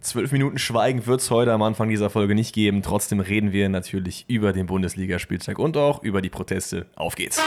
Zwölf 0.00 0.32
Minuten 0.32 0.58
Schweigen 0.58 1.06
wird 1.06 1.20
es 1.20 1.30
heute 1.30 1.52
am 1.52 1.62
Anfang 1.62 1.90
dieser 1.90 2.08
Folge 2.08 2.34
nicht 2.34 2.54
geben. 2.54 2.82
Trotzdem 2.82 3.20
reden 3.20 3.52
wir 3.52 3.68
natürlich 3.68 4.24
über 4.28 4.52
den 4.52 4.66
Bundesligaspieltag 4.66 5.58
und 5.58 5.76
auch 5.76 6.02
über 6.02 6.22
die 6.22 6.30
Proteste. 6.30 6.86
Auf 6.96 7.16
geht's! 7.16 7.40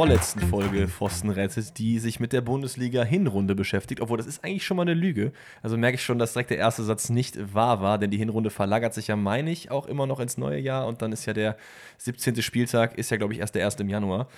Vorletzten 0.00 0.40
Folge 0.40 0.88
Pfosten 0.88 1.28
rettet, 1.28 1.76
die 1.76 1.98
sich 1.98 2.20
mit 2.20 2.32
der 2.32 2.40
Bundesliga-Hinrunde 2.40 3.54
beschäftigt. 3.54 4.00
Obwohl, 4.00 4.16
das 4.16 4.26
ist 4.26 4.42
eigentlich 4.42 4.64
schon 4.64 4.78
mal 4.78 4.84
eine 4.84 4.94
Lüge. 4.94 5.30
Also 5.62 5.76
merke 5.76 5.96
ich 5.96 6.02
schon, 6.02 6.18
dass 6.18 6.32
direkt 6.32 6.48
der 6.48 6.56
erste 6.56 6.82
Satz 6.84 7.10
nicht 7.10 7.54
wahr 7.54 7.82
war, 7.82 7.98
denn 7.98 8.10
die 8.10 8.16
Hinrunde 8.16 8.48
verlagert 8.48 8.94
sich 8.94 9.08
ja, 9.08 9.16
meine 9.16 9.50
ich, 9.50 9.70
auch 9.70 9.84
immer 9.84 10.06
noch 10.06 10.18
ins 10.18 10.38
neue 10.38 10.58
Jahr. 10.58 10.86
Und 10.86 11.02
dann 11.02 11.12
ist 11.12 11.26
ja 11.26 11.34
der 11.34 11.58
17. 11.98 12.40
Spieltag, 12.40 12.96
ist 12.96 13.10
ja, 13.10 13.18
glaube 13.18 13.34
ich, 13.34 13.40
erst 13.40 13.54
der 13.54 13.66
1. 13.66 13.74
im 13.74 13.90
Januar. 13.90 14.28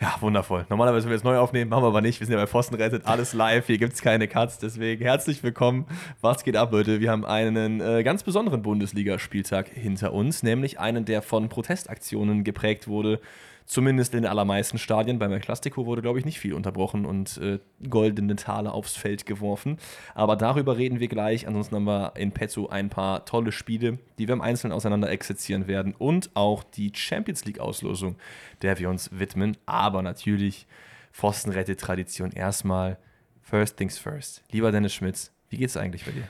Ja, 0.00 0.16
wundervoll. 0.18 0.66
Normalerweise 0.68 1.04
würden 1.04 1.10
wir 1.10 1.16
jetzt 1.18 1.24
neu 1.24 1.38
aufnehmen, 1.38 1.70
machen 1.70 1.84
wir 1.84 1.88
aber 1.88 2.00
nicht. 2.00 2.18
Wir 2.18 2.26
sind 2.26 2.34
ja 2.34 2.40
bei 2.40 2.48
Pfosten 2.48 2.74
rettet, 2.74 3.06
alles 3.06 3.34
live, 3.34 3.68
hier 3.68 3.78
gibt 3.78 3.92
es 3.92 4.02
keine 4.02 4.26
Cuts. 4.26 4.58
Deswegen 4.58 5.04
herzlich 5.04 5.44
willkommen. 5.44 5.86
Was 6.22 6.42
geht 6.42 6.56
ab, 6.56 6.72
Leute? 6.72 6.98
Wir 6.98 7.12
haben 7.12 7.24
einen 7.24 7.80
äh, 7.80 8.02
ganz 8.02 8.24
besonderen 8.24 8.62
Bundesligaspieltag 8.62 9.68
hinter 9.68 10.12
uns, 10.12 10.42
nämlich 10.42 10.80
einen, 10.80 11.04
der 11.04 11.22
von 11.22 11.48
Protestaktionen 11.48 12.42
geprägt 12.42 12.88
wurde 12.88 13.20
Zumindest 13.66 14.12
in 14.12 14.22
den 14.22 14.30
allermeisten 14.30 14.76
Stadien. 14.76 15.18
Beim 15.18 15.32
El 15.32 15.40
wurde, 15.40 16.02
glaube 16.02 16.18
ich, 16.18 16.24
nicht 16.24 16.38
viel 16.38 16.52
unterbrochen 16.52 17.06
und 17.06 17.38
äh, 17.38 17.58
goldene 17.88 18.36
Tale 18.36 18.72
aufs 18.72 18.94
Feld 18.94 19.24
geworfen. 19.24 19.78
Aber 20.14 20.36
darüber 20.36 20.76
reden 20.76 21.00
wir 21.00 21.08
gleich. 21.08 21.46
Ansonsten 21.46 21.76
haben 21.76 21.84
wir 21.84 22.12
in 22.16 22.32
Petzo 22.32 22.68
ein 22.68 22.90
paar 22.90 23.24
tolle 23.24 23.52
Spiele, 23.52 23.98
die 24.18 24.28
wir 24.28 24.34
im 24.34 24.42
Einzelnen 24.42 24.74
auseinander 24.74 25.10
exerzieren 25.10 25.66
werden. 25.66 25.94
Und 25.96 26.30
auch 26.34 26.62
die 26.62 26.92
Champions 26.94 27.46
League-Auslosung, 27.46 28.16
der 28.60 28.78
wir 28.78 28.90
uns 28.90 29.18
widmen. 29.18 29.56
Aber 29.64 30.02
natürlich 30.02 30.66
Pfostenrette-Tradition 31.12 32.32
erstmal. 32.32 32.98
First 33.40 33.76
things 33.76 33.98
first. 33.98 34.42
Lieber 34.50 34.72
Dennis 34.72 34.94
Schmitz, 34.94 35.32
wie 35.48 35.58
geht's 35.58 35.76
eigentlich 35.76 36.04
bei 36.04 36.12
dir? 36.12 36.28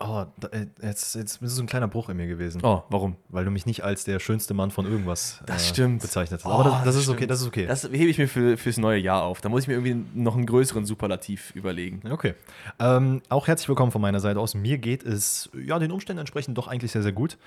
Oh, 0.00 0.24
äh, 0.50 0.66
jetzt, 0.82 1.14
jetzt 1.14 1.42
ist 1.42 1.56
so 1.56 1.62
ein 1.62 1.66
kleiner 1.66 1.88
Bruch 1.88 2.08
in 2.08 2.16
mir 2.16 2.26
gewesen. 2.26 2.60
Oh, 2.64 2.82
warum? 2.90 3.16
Weil 3.28 3.44
du 3.44 3.50
mich 3.50 3.66
nicht 3.66 3.84
als 3.84 4.04
der 4.04 4.18
schönste 4.18 4.54
Mann 4.54 4.70
von 4.70 4.86
irgendwas 4.86 5.40
äh, 5.46 5.88
bezeichnet 5.88 6.44
hast. 6.44 6.50
Oh, 6.50 6.54
Aber 6.54 6.64
das, 6.64 6.72
das, 6.72 6.84
das 6.84 6.96
ist 6.96 7.08
okay, 7.08 7.26
das 7.26 7.40
ist 7.40 7.46
okay. 7.46 7.66
Das 7.66 7.84
hebe 7.84 8.06
ich 8.06 8.18
mir 8.18 8.28
für, 8.28 8.56
fürs 8.56 8.78
neue 8.78 8.98
Jahr 8.98 9.22
auf. 9.22 9.40
Da 9.40 9.48
muss 9.48 9.62
ich 9.62 9.68
mir 9.68 9.74
irgendwie 9.74 10.04
noch 10.14 10.36
einen 10.36 10.46
größeren 10.46 10.84
Superlativ 10.84 11.54
überlegen. 11.54 12.00
Okay. 12.10 12.34
Ähm, 12.78 13.22
auch 13.28 13.46
herzlich 13.46 13.68
willkommen 13.68 13.92
von 13.92 14.00
meiner 14.00 14.20
Seite 14.20 14.40
aus. 14.40 14.54
Mir 14.54 14.78
geht 14.78 15.02
es 15.04 15.50
ja 15.54 15.78
den 15.78 15.90
Umständen 15.92 16.20
entsprechend 16.20 16.58
doch 16.58 16.68
eigentlich 16.68 16.92
sehr, 16.92 17.02
sehr 17.02 17.12
gut. 17.12 17.38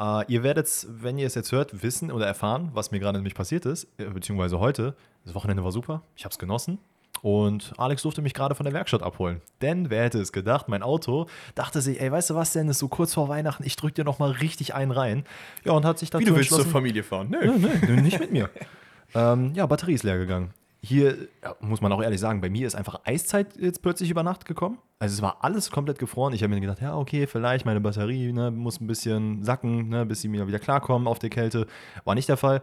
Uh, 0.00 0.22
ihr 0.28 0.42
werdet, 0.42 0.86
wenn 0.88 1.18
ihr 1.18 1.26
es 1.26 1.34
jetzt 1.34 1.52
hört, 1.52 1.82
wissen 1.82 2.10
oder 2.10 2.26
erfahren, 2.26 2.70
was 2.72 2.90
mir 2.90 3.00
gerade 3.00 3.18
nämlich 3.18 3.34
passiert 3.34 3.66
ist, 3.66 3.86
äh, 3.98 4.04
beziehungsweise 4.04 4.58
heute. 4.58 4.94
Das 5.26 5.34
Wochenende 5.34 5.62
war 5.62 5.72
super. 5.72 6.02
Ich 6.16 6.24
habe 6.24 6.32
es 6.32 6.38
genossen. 6.38 6.78
Und 7.22 7.72
Alex 7.76 8.02
durfte 8.02 8.22
mich 8.22 8.34
gerade 8.34 8.54
von 8.54 8.64
der 8.64 8.72
Werkstatt 8.72 9.02
abholen. 9.02 9.40
Denn 9.60 9.90
wer 9.90 10.04
hätte 10.04 10.20
es 10.20 10.32
gedacht, 10.32 10.68
mein 10.68 10.82
Auto 10.82 11.26
dachte 11.54 11.80
sich, 11.80 12.00
ey, 12.00 12.10
weißt 12.10 12.30
du 12.30 12.34
was 12.34 12.52
denn, 12.52 12.68
ist 12.68 12.78
so 12.78 12.88
kurz 12.88 13.14
vor 13.14 13.28
Weihnachten, 13.28 13.64
ich 13.64 13.76
drück 13.76 13.94
dir 13.94 14.04
noch 14.04 14.18
mal 14.18 14.30
richtig 14.30 14.74
einen 14.74 14.90
rein. 14.90 15.24
Ja, 15.64 15.72
und 15.72 15.84
hat 15.84 15.98
sich 15.98 16.10
dazu 16.10 16.24
Wie 16.24 16.30
du 16.30 16.36
willst 16.36 16.50
zur 16.50 16.64
Familie 16.64 17.02
fahren? 17.02 17.28
Nö, 17.30 17.58
nö, 17.58 17.68
nö 17.86 18.00
nicht 18.00 18.18
mit 18.18 18.32
mir. 18.32 18.48
ähm, 19.14 19.52
ja, 19.54 19.66
Batterie 19.66 19.94
ist 19.94 20.04
leer 20.04 20.18
gegangen. 20.18 20.50
Hier 20.82 21.28
ja, 21.42 21.54
muss 21.60 21.82
man 21.82 21.92
auch 21.92 22.02
ehrlich 22.02 22.20
sagen, 22.20 22.40
bei 22.40 22.48
mir 22.48 22.66
ist 22.66 22.74
einfach 22.74 23.00
Eiszeit 23.04 23.54
jetzt 23.58 23.82
plötzlich 23.82 24.10
über 24.10 24.22
Nacht 24.22 24.46
gekommen. 24.46 24.78
Also 24.98 25.14
es 25.14 25.22
war 25.22 25.38
alles 25.44 25.70
komplett 25.70 25.98
gefroren. 25.98 26.32
Ich 26.32 26.42
habe 26.42 26.54
mir 26.54 26.60
gedacht, 26.60 26.80
ja, 26.80 26.96
okay, 26.96 27.26
vielleicht 27.26 27.66
meine 27.66 27.80
Batterie 27.80 28.32
ne, 28.32 28.50
muss 28.50 28.80
ein 28.80 28.86
bisschen 28.86 29.44
sacken, 29.44 29.90
ne, 29.90 30.06
bis 30.06 30.22
sie 30.22 30.28
mir 30.28 30.46
wieder 30.46 30.58
klarkommen 30.58 31.06
auf 31.06 31.18
der 31.18 31.28
Kälte. 31.28 31.66
War 32.04 32.14
nicht 32.14 32.30
der 32.30 32.38
Fall. 32.38 32.62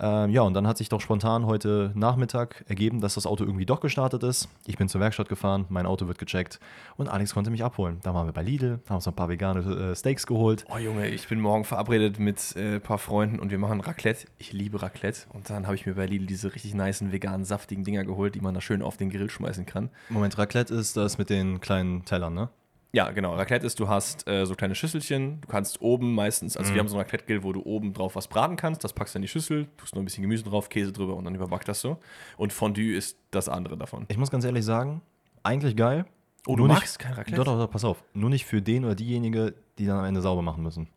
Ähm, 0.00 0.30
ja, 0.30 0.42
und 0.42 0.54
dann 0.54 0.66
hat 0.66 0.78
sich 0.78 0.88
doch 0.88 1.00
spontan 1.00 1.46
heute 1.46 1.92
Nachmittag 1.94 2.64
ergeben, 2.68 3.00
dass 3.00 3.14
das 3.14 3.26
Auto 3.26 3.44
irgendwie 3.44 3.66
doch 3.66 3.80
gestartet 3.80 4.22
ist. 4.22 4.48
Ich 4.66 4.76
bin 4.78 4.88
zur 4.88 5.00
Werkstatt 5.00 5.28
gefahren, 5.28 5.66
mein 5.68 5.86
Auto 5.86 6.06
wird 6.06 6.18
gecheckt 6.18 6.60
und 6.96 7.08
Alex 7.08 7.34
konnte 7.34 7.50
mich 7.50 7.64
abholen. 7.64 7.98
Da 8.02 8.14
waren 8.14 8.26
wir 8.26 8.32
bei 8.32 8.42
Lidl, 8.42 8.80
haben 8.88 8.96
uns 8.96 9.06
noch 9.06 9.12
ein 9.12 9.16
paar 9.16 9.28
vegane 9.28 9.60
äh, 9.60 9.96
Steaks 9.96 10.26
geholt. 10.26 10.64
Oh 10.72 10.78
Junge, 10.78 11.08
ich 11.08 11.26
bin 11.28 11.40
morgen 11.40 11.64
verabredet 11.64 12.18
mit 12.18 12.54
äh, 12.56 12.76
ein 12.76 12.80
paar 12.80 12.98
Freunden 12.98 13.40
und 13.40 13.50
wir 13.50 13.58
machen 13.58 13.80
Raclette. 13.80 14.28
Ich 14.38 14.52
liebe 14.52 14.80
Raclette. 14.80 15.22
Und 15.32 15.50
dann 15.50 15.66
habe 15.66 15.74
ich 15.74 15.86
mir 15.86 15.94
bei 15.94 16.06
Lidl 16.06 16.26
diese 16.26 16.54
richtig 16.54 16.74
niceen, 16.74 17.10
veganen, 17.12 17.44
saftigen 17.44 17.84
Dinger 17.84 18.04
geholt, 18.04 18.34
die 18.34 18.40
man 18.40 18.54
da 18.54 18.60
schön 18.60 18.82
auf 18.82 18.96
den 18.96 19.10
Grill 19.10 19.30
schmeißen 19.30 19.66
kann. 19.66 19.90
Moment, 20.08 20.38
Raclette 20.38 20.74
ist 20.74 20.96
das 20.96 21.18
mit 21.18 21.30
den 21.30 21.60
kleinen 21.60 22.04
Tellern, 22.04 22.34
ne? 22.34 22.50
Ja, 22.92 23.10
genau. 23.10 23.34
Raclette 23.34 23.66
ist, 23.66 23.78
du 23.80 23.88
hast 23.88 24.26
äh, 24.28 24.46
so 24.46 24.54
kleine 24.54 24.74
Schüsselchen. 24.74 25.40
Du 25.42 25.48
kannst 25.48 25.80
oben 25.82 26.14
meistens, 26.14 26.56
also 26.56 26.70
mhm. 26.70 26.74
wir 26.74 26.80
haben 26.80 26.88
so 26.88 26.96
ein 26.96 27.02
Raclette-Grill, 27.02 27.42
wo 27.42 27.52
du 27.52 27.62
oben 27.62 27.92
drauf 27.92 28.16
was 28.16 28.28
braten 28.28 28.56
kannst. 28.56 28.82
Das 28.82 28.94
packst 28.94 29.14
du 29.14 29.18
in 29.18 29.22
die 29.22 29.28
Schüssel, 29.28 29.68
tust 29.76 29.94
noch 29.94 30.02
ein 30.02 30.06
bisschen 30.06 30.22
Gemüse 30.22 30.44
drauf, 30.44 30.68
Käse 30.68 30.92
drüber 30.92 31.14
und 31.16 31.24
dann 31.24 31.34
überbackt 31.34 31.68
das 31.68 31.80
so. 31.80 31.98
Und 32.38 32.52
Fondue 32.52 32.94
ist 32.94 33.18
das 33.30 33.48
andere 33.48 33.76
davon. 33.76 34.06
Ich 34.08 34.16
muss 34.16 34.30
ganz 34.30 34.44
ehrlich 34.44 34.64
sagen, 34.64 35.02
eigentlich 35.42 35.76
geil. 35.76 36.06
Oh, 36.46 36.56
du 36.56 36.66
magst 36.66 36.98
nicht, 36.98 36.98
kein 36.98 37.12
Raclette? 37.12 37.36
Doch, 37.36 37.44
doch, 37.44 37.58
doch, 37.58 37.70
pass 37.70 37.84
auf. 37.84 38.02
Nur 38.14 38.30
nicht 38.30 38.46
für 38.46 38.62
den 38.62 38.86
oder 38.86 38.94
diejenige, 38.94 39.54
die 39.78 39.84
dann 39.84 39.98
am 39.98 40.04
Ende 40.06 40.22
sauber 40.22 40.40
machen 40.40 40.62
müssen. 40.62 40.88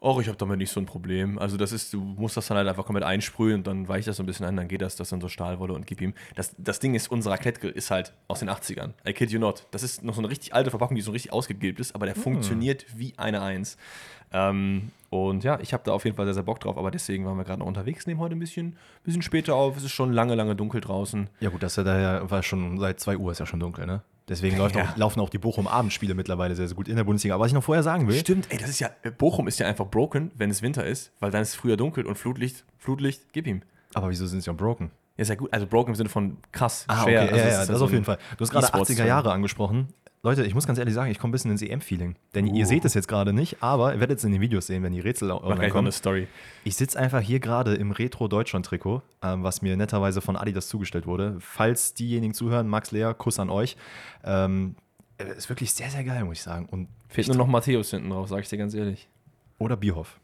Och, 0.00 0.20
ich 0.20 0.28
habe 0.28 0.36
damit 0.36 0.58
nicht 0.58 0.70
so 0.70 0.80
ein 0.80 0.86
Problem. 0.86 1.38
Also 1.38 1.56
das 1.56 1.72
ist, 1.72 1.92
du 1.94 2.00
musst 2.00 2.36
das 2.36 2.46
dann 2.48 2.58
halt 2.58 2.68
einfach 2.68 2.84
komplett 2.84 3.06
einsprühen 3.06 3.56
und 3.56 3.66
dann 3.66 3.88
weicht 3.88 4.06
das 4.06 4.16
so 4.16 4.22
ein 4.22 4.26
bisschen 4.26 4.44
an, 4.44 4.56
dann 4.56 4.68
geht 4.68 4.82
das, 4.82 4.96
das 4.96 5.08
dann 5.08 5.20
so 5.20 5.28
Stahlwolle 5.28 5.72
und 5.72 5.86
gib 5.86 6.00
ihm. 6.02 6.12
Das, 6.34 6.54
das 6.58 6.78
Ding 6.78 6.94
ist, 6.94 7.10
unser 7.10 7.30
Raclette 7.30 7.68
ist 7.68 7.90
halt 7.90 8.12
aus 8.28 8.40
den 8.40 8.50
80ern. 8.50 8.92
I 9.08 9.14
kid 9.14 9.30
you 9.30 9.38
not. 9.38 9.66
Das 9.70 9.82
ist 9.82 10.04
noch 10.04 10.14
so 10.14 10.20
eine 10.20 10.28
richtig 10.28 10.52
alte 10.52 10.68
Verpackung, 10.68 10.96
die 10.96 11.02
so 11.02 11.12
richtig 11.12 11.32
ausgegilbt 11.32 11.80
ist, 11.80 11.94
aber 11.94 12.04
der 12.04 12.16
hm. 12.16 12.22
funktioniert 12.22 12.84
wie 12.94 13.14
eine 13.16 13.40
Eins. 13.40 13.78
Ähm, 14.30 14.90
und 15.10 15.44
ja, 15.44 15.58
ich 15.60 15.72
habe 15.72 15.84
da 15.84 15.92
auf 15.92 16.04
jeden 16.04 16.16
Fall 16.16 16.26
sehr, 16.26 16.34
sehr 16.34 16.42
Bock 16.42 16.60
drauf, 16.60 16.76
aber 16.76 16.90
deswegen 16.90 17.24
waren 17.24 17.36
wir 17.36 17.44
gerade 17.44 17.60
noch 17.60 17.66
unterwegs, 17.66 18.06
nehmen 18.06 18.20
heute 18.20 18.34
ein 18.34 18.40
bisschen, 18.40 18.76
bisschen 19.04 19.22
später 19.22 19.54
auf. 19.54 19.76
Es 19.76 19.84
ist 19.84 19.92
schon 19.92 20.12
lange, 20.12 20.34
lange 20.34 20.56
dunkel 20.56 20.80
draußen. 20.80 21.30
Ja 21.40 21.50
gut, 21.50 21.62
das 21.62 21.72
ist 21.72 21.76
ja 21.76 21.84
daher, 21.84 22.30
war 22.30 22.42
schon 22.42 22.78
seit 22.78 23.00
2 23.00 23.16
Uhr 23.16 23.32
ist 23.32 23.38
ja 23.38 23.46
schon 23.46 23.60
dunkel, 23.60 23.86
ne? 23.86 24.02
Deswegen 24.28 24.56
ja. 24.56 24.64
auch, 24.64 24.96
laufen 24.96 25.20
auch 25.20 25.28
die 25.28 25.38
Bochum-Abendspiele 25.38 26.14
mittlerweile 26.14 26.54
sehr, 26.54 26.66
sehr 26.66 26.76
gut 26.76 26.88
in 26.88 26.96
der 26.96 27.04
Bundesliga. 27.04 27.34
Aber 27.34 27.44
was 27.44 27.48
ich 27.48 27.54
noch 27.54 27.64
vorher 27.64 27.82
sagen 27.82 28.08
will. 28.08 28.18
Stimmt, 28.18 28.46
ey, 28.50 28.58
das 28.58 28.70
ist 28.70 28.80
ja. 28.80 28.90
Bochum 29.18 29.48
ist 29.48 29.58
ja 29.58 29.66
einfach 29.66 29.86
broken, 29.86 30.30
wenn 30.36 30.50
es 30.50 30.62
Winter 30.62 30.86
ist, 30.86 31.12
weil 31.20 31.30
dann 31.30 31.42
ist 31.42 31.50
es 31.50 31.54
früher 31.54 31.76
dunkel 31.76 32.06
und 32.06 32.16
Flutlicht, 32.16 32.64
Flutlicht, 32.78 33.32
gib 33.32 33.46
ihm. 33.46 33.62
Aber 33.92 34.08
wieso 34.08 34.26
sind 34.26 34.40
sie 34.40 34.46
ja 34.46 34.54
broken? 34.54 34.90
Ja, 35.16 35.22
ist 35.22 35.28
ja 35.28 35.34
gut. 35.34 35.52
Also 35.52 35.66
broken 35.66 35.90
im 35.90 35.94
Sinne 35.94 36.08
von 36.08 36.38
krass, 36.52 36.86
ah, 36.88 37.02
schwer. 37.02 37.24
Okay, 37.24 37.32
also 37.32 37.44
ja, 37.44 37.50
ja, 37.50 37.58
das, 37.58 37.66
das 37.68 37.78
so 37.78 37.84
auf 37.84 37.92
jeden 37.92 38.04
Fall. 38.04 38.18
Du 38.36 38.42
hast 38.42 38.50
gerade 38.50 38.66
80er 38.66 39.04
Jahre 39.04 39.30
angesprochen. 39.30 39.88
Leute, 40.24 40.42
ich 40.46 40.54
muss 40.54 40.66
ganz 40.66 40.78
ehrlich 40.78 40.94
sagen, 40.94 41.10
ich 41.10 41.18
komme 41.18 41.30
ein 41.30 41.32
bisschen 41.32 41.50
ins 41.50 41.60
EM-Feeling. 41.60 42.16
Denn 42.34 42.48
uh. 42.48 42.54
ihr 42.54 42.64
seht 42.64 42.86
es 42.86 42.94
jetzt 42.94 43.08
gerade 43.08 43.34
nicht, 43.34 43.62
aber 43.62 43.92
ihr 43.92 44.00
werdet 44.00 44.18
es 44.18 44.24
in 44.24 44.32
den 44.32 44.40
Videos 44.40 44.66
sehen, 44.66 44.82
wenn 44.82 44.94
die 44.94 45.00
Rätsel 45.00 45.30
online 45.30 45.68
kommen. 45.68 45.84
eine 45.84 45.92
Story. 45.92 46.28
Ich 46.64 46.76
sitze 46.76 46.98
einfach 46.98 47.20
hier 47.20 47.40
gerade 47.40 47.74
im 47.74 47.90
Retro-Deutschland-Trikot, 47.90 49.02
ähm, 49.22 49.42
was 49.42 49.60
mir 49.60 49.76
netterweise 49.76 50.22
von 50.22 50.36
Adidas 50.36 50.68
zugestellt 50.68 51.06
wurde. 51.06 51.36
Falls 51.40 51.92
diejenigen 51.92 52.32
zuhören, 52.32 52.68
Max 52.68 52.90
Lea, 52.90 53.12
Kuss 53.18 53.38
an 53.38 53.50
euch. 53.50 53.76
Ähm, 54.24 54.76
äh, 55.18 55.36
ist 55.36 55.50
wirklich 55.50 55.74
sehr, 55.74 55.90
sehr 55.90 56.04
geil, 56.04 56.24
muss 56.24 56.38
ich 56.38 56.42
sagen. 56.42 56.70
Und 56.70 56.88
Fehlt 57.08 57.28
nur 57.28 57.36
noch 57.36 57.46
Matthäus 57.46 57.90
hinten 57.90 58.08
drauf, 58.08 58.30
sage 58.30 58.40
ich 58.40 58.48
dir 58.48 58.56
ganz 58.56 58.72
ehrlich. 58.72 59.10
Oder 59.58 59.76
Bierhoff. 59.76 60.18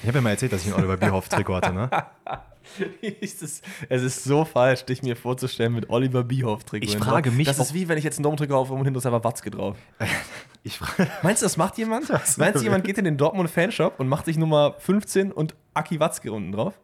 Ich 0.00 0.08
habe 0.08 0.18
ja 0.18 0.22
mal 0.22 0.30
erzählt, 0.30 0.54
dass 0.54 0.64
ich 0.64 0.72
ein 0.72 0.78
Oliver 0.78 0.96
Bierhoff-Trikot 0.96 1.54
hatte, 1.54 1.74
ne? 1.74 1.90
es, 3.20 3.42
ist, 3.42 3.64
es 3.88 4.02
ist 4.02 4.24
so 4.24 4.44
falsch, 4.44 4.84
dich 4.84 5.02
mir 5.02 5.16
vorzustellen 5.16 5.74
mit 5.74 5.90
Oliver 5.90 6.24
Bierhoff-Trikot. 6.24 6.84
Ich 6.84 6.96
frage 6.96 7.30
mich. 7.30 7.46
Das 7.46 7.58
ist 7.58 7.74
wie, 7.74 7.88
wenn 7.88 7.98
ich 7.98 8.04
jetzt 8.04 8.18
ein 8.18 8.22
Dortmund-Trikot 8.22 8.56
auf 8.56 8.70
und 8.70 8.84
hinten 8.84 8.98
ist 8.98 9.06
einfach 9.06 9.24
Watzke 9.24 9.50
drauf. 9.50 9.76
ich 10.62 10.78
Meinst 11.22 11.42
du, 11.42 11.46
das 11.46 11.56
macht 11.56 11.78
jemand? 11.78 12.08
Das 12.28 12.36
Meinst 12.36 12.60
du, 12.60 12.64
jemand 12.64 12.84
geht 12.84 12.98
in 12.98 13.04
den 13.04 13.16
Dortmund-Fanshop 13.16 13.98
und 13.98 14.08
macht 14.08 14.24
sich 14.26 14.36
Nummer 14.36 14.74
15 14.78 15.32
und 15.32 15.54
Aki 15.74 16.00
Watzke 16.00 16.32
unten 16.32 16.52
drauf? 16.52 16.78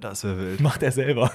Das 0.00 0.24
wäre 0.24 0.38
wild. 0.38 0.60
Macht 0.60 0.82
er 0.82 0.92
selber. 0.92 1.30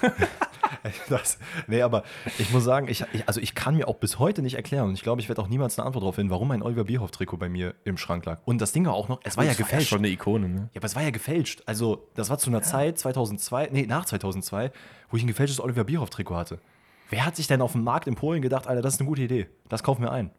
das, 1.10 1.38
nee, 1.68 1.82
aber 1.82 2.04
ich 2.38 2.52
muss 2.52 2.64
sagen, 2.64 2.88
ich, 2.88 3.04
ich, 3.14 3.28
also 3.28 3.40
ich 3.40 3.56
kann 3.56 3.76
mir 3.76 3.88
auch 3.88 3.96
bis 3.96 4.20
heute 4.20 4.42
nicht 4.42 4.56
erklären 4.56 4.90
und 4.90 4.94
ich 4.94 5.04
glaube, 5.04 5.22
ich 5.22 5.30
werde 5.30 5.42
auch 5.42 5.48
niemals 5.48 5.78
eine 5.78 5.86
Antwort 5.86 6.04
darauf 6.04 6.16
finden, 6.16 6.32
warum 6.32 6.52
ein 6.52 6.62
Oliver 6.62 6.84
Bierhoff-Trikot 6.84 7.38
bei 7.38 7.50
mir 7.50 7.74
im 7.86 7.98
Schrank 7.98 8.26
lag. 8.26 8.40
Und 8.46 8.60
das 8.60 8.72
Ding 8.72 8.86
war 8.86 8.94
auch 8.94 9.08
noch, 9.08 9.22
es 9.24 9.38
war 9.38 9.44
ja 9.44 9.54
gefälscht. 9.54 9.72
War 9.72 9.80
ja 9.80 9.86
schon 9.86 10.00
eine 10.00 10.10
Ikone, 10.10 10.50
ne? 10.50 10.70
Ja, 10.74 10.80
aber 10.80 10.86
es 10.86 10.96
war 10.96 11.04
ja 11.04 11.12
gefälscht. 11.12 11.64
Also, 11.66 12.08
das 12.16 12.30
war 12.30 12.38
zu 12.38 12.50
einer 12.50 12.60
ja. 12.60 12.64
Zeit, 12.64 13.00
2002, 13.00 13.70
nee, 13.72 13.86
nach 13.86 14.06
2002, 14.06 14.72
wo 15.10 15.18
ich 15.18 15.24
ein 15.24 15.28
gefälschtes 15.28 15.60
Oliver 15.60 15.84
Bierhoff-Trikot 15.84 16.36
hatte. 16.36 16.60
Wer 17.10 17.26
hat 17.26 17.36
sich 17.36 17.48
denn 17.48 17.62
auf 17.62 17.74
dem 17.74 17.84
Markt 17.84 18.08
in 18.08 18.16
Polen 18.16 18.42
gedacht, 18.42 18.68
Alter, 18.68 18.82
das 18.82 18.96
ist 18.96 19.00
eine 19.00 19.10
gute 19.10 19.22
Idee, 19.22 19.48
das 19.70 19.84
kaufen 19.84 20.02
wir 20.02 20.12
ein? 20.12 20.32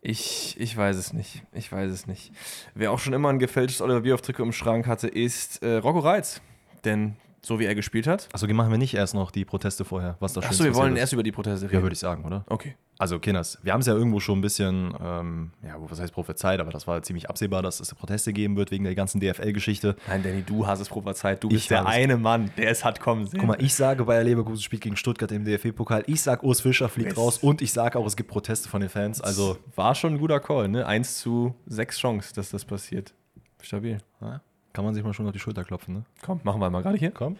Ich, 0.00 0.56
ich 0.58 0.76
weiß 0.76 0.96
es 0.96 1.12
nicht. 1.12 1.42
Ich 1.52 1.72
weiß 1.72 1.90
es 1.90 2.06
nicht. 2.06 2.32
Wer 2.74 2.92
auch 2.92 3.00
schon 3.00 3.12
immer 3.12 3.30
ein 3.30 3.38
gefälschtes 3.38 3.80
Oliver 3.80 4.00
Bierhoff-Trikot 4.00 4.44
im 4.44 4.52
Schrank 4.52 4.86
hatte, 4.86 5.08
ist 5.08 5.62
äh, 5.62 5.76
Rocco 5.76 5.98
Reitz. 5.98 6.40
Denn 6.88 7.16
so 7.40 7.60
wie 7.60 7.66
er 7.66 7.74
gespielt 7.76 8.06
hat. 8.08 8.28
Achso, 8.32 8.48
machen 8.48 8.70
wir 8.72 8.78
nicht 8.78 8.94
erst 8.94 9.14
noch 9.14 9.30
die 9.30 9.44
Proteste 9.44 9.84
vorher, 9.84 10.16
was 10.18 10.32
da 10.32 10.40
Achso, 10.40 10.64
wir 10.64 10.74
wollen 10.74 10.94
ist. 10.94 11.00
erst 11.00 11.12
über 11.12 11.22
die 11.22 11.30
Proteste 11.30 11.66
reden. 11.66 11.76
Ja, 11.76 11.82
würde 11.82 11.92
ich 11.94 11.98
sagen, 12.00 12.24
oder? 12.24 12.44
Okay. 12.48 12.74
Also, 12.98 13.20
Kinders, 13.20 13.58
wir 13.62 13.72
haben 13.72 13.80
es 13.80 13.86
ja 13.86 13.94
irgendwo 13.94 14.18
schon 14.18 14.38
ein 14.38 14.40
bisschen, 14.40 14.92
ähm, 15.00 15.52
ja, 15.62 15.76
was 15.78 16.00
heißt 16.00 16.12
prophezeit, 16.12 16.58
aber 16.58 16.72
das 16.72 16.88
war 16.88 17.00
ziemlich 17.02 17.30
absehbar, 17.30 17.62
dass 17.62 17.78
es 17.78 17.94
Proteste 17.94 18.32
geben 18.32 18.56
wird 18.56 18.72
wegen 18.72 18.82
der 18.82 18.96
ganzen 18.96 19.20
DFL-Geschichte. 19.20 19.94
Nein, 20.08 20.24
Danny, 20.24 20.42
du 20.42 20.66
hast 20.66 20.80
es 20.80 20.88
prophezeit. 20.88 21.42
Du 21.44 21.48
Ich 21.48 21.54
bist 21.54 21.70
der 21.70 21.86
eine 21.86 22.16
Mann, 22.16 22.50
der 22.58 22.70
es 22.72 22.84
hat 22.84 22.98
kommen 22.98 23.24
sehen. 23.26 23.38
Guck 23.38 23.48
mal, 23.48 23.62
ich 23.62 23.72
sage, 23.72 24.04
Bayer 24.04 24.24
Leverkusen 24.24 24.60
spielt 24.62 24.82
gegen 24.82 24.96
Stuttgart 24.96 25.30
im 25.30 25.44
DFB-Pokal. 25.44 26.02
Ich 26.08 26.20
sage, 26.22 26.44
Urs 26.44 26.60
Fischer 26.60 26.88
fliegt 26.88 27.10
Yes. 27.10 27.18
raus 27.18 27.38
und 27.38 27.62
ich 27.62 27.72
sage 27.72 27.96
auch, 28.00 28.04
es 28.06 28.16
gibt 28.16 28.30
Proteste 28.30 28.68
von 28.68 28.80
den 28.80 28.90
Fans. 28.90 29.20
Also, 29.20 29.58
war 29.76 29.94
schon 29.94 30.14
ein 30.14 30.18
guter 30.18 30.40
Call, 30.40 30.66
ne? 30.68 30.84
1 30.84 31.18
zu 31.18 31.54
6 31.66 31.98
Chance, 31.98 32.34
dass 32.34 32.50
das 32.50 32.64
passiert. 32.64 33.14
Stabil. 33.62 33.98
ja, 34.20 34.40
kann 34.78 34.84
man 34.84 34.94
sich 34.94 35.02
mal 35.02 35.12
schon 35.12 35.26
auf 35.26 35.32
die 35.32 35.40
Schulter 35.40 35.64
klopfen, 35.64 35.92
ne? 35.92 36.04
Komm, 36.22 36.38
machen 36.44 36.60
wir 36.60 36.70
mal 36.70 36.82
gerade 36.82 36.96
hier. 36.96 37.10
Komm. 37.10 37.36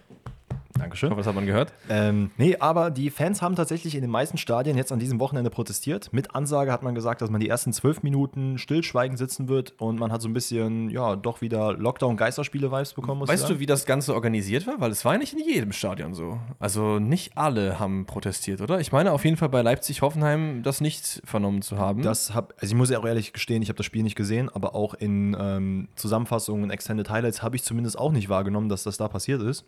Ich 0.79 0.83
Dankeschön. 0.83 1.11
hoffe, 1.11 1.19
das 1.19 1.27
hat 1.27 1.35
man 1.35 1.45
gehört. 1.47 1.73
Ähm, 1.89 2.31
nee, 2.37 2.57
aber 2.59 2.91
die 2.91 3.11
Fans 3.11 3.43
haben 3.43 3.57
tatsächlich 3.57 3.95
in 3.97 4.01
den 4.01 4.11
meisten 4.11 4.39
Stadien 4.39 4.77
jetzt 4.77 4.93
an 4.93 4.99
diesem 4.99 5.19
Wochenende 5.19 5.51
protestiert. 5.51 6.13
Mit 6.13 6.35
Ansage 6.35 6.71
hat 6.71 6.83
man 6.83 6.95
gesagt, 6.95 7.21
dass 7.21 7.31
man 7.31 7.41
die 7.41 7.49
ersten 7.49 7.73
zwölf 7.73 8.03
Minuten 8.03 8.59
stillschweigend 8.59 9.19
sitzen 9.19 9.49
wird 9.49 9.75
und 9.79 9.99
man 9.99 10.13
hat 10.13 10.23
so 10.23 10.29
ein 10.29 10.33
bisschen, 10.33 10.89
ja, 10.91 11.17
doch 11.17 11.41
wieder 11.41 11.73
Lockdown-Geisterspiele-Vibes 11.75 12.95
bekommen, 12.95 13.19
muss 13.19 13.29
ich 13.29 13.33
Weißt 13.33 13.43
sagen. 13.43 13.55
du, 13.55 13.61
wie 13.61 13.67
das 13.67 13.87
Ganze 13.87 14.15
organisiert 14.15 14.67
war? 14.67 14.81
Weil 14.81 14.93
es 14.93 15.05
war 15.05 15.15
ja 15.15 15.19
nicht 15.19 15.33
in 15.33 15.41
jedem 15.41 15.73
Stadion 15.73 16.15
so. 16.15 16.39
Also 16.59 16.99
nicht 16.99 17.37
alle 17.37 17.79
haben 17.81 18.07
protestiert, 18.07 18.61
oder? 18.61 18.81
Ich 18.81 18.93
meine 18.93 19.13
auf 19.13 19.25
jeden 19.25 19.37
Fall 19.37 19.49
bei 19.49 19.63
Leipzig-Hoffenheim 19.63 20.63
das 20.63 20.81
nicht 20.81 21.21
vernommen 21.25 21.63
zu 21.63 21.79
haben. 21.79 22.03
Das 22.03 22.35
hab, 22.35 22.55
also 22.61 22.73
ich 22.73 22.75
muss 22.75 22.91
ja 22.91 22.99
auch 22.99 23.07
ehrlich 23.07 23.33
gestehen, 23.33 23.63
ich 23.63 23.69
habe 23.69 23.77
das 23.77 23.87
Spiel 23.87 24.03
nicht 24.03 24.17
gesehen, 24.17 24.49
aber 24.49 24.75
auch 24.75 24.95
in 24.95 25.37
ähm, 25.39 25.89
Zusammenfassungen, 25.97 26.71
Extended 26.71 27.11
Highlights 27.11 27.43
habe 27.43 27.57
ich 27.57 27.65
zumindest 27.65 27.99
auch 27.99 28.13
nicht 28.13 28.29
wahrgenommen, 28.29 28.69
dass 28.69 28.83
das 28.85 28.97
da 28.97 29.09
passiert 29.09 29.43
ist. 29.43 29.65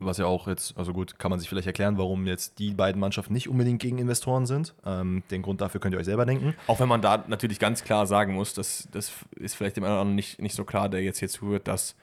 Was 0.00 0.18
ja 0.18 0.26
auch 0.26 0.46
jetzt, 0.46 0.76
also 0.76 0.92
gut, 0.92 1.18
kann 1.18 1.30
man 1.30 1.40
sich 1.40 1.48
vielleicht 1.48 1.66
erklären, 1.66 1.98
warum 1.98 2.26
jetzt 2.26 2.58
die 2.58 2.72
beiden 2.72 3.00
Mannschaften 3.00 3.32
nicht 3.32 3.48
unbedingt 3.48 3.80
gegen 3.80 3.98
Investoren 3.98 4.46
sind. 4.46 4.74
Ähm, 4.86 5.24
den 5.30 5.42
Grund 5.42 5.60
dafür 5.60 5.80
könnt 5.80 5.94
ihr 5.94 5.98
euch 5.98 6.04
selber 6.04 6.24
denken. 6.24 6.54
Auch 6.68 6.78
wenn 6.78 6.88
man 6.88 7.02
da 7.02 7.24
natürlich 7.26 7.58
ganz 7.58 7.82
klar 7.82 8.06
sagen 8.06 8.34
muss, 8.34 8.54
dass 8.54 8.88
das 8.92 9.12
ist 9.36 9.56
vielleicht 9.56 9.76
dem 9.76 9.84
einen 9.84 9.92
oder 9.92 10.00
anderen 10.02 10.16
nicht, 10.16 10.40
nicht 10.40 10.54
so 10.54 10.64
klar, 10.64 10.88
der 10.88 11.02
jetzt 11.02 11.18
hier 11.18 11.28
zuhört, 11.28 11.66
dass 11.66 11.96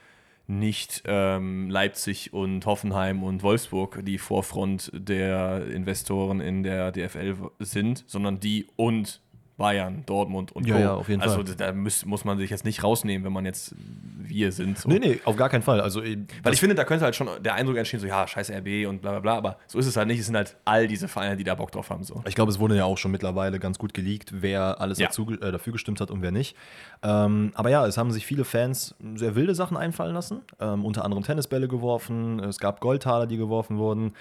nicht 0.48 1.04
ähm, 1.06 1.70
Leipzig 1.70 2.34
und 2.34 2.66
Hoffenheim 2.66 3.24
und 3.24 3.42
Wolfsburg 3.44 4.06
die 4.06 4.18
Vorfront 4.18 4.92
der 4.94 5.66
Investoren 5.68 6.40
in 6.40 6.64
der 6.64 6.92
DFL 6.92 7.36
sind, 7.60 8.04
sondern 8.08 8.40
die 8.40 8.68
und 8.76 9.22
Bayern, 9.58 10.04
Dortmund 10.06 10.52
und 10.52 10.68
Ja, 10.68 10.76
Co. 10.76 10.82
ja, 10.82 10.94
auf 10.96 11.08
jeden 11.08 11.22
also 11.22 11.36
Fall. 11.46 11.56
da 11.56 11.72
muss, 11.72 12.06
muss 12.06 12.26
man 12.26 12.38
sich 12.38 12.50
jetzt 12.50 12.66
nicht 12.66 12.84
rausnehmen, 12.84 13.24
wenn 13.26 13.32
man 13.32 13.46
jetzt 13.46 13.74
wir 13.78 14.52
sind. 14.52 14.78
So. 14.78 14.90
Nee, 14.90 15.00
nee, 15.00 15.20
auf 15.24 15.38
gar 15.38 15.48
keinen 15.50 15.62
Fall. 15.62 15.80
Also, 15.80 16.02
Weil 16.02 16.54
ich 16.54 16.60
finde, 16.60 16.76
da 16.76 16.84
könnte 16.84 17.06
halt 17.06 17.16
schon 17.16 17.30
der 17.42 17.54
Eindruck 17.54 17.78
entstehen, 17.78 18.02
so 18.02 18.08
ja, 18.08 18.28
scheiß 18.28 18.52
RB 18.52 18.86
und 18.88 19.02
bla 19.02 19.12
bla 19.12 19.20
bla, 19.22 19.38
aber 19.38 19.58
so 19.68 19.80
ist 19.80 19.86
es 19.86 19.96
halt 19.96 20.08
nicht. 20.08 20.20
Es 20.20 20.26
sind 20.26 20.36
halt 20.36 20.58
all 20.66 20.88
diese 20.88 21.08
Vereine, 21.08 21.38
die 21.38 21.46
da 21.46 21.56
Bock 21.56 21.72
drauf 21.72 21.90
haben. 21.90 22.04
So. 22.04 22.22
Ich 22.28 22.36
glaube, 22.36 22.52
es 22.52 22.60
wurde 22.60 22.76
ja 22.76 22.84
auch 22.84 22.98
schon 22.98 23.12
mittlerweile 23.12 23.58
ganz 23.60 23.78
gut 23.80 23.94
geleakt, 23.94 24.32
wer 24.42 24.82
alles 24.82 24.98
Ja. 25.00 25.08
dazu, 25.08 25.32
äh, 25.32 25.52
dafür 25.52 25.72
gestimmt 25.72 26.02
hat 26.02 26.12
und 26.12 26.22
wer 26.22 26.32
nicht. 26.32 26.58
Ähm, 27.02 27.52
aber 27.56 27.70
ja, 27.70 27.86
es 27.88 27.98
haben 27.98 28.12
sich 28.12 28.26
viele 28.26 28.44
Fans 28.44 28.96
sehr 29.16 29.36
wilde 29.36 29.56
Sachen 29.56 29.78
einfallen 29.78 30.14
lassen. 30.14 30.42
Ähm, 30.60 30.84
unter 30.84 31.06
anderem 31.06 31.24
Tennisbälle 31.24 31.70
geworfen, 31.70 32.40
es 32.42 32.58
gab 32.58 32.82
Goldtaler, 32.82 33.26
die 33.28 33.38
geworfen 33.38 33.78
wurden. 33.78 34.14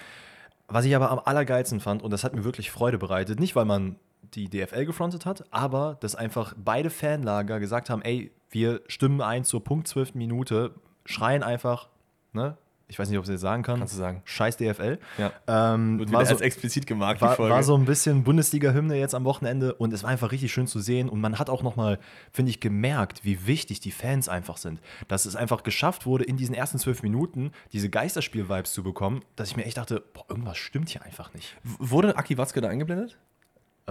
Was 0.67 0.85
ich 0.85 0.95
aber 0.95 1.11
am 1.11 1.19
allergeilsten 1.19 1.79
fand, 1.79 2.01
und 2.01 2.11
das 2.11 2.23
hat 2.23 2.33
mir 2.35 2.43
wirklich 2.43 2.71
Freude 2.71 2.97
bereitet, 2.97 3.39
nicht 3.39 3.55
weil 3.55 3.65
man 3.65 3.97
die 4.33 4.49
DFL 4.49 4.85
gefrontet 4.85 5.25
hat, 5.25 5.45
aber 5.51 5.97
dass 5.99 6.15
einfach 6.15 6.53
beide 6.57 6.89
Fanlager 6.89 7.59
gesagt 7.59 7.89
haben, 7.89 8.01
ey, 8.01 8.31
wir 8.49 8.81
stimmen 8.87 9.21
ein 9.21 9.43
zur 9.43 9.63
Punkt 9.63 9.87
12. 9.87 10.15
Minute, 10.15 10.73
schreien 11.05 11.43
einfach, 11.43 11.89
ne? 12.33 12.57
Ich 12.87 12.99
weiß 12.99 13.09
nicht, 13.09 13.17
ob 13.17 13.23
ich 13.23 13.29
es 13.29 13.33
jetzt 13.33 13.41
sagen 13.41 13.63
kann. 13.63 13.79
Kannst 13.79 13.95
du 13.95 13.97
sagen. 13.97 14.21
Scheiß 14.25 14.57
DFL. 14.57 14.99
Ja. 15.17 15.31
Ähm, 15.47 15.97
Wird 15.97 16.11
war 16.11 16.23
so- 16.23 16.37
explizit 16.37 16.85
gemarkt, 16.85 17.19
war, 17.19 17.35
war 17.39 17.63
so 17.63 17.75
ein 17.75 17.85
bisschen 17.85 18.23
Bundesliga-Hymne 18.23 18.95
jetzt 18.95 19.15
am 19.15 19.23
Wochenende 19.25 19.73
und 19.73 19.91
es 19.91 20.03
war 20.03 20.11
einfach 20.11 20.31
richtig 20.31 20.53
schön 20.53 20.67
zu 20.67 20.79
sehen 20.79 21.09
und 21.09 21.19
man 21.19 21.39
hat 21.39 21.49
auch 21.49 21.63
nochmal, 21.63 21.97
finde 22.31 22.51
ich, 22.51 22.59
gemerkt, 22.59 23.25
wie 23.25 23.47
wichtig 23.47 23.79
die 23.79 23.89
Fans 23.89 24.29
einfach 24.29 24.57
sind. 24.57 24.81
Dass 25.07 25.25
es 25.25 25.35
einfach 25.35 25.63
geschafft 25.63 26.05
wurde, 26.05 26.25
in 26.25 26.37
diesen 26.37 26.53
ersten 26.53 26.77
zwölf 26.77 27.01
Minuten 27.01 27.51
diese 27.73 27.89
Geisterspiel-Vibes 27.89 28.71
zu 28.73 28.83
bekommen, 28.83 29.23
dass 29.35 29.49
ich 29.49 29.57
mir 29.57 29.65
echt 29.65 29.77
dachte, 29.77 30.03
boah, 30.13 30.25
irgendwas 30.29 30.57
stimmt 30.57 30.89
hier 30.89 31.01
einfach 31.01 31.33
nicht. 31.33 31.57
W- 31.63 31.77
Wurde 31.79 32.15
Aki 32.17 32.37
Watzke 32.37 32.61
da 32.61 32.67
eingeblendet? 32.69 33.17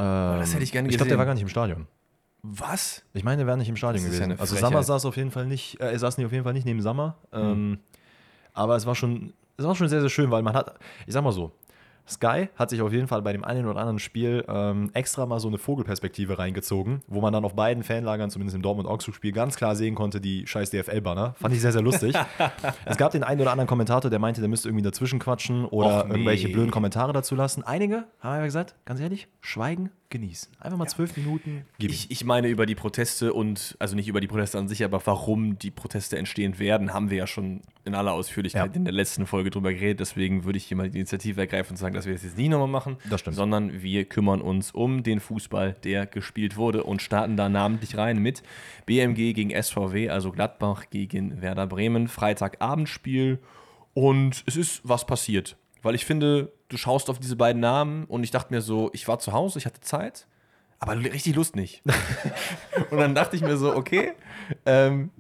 Das 0.03 0.53
hätte 0.55 0.65
ich 0.65 0.73
gerne 0.73 0.89
Ich 0.89 0.97
glaube, 0.97 1.09
der 1.09 1.17
gesehen. 1.17 1.19
war 1.19 1.27
gar 1.27 1.35
nicht 1.35 1.43
im 1.43 1.49
Stadion. 1.49 1.87
Was? 2.43 3.03
Ich 3.15 3.25
meine, 3.25 3.39
der 3.39 3.47
wäre 3.47 3.57
nicht 3.57 3.69
im 3.69 3.77
Stadion 3.77 4.03
ja 4.05 4.09
gewesen. 4.11 4.25
eine 4.25 4.39
also. 4.41 4.57
Sammer 4.57 4.83
saß 4.83 5.07
auf 5.07 5.17
jeden 5.17 5.31
Fall 5.31 5.47
nicht, 5.47 5.81
äh, 5.81 5.93
er 5.93 5.99
saß 5.99 6.19
nicht 6.19 6.27
auf 6.27 6.33
jeden 6.33 6.45
Fall 6.45 6.53
nicht 6.53 6.67
neben 6.67 6.83
Sammer. 6.83 7.17
Ähm, 7.33 7.79
aber 8.53 8.77
es 8.77 8.85
war 8.85 8.95
schon, 8.95 9.33
es 9.57 9.65
war 9.65 9.75
schon 9.75 9.89
sehr, 9.89 10.01
sehr 10.01 10.11
schön, 10.11 10.31
weil 10.31 10.43
man 10.43 10.55
hat, 10.55 10.75
ich 11.07 11.15
sag 11.15 11.25
mal 11.25 11.33
so, 11.33 11.53
Sky 12.07 12.49
hat 12.57 12.71
sich 12.71 12.83
auf 12.83 12.93
jeden 12.93 13.09
Fall 13.09 13.23
bei 13.23 13.33
dem 13.33 13.45
einen 13.45 13.67
oder 13.67 13.81
anderen 13.81 13.99
Spiel 13.99 14.45
ähm, 14.49 14.91
extra 14.93 15.25
mal 15.27 15.41
so 15.41 15.49
eine 15.49 15.59
Vogelperspektive 15.59 16.39
reingezogen, 16.39 17.03
wo 17.09 17.21
man 17.21 17.33
dann 17.33 17.45
auf 17.45 17.55
beiden 17.55 17.83
Fanlagern, 17.83 18.31
zumindest 18.31 18.57
im 18.57 18.63
Dortmund-Augsburg-Spiel, 18.63 19.33
ganz 19.33 19.57
klar 19.57 19.75
sehen 19.75 19.95
konnte, 19.95 20.21
die 20.21 20.47
scheiß 20.47 20.71
DFL-Banner. 20.71 21.35
Fand 21.39 21.55
ich 21.55 21.61
sehr, 21.61 21.73
sehr 21.73 21.83
lustig. 21.83 22.15
es 22.85 22.97
gab 22.97 23.13
den 23.13 23.23
einen 23.23 23.41
oder 23.41 23.53
anderen 23.53 23.69
Kommentator, 23.69 24.11
der 24.11 24.19
meinte, 24.19 24.41
der 24.41 24.51
müsste 24.51 24.69
irgendwie 24.69 24.85
dazwischen 24.85 25.19
quatschen 25.19 25.65
oder 25.65 26.05
nee. 26.05 26.13
irgendwelche 26.13 26.49
blöden 26.49 26.71
Kommentare 26.71 27.13
dazu 27.13 27.35
lassen. 27.35 27.63
Einige 27.65 28.05
haben 28.21 28.33
einfach 28.33 28.45
gesagt, 28.45 28.75
ganz 28.85 29.01
ehrlich, 29.01 29.29
schweigen, 29.41 29.91
genießen. 30.15 30.49
Einfach 30.61 30.79
mal 30.79 30.87
zwölf 30.87 31.17
Minuten. 31.17 31.65
Ich, 31.79 32.11
ich 32.11 32.25
meine 32.25 32.49
über 32.49 32.67
die 32.67 32.75
Proteste 32.77 33.33
und, 33.35 33.77
also 33.81 33.97
nicht 33.97 34.07
über 34.09 34.21
die 34.21 34.29
Proteste 34.29 34.59
an 34.59 34.69
sich, 34.69 34.85
aber 34.85 35.05
warum 35.05 35.59
die 35.59 35.71
Proteste 35.73 36.17
entstehen 36.17 36.59
werden, 36.59 36.95
haben 36.95 37.11
wir 37.11 37.17
ja 37.19 37.27
schon 37.27 37.61
in 37.85 37.95
aller 37.95 38.13
Ausführlichkeit 38.13 38.71
Ja. 38.71 38.77
in 38.77 38.85
der 38.85 38.95
letzten 38.95 39.27
Folge 39.27 39.51
drüber 39.51 39.73
geredet. 39.75 40.01
Deswegen 40.01 40.45
würde 40.45 40.57
ich 40.57 40.65
hier 40.67 40.77
mal 40.77 40.89
die 40.89 40.99
Initiative 40.99 41.41
ergreifen 41.41 41.73
und 41.73 41.77
sagen, 41.77 41.95
dass 41.95 42.07
wir 42.07 42.13
das 42.15 42.23
jetzt 42.23 42.39
nicht 42.39 42.49
nochmal 42.49 42.69
machen, 42.69 42.97
Das 43.11 43.21
stimmt. 43.21 43.37
sondern 43.37 43.83
wir 43.83 44.05
kümmern 44.05 44.41
uns 44.41 44.71
um 44.71 45.03
den 45.03 45.21
Fußball, 45.21 45.77
der 45.85 46.07
gespielt 46.07 46.57
wurde 46.57 46.85
und 46.85 47.03
starten 47.03 47.37
da 47.37 47.49
namentlich 47.49 47.97
rein 47.99 48.19
mit 48.19 48.43
BMG 48.87 49.33
gegen 49.35 49.51
SVW, 49.51 50.09
also 50.11 50.31
Gladbach 50.33 50.85
gegen 50.91 51.43
Werder 51.43 51.67
Bremen, 51.67 52.09
Freitagabendspiel 52.09 53.39
und 53.95 54.43
es 54.47 54.57
ist 54.57 54.81
was 54.85 55.07
passiert. 55.07 55.57
Weil 55.85 55.95
ich 55.95 56.05
finde, 56.05 56.51
du 56.69 56.77
schaust 56.77 57.11
auf 57.11 57.21
diese 57.21 57.37
beiden 57.37 57.61
Namen 57.61 58.05
und 58.07 58.25
ich 58.25 58.31
dachte 58.31 58.53
mir 58.53 58.63
so, 58.63 58.91
ich 58.95 59.07
war 59.07 59.19
zu 59.19 59.33
Hause, 59.33 59.59
ich 59.59 59.67
hatte 59.67 59.81
Zeit, 59.81 60.27
aber 60.79 60.97
richtig 60.99 61.37
Lust 61.37 61.55
nicht. 61.55 61.83
und 62.91 62.99
dann 62.99 63.15
dachte 63.15 63.37
ich 63.37 63.43
mir 63.43 63.57
so, 63.57 63.77
okay, 63.77 64.13
ähm, 64.65 65.11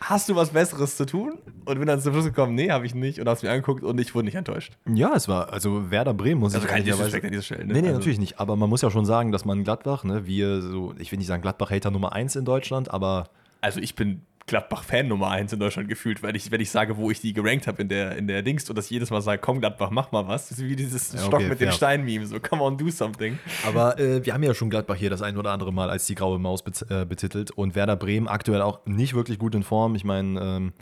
hast 0.00 0.28
du 0.28 0.34
was 0.34 0.50
Besseres 0.50 0.96
zu 0.96 1.06
tun? 1.06 1.38
Und 1.64 1.78
bin 1.78 1.86
dann 1.86 2.00
zum 2.00 2.12
Schluss 2.12 2.24
gekommen, 2.24 2.56
nee, 2.56 2.70
habe 2.70 2.84
ich 2.84 2.96
nicht. 2.96 3.20
Und 3.20 3.28
hab's 3.28 3.42
mir 3.42 3.50
angeguckt 3.50 3.84
und 3.84 4.00
ich 4.00 4.12
wurde 4.14 4.24
nicht 4.24 4.34
enttäuscht. 4.34 4.72
Ja, 4.92 5.12
es 5.14 5.28
war, 5.28 5.52
also 5.52 5.90
Werder 5.90 6.14
Bremen 6.14 6.40
muss 6.40 6.54
Also 6.54 6.66
ich 6.66 6.84
Disrespect 6.84 7.24
an 7.24 7.30
dieser 7.30 7.42
Stelle. 7.42 7.66
Ne? 7.66 7.74
Nee, 7.74 7.80
nee, 7.82 7.88
also, 7.88 7.98
natürlich 7.98 8.18
nicht. 8.18 8.40
Aber 8.40 8.56
man 8.56 8.68
muss 8.68 8.82
ja 8.82 8.90
schon 8.90 9.06
sagen, 9.06 9.30
dass 9.30 9.44
man 9.44 9.62
Gladbach, 9.62 10.02
ne, 10.02 10.26
wir 10.26 10.62
so, 10.62 10.94
ich 10.98 11.12
will 11.12 11.18
nicht 11.18 11.28
sagen 11.28 11.42
Gladbach-Hater 11.42 11.92
Nummer 11.92 12.12
1 12.12 12.34
in 12.34 12.44
Deutschland, 12.44 12.90
aber 12.90 13.30
Also 13.60 13.78
ich 13.80 13.94
bin 13.94 14.22
Gladbach-Fan 14.48 15.06
Nummer 15.06 15.28
eins 15.30 15.52
in 15.52 15.60
Deutschland 15.60 15.88
gefühlt, 15.88 16.22
weil 16.22 16.34
ich, 16.34 16.50
wenn 16.50 16.60
ich 16.60 16.70
sage, 16.70 16.96
wo 16.96 17.10
ich 17.10 17.20
die 17.20 17.32
gerankt 17.32 17.66
habe 17.66 17.80
in 17.82 17.88
der, 17.88 18.16
in 18.16 18.26
der 18.26 18.42
Dings 18.42 18.68
und 18.68 18.76
das 18.76 18.90
jedes 18.90 19.10
Mal 19.10 19.20
sage, 19.22 19.40
komm 19.40 19.60
Gladbach, 19.60 19.90
mach 19.90 20.10
mal 20.12 20.26
was. 20.26 20.48
Das 20.48 20.58
ist 20.58 20.64
wie 20.64 20.74
dieses 20.76 21.08
Stock 21.10 21.34
okay, 21.34 21.48
mit 21.48 21.60
dem 21.60 21.68
fair. 21.68 21.72
Stein-Meme, 21.72 22.26
so 22.26 22.40
come 22.40 22.62
on, 22.62 22.76
do 22.76 22.90
something. 22.90 23.38
Aber 23.66 23.98
äh, 23.98 24.24
wir 24.26 24.34
haben 24.34 24.42
ja 24.42 24.52
schon 24.54 24.70
Gladbach 24.70 24.96
hier 24.96 25.10
das 25.10 25.22
ein 25.22 25.36
oder 25.36 25.52
andere 25.52 25.72
Mal 25.72 25.88
als 25.90 26.06
die 26.06 26.14
graue 26.14 26.38
Maus 26.38 26.62
bet 26.62 26.84
äh, 26.90 27.04
betitelt 27.04 27.50
und 27.52 27.74
Werder 27.74 27.96
Bremen 27.96 28.26
aktuell 28.28 28.62
auch 28.62 28.80
nicht 28.86 29.14
wirklich 29.14 29.38
gut 29.38 29.54
in 29.54 29.62
Form. 29.62 29.94
Ich 29.94 30.04
meine, 30.04 30.40
ähm, 30.40 30.72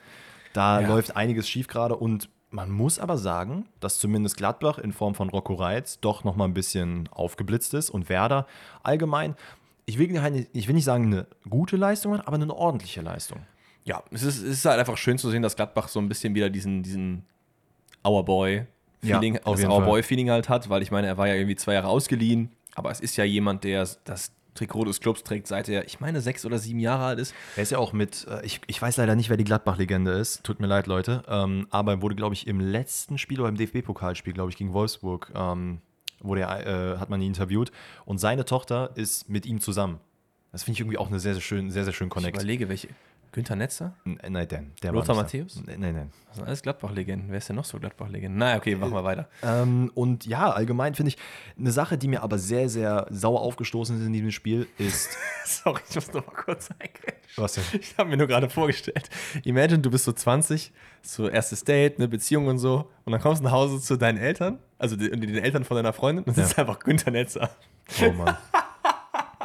da 0.54 0.80
Ja. 0.80 0.88
läuft 0.88 1.16
einiges 1.16 1.48
schief 1.48 1.66
gerade 1.68 1.96
und 1.96 2.30
man 2.50 2.70
muss 2.70 2.98
aber 2.98 3.18
sagen, 3.18 3.66
dass 3.80 3.98
zumindest 3.98 4.36
Gladbach 4.36 4.78
in 4.78 4.92
Form 4.92 5.14
von 5.14 5.28
Rocco 5.28 5.54
Reitz 5.54 6.00
doch 6.00 6.22
noch 6.24 6.36
mal 6.36 6.44
ein 6.44 6.54
bisschen 6.54 7.08
aufgeblitzt 7.10 7.74
ist 7.74 7.90
und 7.90 8.08
Werder 8.08 8.46
allgemein, 8.82 9.34
ich 9.84 9.98
will, 9.98 10.08
keine- 10.12 10.46
ich 10.52 10.66
will 10.68 10.74
nicht 10.74 10.84
sagen 10.84 11.06
eine 11.06 11.26
gute 11.50 11.76
Leistung 11.76 12.14
hat, 12.16 12.26
aber 12.26 12.36
eine 12.36 12.54
ordentliche 12.54 13.02
Leistung. 13.02 13.40
Ja, 13.86 14.02
es 14.10 14.22
ist, 14.22 14.38
es 14.38 14.58
ist 14.58 14.64
halt 14.64 14.78
einfach 14.78 14.98
schön 14.98 15.16
zu 15.16 15.30
sehen, 15.30 15.42
dass 15.42 15.56
Gladbach 15.56 15.88
so 15.88 16.00
ein 16.00 16.08
bisschen 16.08 16.34
wieder 16.34 16.50
diesen, 16.50 16.82
diesen 16.82 17.24
Our 18.06 18.24
Ja, 19.02 19.20
das 19.52 19.60
jeden 19.60 19.70
Our 19.72 19.78
Fall. 19.78 19.88
Boy-Feeling 19.90 20.30
halt 20.30 20.48
hat, 20.48 20.68
weil 20.68 20.82
ich 20.82 20.90
meine, 20.90 21.06
er 21.06 21.16
war 21.16 21.28
ja 21.28 21.34
irgendwie 21.34 21.56
zwei 21.56 21.74
Jahre 21.74 21.88
ausgeliehen, 21.88 22.50
aber 22.74 22.90
es 22.90 23.00
ist 23.00 23.16
ja 23.16 23.24
jemand, 23.24 23.64
der 23.64 23.88
das 24.04 24.32
Trikot 24.54 24.86
des 24.86 25.00
Clubs 25.00 25.22
trägt, 25.22 25.46
seit 25.46 25.68
er, 25.68 25.84
ich 25.86 26.00
meine, 26.00 26.20
sechs 26.20 26.44
oder 26.44 26.58
sieben 26.58 26.80
Jahre 26.80 27.04
alt 27.04 27.18
ist. 27.20 27.34
Er 27.56 27.62
ist 27.62 27.70
ja 27.70 27.78
auch 27.78 27.92
mit, 27.92 28.26
äh, 28.28 28.44
ich, 28.44 28.60
ich 28.66 28.80
weiß 28.82 28.96
leider 28.96 29.14
nicht, 29.14 29.30
wer 29.30 29.36
die 29.36 29.44
Gladbach-Legende 29.44 30.12
ist. 30.12 30.42
Tut 30.44 30.60
mir 30.60 30.66
leid, 30.66 30.86
Leute. 30.86 31.22
Ähm, 31.28 31.66
aber 31.70 31.92
er 31.92 32.02
wurde, 32.02 32.16
glaube 32.16 32.34
ich, 32.34 32.46
im 32.46 32.58
letzten 32.58 33.18
Spiel 33.18 33.38
oder 33.40 33.50
im 33.50 33.56
DFB-Pokalspiel, 33.56 34.32
glaube 34.32 34.50
ich, 34.50 34.56
gegen 34.56 34.72
Wolfsburg, 34.72 35.30
ähm, 35.34 35.80
wurde 36.20 36.40
er, 36.40 36.94
äh, 36.94 36.98
hat 36.98 37.10
man 37.10 37.20
ihn 37.20 37.28
interviewt. 37.28 37.70
Und 38.06 38.18
seine 38.18 38.44
Tochter 38.46 38.90
ist 38.94 39.28
mit 39.28 39.46
ihm 39.46 39.60
zusammen. 39.60 40.00
Das 40.52 40.62
finde 40.62 40.76
ich 40.76 40.80
irgendwie 40.80 40.96
auch 40.98 41.08
eine 41.08 41.20
sehr, 41.20 41.34
sehr 41.34 41.42
schön, 41.42 41.70
sehr, 41.70 41.84
sehr 41.84 41.92
schön 41.92 42.06
Ich 42.08 42.14
Connect. 42.14 42.36
überlege, 42.36 42.68
welche. 42.70 42.88
Günther 43.32 43.56
Netzer? 43.56 43.94
N- 44.04 44.18
Nein, 44.28 44.48
Dan, 44.48 44.72
der 44.82 44.92
Lothar. 44.92 45.14
Matthäus? 45.16 45.62
Nein, 45.66 45.80
nein. 45.80 46.10
Das 46.28 46.36
sind 46.36 46.46
alles 46.46 46.62
Gladbach-Legenden. 46.62 47.30
Wer 47.30 47.38
ist 47.38 47.48
denn 47.48 47.56
noch 47.56 47.64
so 47.64 47.78
Gladbach-Legenden? 47.78 48.38
Na, 48.38 48.56
okay, 48.56 48.74
machen 48.74 48.92
wir 48.92 49.04
weiter. 49.04 49.28
Ähm, 49.42 49.90
und 49.94 50.26
ja, 50.26 50.50
allgemein 50.50 50.94
finde 50.94 51.10
ich, 51.10 51.18
eine 51.58 51.70
Sache, 51.72 51.98
die 51.98 52.08
mir 52.08 52.22
aber 52.22 52.38
sehr, 52.38 52.68
sehr 52.68 53.06
sauer 53.10 53.40
aufgestoßen 53.42 53.98
ist 54.00 54.06
in 54.06 54.12
diesem 54.12 54.30
Spiel, 54.30 54.66
ist. 54.78 55.16
Sorry, 55.44 55.80
ich 55.88 55.94
muss 55.94 56.12
noch 56.12 56.26
mal 56.26 56.32
kurz 56.34 56.70
eingreifen. 56.70 57.20
Was 57.36 57.54
denn? 57.54 57.64
Ich 57.80 57.96
habe 57.98 58.08
mir 58.08 58.16
nur 58.16 58.26
gerade 58.26 58.48
vorgestellt. 58.48 59.10
Imagine, 59.44 59.80
du 59.80 59.90
bist 59.90 60.04
so 60.04 60.12
20, 60.12 60.72
so 61.02 61.28
erstes 61.28 61.64
Date, 61.64 61.98
eine 61.98 62.08
Beziehung 62.08 62.46
und 62.46 62.58
so, 62.58 62.90
und 63.04 63.12
dann 63.12 63.20
kommst 63.20 63.40
du 63.40 63.44
nach 63.44 63.52
Hause 63.52 63.80
zu 63.80 63.96
deinen 63.96 64.18
Eltern, 64.18 64.58
also 64.78 64.96
den 64.96 65.22
Eltern 65.36 65.64
von 65.64 65.76
deiner 65.76 65.92
Freundin, 65.92 66.24
und 66.24 66.36
das 66.36 66.36
Ja. 66.38 66.50
ist 66.52 66.58
einfach 66.58 66.78
Günther 66.78 67.10
Netzer. 67.10 67.50
Oh 68.02 68.12
Mann. 68.12 68.36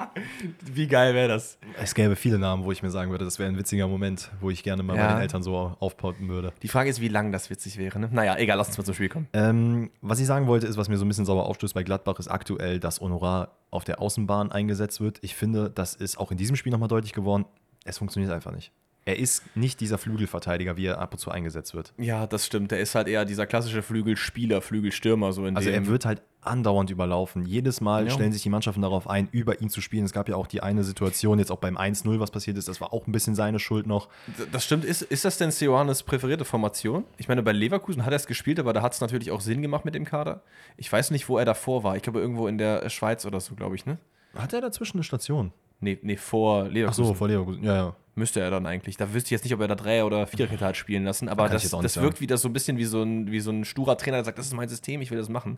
Wie 0.61 0.87
geil 0.87 1.13
wäre 1.13 1.27
das? 1.27 1.57
es 1.79 1.93
gäbe 1.95 2.15
viele 2.15 2.39
Namen, 2.39 2.63
wo 2.63 2.71
ich 2.71 2.83
mir 2.83 2.89
sagen 2.91 3.11
würde, 3.11 3.25
das 3.25 3.39
wäre 3.39 3.49
ein 3.49 3.57
witziger 3.57 3.87
Moment, 3.87 4.31
wo 4.39 4.49
ich 4.49 4.63
gerne 4.63 4.83
mal 4.83 4.95
Ja. 4.97 5.07
bei 5.07 5.13
den 5.15 5.21
Eltern 5.21 5.43
so 5.43 5.75
aufpoppen 5.79 6.27
würde. 6.29 6.53
Die 6.61 6.67
Frage 6.67 6.89
ist, 6.89 7.01
wie 7.01 7.07
lang 7.07 7.31
das 7.31 7.49
witzig 7.49 7.77
wäre. 7.77 7.99
Ne? 7.99 8.09
Naja, 8.11 8.37
egal, 8.37 8.57
lass 8.57 8.67
uns 8.69 8.77
mal 8.77 8.83
zum 8.83 8.93
Spiel 8.95 9.09
kommen. 9.09 9.27
Ähm, 9.33 9.89
was 10.01 10.19
ich 10.19 10.25
sagen 10.25 10.47
wollte, 10.47 10.67
ist, 10.67 10.77
was 10.77 10.89
mir 10.89 10.97
so 10.97 11.05
ein 11.05 11.07
bisschen 11.07 11.25
sauer 11.25 11.45
aufstößt 11.45 11.73
bei 11.73 11.83
Gladbach, 11.83 12.19
ist 12.19 12.27
aktuell, 12.27 12.79
dass 12.79 12.99
Honorar 13.01 13.57
auf 13.69 13.83
der 13.83 14.01
Außenbahn 14.01 14.51
eingesetzt 14.51 15.01
wird. 15.01 15.19
Ich 15.21 15.35
finde, 15.35 15.69
das 15.69 15.95
ist 15.95 16.17
auch 16.17 16.31
in 16.31 16.37
diesem 16.37 16.55
Spiel 16.55 16.71
nochmal 16.71 16.89
deutlich 16.89 17.13
geworden. 17.13 17.45
Es 17.85 17.97
funktioniert 17.97 18.31
einfach 18.31 18.51
nicht. 18.51 18.71
Er 19.03 19.17
ist 19.17 19.43
nicht 19.55 19.79
dieser 19.79 19.97
Flügelverteidiger, 19.97 20.77
wie 20.77 20.85
er 20.85 20.99
ab 20.99 21.13
und 21.13 21.17
zu 21.17 21.31
eingesetzt 21.31 21.73
wird. 21.73 21.91
Ja, 21.97 22.27
das 22.27 22.45
stimmt. 22.45 22.69
Der 22.69 22.79
ist 22.79 22.93
halt 22.93 23.07
eher 23.07 23.25
dieser 23.25 23.47
klassische 23.47 23.81
Flügelspieler, 23.81 24.61
Flügelstürmer. 24.61 25.33
So 25.33 25.47
in 25.47 25.55
Also 25.57 25.71
er 25.71 25.87
wird 25.87 26.05
halt 26.05 26.21
andauernd 26.41 26.91
überlaufen. 26.91 27.45
Jedes 27.45 27.81
Mal 27.81 28.05
Ja. 28.05 28.11
stellen 28.11 28.31
sich 28.31 28.43
die 28.43 28.49
Mannschaften 28.49 28.81
darauf 28.83 29.07
ein, 29.09 29.27
über 29.31 29.59
ihn 29.59 29.69
zu 29.69 29.81
spielen. 29.81 30.05
Es 30.05 30.11
gab 30.13 30.29
ja 30.29 30.35
auch 30.35 30.45
die 30.45 30.61
eine 30.61 30.83
Situation, 30.83 31.39
jetzt 31.39 31.51
auch 31.51 31.57
beim 31.57 31.77
1-0, 31.77 32.19
was 32.19 32.29
passiert 32.29 32.57
ist, 32.57 32.67
das 32.67 32.79
war 32.79 32.93
auch 32.93 33.07
ein 33.07 33.11
bisschen 33.11 33.33
seine 33.33 33.57
Schuld 33.59 33.87
noch. 33.87 34.07
Das 34.51 34.65
stimmt. 34.65 34.85
Ist, 34.85 35.01
ist 35.01 35.25
das 35.25 35.37
denn 35.39 35.49
Seoanes 35.51 36.03
präferierte 36.03 36.45
Formation? 36.45 37.03
Ich 37.17 37.27
meine, 37.27 37.41
bei 37.41 37.51
Leverkusen 37.53 38.05
hat 38.05 38.13
er 38.13 38.17
es 38.17 38.27
gespielt, 38.27 38.59
aber 38.59 38.71
da 38.73 38.83
hat 38.83 38.93
es 38.93 39.01
natürlich 39.01 39.31
auch 39.31 39.41
Sinn 39.41 39.63
gemacht 39.63 39.83
mit 39.83 39.95
dem 39.95 40.05
Kader. 40.05 40.43
Ich 40.77 40.91
weiß 40.91 41.09
nicht, 41.09 41.27
wo 41.27 41.39
er 41.39 41.45
davor 41.45 41.83
war. 41.83 41.95
Ich 41.95 42.03
glaube, 42.03 42.19
irgendwo 42.19 42.47
in 42.47 42.59
der 42.59 42.87
Schweiz 42.89 43.25
oder 43.25 43.39
so, 43.39 43.55
glaube 43.55 43.75
ich, 43.75 43.85
ne? 43.87 43.97
Hat 44.35 44.53
er 44.53 44.61
dazwischen 44.61 44.97
eine 44.97 45.03
Station? 45.03 45.51
Nee, 45.79 45.97
nee, 46.03 46.15
vor 46.17 46.65
Ach 46.67 46.71
Leverkusen. 46.71 47.05
so, 47.05 47.13
vor 47.15 47.27
Leverkusen. 47.27 47.63
Ja, 47.63 47.75
ja. 47.75 47.95
Müsste 48.13 48.41
er 48.41 48.51
dann 48.51 48.65
eigentlich. 48.65 48.97
Da 48.97 49.13
wüsste 49.13 49.27
ich 49.27 49.31
jetzt 49.31 49.43
nicht, 49.45 49.53
ob 49.53 49.61
er 49.61 49.69
da 49.69 49.75
Dreier- 49.75 50.05
oder 50.05 50.27
Viererkette 50.27 50.65
hat 50.65 50.75
spielen 50.75 51.05
lassen, 51.05 51.29
aber 51.29 51.47
das, 51.47 51.69
das 51.69 52.01
wirkt 52.01 52.19
wieder 52.19 52.37
so 52.37 52.49
ein 52.49 52.53
bisschen 52.53 52.77
wie 52.77 52.83
so, 52.85 53.01
ein, 53.03 53.31
wie 53.31 53.39
so 53.39 53.51
ein 53.51 53.63
sturer 53.63 53.97
Trainer, 53.97 54.17
der 54.17 54.25
sagt, 54.25 54.37
das 54.37 54.47
ist 54.47 54.53
mein 54.53 54.67
System, 54.67 55.01
ich 55.01 55.11
will 55.11 55.17
das 55.17 55.29
machen. 55.29 55.57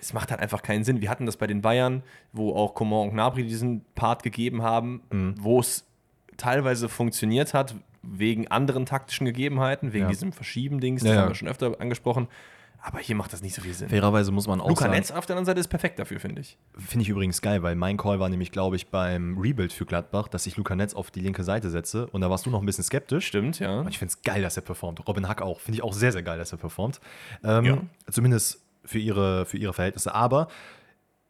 Es 0.00 0.12
macht 0.12 0.30
halt 0.32 0.40
einfach 0.40 0.62
keinen 0.62 0.82
Sinn. 0.84 1.00
Wir 1.00 1.08
hatten 1.08 1.24
das 1.24 1.36
bei 1.36 1.46
den 1.46 1.62
Bayern, 1.62 2.02
wo 2.32 2.54
auch 2.54 2.74
Coman 2.74 3.08
und 3.08 3.14
Gnabry 3.14 3.44
diesen 3.44 3.84
Part 3.94 4.22
gegeben 4.24 4.62
haben, 4.62 5.02
Mhm. 5.10 5.34
wo 5.38 5.60
es 5.60 5.86
teilweise 6.36 6.88
funktioniert 6.88 7.54
hat, 7.54 7.76
wegen 8.02 8.48
anderen 8.48 8.86
taktischen 8.86 9.24
Gegebenheiten, 9.24 9.92
wegen 9.92 10.04
Ja. 10.06 10.10
diesem 10.10 10.32
Verschieben-Dings, 10.32 11.02
Ja, 11.02 11.08
das 11.08 11.14
ja. 11.16 11.22
haben 11.22 11.30
wir 11.30 11.34
schon 11.36 11.48
öfter 11.48 11.80
angesprochen. 11.80 12.26
Aber 12.86 12.98
hier 12.98 13.16
macht 13.16 13.32
das 13.32 13.40
nicht 13.40 13.54
so 13.54 13.62
viel 13.62 13.72
Sinn. 13.72 13.88
Fairerweise 13.88 14.30
muss 14.30 14.46
man 14.46 14.60
auch 14.60 14.68
Luca 14.68 14.82
sagen, 14.82 14.92
Netz 14.92 15.10
auf 15.10 15.24
der 15.24 15.36
anderen 15.36 15.46
Seite 15.46 15.58
ist 15.58 15.68
perfekt 15.68 15.98
dafür, 15.98 16.20
finde 16.20 16.42
ich. 16.42 16.58
finde 16.76 17.02
ich 17.04 17.08
übrigens 17.08 17.40
geil, 17.40 17.62
weil 17.62 17.76
mein 17.76 17.96
Call 17.96 18.20
war 18.20 18.28
nämlich, 18.28 18.52
glaube 18.52 18.76
ich, 18.76 18.88
beim 18.88 19.38
Rebuild 19.38 19.72
für 19.72 19.86
Gladbach, 19.86 20.28
dass 20.28 20.46
ich 20.46 20.58
Luca 20.58 20.76
Netz 20.76 20.92
auf 20.92 21.10
die 21.10 21.20
linke 21.20 21.44
Seite 21.44 21.70
setze 21.70 22.06
und 22.08 22.20
da 22.20 22.28
warst 22.28 22.44
du 22.44 22.50
noch 22.50 22.60
ein 22.60 22.66
bisschen 22.66 22.84
skeptisch. 22.84 23.26
Stimmt, 23.26 23.58
ja. 23.58 23.80
Und 23.80 23.88
ich 23.88 23.98
finde 23.98 24.10
es 24.12 24.22
geil, 24.22 24.42
dass 24.42 24.56
er 24.58 24.62
performt. 24.62 25.08
Robin 25.08 25.26
Hack 25.28 25.40
auch. 25.40 25.60
Finde 25.60 25.76
ich 25.78 25.82
auch 25.82 25.94
sehr, 25.94 26.12
sehr 26.12 26.22
geil, 26.22 26.36
dass 26.36 26.52
er 26.52 26.58
performt. 26.58 27.00
Ähm, 27.42 27.64
Ja. 27.64 27.78
Zumindest 28.10 28.60
für 28.84 28.98
ihre, 28.98 29.46
für 29.46 29.56
ihre 29.56 29.72
Verhältnisse. 29.72 30.14
Aber 30.14 30.48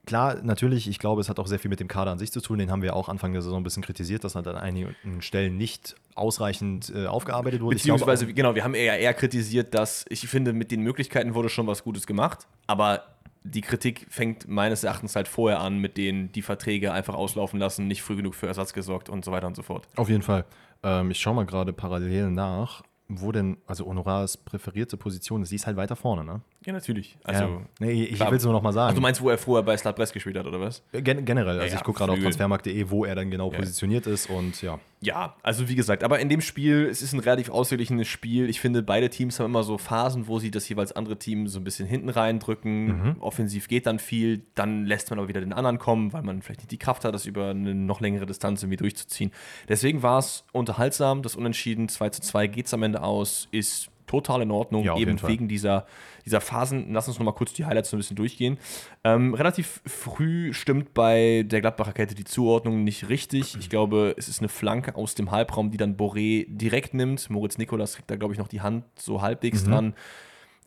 klar, 0.06 0.42
natürlich, 0.42 0.88
ich 0.88 0.98
glaube, 0.98 1.20
es 1.20 1.28
hat 1.28 1.38
auch 1.38 1.46
sehr 1.46 1.58
viel 1.58 1.68
mit 1.68 1.80
dem 1.80 1.88
Kader 1.88 2.10
an 2.10 2.18
sich 2.18 2.32
zu 2.32 2.40
tun. 2.40 2.58
Den 2.58 2.70
haben 2.70 2.82
wir 2.82 2.94
auch 2.96 3.08
Anfang 3.08 3.32
der 3.32 3.42
Saison 3.42 3.60
ein 3.60 3.64
bisschen 3.64 3.82
kritisiert, 3.82 4.24
dass 4.24 4.34
er 4.34 4.46
an 4.46 4.56
einigen 4.56 4.94
Stellen 5.20 5.56
nicht 5.56 5.94
ausreichend 6.14 6.92
äh, 6.94 7.06
aufgearbeitet 7.06 7.60
wurde. 7.60 7.76
Ich 7.76 7.82
glaube 7.82 7.98
Beziehungsweise, 7.98 8.32
genau, 8.32 8.54
wir 8.54 8.64
haben 8.64 8.74
eher, 8.74 8.98
eher 8.98 9.14
kritisiert, 9.14 9.74
dass 9.74 10.04
ich 10.08 10.28
finde, 10.28 10.52
mit 10.52 10.70
den 10.70 10.82
Möglichkeiten 10.82 11.34
wurde 11.34 11.48
schon 11.48 11.66
was 11.66 11.84
Gutes 11.84 12.06
gemacht, 12.06 12.46
aber 12.66 13.04
die 13.44 13.60
Kritik 13.60 14.06
fängt 14.08 14.48
meines 14.48 14.84
Erachtens 14.84 15.16
halt 15.16 15.28
vorher 15.28 15.60
an, 15.60 15.78
mit 15.78 15.98
denen 15.98 16.32
die 16.32 16.42
Verträge 16.42 16.92
einfach 16.92 17.14
auslaufen 17.14 17.60
lassen, 17.60 17.86
nicht 17.86 18.02
früh 18.02 18.16
genug 18.16 18.34
für 18.34 18.46
Ersatz 18.46 18.72
gesorgt 18.72 19.10
und 19.10 19.24
so 19.24 19.32
weiter 19.32 19.46
und 19.46 19.54
so 19.54 19.62
fort. 19.62 19.86
Auf 19.96 20.08
jeden 20.08 20.22
Fall. 20.22 20.46
Ähm, 20.82 21.10
ich 21.10 21.20
schaue 21.20 21.34
mal 21.34 21.44
gerade 21.44 21.74
parallel 21.74 22.30
nach, 22.30 22.82
wo 23.08 23.32
denn, 23.32 23.58
also 23.66 23.84
Honorars 23.84 24.38
präferierte 24.38 24.96
Position 24.96 25.42
ist. 25.42 25.52
Die 25.52 25.56
ist 25.56 25.66
halt 25.66 25.76
weiter 25.76 25.94
vorne, 25.94 26.24
ne? 26.24 26.40
Ja, 26.64 26.72
natürlich. 26.72 27.16
Also, 27.24 27.44
ja. 27.44 27.60
nee, 27.78 28.04
ich 28.04 28.18
will 28.18 28.36
es 28.36 28.44
nur 28.44 28.54
noch 28.54 28.62
mal 28.62 28.72
sagen. 28.72 28.90
Ach, 28.92 28.94
du 28.94 29.00
meinst, 29.02 29.20
wo 29.20 29.28
er 29.28 29.36
vorher 29.36 29.62
bei 29.62 29.76
Stade 29.76 30.02
gespielt 30.12 30.38
hat, 30.38 30.46
oder 30.46 30.60
was? 30.60 30.82
Gen 30.92 31.24
generell, 31.24 31.60
also 31.60 31.72
Ja, 31.72 31.78
ich 31.78 31.84
gucke 31.84 31.98
gerade 31.98 32.12
auf 32.12 32.18
transfermarkt.de, 32.18 32.88
wo 32.88 33.04
er 33.04 33.14
dann 33.14 33.30
genau 33.30 33.52
Ja. 33.52 33.58
positioniert 33.58 34.06
ist 34.06 34.30
und 34.30 34.60
ja. 34.62 34.78
Ja, 35.00 35.36
also 35.42 35.68
wie 35.68 35.74
gesagt, 35.74 36.02
aber 36.02 36.18
in 36.20 36.30
dem 36.30 36.40
Spiel, 36.40 36.86
es 36.90 37.02
ist 37.02 37.12
ein 37.12 37.20
relativ 37.20 37.50
ausgeglichenes 37.50 38.08
Spiel. 38.08 38.48
Ich 38.48 38.60
finde, 38.60 38.82
beide 38.82 39.10
Teams 39.10 39.38
haben 39.38 39.46
immer 39.46 39.62
so 39.62 39.76
Phasen, 39.76 40.26
wo 40.28 40.38
sie 40.38 40.50
das 40.50 40.66
jeweils 40.66 40.92
andere 40.92 41.18
Team 41.18 41.46
so 41.46 41.60
ein 41.60 41.64
bisschen 41.64 41.86
hinten 41.86 42.08
reindrücken. 42.08 43.16
Offensiv 43.20 43.68
geht 43.68 43.86
dann 43.86 43.98
viel, 43.98 44.42
dann 44.54 44.86
lässt 44.86 45.10
man 45.10 45.18
aber 45.18 45.28
wieder 45.28 45.40
den 45.40 45.52
anderen 45.52 45.78
kommen, 45.78 46.14
weil 46.14 46.22
man 46.22 46.40
vielleicht 46.40 46.60
nicht 46.60 46.70
die 46.70 46.78
Kraft 46.78 47.04
hat, 47.04 47.14
das 47.14 47.26
über 47.26 47.50
eine 47.50 47.74
noch 47.74 48.00
längere 48.00 48.24
Distanz 48.24 48.62
irgendwie 48.62 48.76
durchzuziehen. 48.78 49.30
Deswegen 49.68 50.02
war 50.02 50.18
es 50.20 50.44
unterhaltsam, 50.52 51.20
das 51.20 51.36
Unentschieden 51.36 51.90
2 51.90 52.08
zu 52.08 52.22
2 52.22 52.46
geht 52.46 52.66
es 52.66 52.72
am 52.74 52.82
Ende 52.82 53.02
aus, 53.02 53.48
ist 53.50 53.90
total 54.14 54.42
in 54.42 54.50
Ordnung, 54.50 54.84
Ja, 54.84 54.96
eben 54.96 55.20
wegen 55.22 55.48
dieser, 55.48 55.86
dieser 56.24 56.40
Phasen. 56.40 56.92
Lass 56.92 57.08
uns 57.08 57.18
noch 57.18 57.24
mal 57.24 57.32
kurz 57.32 57.52
die 57.52 57.64
Highlights 57.64 57.90
so 57.90 57.96
ein 57.96 57.98
bisschen 57.98 58.16
durchgehen. 58.16 58.58
Ähm, 59.02 59.34
relativ 59.34 59.80
früh 59.86 60.52
stimmt 60.52 60.94
bei 60.94 61.44
der 61.46 61.60
Gladbacher 61.60 61.92
Kette 61.92 62.14
die 62.14 62.24
Zuordnung 62.24 62.84
nicht 62.84 63.08
richtig. 63.08 63.56
Ich 63.58 63.68
glaube, 63.68 64.14
es 64.16 64.28
ist 64.28 64.40
eine 64.40 64.48
Flanke 64.48 64.94
aus 64.94 65.14
dem 65.14 65.30
Halbraum, 65.30 65.70
die 65.70 65.76
dann 65.76 65.96
Boré 65.96 66.46
direkt 66.48 66.94
nimmt. 66.94 67.28
Moritz 67.30 67.58
Nikolas 67.58 67.96
kriegt 67.96 68.10
da, 68.10 68.16
glaube 68.16 68.34
ich, 68.34 68.38
noch 68.38 68.48
die 68.48 68.60
Hand 68.60 68.84
so 68.96 69.20
halbwegs 69.20 69.64
dran. 69.64 69.94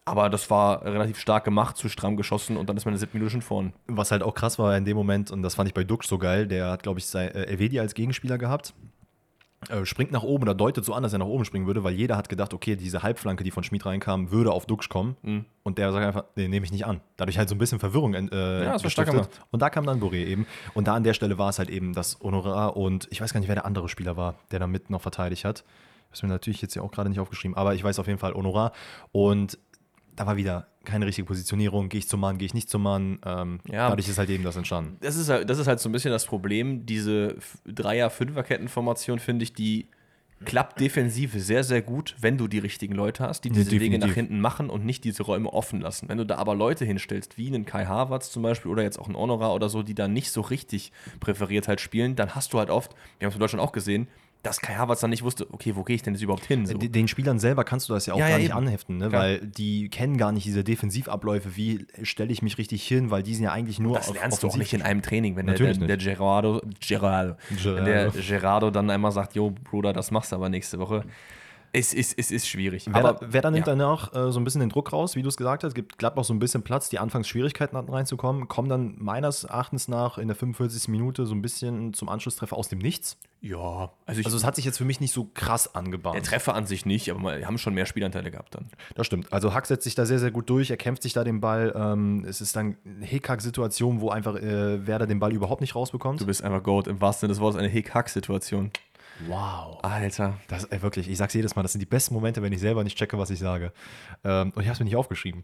Aber 0.06 0.30
das 0.30 0.50
war 0.50 0.86
relativ 0.86 1.20
stark 1.20 1.44
gemacht, 1.44 1.76
zu 1.76 1.90
stramm 1.90 2.16
geschossen 2.16 2.56
und 2.56 2.70
dann 2.70 2.78
ist 2.78 2.86
man 2.86 2.94
in 2.94 2.96
der 2.96 3.02
siebten 3.02 3.18
Minute 3.18 3.32
schon 3.32 3.42
vorn. 3.42 3.74
Was 3.88 4.12
halt 4.12 4.24
auch 4.24 4.34
krass 4.34 4.58
war 4.58 4.78
in 4.78 4.86
dem 4.86 4.96
Moment, 4.96 5.32
und 5.32 5.42
das 5.42 5.56
fand 5.56 5.68
ich 5.68 5.74
bei 5.74 5.84
Dux 5.84 6.08
so 6.08 6.18
geil, 6.18 6.48
der 6.48 6.70
hat, 6.72 6.82
glaube 6.84 7.00
ich, 7.00 7.06
sein, 7.06 7.28
äh, 7.30 7.44
Elvedi 7.44 7.78
als 7.78 7.94
Gegenspieler 7.94 8.38
gehabt. 8.38 8.74
Äh, 9.70 9.86
springt 9.86 10.12
nach 10.12 10.24
oben 10.24 10.44
oder 10.44 10.56
deutet 10.56 10.86
so 10.86 10.94
an, 10.94 11.04
dass 11.04 11.12
er 11.12 11.20
nach 11.20 11.26
oben 11.26 11.44
springen 11.44 11.68
würde, 11.68 11.84
weil 11.84 11.94
jeder 11.94 12.16
hat 12.16 12.30
gedacht, 12.30 12.54
okay, 12.54 12.76
diese 12.76 13.04
Halbflanke, 13.04 13.44
die 13.44 13.52
von 13.52 13.64
Schmid 13.64 13.86
reinkam, 13.86 14.32
würde 14.32 14.52
auf 14.52 14.66
Dux 14.66 14.88
kommen. 14.88 15.18
Mhm. 15.24 15.46
Und 15.64 15.78
der 15.78 15.92
sagt 15.92 16.06
einfach, 16.06 16.24
nee, 16.36 16.48
nehme 16.48 16.66
ich 16.66 16.72
nicht 16.72 16.86
an. 16.86 17.02
Dadurch 17.18 17.38
halt 17.38 17.50
so 17.50 17.56
ein 17.56 17.58
bisschen 17.58 17.80
Verwirrung 17.80 18.14
äh, 18.14 18.64
Ja, 18.64 18.78
gestiftet. 18.78 19.30
Und 19.52 19.62
da 19.62 19.70
kam 19.70 19.86
dann 19.86 20.00
Boré 20.00 20.26
eben. 20.26 20.48
Und 20.74 20.88
da 20.88 20.96
an 20.96 21.04
der 21.04 21.14
Stelle 21.14 21.38
war 21.38 21.50
es 21.50 21.60
halt 21.60 21.70
eben 21.70 21.94
das 21.94 22.20
Honorar 22.22 22.78
und 22.78 23.08
ich 23.12 23.20
weiß 23.20 23.34
gar 23.34 23.40
nicht, 23.40 23.50
wer 23.50 23.56
der 23.56 23.66
andere 23.66 23.90
Spieler 23.90 24.16
war, 24.16 24.36
der 24.52 24.60
damit 24.60 24.90
noch 24.90 25.02
verteidigt 25.02 25.44
hat. 25.44 25.66
Das 26.10 26.20
ist 26.20 26.24
mir 26.24 26.30
natürlich 26.30 26.62
jetzt 26.62 26.74
ja 26.74 26.82
auch 26.82 26.92
gerade 26.92 27.10
nicht 27.10 27.20
aufgeschrieben, 27.20 27.58
aber 27.58 27.76
ich 27.76 27.84
weiß 27.84 28.00
auf 28.00 28.08
jeden 28.08 28.20
Fall 28.20 28.34
Honorar. 28.34 28.72
Und 29.12 29.58
da 30.18 30.26
war 30.26 30.36
wieder 30.36 30.68
keine 30.84 31.06
richtige 31.06 31.26
Positionierung. 31.26 31.88
Gehe 31.90 32.00
ich 32.00 32.08
zum 32.10 32.20
Mann, 32.20 32.38
gehe 32.38 32.46
ich 32.46 32.54
nicht 32.54 32.70
zum 32.70 32.84
Mann. 32.84 33.20
Ähm, 33.26 33.60
Ja. 33.72 33.90
Dadurch 33.90 34.10
ist 34.10 34.18
halt 34.18 34.30
eben 34.30 34.44
das 34.44 34.58
entstanden. 34.58 34.98
Das 35.00 35.16
ist, 35.16 35.30
halt, 35.30 35.50
das 35.50 35.60
ist 35.60 35.68
halt 35.68 35.80
so 35.80 35.88
ein 35.88 35.92
bisschen 35.94 36.12
das 36.12 36.26
Problem. 36.26 36.86
Diese 36.86 37.38
Dreier-Fünfer-Kettenformation, 37.66 39.20
finde 39.20 39.44
ich, 39.44 39.54
die 39.54 39.88
klappt 40.46 40.80
defensiv 40.80 41.34
sehr, 41.34 41.64
sehr 41.64 41.82
gut, 41.82 42.16
wenn 42.22 42.38
du 42.38 42.48
die 42.48 42.60
richtigen 42.60 42.94
Leute 42.94 43.24
hast, 43.24 43.44
die 43.44 43.50
diese 43.50 43.72
Wege 43.72 43.86
definitiv. 43.86 44.08
nach 44.08 44.14
hinten 44.14 44.40
machen 44.40 44.70
und 44.70 44.86
nicht 44.86 45.04
diese 45.04 45.24
Räume 45.24 45.52
offen 45.52 45.82
lassen. 45.82 46.10
Wenn 46.10 46.20
du 46.20 46.26
da 46.26 46.36
aber 46.36 46.54
Leute 46.54 46.86
hinstellst, 46.86 47.40
wie 47.40 47.48
einen 47.48 47.66
Kai 47.66 47.86
Havertz 47.86 48.30
zum 48.32 48.44
Beispiel 48.44 48.70
oder 48.70 48.84
jetzt 48.84 49.00
auch 49.00 49.08
einen 49.08 49.18
Honora 49.18 49.52
oder 49.52 49.68
so, 49.68 49.82
die 49.82 49.96
da 49.96 50.08
nicht 50.08 50.32
so 50.32 50.42
richtig 50.42 50.92
präferiert 51.20 51.68
halt 51.68 51.82
spielen, 51.82 52.16
dann 52.16 52.36
hast 52.36 52.54
du 52.54 52.60
halt 52.60 52.70
oft, 52.70 52.94
wir 53.18 53.26
haben 53.26 53.30
es 53.30 53.36
in 53.36 53.40
Deutschland 53.40 53.64
auch 53.64 53.72
gesehen, 53.72 54.08
dass 54.44 54.62
Kai 54.62 54.76
Havertz 54.76 55.02
dann 55.02 55.10
nicht 55.10 55.24
wusste, 55.24 55.46
okay, 55.52 55.76
wo 55.76 55.84
gehe 55.84 55.96
ich 55.96 56.04
denn 56.04 56.14
jetzt 56.14 56.24
überhaupt 56.24 56.46
hin? 56.46 56.66
So. 56.66 56.78
D- 56.78 56.88
Den 56.90 57.08
Spielern 57.08 57.40
selber 57.40 57.64
kannst 57.64 57.90
du 57.90 57.94
das 57.94 58.06
ja 58.06 58.14
auch 58.14 58.20
Ja, 58.20 58.26
gar 58.26 58.32
ja, 58.32 58.38
nicht 58.38 58.50
eben. 58.50 58.58
anheften, 58.58 58.98
ne? 58.98 59.12
Weil 59.12 59.40
die 59.40 59.90
kennen 59.90 60.18
gar 60.18 60.32
nicht 60.32 60.46
diese 60.46 60.64
Defensivabläufe. 60.64 61.56
Wie 61.56 61.86
stelle 62.04 62.32
ich 62.32 62.42
mich 62.42 62.58
richtig 62.58 62.88
hin? 62.88 63.12
Weil 63.12 63.24
die 63.24 63.34
sind 63.36 63.44
ja 63.44 63.52
eigentlich 63.52 63.80
nur 63.80 63.96
Das 63.98 64.14
lernst 64.14 64.44
du 64.44 64.48
auch 64.48 64.56
nicht 64.58 64.74
in 64.74 64.82
einem 64.82 65.02
Training, 65.02 65.36
wenn 65.36 65.46
der, 65.48 65.54
Natürlich 65.54 65.80
der, 65.80 65.88
der 65.88 65.98
Gerardo, 65.98 66.62
Gerardo, 66.80 67.36
wenn 67.64 67.86
der 67.86 68.12
Gerardo 68.12 68.72
dann 68.72 68.90
einmal 68.90 69.12
sagt, 69.12 69.36
jo, 69.36 69.52
Bruder, 69.52 69.92
das 69.94 70.12
machst 70.12 70.32
du 70.32 70.36
aber 70.38 70.50
nächste 70.50 70.80
Woche. 70.80 71.04
Es 71.74 71.94
ist, 71.94 72.18
es 72.18 72.32
ist 72.32 72.48
schwierig. 72.48 72.86
Wer, 72.88 72.96
aber 72.96 73.14
da, 73.14 73.28
wer 73.30 73.42
da 73.42 73.52
nimmt 73.52 73.68
ja. 73.68 73.76
danach 73.76 74.14
äh, 74.14 74.32
so 74.32 74.40
ein 74.40 74.44
bisschen 74.44 74.62
den 74.62 74.70
Druck 74.70 74.94
raus, 74.94 75.16
wie 75.16 75.22
du 75.22 75.30
es 75.30 75.38
gesagt 75.38 75.64
hast, 75.64 75.74
gibt 75.74 75.98
Gladbach 75.98 76.24
so 76.24 76.34
ein 76.34 76.40
bisschen 76.40 76.64
Platz, 76.64 76.90
die 76.90 77.00
anfangs 77.00 77.28
Schwierigkeiten 77.28 77.78
hatten 77.78 77.92
reinzukommen, 77.92 78.48
kommen 78.48 78.70
dann 78.70 78.96
meines 78.98 79.44
Erachtens 79.44 79.88
nach 79.88 80.18
in 80.18 80.28
der 80.28 80.36
45. 80.36 80.88
Minute 80.88 81.26
so 81.26 81.36
ein 81.36 81.42
bisschen 81.42 81.94
zum 81.94 82.10
Anschlusstreffer 82.10 82.56
aus 82.56 82.70
dem 82.70 82.80
Nichts. 82.80 83.18
Ja, 83.40 83.92
also, 84.06 84.20
ich, 84.20 84.26
Also 84.26 84.38
es 84.38 84.44
hat 84.44 84.56
sich 84.56 84.66
jetzt 84.66 84.78
für 84.78 84.86
mich 84.86 85.00
nicht 85.00 85.14
so 85.14 85.30
krass 85.34 85.66
der 85.66 85.76
angebahnt. 85.76 86.26
Treffer 86.26 86.56
an 86.56 86.66
sich 86.66 86.86
nicht, 86.86 87.12
aber 87.12 87.38
wir 87.38 87.46
haben 87.46 87.60
schon 87.60 87.76
mehr 87.76 87.86
Spielanteile 87.86 88.32
gehabt 88.32 88.56
dann. 88.56 88.70
Das 88.96 89.06
stimmt. 89.06 89.32
Also 89.32 89.54
Hack 89.54 89.68
setzt 89.68 89.84
sich 89.84 89.94
da 89.94 90.06
sehr, 90.06 90.18
sehr 90.18 90.32
gut 90.32 90.50
durch, 90.50 90.72
er 90.72 90.78
kämpft 90.78 91.04
sich 91.04 91.14
da 91.14 91.24
den 91.24 91.40
Ball. 91.40 91.72
Ähm, 91.76 92.26
es 92.28 92.42
ist 92.42 92.56
dann 92.56 92.78
eine 92.84 93.06
Hickhack-Situation, 93.06 94.02
wo 94.02 94.10
einfach 94.10 94.36
äh, 94.36 94.88
Werder 94.88 95.06
den 95.06 95.20
Ball 95.20 95.34
überhaupt 95.34 95.62
nicht 95.62 95.76
rausbekommt. 95.76 96.20
Du 96.20 96.26
bist 96.26 96.44
einfach 96.44 96.64
Goat, 96.64 96.88
im 96.88 97.00
wahrsten 97.00 97.28
Sinne 97.28 97.34
des 97.34 97.42
Wortes 97.42 97.60
eine 97.60 97.70
Hick-Hack-Situation. 97.70 98.72
Wow. 99.26 99.80
Alter. 99.84 100.40
Das, 100.48 100.66
ey, 100.66 100.82
wirklich, 100.82 101.10
ich 101.10 101.18
sag's 101.18 101.34
jedes 101.34 101.56
Mal, 101.56 101.64
das 101.64 101.72
sind 101.72 101.82
die 101.82 101.86
besten 101.88 102.14
Momente, 102.14 102.42
wenn 102.42 102.54
ich 102.54 102.60
selber 102.60 102.84
nicht 102.84 102.98
checke, 102.98 103.18
was 103.18 103.30
ich 103.30 103.40
sage. 103.40 103.72
Ähm, 104.24 104.52
und 104.56 104.62
ich 104.62 104.68
habe 104.68 104.74
es 104.74 104.80
mir 104.80 104.86
nicht 104.86 104.96
aufgeschrieben. 104.96 105.44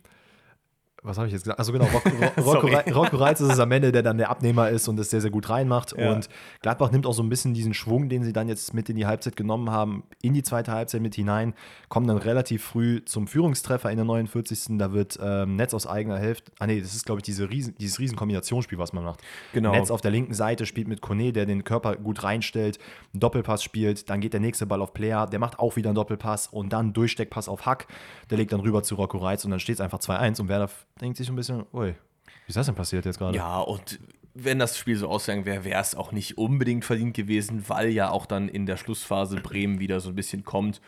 Was 1.03 1.17
habe 1.17 1.27
ich 1.27 1.33
jetzt 1.33 1.43
gesagt? 1.43 1.59
Also 1.59 1.73
genau, 1.73 1.85
Rocco, 1.85 2.09
Ro- 2.09 2.41
Rocco, 2.53 2.67
Rocco 2.93 3.17
Reitz 3.17 3.41
ist 3.41 3.51
es 3.51 3.59
am 3.59 3.71
Ende, 3.71 3.91
der 3.91 4.03
dann 4.03 4.17
der 4.17 4.29
Abnehmer 4.29 4.69
ist 4.69 4.87
und 4.87 4.97
es 4.99 5.09
sehr, 5.09 5.19
sehr 5.21 5.31
gut 5.31 5.49
reinmacht. 5.49 5.93
Ja. 5.97 6.11
Und 6.13 6.29
Gladbach 6.61 6.91
nimmt 6.91 7.05
auch 7.05 7.13
so 7.13 7.21
ein 7.21 7.29
bisschen 7.29 7.53
diesen 7.53 7.73
Schwung, 7.73 8.07
den 8.09 8.23
sie 8.23 8.31
dann 8.33 8.47
jetzt 8.47 8.73
mit 8.73 8.89
in 8.89 8.95
die 8.95 9.05
Halbzeit 9.05 9.35
genommen 9.35 9.69
haben, 9.69 10.03
in 10.21 10.33
die 10.33 10.43
zweite 10.43 10.71
Halbzeit 10.71 11.01
mit 11.01 11.15
hinein, 11.15 11.53
kommen 11.89 12.07
dann 12.07 12.17
relativ 12.17 12.63
früh 12.63 13.03
zum 13.03 13.27
Führungstreffer 13.27 13.91
in 13.91 13.97
der 13.97 14.05
49. 14.05 14.77
Da 14.77 14.93
wird 14.93 15.19
ähm, 15.21 15.55
Netz 15.57 15.73
aus 15.73 15.85
eigener 15.87 16.17
Hälfte, 16.17 16.51
ah 16.59 16.67
nee, 16.67 16.79
das 16.79 16.95
ist 16.95 17.05
glaube 17.05 17.19
ich 17.19 17.23
diese 17.23 17.49
riesen, 17.49 17.75
dieses 17.79 17.99
riesen 17.99 18.15
Kombinationsspiel, 18.15 18.77
was 18.77 18.93
man 18.93 19.03
macht. 19.03 19.19
Genau. 19.53 19.71
Netz 19.71 19.91
auf 19.91 20.01
der 20.01 20.11
linken 20.11 20.33
Seite 20.33 20.65
spielt 20.65 20.87
mit 20.87 21.01
Kone, 21.01 21.33
der 21.33 21.45
den 21.45 21.63
Körper 21.65 21.95
gut 21.97 22.23
reinstellt, 22.23 22.79
einen 23.13 23.19
Doppelpass 23.19 23.61
spielt, 23.63 24.09
dann 24.09 24.21
geht 24.21 24.33
der 24.33 24.39
nächste 24.39 24.65
Ball 24.65 24.81
auf 24.81 24.93
Player, 24.93 25.27
der 25.27 25.39
macht 25.39 25.59
auch 25.59 25.75
wieder 25.75 25.89
einen 25.89 25.95
Doppelpass 25.95 26.47
und 26.47 26.71
dann 26.71 26.93
Durchsteckpass 26.93 27.49
auf 27.49 27.65
Hack, 27.65 27.87
der 28.29 28.37
legt 28.37 28.53
dann 28.53 28.61
rüber 28.61 28.83
zu 28.83 28.95
Rocco 28.95 29.17
Reitz 29.17 29.43
und 29.43 29.51
dann 29.51 29.59
steht 29.59 29.75
es 29.75 29.81
einfach 29.81 29.99
2-1 29.99 30.39
und 30.39 30.47
Werder 30.47 30.69
denkt 31.01 31.17
sich 31.17 31.29
ein 31.29 31.35
bisschen, 31.35 31.65
ui, 31.73 31.89
wie 31.89 32.49
ist 32.49 32.55
das 32.55 32.65
denn 32.65 32.75
passiert 32.75 33.05
jetzt 33.05 33.17
gerade? 33.19 33.37
Ja, 33.37 33.59
und 33.59 33.99
wenn 34.33 34.59
das 34.59 34.77
Spiel 34.77 34.97
so 34.97 35.07
ausgegangen 35.09 35.45
wäre, 35.45 35.63
wäre 35.63 35.79
es 35.81 35.95
auch 35.95 36.11
nicht 36.11 36.37
unbedingt 36.37 36.85
verdient 36.85 37.13
gewesen, 37.15 37.65
weil 37.67 37.89
ja 37.89 38.09
auch 38.09 38.25
dann 38.25 38.49
in 38.49 38.65
der 38.65 38.77
Schlussphase 38.77 39.37
Bremen 39.37 39.79
wieder 39.79 39.99
so 39.99 40.09
ein 40.09 40.15
bisschen 40.15 40.43
kommt. 40.43 40.81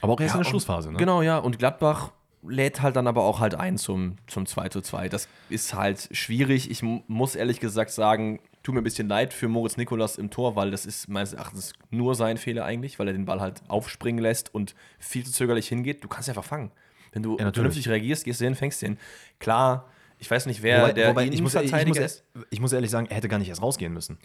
Aber 0.00 0.14
auch 0.14 0.20
erst 0.20 0.34
Ja, 0.34 0.38
in 0.40 0.44
der 0.44 0.50
Schlussphase, 0.50 0.90
ne? 0.90 0.98
Genau, 0.98 1.22
ja. 1.22 1.38
Und 1.38 1.58
Gladbach 1.58 2.12
lädt 2.44 2.82
halt 2.82 2.96
dann 2.96 3.06
aber 3.06 3.22
auch 3.22 3.38
halt 3.38 3.54
ein 3.54 3.78
zum, 3.78 4.16
zum 4.26 4.46
2 4.46 4.68
zu 4.70 4.80
2. 4.80 5.08
Das 5.08 5.28
ist 5.48 5.74
halt 5.74 6.08
schwierig. 6.10 6.70
Ich 6.72 6.82
mu- 6.82 7.02
muss 7.06 7.36
ehrlich 7.36 7.60
gesagt 7.60 7.92
sagen, 7.92 8.40
tut 8.64 8.74
mir 8.74 8.80
ein 8.80 8.84
bisschen 8.84 9.06
leid 9.08 9.32
für 9.32 9.46
Moritz 9.46 9.76
Nikolas 9.76 10.18
im 10.18 10.30
Tor, 10.30 10.56
weil 10.56 10.72
das 10.72 10.84
ist 10.84 11.08
meines 11.08 11.34
Erachtens 11.34 11.72
nur 11.90 12.16
sein 12.16 12.36
Fehler 12.36 12.64
eigentlich, 12.64 12.98
weil 12.98 13.06
er 13.06 13.12
den 13.12 13.26
Ball 13.26 13.40
halt 13.40 13.62
aufspringen 13.68 14.20
lässt 14.20 14.52
und 14.52 14.74
viel 14.98 15.24
zu 15.24 15.30
zögerlich 15.30 15.68
hingeht. 15.68 16.02
Du 16.02 16.08
kannst 16.08 16.28
einfach 16.28 16.42
fangen. 16.44 16.72
Wenn 17.12 17.22
du 17.22 17.36
Ja, 17.38 17.52
vernünftig 17.52 17.88
reagierst, 17.88 18.24
gehst 18.24 18.40
du 18.40 18.44
hin, 18.44 18.54
fängst 18.54 18.82
den. 18.82 18.98
Klar, 19.38 19.88
ich 20.18 20.30
weiß 20.30 20.46
nicht, 20.46 20.62
wer 20.62 20.82
Wobei, 20.82 20.92
der 20.92 21.08
wobei 21.10 21.24
ich, 21.26 21.40
muss, 21.42 21.54
ich, 21.54 21.86
muss, 21.86 21.96
ist. 21.98 22.24
ich 22.50 22.60
muss 22.60 22.72
ehrlich 22.72 22.90
sagen, 22.90 23.06
er 23.08 23.16
hätte 23.16 23.28
gar 23.28 23.38
nicht 23.38 23.48
erst 23.48 23.62
rausgehen 23.62 23.92
müssen. 23.92 24.18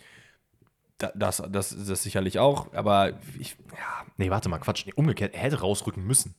Da- 0.97 1.11
Das, 1.15 1.43
das, 1.49 1.75
das 1.85 2.03
sicherlich 2.03 2.39
auch, 2.39 2.73
aber 2.73 3.13
ich, 3.39 3.55
ja, 3.71 4.05
Nee, 4.17 4.29
warte 4.29 4.49
mal, 4.49 4.57
Quatsch. 4.59 4.85
Nee, 4.85 4.93
umgekehrt, 4.95 5.33
er 5.35 5.41
hätte 5.41 5.59
rausrücken 5.61 6.05
müssen. 6.05 6.33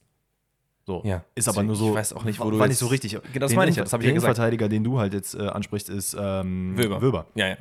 So. 0.87 1.03
Ja, 1.05 1.23
Ist 1.35 1.47
aber 1.49 1.57
deswegen, 1.57 1.67
nur 1.67 1.77
so. 1.77 1.89
ich 1.91 1.95
weiß 1.97 2.13
auch 2.15 2.25
nicht, 2.25 2.41
wo 2.41 2.51
du 2.51 2.59
war 2.59 2.67
nicht 2.67 2.79
so 2.79 2.87
richtig. 2.87 3.13
Genau, 3.13 3.23
das 3.41 3.51
Den 3.51 3.57
meine 3.57 3.71
ich 3.71 3.77
ja, 3.77 3.83
Innenver- 3.83 3.85
das 3.85 3.93
habe 3.93 4.03
ich 4.03 4.07
der 4.07 4.13
ja 4.13 4.15
gesagt. 4.15 4.31
Innenverteidiger, 4.39 4.69
den 4.71 4.85
du 4.85 4.99
halt 4.99 5.13
jetzt 5.13 5.35
äh, 5.35 5.47
ansprichst, 5.47 5.91
ist 5.91 6.17
ähm, 6.19 6.79
Wöber. 6.79 7.03
Wöber. 7.03 7.27
Ja, 7.35 7.49
ja. 7.49 7.57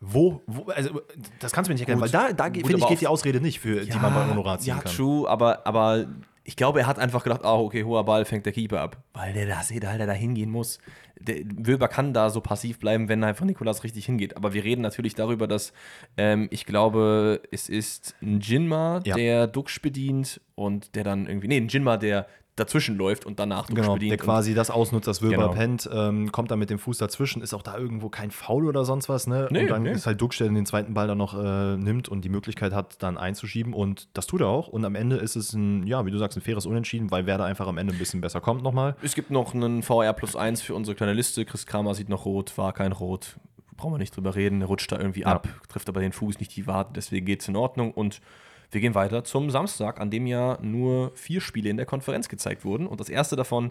Wo, 0.00 0.42
wo, 0.46 0.64
also 0.70 1.02
das 1.40 1.52
kannst 1.52 1.68
du 1.68 1.70
mir 1.72 1.74
nicht 1.74 1.80
erklären, 1.88 2.00
Gut. 2.00 2.12
weil 2.12 2.28
da, 2.28 2.32
da 2.32 2.44
finde 2.44 2.60
ich, 2.70 2.74
aber 2.82 2.88
geht 2.90 3.00
die 3.00 3.06
Ausrede 3.06 3.40
nicht, 3.40 3.60
für 3.60 3.80
die 3.84 3.98
man 3.98 4.12
bei 4.14 4.28
Honorar 4.28 4.58
ziehen 4.58 4.76
ja, 4.76 4.82
kann. 4.82 4.92
true, 4.92 5.28
aber, 5.28 5.66
aber 5.66 6.06
ich 6.48 6.54
glaube, 6.54 6.78
er 6.80 6.86
hat 6.86 6.98
einfach 7.00 7.24
gedacht, 7.24 7.44
ah, 7.44 7.56
okay, 7.56 7.82
hoher 7.82 8.04
Ball 8.04 8.24
fängt 8.24 8.46
der 8.46 8.52
Keeper 8.52 8.80
ab. 8.80 9.02
Weil 9.14 9.32
der 9.32 9.46
da 9.48 9.62
sieht, 9.62 9.84
Alter, 9.84 10.06
da 10.06 10.12
hingehen 10.12 10.48
muss. 10.50 10.78
Der, 11.18 11.38
Wöber 11.44 11.88
kann 11.88 12.12
da 12.14 12.30
so 12.30 12.40
passiv 12.40 12.78
bleiben, 12.78 13.08
wenn 13.08 13.24
einfach 13.24 13.44
Nikolas 13.44 13.82
richtig 13.82 14.06
hingeht. 14.06 14.36
Aber 14.36 14.54
wir 14.54 14.62
reden 14.62 14.80
natürlich 14.82 15.16
darüber, 15.16 15.48
dass 15.48 15.72
ähm, 16.16 16.46
ich 16.52 16.64
glaube, 16.64 17.42
es 17.50 17.68
ist 17.68 18.14
ein 18.22 18.38
Jinma, 18.40 19.00
Ja. 19.04 19.16
der 19.16 19.48
Duxch 19.48 19.82
bedient 19.82 20.40
und 20.54 20.94
der 20.94 21.02
dann 21.02 21.26
irgendwie, 21.26 21.48
nee, 21.48 21.56
ein 21.56 21.68
Jinma, 21.68 21.96
der 21.96 22.26
dazwischen 22.56 22.96
läuft 22.96 23.26
und 23.26 23.38
danach 23.38 23.66
Genau, 23.68 23.94
bedient. 23.94 24.10
der 24.12 24.18
quasi 24.18 24.54
das 24.54 24.70
ausnutzt, 24.70 25.06
dass 25.06 25.20
Wöber 25.22 25.36
Genau. 25.36 25.48
pennt, 25.52 25.88
ähm, 25.92 26.32
kommt 26.32 26.50
dann 26.50 26.58
mit 26.58 26.70
dem 26.70 26.78
Fuß 26.78 26.96
dazwischen, 26.98 27.42
ist 27.42 27.52
auch 27.54 27.62
da 27.62 27.76
irgendwo 27.76 28.08
kein 28.08 28.30
Foul 28.30 28.64
oder 28.66 28.84
sonst 28.86 29.08
was, 29.08 29.26
ne? 29.26 29.46
Nee, 29.50 29.62
und 29.62 29.70
dann 29.70 29.82
nee. 29.82 29.92
ist 29.92 30.06
halt 30.06 30.20
Duxch, 30.20 30.38
der 30.38 30.48
den 30.48 30.64
zweiten 30.66 30.94
Ball 30.94 31.06
dann 31.06 31.18
noch 31.18 31.38
äh, 31.38 31.76
nimmt 31.76 32.08
und 32.08 32.24
die 32.24 32.30
Möglichkeit 32.30 32.72
hat, 32.72 33.02
dann 33.02 33.18
einzuschieben 33.18 33.74
und 33.74 34.08
das 34.14 34.26
tut 34.26 34.40
er 34.40 34.48
auch. 34.48 34.68
Und 34.68 34.84
am 34.86 34.94
Ende 34.94 35.16
ist 35.16 35.36
es 35.36 35.52
ein, 35.52 35.86
ja, 35.86 36.06
wie 36.06 36.10
du 36.10 36.18
sagst, 36.18 36.38
ein 36.38 36.40
faires 36.40 36.64
Unentschieden, 36.66 37.10
weil 37.10 37.26
Werder 37.26 37.44
einfach 37.44 37.66
am 37.68 37.76
Ende 37.78 37.92
ein 37.92 37.98
bisschen 37.98 38.20
besser 38.22 38.40
kommt 38.40 38.62
nochmal. 38.62 38.96
Es 39.02 39.14
gibt 39.14 39.30
noch 39.30 39.54
einen 39.54 39.82
VR 39.82 40.14
plus 40.14 40.34
1 40.34 40.62
für 40.62 40.74
unsere 40.74 40.94
kleine 40.94 41.12
Liste. 41.12 41.44
Chris 41.44 41.66
Kramer 41.66 41.94
sieht 41.94 42.08
noch 42.08 42.24
rot, 42.24 42.56
war 42.56 42.72
kein 42.72 42.92
Rot. 42.92 43.36
Brauchen 43.76 43.92
wir 43.92 43.98
nicht 43.98 44.16
drüber 44.16 44.34
reden. 44.34 44.62
Rutscht 44.62 44.90
da 44.90 44.98
irgendwie 44.98 45.20
Ja. 45.20 45.26
ab, 45.26 45.46
trifft 45.68 45.90
aber 45.90 46.00
den 46.00 46.12
Fuß, 46.12 46.38
nicht 46.40 46.56
die 46.56 46.66
Wade, 46.66 46.88
deswegen 46.96 47.26
geht 47.26 47.42
es 47.42 47.48
in 47.48 47.56
Ordnung. 47.56 47.92
Und 47.92 48.22
wir 48.70 48.80
gehen 48.80 48.94
weiter 48.94 49.24
zum 49.24 49.50
Samstag, 49.50 50.00
an 50.00 50.10
dem 50.10 50.26
ja 50.26 50.58
nur 50.60 51.12
vier 51.14 51.40
Spiele 51.40 51.70
in 51.70 51.76
der 51.76 51.86
Konferenz 51.86 52.28
gezeigt 52.28 52.64
wurden. 52.64 52.86
Und 52.86 53.00
das 53.00 53.08
erste 53.08 53.36
davon 53.36 53.70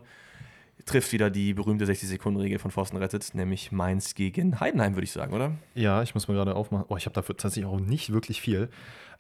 trifft 0.86 1.12
wieder 1.14 1.30
die 1.30 1.54
berühmte 1.54 1.86
60-Sekunden-Regel 1.86 2.60
von 2.60 2.72
Forsten 2.72 2.98
Rettet, 2.98 3.34
nämlich 3.34 3.72
Mainz 3.72 4.14
gegen 4.14 4.60
Heidenheim, 4.60 4.96
würde 4.96 5.06
ich 5.06 5.12
sagen, 5.12 5.34
oder? 5.34 5.52
Ja, 5.74 6.04
ich 6.04 6.14
muss 6.14 6.28
mal 6.28 6.34
gerade 6.34 6.56
aufmachen. 6.56 6.86
Oh, 6.90 6.98
ich 6.98 7.06
habe 7.06 7.14
dafür 7.14 7.38
tatsächlich 7.38 7.72
auch 7.72 7.80
nicht 7.80 8.12
wirklich 8.12 8.42
viel. 8.42 8.70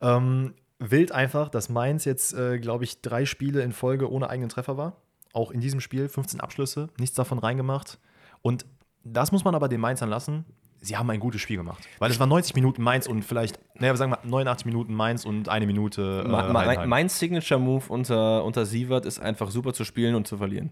Ähm, 0.01 0.53
wild 0.79 1.11
einfach, 1.11 1.49
dass 1.49 1.69
Mainz 1.69 2.05
jetzt, 2.05 2.33
äh, 2.33 2.59
glaube 2.59 2.83
ich, 2.83 3.01
drei 3.01 3.25
Spiele 3.25 3.61
in 3.61 3.71
Folge 3.71 4.11
ohne 4.11 4.29
eigenen 4.29 4.49
Treffer 4.49 4.77
war. 4.77 4.97
Auch 5.33 5.51
in 5.51 5.61
diesem 5.61 5.79
Spiel 5.79 6.07
15 6.09 6.39
Abschlüsse, 6.39 6.89
nichts 6.99 7.15
davon 7.15 7.39
reingemacht. 7.39 7.99
Und 8.41 8.65
das 9.03 9.31
muss 9.31 9.43
man 9.43 9.55
aber 9.55 9.69
den 9.69 9.79
Mainzern 9.79 10.09
lassen. 10.09 10.45
Sie 10.85 10.95
haben 10.97 11.09
ein 11.09 11.19
gutes 11.19 11.41
Spiel 11.41 11.57
gemacht. 11.57 11.83
Weil 11.99 12.11
es 12.11 12.19
war 12.19 12.27
90 12.27 12.55
Minuten 12.55 12.81
Mainz 12.83 13.07
und 13.07 13.23
vielleicht, 13.23 13.59
naja, 13.79 13.95
sagen 13.95 14.11
wir 14.11 14.19
89 14.23 14.65
Minuten 14.65 14.93
Mainz 14.93 15.25
und 15.25 15.49
eine 15.49 15.65
Minute 15.65 16.23
äh, 16.25 16.27
Ma- 16.29 16.51
ma- 16.53 16.85
mein 16.85 17.09
Signature-Move 17.09 17.85
unter, 17.89 18.43
unter 18.43 18.65
Sievert 18.65 19.05
ist 19.05 19.19
einfach 19.19 19.49
super 19.51 19.73
zu 19.73 19.83
spielen 19.83 20.15
und 20.15 20.27
zu 20.27 20.37
verlieren. 20.37 20.71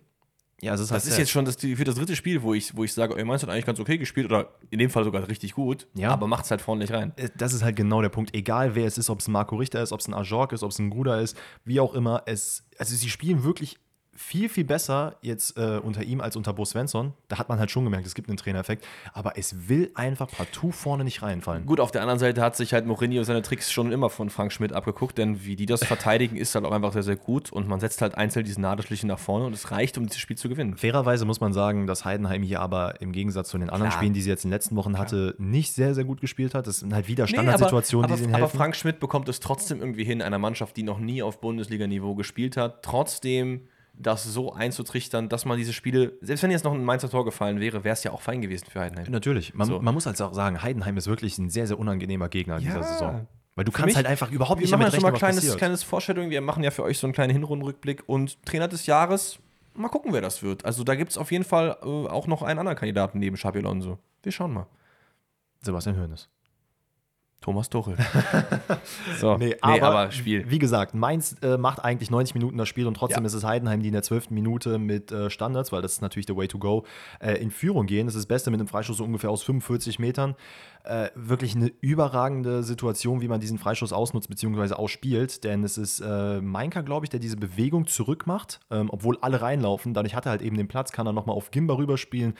ja, 0.62 0.74
es 0.76 0.80
ist 0.82 0.92
Das 0.92 1.06
ist 1.06 1.18
jetzt 1.18 1.32
schon 1.32 1.44
das, 1.46 1.58
für 1.58 1.84
das 1.84 1.96
dritte 1.96 2.16
Spiel, 2.16 2.42
wo 2.42 2.54
ich, 2.54 2.76
wo 2.78 2.84
ich 2.84 2.94
sage, 2.94 3.16
ey, 3.18 3.26
Mainz 3.26 3.42
hat 3.44 3.50
eigentlich 3.50 3.66
ganz 3.66 3.80
okay 3.80 3.98
gespielt 3.98 4.28
oder 4.28 4.50
in 4.70 4.80
dem 4.80 4.90
Fall 4.90 5.04
sogar 5.04 5.28
richtig 5.28 5.54
gut, 5.54 5.88
Ja. 5.94 6.12
aber 6.12 6.28
macht 6.28 6.46
es 6.46 6.52
halt 6.52 6.62
vorne 6.62 6.82
nicht 6.84 6.94
rein. 6.94 7.12
Äh, 7.18 7.30
Das 7.36 7.54
ist 7.54 7.64
halt 7.64 7.76
genau 7.76 8.02
der 8.02 8.10
Punkt. 8.10 8.34
Egal 8.36 8.76
wer 8.76 8.86
es 8.86 8.98
ist, 8.98 9.10
ob 9.10 9.20
es 9.20 9.28
ein 9.28 9.32
Marco 9.34 9.56
Richter 9.58 9.82
ist, 9.84 9.92
ob 9.92 10.00
es 10.00 10.08
ein 10.08 10.14
Ajork 10.14 10.54
ist, 10.54 10.64
ob 10.64 10.72
es 10.72 10.80
ein 10.80 10.90
Gruder 10.90 11.20
ist, 11.20 11.36
wie 11.66 11.80
auch 11.82 11.94
immer. 11.94 12.24
Es, 12.28 12.64
also 12.78 12.96
sie 12.96 13.10
spielen 13.10 13.44
wirklich 13.44 13.78
viel, 14.16 14.50
viel 14.50 14.64
besser 14.64 15.16
jetzt 15.22 15.58
äh, 15.58 15.80
unter 15.82 16.04
ihm 16.04 16.22
als 16.22 16.36
unter 16.36 16.54
Bo 16.54 16.66
Svensson. 16.66 17.14
Da 17.28 17.40
hat 17.40 17.50
man 17.50 17.60
halt 17.60 17.72
schon 17.72 17.84
gemerkt, 17.84 18.06
es 18.06 18.14
gibt 18.14 18.30
einen 18.30 18.38
Trainereffekt. 18.38 18.86
Aber 19.14 19.38
es 19.38 19.68
will 19.68 19.92
einfach 19.96 20.30
partout 20.30 20.72
vorne 20.72 21.04
nicht 21.04 21.22
reinfallen. 21.22 21.66
Gut, 21.66 21.80
auf 21.80 21.92
der 21.92 22.02
anderen 22.02 22.20
Seite 22.20 22.42
hat 22.42 22.56
sich 22.56 22.74
halt 22.74 22.86
Mourinho 22.86 23.24
seine 23.24 23.42
Tricks 23.42 23.72
schon 23.72 23.92
immer 23.92 24.10
von 24.10 24.30
Frank 24.30 24.52
Schmidt 24.52 24.74
abgeguckt, 24.74 25.18
denn 25.18 25.46
wie 25.46 25.56
die 25.56 25.66
das 25.66 25.84
verteidigen, 25.86 26.36
ist 26.36 26.54
halt 26.56 26.66
auch 26.66 26.72
einfach 26.72 26.94
sehr, 26.94 27.04
sehr 27.04 27.16
gut 27.16 27.52
und 27.52 27.68
man 27.68 27.80
setzt 27.80 28.02
halt 28.02 28.16
einzeln 28.16 28.46
diesen 28.46 28.62
Nadelstiche 28.62 29.08
nach 29.08 29.20
vorne 29.20 29.46
und 29.46 29.54
es 29.54 29.72
reicht, 29.72 29.98
um 29.98 30.06
dieses 30.06 30.20
Spiel 30.20 30.38
zu 30.38 30.50
gewinnen. 30.50 30.78
Fairerweise 30.78 31.26
muss 31.26 31.42
man 31.42 31.54
sagen, 31.54 31.88
dass 31.88 32.06
Heidenheim 32.06 32.44
hier 32.44 32.62
aber 32.62 33.02
im 33.02 33.12
Gegensatz 33.12 33.50
zu 33.50 33.58
den 33.58 33.70
anderen 33.70 33.90
Klar. 33.90 34.00
Spielen, 34.00 34.14
die 34.14 34.22
sie 34.22 34.30
jetzt 34.30 34.44
in 34.44 34.50
den 34.50 34.56
letzten 34.56 34.76
Wochen 34.76 34.98
hatte, 34.98 35.36
nicht 35.38 35.74
sehr, 35.74 35.96
sehr 35.96 36.04
gut 36.04 36.22
gespielt 36.22 36.54
hat. 36.54 36.68
Das 36.68 36.80
sind 36.80 36.94
halt 36.94 37.08
wieder 37.08 37.24
Nee, 37.24 37.32
Standardsituationen, 37.32 38.06
aber, 38.06 38.16
die 38.16 38.20
sie 38.20 38.26
aber, 38.26 38.30
ihnen 38.30 38.36
aber 38.36 38.46
helfen. 38.46 38.58
Frank 38.58 38.76
Schmidt 38.76 39.00
bekommt 39.00 39.28
es 39.30 39.40
trotzdem 39.40 39.80
irgendwie 39.80 40.04
hin, 40.04 40.22
einer 40.22 40.40
Mannschaft, 40.40 40.78
die 40.78 40.84
noch 40.84 41.00
nie 41.00 41.24
auf 41.24 41.42
Bundesliga-Niveau 41.42 42.16
gespielt 42.16 42.58
hat, 42.58 42.84
trotzdem 42.84 43.62
das 43.94 44.24
so 44.24 44.54
einzutrichtern, 44.54 45.30
dass 45.30 45.46
man 45.46 45.58
diese 45.58 45.72
Spiele, 45.72 46.14
selbst 46.22 46.42
wenn 46.44 46.52
jetzt 46.52 46.64
noch 46.64 46.74
ein 46.74 46.84
Mainzer 46.84 47.10
Tor 47.10 47.26
gefallen 47.26 47.60
wäre, 47.60 47.84
wäre 47.84 47.94
es 47.94 48.04
ja 48.04 48.12
auch 48.12 48.22
fein 48.22 48.42
gewesen 48.42 48.66
für 48.70 48.80
Heidenheim. 48.82 49.06
Natürlich. 49.12 49.54
Man, 49.54 49.68
So. 49.68 49.80
man 49.80 49.94
muss 49.94 50.06
halt 50.06 50.20
auch 50.22 50.34
sagen, 50.34 50.62
Heidenheim 50.64 50.98
ist 50.98 51.08
wirklich 51.08 51.38
ein 51.38 51.50
sehr, 51.50 51.68
sehr 51.68 51.78
unangenehmer 51.78 52.28
Gegner 52.30 52.58
in 52.58 52.64
Ja. 52.64 52.72
dieser 52.72 52.84
Saison. 52.84 53.28
Weil 53.56 53.66
du 53.66 53.72
Für 53.72 53.78
kannst 53.78 53.88
mich- 53.90 53.96
halt 53.98 54.08
einfach 54.08 54.32
überhaupt 54.32 54.62
nicht 54.62 54.74
damit 54.74 54.88
ja 54.88 54.92
schon 54.92 55.02
mal 55.04 55.10
rechnen, 55.10 55.10
ein 55.10 55.14
was 55.14 55.20
kleines, 55.20 55.36
passiert. 55.42 55.58
kleines 55.60 55.84
Vorstellung. 55.84 56.30
Wir 56.32 56.42
machen 56.42 56.64
ja 56.64 56.72
für 56.72 56.82
euch 56.84 56.98
so 56.98 57.06
einen 57.06 57.14
kleinen 57.14 57.32
Hinrundenrückblick 57.34 58.04
und 58.08 58.44
Trainer 58.46 58.68
des 58.68 58.88
Jahres. 58.88 59.38
Mal 59.76 59.90
gucken, 59.90 60.12
wer 60.12 60.22
das 60.22 60.42
wird. 60.42 60.66
Also 60.66 60.84
da 60.84 60.96
gibt 60.96 61.12
es 61.12 61.18
auf 61.20 61.32
jeden 61.32 61.44
Fall 61.44 61.78
äh, 61.84 61.86
auch 61.86 62.26
noch 62.26 62.42
einen 62.42 62.58
anderen 62.60 62.78
Kandidaten 62.78 63.20
neben 63.20 63.36
Xabi 63.36 63.60
Alonso. 63.60 64.00
Wir 64.24 64.32
schauen 64.32 64.54
mal. 64.54 64.66
Sebastian 65.62 65.98
Hoeneß. 66.00 66.30
Thomas 67.44 67.70
Tuchel. 67.70 67.98
so, 69.20 69.38
Nee, 69.38 69.56
aber, 69.62 70.12
Spiel. 70.12 70.50
Wie 70.50 70.60
gesagt, 70.60 70.96
Mainz 70.96 71.36
äh, 71.42 71.58
macht 71.58 71.84
eigentlich 71.84 72.10
90 72.10 72.36
Minuten 72.36 72.58
das 72.58 72.68
Spiel 72.70 72.88
und 72.88 72.96
trotzdem 72.96 73.24
Ja. 73.24 73.28
ist 73.28 73.34
es 73.34 73.44
Heidenheim, 73.44 73.82
die 73.82 73.88
in 73.88 73.94
der 73.94 74.02
12. 74.02 74.32
Minute 74.32 74.80
mit 74.80 75.12
äh, 75.12 75.30
Standards, 75.30 75.72
weil 75.72 75.82
das 75.82 75.94
ist 75.94 76.02
natürlich 76.02 76.26
der 76.26 76.38
Way 76.38 76.48
to 76.48 76.58
go, 76.58 76.86
äh, 77.20 77.34
in 77.34 77.52
Führung 77.52 77.86
gehen. 77.86 78.08
Das 78.08 78.16
ist 78.16 78.22
das 78.22 78.28
Beste 78.28 78.50
mit 78.50 78.60
einem 78.60 78.68
Freistoß 78.68 78.98
so 78.98 79.04
ungefähr 79.04 79.30
aus 79.30 79.44
45 79.44 80.00
Metern. 80.00 80.36
Äh, 80.86 81.12
wirklich 81.16 81.56
eine 81.56 81.72
überragende 81.80 82.62
Situation, 82.62 83.22
wie 83.22 83.30
man 83.30 83.40
diesen 83.40 83.58
Freischuss 83.58 83.94
ausnutzt 83.94 84.28
bzw. 84.28 84.74
ausspielt. 84.74 85.46
Denn 85.46 85.64
es 85.64 85.78
ist 85.78 86.02
äh, 86.02 86.42
Mainka, 86.42 86.82
glaube 86.82 87.06
ich, 87.06 87.10
der 87.10 87.22
diese 87.22 87.38
Bewegung 87.38 87.88
zurückmacht, 87.88 88.60
ähm, 88.70 88.90
obwohl 88.92 89.18
alle 89.22 89.42
reinlaufen. 89.42 89.94
Dadurch 89.94 90.14
hat 90.14 90.26
er 90.26 90.32
halt 90.32 90.42
eben 90.42 90.58
den 90.58 90.68
Platz, 90.68 90.92
kann 90.92 91.08
er 91.08 91.14
nochmal 91.14 91.38
auf 91.38 91.52
Gimba 91.52 91.76
rüberspielen, 91.76 92.34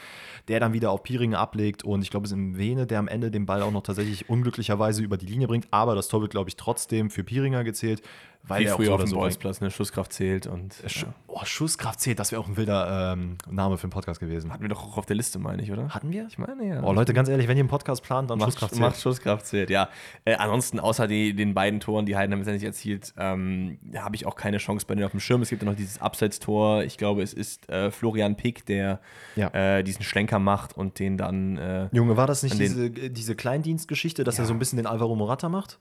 der 0.50 0.60
dann 0.60 0.74
wieder 0.74 0.92
auf 0.92 1.04
Pieringen 1.04 1.36
ablegt. 1.36 1.86
Und 1.86 2.02
ich 2.02 2.10
glaube, 2.10 2.26
es 2.26 2.34
ist 2.34 2.38
im 2.38 2.58
Vene, 2.58 2.86
der 2.86 3.00
am 3.00 3.08
Ende 3.08 3.32
den 3.32 3.46
Ball 3.46 3.62
auch 3.62 3.72
noch 3.72 3.84
tatsächlich 3.84 4.28
unglücklicherweise 4.28 5.04
über 5.04 5.16
die 5.16 5.28
Linie 5.28 5.48
bringt. 5.48 5.68
Aber 5.72 5.96
das 5.96 6.10
Tor 6.10 6.20
wird, 6.20 6.32
glaube 6.32 6.50
ich, 6.50 6.58
trotzdem 6.58 7.10
für 7.10 7.24
Piringer 7.24 7.64
gezählt, 7.64 8.02
weil 8.46 8.62
Wie 8.62 8.66
er 8.66 8.74
auch 8.74 8.78
früher 8.78 8.88
so 8.88 8.94
auf 8.96 9.00
dem 9.02 9.08
so 9.08 9.16
Bolzplatz, 9.16 9.62
ne? 9.62 9.72
Schusskraft 9.72 10.12
zählt 10.12 10.48
und 10.48 10.74
Sch 10.88 11.04
ja. 11.04 11.14
oh, 11.28 11.40
Schusskraft 11.46 12.02
zählt, 12.02 12.20
das 12.20 12.32
wäre 12.34 12.42
auch 12.42 12.48
ein 12.50 12.58
wilder 12.58 13.14
ähm, 13.14 13.38
Name 13.50 13.78
für 13.78 13.84
einen 13.86 13.92
Podcast 13.92 14.20
gewesen. 14.20 14.52
hatten 14.52 14.62
wir 14.64 14.70
doch 14.70 14.84
auch 14.86 14.98
auf 14.98 15.06
der 15.06 15.16
Liste, 15.16 15.40
meine 15.40 15.62
ich, 15.62 15.72
oder? 15.72 15.90
Hatten 15.90 16.12
wir? 16.12 16.28
Ich 16.28 16.38
meine, 16.38 16.68
ja. 16.68 16.84
Oh, 16.84 16.92
Leute, 16.92 17.14
ganz 17.14 17.30
ehrlich, 17.30 17.48
wenn 17.48 17.56
ihr 17.56 17.62
einen 17.62 17.70
Podcast 17.70 18.04
plant, 18.04 18.30
dann 18.30 18.40
Macht, 18.40 18.50
Schusskraft 18.52 18.76
macht 18.78 18.96
zählt. 18.96 19.02
Schusskraft 19.04 19.46
zählt, 19.46 19.70
ja. 19.70 19.88
Äh, 20.26 20.36
ansonsten, 20.36 20.80
außer 20.82 21.08
die, 21.08 21.34
den 21.34 21.54
beiden 21.54 21.80
Toren, 21.80 22.06
die 22.06 22.18
Heidenheim 22.18 22.40
letztendlich 22.40 22.66
erzielt, 22.66 23.14
ähm, 23.18 23.78
habe 23.96 24.16
ich 24.18 24.26
auch 24.26 24.36
keine 24.36 24.58
Chance 24.58 24.86
bei 24.88 24.96
denen 24.96 25.06
auf 25.06 25.12
dem 25.12 25.22
Schirm. 25.22 25.42
Es 25.42 25.50
gibt 25.50 25.64
ja 25.64 25.70
noch 25.70 25.78
dieses 25.78 26.02
Abseits-Tor. 26.02 26.84
Ich 26.84 26.98
glaube, 26.98 27.22
es 27.24 27.34
ist 27.34 27.70
äh, 27.70 27.92
Florian 27.92 28.36
Pick, 28.36 28.66
der 28.66 29.00
Ja. 29.38 29.48
äh, 29.54 29.84
diesen 29.84 30.04
Schlenker 30.04 30.40
macht 30.40 30.76
und 30.76 31.00
den 31.00 31.18
dann. 31.18 31.58
Äh, 31.58 31.88
Junge, 31.94 32.18
war 32.18 32.28
das 32.28 32.44
nicht 32.44 32.54
An 32.54 32.60
den- 32.60 32.94
diese, 32.94 33.10
diese 33.10 33.36
Kleindienstgeschichte, 33.36 34.24
dass 34.26 34.38
er 34.38 34.46
so 34.46 34.54
ein 34.54 34.60
bisschen 34.60 34.78
den 34.78 34.86
Alvaro 34.88 35.16
Morata 35.16 35.48
macht? 35.48 35.80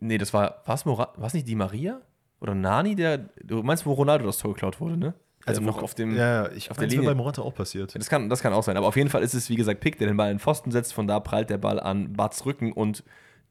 Nee, 0.00 0.18
das 0.18 0.32
war. 0.32 0.62
War 0.64 0.74
es 0.74 0.86
war's 0.86 1.34
nicht 1.34 1.48
Di 1.48 1.54
Maria? 1.54 2.00
Oder 2.40 2.54
Nani, 2.54 2.94
der. 2.94 3.18
Du 3.42 3.62
meinst, 3.62 3.86
wo 3.86 3.92
Ronaldo 3.92 4.26
das 4.26 4.38
Tor 4.38 4.52
geklaut 4.54 4.80
wurde, 4.80 4.96
ne? 4.96 5.14
Der 5.46 5.60
noch 5.60 5.82
auf 5.82 5.94
dem. 5.94 6.16
Ja, 6.16 6.44
ja, 6.44 6.52
ich 6.52 6.70
auf 6.70 6.76
der 6.76 6.86
Linie. 6.86 7.06
bei 7.06 7.14
Morata 7.14 7.42
auch 7.42 7.54
passiert. 7.54 7.94
Das 7.96 8.08
kann, 8.08 8.28
das 8.28 8.42
kann 8.42 8.52
auch 8.52 8.62
sein. 8.62 8.76
Aber 8.76 8.86
auf 8.86 8.96
jeden 8.96 9.10
Fall 9.10 9.22
ist 9.22 9.34
es, 9.34 9.50
wie 9.50 9.56
gesagt, 9.56 9.80
Pick, 9.80 9.98
der 9.98 10.06
den 10.06 10.16
Ball 10.16 10.30
in 10.30 10.36
den 10.36 10.40
Pfosten 10.40 10.70
setzt. 10.70 10.94
Von 10.94 11.08
da 11.08 11.18
prallt 11.18 11.50
der 11.50 11.58
Ball 11.58 11.80
an 11.80 12.12
Barts 12.12 12.46
Rücken 12.46 12.72
und 12.72 13.02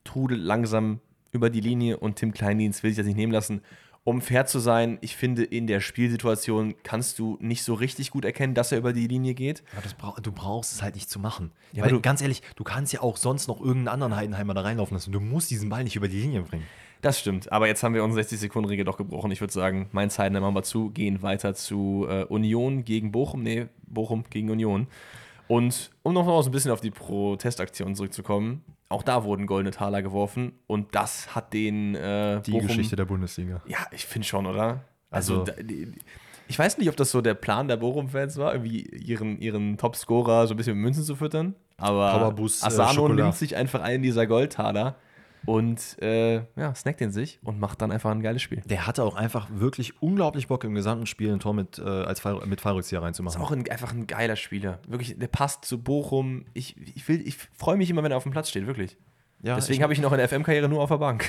trudelt 0.03 0.41
langsam 0.41 1.01
über 1.31 1.49
die 1.49 1.59
Linie. 1.59 1.97
Und 1.97 2.15
Tim 2.15 2.33
Kleindienst 2.33 2.83
will 2.83 2.91
sich 2.91 2.97
das 2.97 3.05
nicht 3.05 3.17
nehmen 3.17 3.33
lassen. 3.33 3.61
Um 4.03 4.19
fair 4.19 4.47
zu 4.47 4.57
sein, 4.57 4.97
ich 5.01 5.15
finde, 5.15 5.43
in 5.43 5.67
der 5.67 5.79
Spielsituation 5.79 6.73
kannst 6.81 7.19
du 7.19 7.37
nicht 7.39 7.63
so 7.63 7.75
richtig 7.75 8.09
gut 8.09 8.25
erkennen, 8.25 8.55
dass 8.55 8.71
er 8.71 8.79
über 8.79 8.93
die 8.93 9.05
Linie 9.05 9.35
geht. 9.35 9.63
Brauch, 9.99 10.19
du 10.19 10.31
brauchst 10.31 10.73
es 10.73 10.81
halt 10.81 10.95
nicht 10.95 11.07
zu 11.07 11.19
machen. 11.19 11.51
Ja, 11.71 11.83
Weil 11.83 11.99
ganz 11.99 12.21
ehrlich, 12.21 12.41
du 12.55 12.63
kannst 12.63 12.93
ja 12.93 13.01
auch 13.01 13.15
sonst 13.15 13.47
noch 13.47 13.59
irgendeinen 13.59 13.89
anderen 13.89 14.15
Heidenheimer 14.15 14.55
da 14.55 14.61
reinlaufen 14.61 14.95
lassen. 14.95 15.11
Du 15.11 15.19
musst 15.19 15.51
diesen 15.51 15.69
Ball 15.69 15.83
nicht 15.83 15.95
über 15.95 16.07
die 16.07 16.19
Linie 16.19 16.41
bringen. 16.41 16.65
Das 17.01 17.19
stimmt. 17.19 17.51
Aber 17.51 17.67
jetzt 17.67 17.83
haben 17.83 17.93
wir 17.93 18.03
unsere 18.03 18.25
60-Sekunden-Regel 18.25 18.85
doch 18.85 18.97
gebrochen. 18.97 19.31
Ich 19.31 19.41
würde 19.41 19.53
sagen, 19.53 19.87
Mainz 19.91 20.17
Heidenheim 20.17 20.43
machen 20.43 20.55
wir 20.55 20.63
zu, 20.63 20.89
gehen 20.89 21.21
weiter 21.21 21.53
zu 21.53 22.07
äh, 22.09 22.23
Union 22.25 22.83
gegen 22.83 23.11
Bochum. 23.11 23.43
Nee, 23.43 23.67
Bochum 23.87 24.23
gegen 24.29 24.49
Union. 24.49 24.87
Und 25.47 25.91
um 26.03 26.13
noch 26.13 26.25
mal 26.25 26.41
so 26.41 26.49
ein 26.49 26.53
bisschen 26.53 26.71
auf 26.71 26.81
die 26.81 26.91
Protestaktion 26.91 27.95
zurückzukommen, 27.95 28.63
auch 28.91 29.03
da 29.03 29.23
wurden 29.23 29.47
goldene 29.47 29.71
Taler 29.71 30.01
geworfen 30.01 30.53
und 30.67 30.93
das 30.95 31.33
hat 31.35 31.53
den 31.53 31.95
äh, 31.95 32.41
Die 32.41 32.57
Geschichte 32.57 32.95
der 32.95 33.05
Bundesliga. 33.05 33.61
Ja, 33.67 33.79
ich 33.91 34.05
finde 34.05 34.27
schon, 34.27 34.45
oder? 34.45 34.81
Also, 35.09 35.41
Also- 35.41 35.51
da, 35.53 35.63
die, 35.63 35.91
ich 36.47 36.59
weiß 36.59 36.77
nicht, 36.79 36.89
ob 36.89 36.97
das 36.97 37.11
so 37.11 37.21
der 37.21 37.33
Plan 37.33 37.69
der 37.69 37.77
Bochum-Fans 37.77 38.35
war, 38.37 38.53
irgendwie 38.53 38.81
ihren, 38.81 39.39
ihren 39.39 39.77
Topscorer 39.77 40.47
so 40.47 40.53
ein 40.53 40.57
bisschen 40.57 40.75
mit 40.75 40.83
Münzen 40.83 41.03
zu 41.05 41.15
füttern. 41.15 41.55
Aber 41.77 42.35
äh, 42.37 42.43
Asano 42.43 42.89
Schokolade. 42.93 43.21
nimmt 43.23 43.35
sich 43.35 43.55
einfach 43.55 43.81
einen 43.81 44.03
dieser 44.03 44.27
Goldtaler 44.27 44.95
und 45.45 45.97
äh, 46.01 46.43
ja, 46.55 46.73
snackt 46.75 46.99
den 46.99 47.11
sich 47.11 47.39
und 47.43 47.59
macht 47.59 47.81
dann 47.81 47.91
einfach 47.91 48.11
ein 48.11 48.21
geiles 48.21 48.41
Spiel. 48.41 48.61
Der 48.65 48.85
hatte 48.87 49.03
auch 49.03 49.15
einfach 49.15 49.47
wirklich 49.51 50.01
unglaublich 50.01 50.47
Bock 50.47 50.63
im 50.63 50.75
gesamten 50.75 51.05
Spiel 51.07 51.31
ein 51.33 51.39
Tor 51.39 51.53
mit, 51.53 51.79
äh, 51.79 51.83
als 51.83 52.19
Fall, 52.19 52.45
mit 52.45 52.61
Fallrückzieher 52.61 52.99
Ist 52.99 53.05
reinzumachen. 53.05 53.41
auch 53.41 53.51
ein, 53.51 53.67
einfach 53.69 53.91
ein 53.93 54.07
geiler 54.07 54.35
Spieler. 54.35 54.79
Wirklich, 54.87 55.17
der 55.17 55.27
passt 55.27 55.65
zu 55.65 55.81
Bochum. 55.81 56.45
Ich, 56.53 56.75
ich, 56.95 57.07
will- 57.07 57.25
ich 57.27 57.35
freue 57.57 57.77
mich 57.77 57.89
immer, 57.89 58.03
wenn 58.03 58.11
er 58.11 58.17
auf 58.17 58.23
dem 58.23 58.31
Platz 58.31 58.49
steht, 58.49 58.67
wirklich. 58.67 58.97
Ja, 59.43 59.55
Deswegen 59.55 59.81
habe 59.81 59.91
ich 59.93 59.97
ihn 59.97 60.05
auch 60.05 60.11
in 60.11 60.19
der 60.19 60.29
FM-Karriere 60.29 60.69
nur 60.69 60.81
auf 60.83 60.89
der 60.89 60.97
Bank. 60.99 61.27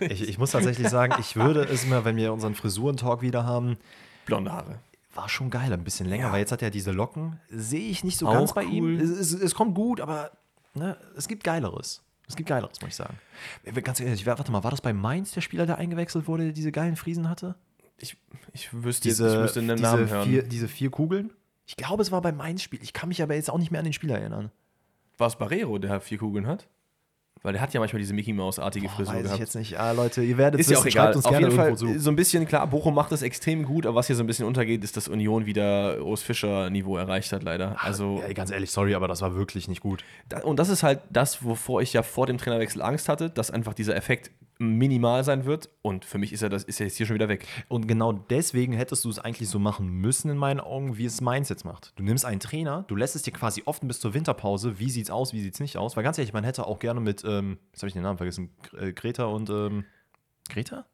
ich, 0.00 0.10
ich, 0.22 0.28
ich 0.28 0.38
muss 0.38 0.50
tatsächlich 0.50 0.88
sagen, 0.90 1.14
ich 1.18 1.36
würde 1.36 1.62
es 1.62 1.86
mir, 1.86 2.04
wenn 2.04 2.16
wir 2.16 2.34
unseren 2.34 2.54
Frisurentalk 2.54 3.22
wieder 3.22 3.46
haben, 3.46 3.78
Blonde 4.26 4.52
Haare. 4.52 4.78
war 5.14 5.30
schon 5.30 5.48
geil, 5.48 5.72
ein 5.72 5.82
bisschen 5.82 6.06
länger, 6.06 6.26
Ja. 6.26 6.32
weil 6.32 6.40
jetzt 6.40 6.52
hat 6.52 6.60
er 6.60 6.68
diese 6.70 6.90
Locken. 6.92 7.40
Sehe 7.48 7.88
ich 7.88 8.04
nicht 8.04 8.18
so 8.18 8.28
Auch 8.28 8.34
ganz 8.34 8.52
bei 8.52 8.64
cool. 8.66 8.70
ihm. 8.72 9.00
Es, 9.00 9.08
es, 9.08 9.32
es 9.32 9.54
kommt 9.54 9.74
gut, 9.74 10.02
aber 10.02 10.32
ne, 10.74 10.98
es 11.16 11.28
gibt 11.28 11.42
Geileres. 11.42 12.02
Es 12.30 12.36
gibt 12.36 12.48
Geileres, 12.48 12.80
muss 12.80 12.88
ich 12.90 12.96
sagen. 12.96 13.18
Äh, 13.64 13.72
Ganz 13.82 14.00
ehrlich, 14.00 14.24
warte 14.24 14.50
mal, 14.52 14.62
war 14.64 14.70
das 14.70 14.80
bei 14.80 14.92
Mainz 14.92 15.32
der 15.32 15.40
Spieler, 15.40 15.66
der 15.66 15.78
eingewechselt 15.78 16.26
wurde, 16.28 16.44
der 16.44 16.52
diese 16.52 16.72
geilen 16.72 16.96
Friesen 16.96 17.28
hatte? 17.28 17.56
Ich, 17.98 18.16
ich 18.52 18.72
wüsste 18.72 19.08
jetzt, 19.08 19.18
Diese, 19.18 19.34
ich 19.34 19.40
müsste 19.40 19.60
den 19.60 19.80
Namen 19.80 20.08
hören. 20.08 20.28
vier, 20.28 20.42
diese 20.42 20.68
vier 20.68 20.90
Kugeln? 20.90 21.32
Ich 21.66 21.76
glaube, 21.76 22.02
es 22.02 22.10
war 22.10 22.22
beim 22.22 22.36
Mainz-Spiel. 22.36 22.80
Ich 22.82 22.92
kann 22.92 23.08
mich 23.08 23.22
aber 23.22 23.34
jetzt 23.34 23.50
auch 23.50 23.58
nicht 23.58 23.70
mehr 23.70 23.80
an 23.80 23.84
den 23.84 23.92
Spieler 23.92 24.18
erinnern. 24.18 24.50
War 25.18 25.26
es 25.28 25.36
Barrero, 25.36 25.78
der 25.78 26.00
vier 26.00 26.18
Kugeln 26.18 26.46
hat? 26.46 26.66
Weil 27.42 27.54
der 27.54 27.62
hat 27.62 27.72
ja 27.72 27.80
manchmal 27.80 28.00
diese 28.00 28.12
Mickey 28.12 28.34
Mouse-artige 28.34 28.88
Frisur 28.90 29.14
weiß 29.14 29.20
ich 29.20 29.24
gehabt. 29.24 29.40
jetzt 29.40 29.54
nicht. 29.54 29.78
Ah, 29.80 29.92
Leute, 29.92 30.22
ihr 30.22 30.36
werdet 30.36 30.60
Ist 30.60 30.70
ja 30.70 30.76
auch 30.76 30.84
wissen, 30.84 30.88
egal. 30.88 31.04
schreibt 31.06 31.16
uns 31.16 31.24
Auf 31.24 31.30
gerne 31.30 31.46
jeden 31.46 31.56
Fall 31.56 31.66
irgendwo 31.68 31.92
zu. 31.94 31.98
so 31.98 32.10
ein 32.10 32.16
bisschen, 32.16 32.46
klar, 32.46 32.66
Bochum 32.66 32.94
macht 32.94 33.12
das 33.12 33.22
extrem 33.22 33.64
gut, 33.64 33.86
aber 33.86 33.94
was 33.96 34.08
hier 34.08 34.16
so 34.16 34.22
ein 34.22 34.26
bisschen 34.26 34.44
untergeht, 34.46 34.84
ist, 34.84 34.96
dass 34.96 35.08
Union 35.08 35.46
wieder 35.46 36.04
Urs 36.04 36.22
Fischer-Niveau 36.22 36.98
erreicht 36.98 37.32
hat, 37.32 37.42
leider. 37.42 37.76
Also, 37.82 38.22
ja, 38.26 38.32
ganz 38.34 38.50
ehrlich, 38.50 38.70
sorry, 38.70 38.94
aber 38.94 39.08
das 39.08 39.22
war 39.22 39.34
wirklich 39.34 39.68
nicht 39.68 39.80
gut. 39.80 40.04
da, 40.28 40.40
und 40.40 40.58
das 40.58 40.68
ist 40.68 40.82
halt 40.82 41.00
das, 41.08 41.42
wovor 41.42 41.80
ich 41.80 41.94
ja 41.94 42.02
vor 42.02 42.26
dem 42.26 42.36
Trainerwechsel 42.36 42.82
Angst 42.82 43.08
hatte, 43.08 43.30
dass 43.30 43.50
einfach 43.50 43.72
dieser 43.72 43.96
Effekt 43.96 44.30
minimal 44.60 45.24
sein 45.24 45.46
wird. 45.46 45.70
Und 45.82 46.04
für 46.04 46.18
mich 46.18 46.32
ist 46.32 46.42
er, 46.42 46.50
das, 46.50 46.64
ist 46.64 46.80
er 46.80 46.86
jetzt 46.86 46.96
hier 46.96 47.06
schon 47.06 47.14
wieder 47.14 47.28
weg. 47.28 47.46
Und 47.68 47.88
genau 47.88 48.12
deswegen 48.12 48.74
hättest 48.74 49.04
du 49.04 49.10
es 49.10 49.18
eigentlich 49.18 49.48
so 49.48 49.58
machen 49.58 49.88
müssen, 49.88 50.30
in 50.30 50.36
meinen 50.36 50.60
Augen, 50.60 50.98
wie 50.98 51.06
es 51.06 51.20
Mainz 51.20 51.48
jetzt 51.48 51.64
macht. 51.64 51.92
Du 51.96 52.02
nimmst 52.02 52.24
einen 52.24 52.40
Trainer, 52.40 52.84
du 52.86 52.94
lässt 52.94 53.16
es 53.16 53.22
dir 53.22 53.32
quasi 53.32 53.62
offen 53.64 53.88
bis 53.88 54.00
zur 54.00 54.14
Winterpause. 54.14 54.78
Wie 54.78 54.90
sieht's 54.90 55.10
aus, 55.10 55.32
wie 55.32 55.40
sieht's 55.40 55.60
nicht 55.60 55.78
aus? 55.78 55.96
Weil 55.96 56.04
ganz 56.04 56.18
ehrlich, 56.18 56.34
man 56.34 56.44
hätte 56.44 56.66
auch 56.66 56.78
gerne 56.78 57.00
mit, 57.00 57.24
ähm, 57.24 57.58
jetzt 57.72 57.82
habe 57.82 57.88
ich 57.88 57.94
den 57.94 58.02
Namen 58.02 58.18
vergessen, 58.18 58.50
äh, 58.78 58.92
Greta 58.92 59.24
und, 59.24 59.48
ähm, 59.48 59.84
Greta? 60.50 60.84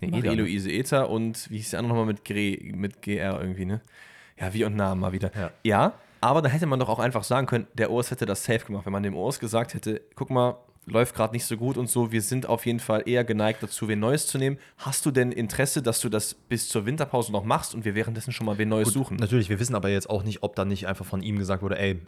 Nee, 0.00 0.08
ne? 0.08 0.16
Marie-Louise 0.16 0.70
Ether 0.70 1.10
und 1.10 1.50
wie 1.50 1.58
hieß 1.58 1.70
der 1.70 1.80
andere 1.80 1.94
nochmal 1.94 2.12
mit, 2.12 2.24
Gre, 2.24 2.58
mit 2.74 3.02
GR 3.02 3.38
irgendwie, 3.38 3.66
ne? 3.66 3.82
Ja, 4.38 4.54
wie 4.54 4.64
und 4.64 4.74
Namen 4.76 5.00
mal 5.00 5.12
wieder. 5.12 5.30
Ja. 5.36 5.50
ja, 5.62 5.94
aber 6.22 6.40
da 6.40 6.48
hätte 6.48 6.64
man 6.66 6.80
doch 6.80 6.88
auch 6.88 6.98
einfach 6.98 7.24
sagen 7.24 7.46
können, 7.46 7.66
der 7.74 7.90
Urs 7.90 8.10
hätte 8.10 8.24
das 8.24 8.44
safe 8.44 8.64
gemacht. 8.64 8.86
Wenn 8.86 8.92
man 8.94 9.02
dem 9.02 9.14
Urs 9.14 9.38
gesagt 9.38 9.74
hätte, 9.74 10.00
guck 10.14 10.30
mal, 10.30 10.56
läuft 10.90 11.14
gerade 11.14 11.32
nicht 11.32 11.44
so 11.44 11.56
gut 11.56 11.76
und 11.76 11.88
so, 11.88 12.12
wir 12.12 12.22
sind 12.22 12.46
auf 12.46 12.66
jeden 12.66 12.80
Fall 12.80 13.02
eher 13.06 13.24
geneigt 13.24 13.62
dazu, 13.62 13.88
wen 13.88 14.00
Neues 14.00 14.26
zu 14.26 14.38
nehmen. 14.38 14.58
Hast 14.76 15.06
du 15.06 15.10
denn 15.10 15.32
Interesse, 15.32 15.82
dass 15.82 16.00
du 16.00 16.08
das 16.08 16.34
bis 16.34 16.68
zur 16.68 16.86
Winterpause 16.86 17.32
noch 17.32 17.44
machst 17.44 17.74
und 17.74 17.84
wir 17.84 17.94
währenddessen 17.94 18.32
schon 18.32 18.46
mal 18.46 18.58
wen 18.58 18.68
Neues 18.68 18.92
suchen? 18.92 19.16
Natürlich, 19.16 19.48
wir 19.48 19.58
wissen 19.60 19.74
aber 19.74 19.88
jetzt 19.88 20.10
auch 20.10 20.22
nicht, 20.22 20.42
ob 20.42 20.54
dann 20.56 20.68
nicht 20.68 20.86
einfach 20.86 21.06
von 21.06 21.22
ihm 21.22 21.38
gesagt 21.38 21.62
wurde, 21.62 21.78
ey, 21.78 22.00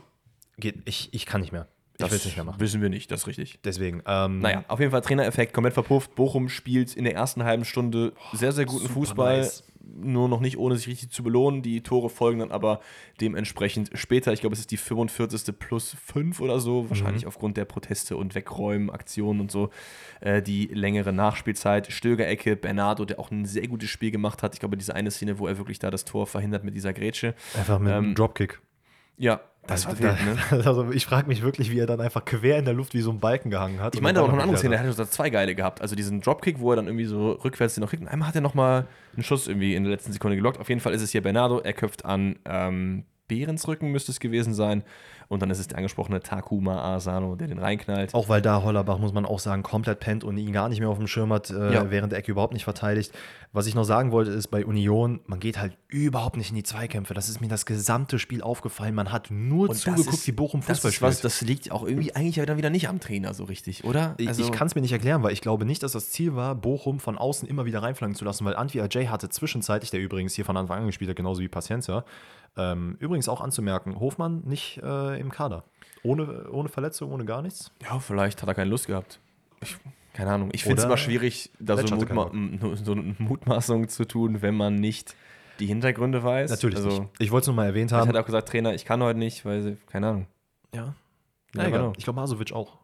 geht, 0.59 0.83
ich, 0.85 1.09
ich 1.13 1.27
kann 1.27 1.41
nicht 1.41 1.53
mehr. 1.53 1.69
Ich 2.07 2.11
will 2.13 2.19
es 2.19 2.25
nicht 2.25 2.37
mehr 2.37 2.45
machen. 2.45 2.61
wissen 2.61 2.81
wir 2.83 2.89
nicht, 2.89 3.11
das 3.11 3.21
ist 3.23 3.27
richtig. 3.27 3.59
Deswegen, 3.65 4.03
ähm, 4.07 4.41
Naja, 4.41 4.65
auf 4.69 4.81
jeden 4.81 4.91
Fall 4.93 5.01
Trainereffekt, 5.03 5.53
komplett 5.53 5.75
verpufft. 5.75 6.15
Bochum 6.15 6.49
spielt 6.49 6.95
in 6.95 7.05
der 7.05 7.15
ersten 7.15 7.45
halben 7.45 7.65
Stunde 7.65 8.13
sehr, 8.33 8.53
sehr 8.53 8.65
guten 8.67 8.89
Fußball. 8.89 9.39
nice. 9.39 9.65
Nur 9.95 10.29
noch 10.29 10.39
nicht, 10.41 10.57
ohne 10.59 10.77
sich 10.77 10.87
richtig 10.87 11.11
zu 11.11 11.23
belohnen. 11.25 11.61
Die 11.61 11.83
Tore 11.83 12.09
folgen 12.09 12.39
dann 12.39 12.53
aber 12.53 12.81
dementsprechend 13.21 13.91
später. 13.95 14.33
Ich 14.33 14.41
glaube, 14.41 14.55
es 14.55 14.61
ist 14.61 14.71
die 14.71 14.77
45. 14.77 15.59
plus 15.59 15.97
5 16.07 16.41
oder 16.41 16.61
so. 16.61 16.89
Wahrscheinlich 16.89 17.27
aufgrund 17.27 17.57
der 17.57 17.65
Proteste 17.65 18.17
und 18.17 18.35
Wegräumen, 18.35 18.91
Aktionen 18.91 19.41
und 19.41 19.51
so. 19.51 19.71
Äh, 20.21 20.41
die 20.41 20.67
längere 20.69 21.13
Nachspielzeit. 21.13 21.93
Stöger-Ecke, 21.93 22.57
Bernardo, 22.57 23.05
der 23.05 23.19
auch 23.19 23.31
ein 23.31 23.45
sehr 23.45 23.67
gutes 23.69 23.91
Spiel 23.91 24.11
gemacht 24.13 24.43
hat. 24.43 24.55
Ich 24.55 24.61
glaube, 24.61 24.77
diese 24.77 24.95
eine 24.95 25.11
Szene, 25.11 25.39
wo 25.39 25.47
er 25.47 25.59
wirklich 25.59 25.79
da 25.79 25.91
das 25.91 26.05
Tor 26.05 26.27
verhindert 26.27 26.65
mit 26.65 26.75
dieser 26.75 26.93
Grätsche. 26.93 27.35
einfach 27.59 27.79
mit 27.79 27.93
einem 27.93 28.07
Ähm, 28.11 28.15
Dropkick. 28.15 28.61
Ja, 29.19 29.41
das 29.67 29.87
war 29.87 29.95
da, 29.95 30.19
wild, 30.19 30.51
ne? 30.51 30.65
Also 30.67 30.91
ich 30.91 31.07
frage 31.07 31.29
mich 31.29 31.43
wirklich, 31.43 31.71
wie 31.71 31.79
er 31.79 31.87
dann 31.87 32.01
einfach 32.01 32.25
quer 32.25 32.59
in 32.59 32.65
der 32.65 32.75
Luft 32.75 32.95
wie 32.95 33.01
so 33.01 33.11
ein 33.11 33.21
Balken 33.21 33.51
gehangen 33.51 33.81
hat. 33.81 33.95
Ich 33.95 34.01
meine 34.01 34.17
dann 34.17 34.25
aber 34.25 34.33
noch 34.33 34.35
eine 34.35 34.43
andere 34.43 34.59
Szene, 34.59 34.73
der 34.73 34.81
hatte 34.81 34.93
so 34.93 35.05
zwei 35.05 35.31
geile 35.31 35.55
gehabt. 35.55 35.81
Also 35.81 35.95
diesen 35.95 36.21
Dropkick, 36.21 36.59
wo 36.59 36.71
er 36.71 36.77
dann 36.77 36.87
irgendwie 36.87 37.05
so 37.05 37.33
rückwärts 37.33 37.75
den 37.75 37.83
noch 37.83 37.91
kriegt. 37.91 38.03
Und 38.03 38.09
einmal 38.09 38.29
hat 38.29 38.35
er 38.35 38.41
nochmal 38.41 38.87
einen 39.15 39.23
Schuss 39.23 39.47
irgendwie 39.47 39.75
in 39.75 39.85
der 39.85 39.93
letzten 39.93 40.13
Sekunde 40.13 40.37
gelockt. 40.37 40.59
Auf 40.59 40.69
jeden 40.69 40.81
Fall 40.81 40.93
ist 40.95 41.03
es 41.03 41.13
hier 41.13 41.23
Bernardo. 41.23 41.61
Er 41.61 41.73
köpft 41.75 42.05
an 42.05 42.37
ähm, 42.45 43.05
Behrens 43.29 43.69
Rücken, 43.69 43.93
müsste 43.93 44.11
es 44.11 44.19
gewesen 44.19 44.53
sein. 44.53 44.83
Und 45.33 45.41
dann 45.41 45.49
ist 45.51 45.59
es 45.61 45.67
der 45.69 45.79
angesprochene 45.79 46.21
Takuma 46.21 46.95
Asano, 46.95 47.37
der 47.37 47.49
den 47.49 47.59
reinknallt. 47.59 48.13
Auch 48.13 48.29
weil 48.29 48.43
da 48.43 48.63
Hollerbach, 48.63 48.99
muss 48.99 49.15
man 49.15 49.25
auch 49.25 49.39
sagen, 49.39 49.63
komplett 49.63 49.99
pennt 49.99 50.25
und 50.25 50.37
ihn 50.37 50.53
gar 50.53 50.69
nicht 50.69 50.79
mehr 50.81 50.91
auf 50.91 50.99
dem 50.99 51.07
Schirm 51.07 51.33
hat, 51.33 51.49
äh, 51.51 51.73
Ja. 51.73 51.91
während 51.91 52.13
der 52.13 52.19
Ecke 52.19 52.31
überhaupt 52.33 52.53
nicht 52.53 52.65
verteidigt. 52.65 53.13
Was 53.55 53.67
ich 53.67 53.75
noch 53.75 53.85
sagen 53.85 54.13
wollte, 54.13 54.31
ist 54.31 54.49
bei 54.49 54.65
Union, 54.67 55.21
man 55.27 55.41
geht 55.41 55.59
halt 55.59 55.77
überhaupt 55.89 56.37
nicht 56.37 56.51
in 56.51 56.57
die 56.57 56.63
Zweikämpfe. 56.63 57.15
Das 57.15 57.29
ist 57.31 57.41
mir 57.41 57.49
das 57.49 57.65
gesamte 57.67 58.19
Spiel 58.19 58.43
aufgefallen. 58.43 58.95
Man 58.95 59.11
hat 59.11 59.31
nur 59.31 59.63
Und 59.63 59.71
das 59.71 59.81
zugeguckt, 59.81 60.13
ist- 60.15 60.27
wie 60.27 60.33
Bochum 60.33 60.61
das 60.67 60.81
Fußball 60.81 60.91
ist 60.91 61.03
was, 61.03 61.15
spielt. 61.17 61.25
Das 61.25 61.41
liegt 61.41 61.73
auch 61.73 61.85
irgendwie 61.87 62.15
eigentlich 62.15 62.45
dann 62.47 62.57
wieder 62.59 62.71
nicht 62.71 62.89
am 62.91 63.01
Trainer 63.01 63.33
so 63.33 63.45
richtig, 63.45 63.85
oder? 63.85 64.15
Ich- 64.19 64.29
Also, 64.29 64.43
ich 64.43 64.53
kann 64.53 64.67
es 64.67 64.75
mir 64.75 64.83
nicht 64.83 64.93
erklären, 64.93 65.23
weil 65.23 65.33
ich 65.33 65.41
glaube 65.41 65.65
nicht, 65.65 65.83
dass 65.83 65.93
das 65.93 66.11
Ziel 66.11 66.35
war, 66.37 66.55
Bochum 66.55 67.01
von 67.01 67.17
außen 67.17 67.49
immer 67.49 67.65
wieder 67.65 67.83
reinflanken 67.83 68.17
zu 68.17 68.25
lassen, 68.27 68.45
weil 68.45 68.55
Antwi 68.55 68.81
Ajay 68.83 69.07
hatte 69.07 69.29
zwischenzeitlich, 69.31 69.91
der 69.91 70.01
übrigens 70.01 70.35
hier 70.35 70.45
von 70.45 70.57
Anfang 70.59 70.81
an 70.81 70.87
gespielt 70.87 71.09
hat, 71.09 71.17
genauso 71.17 71.41
wie 71.41 71.49
Paciencia, 71.49 72.05
ähm, 72.57 72.97
übrigens 72.99 73.29
auch 73.29 73.41
anzumerken, 73.41 73.99
Hofmann 73.99 74.43
nicht 74.45 74.79
äh, 74.83 75.19
im 75.19 75.31
Kader. 75.31 75.65
Ohne, 76.03 76.51
ohne 76.51 76.69
Verletzung, 76.69 77.13
ohne 77.13 77.25
gar 77.25 77.43
nichts. 77.43 77.71
Ja, 77.83 77.99
vielleicht 77.99 78.43
hat 78.43 78.49
er 78.49 78.55
keine 78.55 78.71
Lust 78.71 78.87
gehabt. 78.87 79.21
Ich, 79.61 79.77
keine 80.13 80.33
Ahnung. 80.33 80.51
Ich 80.53 80.65
finde 80.65 80.79
es 80.79 80.85
immer 80.85 80.97
schwierig, 80.97 81.51
da 81.59 81.77
so, 81.77 81.83
hatte 81.83 81.95
Mutma 81.95 82.31
so 82.77 82.93
eine 82.93 83.15
Mutmaßung 83.19 83.89
zu 83.89 84.07
tun, 84.07 84.43
wenn 84.43 84.57
man 84.57 84.75
nicht 84.75 85.15
die 85.61 85.67
Hintergründe 85.67 86.23
weiß. 86.23 86.51
Natürlich 86.51 86.77
also, 86.77 86.89
nicht. 86.89 87.11
Ich 87.19 87.31
wollte 87.31 87.45
es 87.45 87.47
nur 87.49 87.57
mal 87.57 87.67
erwähnt 87.67 87.91
Ich 87.91 87.97
haben. 87.97 88.07
hätte 88.07 88.21
auch 88.21 88.27
gesagt, 88.27 88.49
Trainer, 88.49 88.75
ich 88.75 88.85
kann 88.85 89.03
heute 89.03 89.19
nicht, 89.19 89.45
weil 89.45 89.63
sie, 89.63 89.77
keine 89.87 90.09
Ahnung. 90.09 90.27
Ja. 90.75 90.85
Ja, 90.85 90.95
Na, 91.55 91.69
egal. 91.69 91.81
genau. 91.81 91.93
Ich 91.97 92.05
glaube, 92.05 92.21
Masovic 92.21 92.53
auch. 92.53 92.79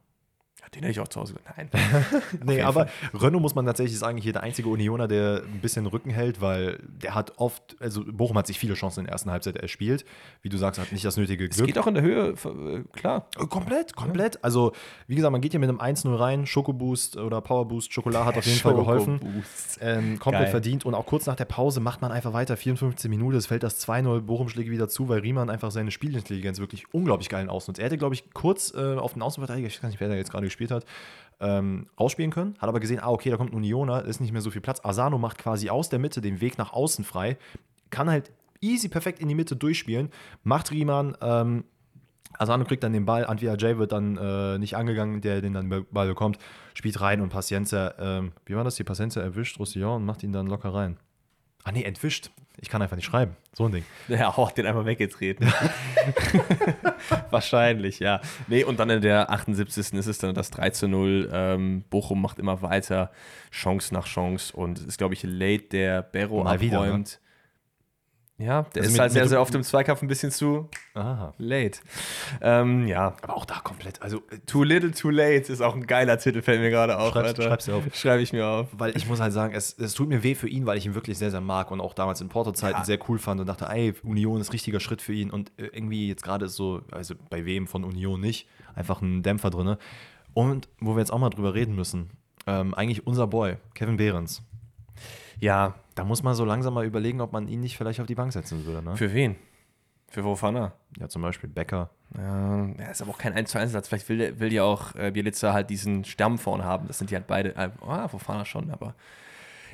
Ja, 0.68 0.80
Den 0.80 0.82
hätte 0.82 0.92
ich 0.92 1.00
auch 1.00 1.08
zu 1.08 1.20
Hause 1.20 1.34
gesagt. 1.34 1.56
Nein. 1.56 1.68
Nee, 2.44 2.62
aber 2.62 2.86
Renault 3.14 3.42
muss 3.42 3.54
man 3.54 3.66
tatsächlich 3.66 3.98
sagen, 3.98 4.18
hier 4.18 4.32
der 4.32 4.42
einzige 4.42 4.68
Unioner, 4.68 5.08
der 5.08 5.42
ein 5.44 5.60
bisschen 5.60 5.86
Rücken 5.86 6.10
hält, 6.10 6.40
weil 6.40 6.78
der 6.86 7.14
hat 7.14 7.32
oft, 7.38 7.76
also 7.80 8.04
Bochum 8.04 8.36
hat 8.38 8.46
sich 8.46 8.58
viele 8.58 8.74
Chancen 8.74 9.00
in 9.00 9.04
der 9.06 9.12
ersten 9.12 9.30
Halbzeit 9.30 9.56
erspielt. 9.56 10.04
Wie 10.42 10.48
du 10.48 10.56
sagst, 10.56 10.80
hat 10.80 10.92
nicht 10.92 11.04
das 11.04 11.16
nötige 11.16 11.44
Es 11.46 11.56
Glück. 11.56 11.66
geht 11.66 11.78
auch 11.78 11.86
in 11.86 11.94
der 11.94 12.02
Höhe, 12.02 12.28
äh, 12.30 12.82
klar. 12.98 13.26
Äh, 13.38 13.46
Komplett, 13.46 13.94
komplett. 13.96 14.42
Also, 14.44 14.72
wie 15.06 15.14
gesagt, 15.16 15.32
man 15.32 15.40
geht 15.40 15.52
hier 15.52 15.60
mit 15.60 15.68
einem 15.68 15.80
1-0 15.80 16.14
rein. 16.18 16.46
Schokoboost 16.46 17.16
oder 17.16 17.40
Powerboost, 17.40 17.92
Schokolade 17.92 18.24
hat 18.26 18.36
auf 18.36 18.46
jeden 18.46 18.58
Fall 18.60 18.74
geholfen. 18.74 19.20
Ähm, 19.80 20.18
komplett 20.18 20.44
Geil. 20.44 20.50
verdient. 20.50 20.84
Und 20.84 20.94
auch 20.94 21.06
kurz 21.06 21.26
nach 21.26 21.36
der 21.36 21.44
Pause 21.46 21.80
macht 21.80 22.02
man 22.02 22.12
einfach 22.12 22.32
weiter. 22.32 22.56
54 22.56 23.08
Minuten, 23.10 23.36
es 23.36 23.46
fällt 23.46 23.62
das 23.62 23.80
2-0. 23.86 24.20
Bochum 24.22 24.48
schlägt 24.48 24.70
wieder 24.70 24.88
zu, 24.88 25.08
weil 25.08 25.20
Riemann 25.20 25.50
einfach 25.50 25.70
seine 25.70 25.90
Spielintelligenz 25.90 26.58
wirklich 26.58 26.92
unglaublich 26.92 27.28
geilen 27.28 27.48
ausnutzt. 27.48 27.78
Er 27.80 27.86
hätte, 27.86 27.98
glaube 27.98 28.14
ich, 28.14 28.30
kurz 28.32 28.72
äh, 28.74 28.94
auf 28.96 29.14
den 29.14 29.22
Außenverteidiger, 29.22 29.66
ich 29.68 29.82
weiß 29.82 29.90
nicht, 29.90 30.00
wer 30.00 30.08
da 30.08 30.14
jetzt 30.14 30.30
gerade 30.30 30.44
gespielt 30.46 30.57
hat, 30.66 30.84
ähm, 31.40 31.86
rausspielen 31.98 32.30
können. 32.30 32.54
Hat 32.58 32.68
aber 32.68 32.80
gesehen, 32.80 33.00
ah, 33.00 33.10
okay, 33.10 33.30
da 33.30 33.36
kommt 33.36 33.52
ein 33.52 33.56
Unioner, 33.56 34.04
ist 34.04 34.20
nicht 34.20 34.32
mehr 34.32 34.42
so 34.42 34.50
viel 34.50 34.60
Platz. 34.60 34.84
Asano 34.84 35.18
macht 35.18 35.38
quasi 35.38 35.70
aus 35.70 35.88
der 35.88 35.98
Mitte 35.98 36.20
den 36.20 36.40
Weg 36.40 36.58
nach 36.58 36.72
außen 36.72 37.04
frei. 37.04 37.38
Kann 37.90 38.10
halt 38.10 38.30
easy 38.60 38.88
perfekt 38.88 39.20
in 39.20 39.28
die 39.28 39.34
Mitte 39.34 39.56
durchspielen. 39.56 40.10
Macht 40.42 40.70
Riemann. 40.70 41.16
Ähm, 41.20 41.64
Asano 42.38 42.64
kriegt 42.64 42.82
dann 42.82 42.92
den 42.92 43.06
Ball, 43.06 43.24
Antwi 43.24 43.48
Ajay 43.48 43.78
wird 43.78 43.92
dann 43.92 44.16
äh, 44.16 44.58
nicht 44.58 44.76
angegangen, 44.76 45.20
der 45.20 45.40
den 45.40 45.54
dann 45.54 45.86
Ball 45.90 46.08
bekommt, 46.08 46.38
spielt 46.74 47.00
rein 47.00 47.20
und 47.20 47.30
Paciencia, 47.30 47.94
ähm, 47.98 48.32
wie 48.46 48.54
war 48.54 48.64
das? 48.64 48.76
Die 48.76 48.84
Paciencia 48.84 49.22
erwischt 49.22 49.58
Roussillon 49.58 49.96
und 49.96 50.04
macht 50.04 50.22
ihn 50.22 50.32
dann 50.32 50.46
locker 50.46 50.72
rein. 50.72 50.98
Ah 51.64 51.72
nee, 51.72 51.82
entwischt. 51.82 52.30
Ich 52.60 52.68
kann 52.68 52.82
einfach 52.82 52.96
nicht 52.96 53.04
schreiben. 53.04 53.36
So 53.52 53.66
ein 53.66 53.72
Ding. 53.72 53.84
Ja, 54.08 54.30
auch 54.30 54.50
den 54.50 54.66
einmal 54.66 54.84
weggetreten. 54.84 55.52
Wahrscheinlich, 57.30 58.00
ja. 58.00 58.20
Nee, 58.48 58.64
und 58.64 58.80
dann 58.80 58.90
in 58.90 59.00
der 59.00 59.30
78. 59.30 59.92
ist 59.92 60.06
es 60.06 60.18
dann 60.18 60.34
das 60.34 60.50
3 60.50 60.70
zu 60.70 60.88
0. 60.88 61.30
Ähm, 61.32 61.84
Bochum 61.88 62.20
macht 62.20 62.38
immer 62.38 62.62
weiter, 62.62 63.12
Chance 63.52 63.94
nach 63.94 64.06
Chance. 64.06 64.56
Und 64.56 64.78
es 64.78 64.86
ist, 64.86 64.98
glaube 64.98 65.14
ich, 65.14 65.22
late, 65.22 65.68
der 65.68 66.02
Berro 66.02 66.42
Mal 66.42 66.60
wieder, 66.60 66.84
ne? 66.84 67.04
Ja, 68.40 68.62
der 68.62 68.82
Also 68.82 68.86
ist 68.86 68.92
mit- 68.92 69.00
halt 69.00 69.10
sehr, 69.12 69.26
sehr 69.28 69.40
oft 69.40 69.52
im 69.56 69.64
Zweikampf 69.64 70.00
ein 70.00 70.06
bisschen 70.06 70.30
zu 70.30 70.68
Aha. 70.94 71.34
late. 71.38 71.80
Ähm, 72.40 72.86
ja, 72.86 73.16
Aber 73.22 73.36
auch 73.36 73.44
da 73.44 73.56
komplett, 73.58 74.00
also 74.00 74.22
Too 74.46 74.62
Little, 74.62 74.92
Too 74.92 75.10
Late 75.10 75.52
ist 75.52 75.60
auch 75.60 75.74
ein 75.74 75.88
geiler 75.88 76.18
Titel, 76.18 76.40
fällt 76.42 76.60
mir 76.60 76.70
gerade 76.70 76.98
auf. 76.98 77.12
Schreib's- 77.12 77.28
Alter. 77.30 77.42
schreib's 77.42 77.64
dir 77.64 77.74
auf. 77.74 77.82
Schreibe 77.94 78.22
ich 78.22 78.32
mir 78.32 78.46
auf. 78.46 78.68
Weil 78.72 78.96
ich 78.96 79.08
muss 79.08 79.18
halt 79.20 79.32
sagen, 79.32 79.54
es, 79.54 79.76
es 79.76 79.92
tut 79.94 80.08
mir 80.08 80.22
weh 80.22 80.36
für 80.36 80.48
ihn, 80.48 80.66
weil 80.66 80.78
ich 80.78 80.86
ihn 80.86 80.94
wirklich 80.94 81.18
sehr, 81.18 81.32
sehr 81.32 81.40
mag 81.40 81.72
und 81.72 81.80
auch 81.80 81.94
damals 81.94 82.20
in 82.20 82.28
Porto-Zeiten 82.28 82.78
Ja. 82.78 82.84
sehr 82.84 82.98
cool 83.08 83.18
fand 83.18 83.40
und 83.40 83.48
dachte, 83.48 83.66
ey, 83.68 83.92
Union 84.04 84.40
ist 84.40 84.52
richtiger 84.52 84.78
Schritt 84.78 85.02
für 85.02 85.12
ihn 85.14 85.30
und 85.30 85.50
äh, 85.56 85.64
irgendwie 85.72 86.06
jetzt 86.06 86.22
gerade 86.22 86.44
ist 86.44 86.54
so, 86.54 86.82
also 86.92 87.14
bei 87.30 87.44
wem 87.44 87.66
von 87.66 87.82
Union 87.82 88.20
nicht, 88.20 88.46
einfach 88.76 89.02
ein 89.02 89.24
Dämpfer 89.24 89.50
drin. 89.50 89.76
Und 90.32 90.68
wo 90.78 90.94
wir 90.94 91.00
jetzt 91.00 91.12
auch 91.12 91.18
mal 91.18 91.30
drüber 91.30 91.54
reden 91.54 91.74
müssen, 91.74 92.10
ähm, 92.46 92.72
eigentlich 92.74 93.04
unser 93.04 93.26
Boy, 93.26 93.56
Kevin 93.74 93.96
Behrens. 93.96 94.42
Ja, 95.40 95.74
Da 95.94 96.04
muss 96.04 96.22
man 96.22 96.34
so 96.34 96.44
langsam 96.44 96.74
mal 96.74 96.84
überlegen, 96.84 97.20
ob 97.20 97.32
man 97.32 97.48
ihn 97.48 97.60
nicht 97.60 97.76
vielleicht 97.76 98.00
auf 98.00 98.06
die 98.06 98.14
Bank 98.14 98.32
setzen 98.32 98.64
würde. 98.64 98.82
Ne? 98.82 98.96
für 98.96 99.12
wen? 99.12 99.36
Für 100.10 100.24
Wofana? 100.24 100.72
Ja, 100.98 101.08
zum 101.08 101.22
Beispiel 101.22 101.50
Becker. 101.50 101.90
Ja, 102.16 102.66
ja, 102.78 102.90
ist 102.90 103.02
aber 103.02 103.10
auch 103.10 103.18
kein 103.18 103.34
1 103.34 103.50
zu 103.50 103.58
1 103.58 103.72
Satz. 103.72 103.88
Vielleicht 103.88 104.08
will, 104.08 104.40
will 104.40 104.52
ja 104.52 104.62
auch 104.62 104.94
äh, 104.94 105.10
Bielitzer 105.10 105.52
halt 105.52 105.68
diesen 105.68 106.04
Stamm 106.04 106.38
vorne 106.38 106.64
haben. 106.64 106.86
Das 106.86 106.98
sind 106.98 107.10
die 107.10 107.14
halt 107.14 107.26
beide. 107.26 107.54
Äh, 107.56 107.70
ah, 107.86 108.08
Wofana 108.10 108.46
schon, 108.46 108.70
aber 108.70 108.94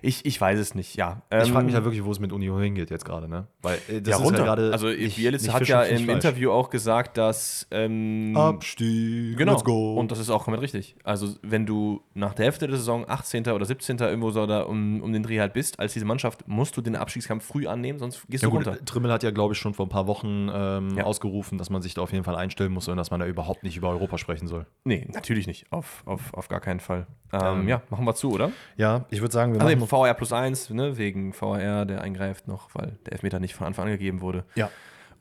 ich, 0.04 0.24
ich 0.26 0.40
weiß 0.40 0.58
es 0.58 0.74
nicht, 0.74 0.96
ja. 0.96 1.22
Ich 1.30 1.36
frage 1.50 1.60
Ähm, 1.60 1.66
mich 1.66 1.74
halt 1.74 1.84
wirklich, 1.84 2.04
wo 2.04 2.10
es 2.10 2.20
mit 2.20 2.32
Union 2.32 2.60
hingeht 2.60 2.90
jetzt 2.90 3.04
gerade, 3.04 3.28
ne? 3.28 3.46
Weil 3.62 3.78
äh, 3.88 4.00
das 4.00 4.10
ja, 4.12 4.16
ist 4.18 4.24
runter. 4.24 4.38
ja 4.40 4.44
gerade. 4.44 4.72
also 4.72 4.86
nicht- 4.88 5.16
Bielitzer 5.16 5.46
nicht 5.46 5.54
hat 5.54 5.68
ja 5.68 5.82
im 5.82 6.04
Fleisch. 6.04 6.14
Interview 6.16 6.50
auch 6.52 6.70
gesagt, 6.70 7.16
dass 7.16 7.66
ähm, 7.70 8.36
Abstieg, 8.36 9.36
Genau. 9.36 9.52
let's 9.52 9.64
go. 9.64 9.94
Und 9.98 10.10
das 10.10 10.18
ist 10.18 10.30
auch 10.30 10.44
komplett 10.44 10.62
richtig. 10.62 10.96
Also, 11.04 11.34
wenn 11.42 11.66
du 11.66 12.02
nach 12.14 12.34
der 12.34 12.46
Hälfte 12.46 12.66
der 12.66 12.76
Saison 12.76 13.04
18. 13.08 13.46
oder 13.48 13.64
17. 13.64 13.98
irgendwo 13.98 14.30
so 14.30 14.46
da 14.46 14.62
um, 14.62 15.00
um 15.02 15.12
den 15.12 15.22
Dreh 15.22 15.40
halt 15.40 15.52
bist, 15.52 15.78
als 15.80 15.92
diese 15.92 16.04
Mannschaft, 16.04 16.46
musst 16.48 16.76
du 16.76 16.80
den 16.80 16.96
Abstiegskampf 16.96 17.44
früh 17.44 17.66
annehmen, 17.66 17.98
sonst 17.98 18.26
gehst 18.28 18.42
Ja 18.42 18.48
du 18.50 18.56
gut, 18.56 18.66
runter. 18.66 18.84
Trimmel 18.84 19.12
hat 19.12 19.22
ja, 19.22 19.30
glaube 19.30 19.54
ich, 19.54 19.58
schon 19.60 19.74
vor 19.74 19.86
ein 19.86 19.90
paar 19.90 20.06
Wochen 20.06 20.48
ähm, 20.52 20.96
Ja. 20.96 21.04
ausgerufen, 21.04 21.58
dass 21.58 21.70
man 21.70 21.82
sich 21.82 21.94
da 21.94 22.02
auf 22.02 22.12
jeden 22.12 22.24
Fall 22.24 22.36
einstellen 22.36 22.72
muss 22.72 22.88
und 22.88 22.96
dass 22.96 23.10
man 23.10 23.20
da 23.20 23.26
überhaupt 23.26 23.62
nicht 23.62 23.76
über 23.76 23.88
Europa 23.90 24.18
sprechen 24.18 24.48
soll. 24.48 24.66
Nee, 24.84 25.06
natürlich 25.12 25.46
nicht. 25.46 25.66
Auf, 25.70 26.02
auf, 26.06 26.32
auf 26.34 26.48
gar 26.48 26.60
keinen 26.60 26.80
Fall. 26.80 27.06
Ähm, 27.32 27.40
Ähm, 27.62 27.68
ja, 27.68 27.82
machen 27.90 28.04
wir 28.04 28.14
zu, 28.14 28.32
oder? 28.32 28.50
Ja, 28.76 29.04
ich 29.10 29.20
würde 29.20 29.32
sagen, 29.32 29.52
wir 29.54 29.60
Also 29.60 29.74
machen 29.76 29.80
VR 29.94 30.14
plus 30.14 30.32
1, 30.32 30.70
ne, 30.70 30.96
wegen 30.96 31.32
VR, 31.32 31.84
der 31.84 32.02
eingreift 32.02 32.48
noch, 32.48 32.70
weil 32.74 32.98
der 33.06 33.12
Elfmeter 33.12 33.38
nicht 33.38 33.54
von 33.54 33.66
Anfang 33.66 33.86
an 33.86 33.92
gegeben 33.92 34.20
wurde. 34.20 34.44
Ja. 34.54 34.70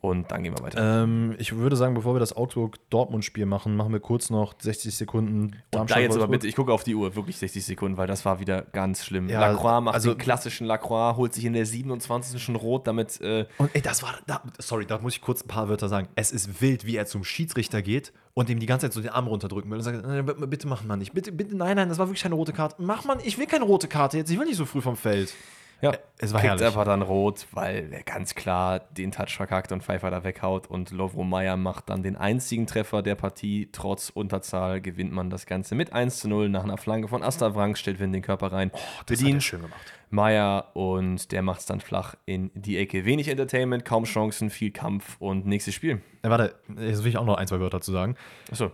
Und 0.04 0.32
dann 0.32 0.44
gehen 0.44 0.54
wir 0.54 0.62
weiter. 0.62 1.04
Ähm, 1.04 1.34
ich 1.38 1.56
würde 1.56 1.78
sagen, 1.78 1.94
bevor 1.94 2.13
wir 2.13 2.20
das 2.20 2.36
Augsburg-Dortmund-Spiel 2.36 3.46
machen, 3.46 3.78
machen 3.78 3.94
wir 3.94 4.02
kurz 4.02 4.30
noch 4.30 4.54
60 4.60 4.94
Sekunden 4.94 5.56
Und 5.74 5.89
da 5.89 5.98
jetzt 5.98 6.18
aber 6.18 6.28
bitte, 6.28 6.46
ich 6.46 6.58
gucke 6.58 6.74
auf 6.74 6.84
die 6.84 6.94
Uhr, 6.94 7.16
wirklich 7.16 7.38
60 7.38 7.63
Sekunden, 7.63 7.98
weil 7.98 8.06
das 8.06 8.26
war 8.26 8.42
wieder 8.42 8.63
ganz 8.63 9.06
schlimm. 9.06 9.30
Ja, 9.30 9.39
Lacroix 9.39 9.82
macht 9.82 9.96
also- 9.96 10.13
den 10.13 10.18
klassischen 10.18 10.68
Lacroix, 10.68 11.16
holt 11.16 11.34
sich 11.34 11.46
in 11.46 11.54
der 11.54 11.66
27. 11.66 12.44
schon 12.44 12.58
rot, 12.58 12.86
damit 12.86 13.22
äh, 13.22 13.46
Und 13.58 13.74
ey, 13.74 13.82
das 13.82 14.04
war, 14.04 14.16
da, 14.28 14.44
sorry, 14.60 14.86
da 14.86 15.00
muss 15.00 15.13
ich 15.16 15.22
kurz 15.22 15.42
ein 15.46 15.48
paar 15.48 15.70
Wörter 15.70 15.88
sagen. 15.88 16.10
Es 16.16 16.34
ist 16.34 16.60
wild, 16.60 16.86
wie 16.86 16.98
er 16.98 17.06
zum 17.06 17.24
Schiedsrichter 17.24 17.82
geht 17.82 18.12
und 18.34 18.50
ihm 18.50 18.60
die 18.60 18.66
ganze 18.66 18.88
Zeit 18.88 18.94
so 18.94 19.00
den 19.00 19.12
Arm 19.12 19.28
runterdrücken 19.28 19.72
will 19.72 19.78
und 19.78 19.84
sagt, 19.86 20.06
"Nein, 20.06 20.26
bitte 20.26 20.68
mach 20.68 20.84
mal 20.84 20.98
nicht, 20.98 21.13
bitte, 21.13 21.32
bitte, 21.32 21.56
nein, 21.56 21.78
nein, 21.78 21.88
das 21.88 21.98
war 21.98 22.08
wirklich 22.08 22.24
keine 22.24 22.36
rote 22.36 22.52
Karte. 22.52 22.76
Mach 22.80 23.06
mal, 23.06 23.20
ich 23.24 23.38
will 23.38 23.46
keine 23.46 23.63
rote 23.63 23.88
Karte 23.88 24.18
jetzt, 24.18 24.30
ich 24.30 24.38
will 24.38 24.48
nicht 24.48 24.58
so 24.58 24.66
früh 24.66 24.82
vom 24.82 24.98
Feld. 24.98 25.34
Ja, 25.82 25.92
es 26.18 26.34
war 26.34 26.40
kriegt 26.40 26.52
herrlich. 26.52 26.68
einfach 26.68 26.86
dann 26.86 27.02
rot, 27.02 27.48
weil 27.52 27.92
er 27.92 28.04
ganz 28.04 28.36
klar 28.36 28.80
den 28.80 29.12
Touch 29.12 29.36
verkackt 29.36 29.72
und 29.72 29.84
Pfeiffer 29.84 30.12
da 30.12 30.24
weghaut 30.24 30.68
und 30.68 30.92
Lovro 30.92 31.24
Meyer 31.24 31.58
macht 31.58 31.90
dann 31.90 32.04
den 32.04 32.16
einzigen 32.16 32.68
Treffer 32.68 33.02
der 33.02 33.16
Partie. 33.16 33.70
Trotz 33.72 34.10
Unterzahl 34.10 34.80
gewinnt 34.82 35.12
man 35.12 35.30
das 35.30 35.46
Ganze 35.46 35.76
mit 35.76 35.92
1 35.92 36.20
zu 36.20 36.30
0 36.30 36.50
nach 36.50 36.64
einer 36.64 36.78
Flanke 36.78 37.08
von 37.08 37.24
Asta 37.24 37.54
Wrank, 37.56 37.78
stellt 37.78 38.00
Win 38.00 38.14
den 38.14 38.22
Körper 38.22 38.52
rein. 38.52 38.72
Oh, 38.74 38.78
Das 38.78 38.84
hat 38.84 39.10
er 39.10 39.16
bedient 39.18 39.44
schön 39.44 39.62
gemacht. 39.62 39.94
Meier 40.10 40.70
und 40.76 41.32
der 41.32 41.42
macht 41.42 41.62
es 41.62 41.66
dann 41.66 41.82
flach 41.82 42.16
in 42.26 42.52
die 42.54 42.78
Ecke. 42.78 43.04
Wenig 43.04 43.28
Entertainment, 43.28 43.84
kaum 43.84 44.04
Chancen, 44.06 44.50
viel 44.50 44.72
Kampf 44.72 45.18
und 45.20 45.46
nächstes 45.46 45.74
Spiel. 45.74 46.02
Ja, 46.24 46.30
warte, 46.30 46.56
jetzt 46.78 47.04
will 47.04 47.10
ich 47.10 47.18
auch 47.18 47.26
noch 47.26 47.38
ein, 47.38 47.48
zwei 47.48 47.60
Wörter 47.60 47.82
zu 47.82 47.92
sagen. 47.92 48.16
Achso. 48.52 48.72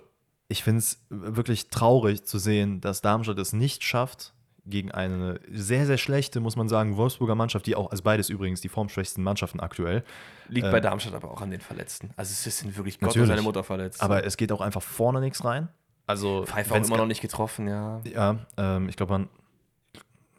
Ich 0.50 0.64
finde 0.64 0.80
es 0.80 1.06
wirklich 1.10 1.70
traurig 1.70 2.26
zu 2.26 2.40
sehen, 2.40 2.82
dass 2.82 3.02
Darmstadt 3.02 3.38
es 3.38 3.54
nicht 3.54 3.84
schafft, 3.84 4.34
gegen 4.70 4.92
eine 4.92 5.40
sehr, 5.52 5.86
sehr 5.86 5.98
schlechte, 5.98 6.40
muss 6.40 6.56
man 6.56 6.70
sagen, 6.70 6.98
Wolfsburger 6.98 7.36
Mannschaft, 7.36 7.66
die 7.66 7.76
auch, 7.76 7.92
also 7.92 8.04
beides 8.04 8.30
übrigens 8.30 8.62
die 8.62 8.70
formschwächsten 8.70 9.24
Mannschaften 9.24 9.60
aktuell. 9.60 10.04
Liegt 10.48 10.66
Ähm, 10.66 10.72
bei 10.72 10.80
Darmstadt 10.80 11.14
aber 11.14 11.32
auch 11.32 11.42
an 11.42 11.52
den 11.52 11.62
Verletzten. 11.62 12.12
Also 12.16 12.32
es 12.32 12.60
sind 12.60 12.78
wirklich 12.78 13.00
Gott 13.00 13.16
und 13.16 13.28
seine 13.28 13.42
Mutter 13.42 13.64
verletzt. 13.64 14.02
Aber 14.02 14.26
es 14.26 14.38
geht 14.38 14.52
auch 14.52 14.62
einfach 14.62 14.82
vorne 14.82 15.20
nichts 15.20 15.44
rein. 15.44 15.70
Also, 16.08 16.44
Pfeiffer 16.46 16.78
immer 16.78 16.98
noch 16.98 17.06
nicht 17.06 17.22
getroffen, 17.22 17.68
ja. 17.68 18.02
Ja, 18.04 18.40
ähm, 18.58 18.90
ich 18.90 18.96
glaube, 18.96 19.12
man. 19.12 19.30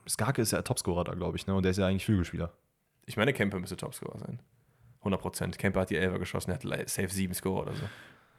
Skarke 0.09 0.43
ist 0.43 0.51
ja 0.51 0.63
Topscorer 0.63 1.05
da, 1.05 1.15
glaube 1.15 1.37
ich, 1.37 1.47
ne? 1.47 1.55
Und 1.55 1.63
der 1.63 1.71
ist 1.71 1.77
ja 1.77 1.87
eigentlich 1.87 2.05
Flügelspieler. 2.05 2.53
Ich 3.07 3.17
meine, 3.17 3.33
Kemper 3.33 3.61
müsste 3.61 3.77
Topscorer 3.77 4.19
sein. 4.19 4.41
100 5.01 5.21
Prozent. 5.21 5.59
Kemper 5.59 5.81
hat 5.81 5.91
die 5.91 5.97
Elfer 5.97 6.19
geschossen, 6.19 6.51
er 6.51 6.55
hat 6.57 6.89
safe 6.89 7.09
7 7.09 7.35
Score 7.35 7.63
oder 7.63 7.75
so. 7.75 7.85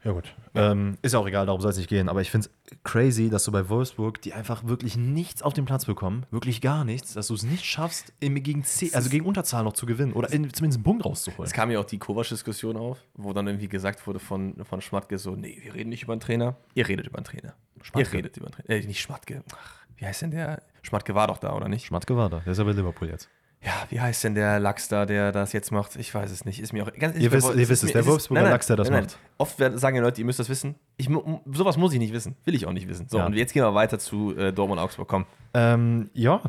Ja, 0.03 0.13
gut. 0.13 0.33
Ähm, 0.55 0.97
ist 1.03 1.13
ja 1.13 1.19
auch 1.19 1.27
egal, 1.27 1.45
darum 1.45 1.61
soll 1.61 1.71
es 1.71 1.77
nicht 1.77 1.89
gehen. 1.89 2.09
Aber 2.09 2.21
ich 2.21 2.31
finde 2.31 2.47
es 2.47 2.77
crazy, 2.83 3.29
dass 3.29 3.43
du 3.43 3.51
bei 3.51 3.69
Wolfsburg, 3.69 4.19
die 4.21 4.33
einfach 4.33 4.65
wirklich 4.65 4.97
nichts 4.97 5.43
auf 5.43 5.53
den 5.53 5.65
Platz 5.65 5.85
bekommen, 5.85 6.25
wirklich 6.31 6.59
gar 6.59 6.83
nichts, 6.83 7.13
dass 7.13 7.27
du 7.27 7.35
es 7.35 7.43
nicht 7.43 7.63
schaffst, 7.63 8.11
im, 8.19 8.41
gegen, 8.41 8.63
C, 8.63 8.91
also 8.93 9.09
gegen 9.09 9.25
Unterzahl 9.25 9.63
noch 9.63 9.73
zu 9.73 9.85
gewinnen 9.85 10.13
oder 10.13 10.31
in, 10.31 10.51
zumindest 10.51 10.77
einen 10.77 10.83
Punkt 10.83 11.05
rauszuholen. 11.05 11.45
Es 11.45 11.53
kam 11.53 11.69
ja 11.69 11.79
auch 11.79 11.85
die 11.85 11.99
Kovac-Diskussion 11.99 12.77
auf, 12.77 12.97
wo 13.13 13.31
dann 13.33 13.45
irgendwie 13.47 13.67
gesagt 13.67 14.05
wurde 14.07 14.19
von, 14.19 14.55
von 14.65 14.81
Schmatke 14.81 15.19
so, 15.19 15.35
nee, 15.35 15.59
wir 15.61 15.75
reden 15.75 15.89
nicht 15.89 16.03
über 16.03 16.13
einen 16.13 16.21
Trainer, 16.21 16.55
ihr 16.73 16.87
redet 16.87 17.05
über 17.05 17.17
einen 17.17 17.25
Trainer. 17.25 17.53
Schmatke. 17.83 18.07
Ihr 18.07 18.13
redet 18.13 18.37
über 18.37 18.47
einen 18.47 18.55
Trainer. 18.55 18.69
Äh, 18.69 18.87
nicht 18.87 19.01
Schmatke. 19.01 19.43
Ach, 19.53 19.85
wie 19.97 20.05
heißt 20.05 20.23
denn 20.23 20.31
der? 20.31 20.63
Schmatke 20.81 21.13
war 21.13 21.27
doch 21.27 21.37
da, 21.37 21.53
oder 21.53 21.67
nicht? 21.67 21.85
Schmatke 21.85 22.15
war 22.17 22.29
da, 22.29 22.39
der 22.39 22.53
ist 22.53 22.57
ja 22.57 22.63
bei 22.63 22.71
Liverpool 22.71 23.07
jetzt. 23.07 23.29
Ja, 23.63 23.73
wie 23.89 24.01
heißt 24.01 24.23
denn 24.23 24.33
der 24.33 24.59
Lachs 24.59 24.87
da, 24.87 25.05
der 25.05 25.31
das 25.31 25.53
jetzt 25.53 25.71
macht? 25.71 25.95
Ich 25.95 26.13
weiß 26.15 26.31
es 26.31 26.45
nicht. 26.45 26.59
Ist 26.59 26.73
mir 26.73 26.83
auch 26.83 26.91
ganz 26.97 27.15
Ihr 27.17 27.31
wisst- 27.31 27.53
ihr 27.53 27.69
wisst 27.69 27.83
es, 27.83 27.91
der 27.91 28.05
Wolfsburger 28.07 28.49
Lachs, 28.49 28.65
der 28.67 28.75
das 28.75 28.89
macht. 28.89 29.19
Oft 29.37 29.59
werden, 29.59 29.77
sagen 29.77 29.95
ja 29.97 30.01
Leute, 30.01 30.19
ihr 30.19 30.25
müsst 30.25 30.39
das 30.39 30.49
wissen. 30.49 30.75
Ich, 30.97 31.09
sowas 31.53 31.77
muss 31.77 31.93
ich 31.93 31.99
nicht 31.99 32.11
wissen. 32.11 32.35
Will 32.45 32.55
ich 32.55 32.65
auch 32.65 32.73
nicht 32.73 32.87
wissen. 32.89 33.07
So, 33.07 33.19
Ja. 33.19 33.25
und 33.27 33.35
jetzt 33.35 33.53
gehen 33.53 33.63
wir 33.63 33.75
weiter 33.75 33.99
zu 33.99 34.35
äh, 34.35 34.51
Dortmund 34.51 34.81
Augsburg. 34.81 35.07
Komm. 35.07 35.25
Ähm, 35.53 36.09
ja, 36.13 36.41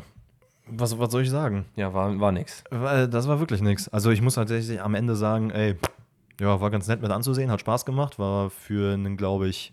was, 0.65 0.97
was 0.97 1.11
soll 1.11 1.21
ich 1.21 1.29
sagen? 1.29 1.65
Ja, 1.75 1.93
war, 1.93 2.19
war 2.19 2.31
nix. 2.31 2.63
Weil 2.71 3.07
Das 3.07 3.27
war 3.27 3.39
wirklich 3.39 3.61
nichts. 3.61 3.89
Also 3.89 4.09
ich 4.09 4.21
muss 4.23 4.33
tatsächlich 4.35 4.81
am 4.81 4.95
Ende 4.95 5.15
sagen, 5.15 5.51
ey, 5.51 5.75
ja, 6.41 6.59
war 6.61 6.71
ganz 6.71 6.87
nett 6.87 7.01
mit 7.03 7.11
anzusehen, 7.11 7.51
hat 7.51 7.59
Spaß 7.59 7.85
gemacht, 7.85 8.17
war 8.17 8.49
für 8.49 8.93
einen, 8.95 9.17
glaube 9.17 9.47
ich, 9.47 9.71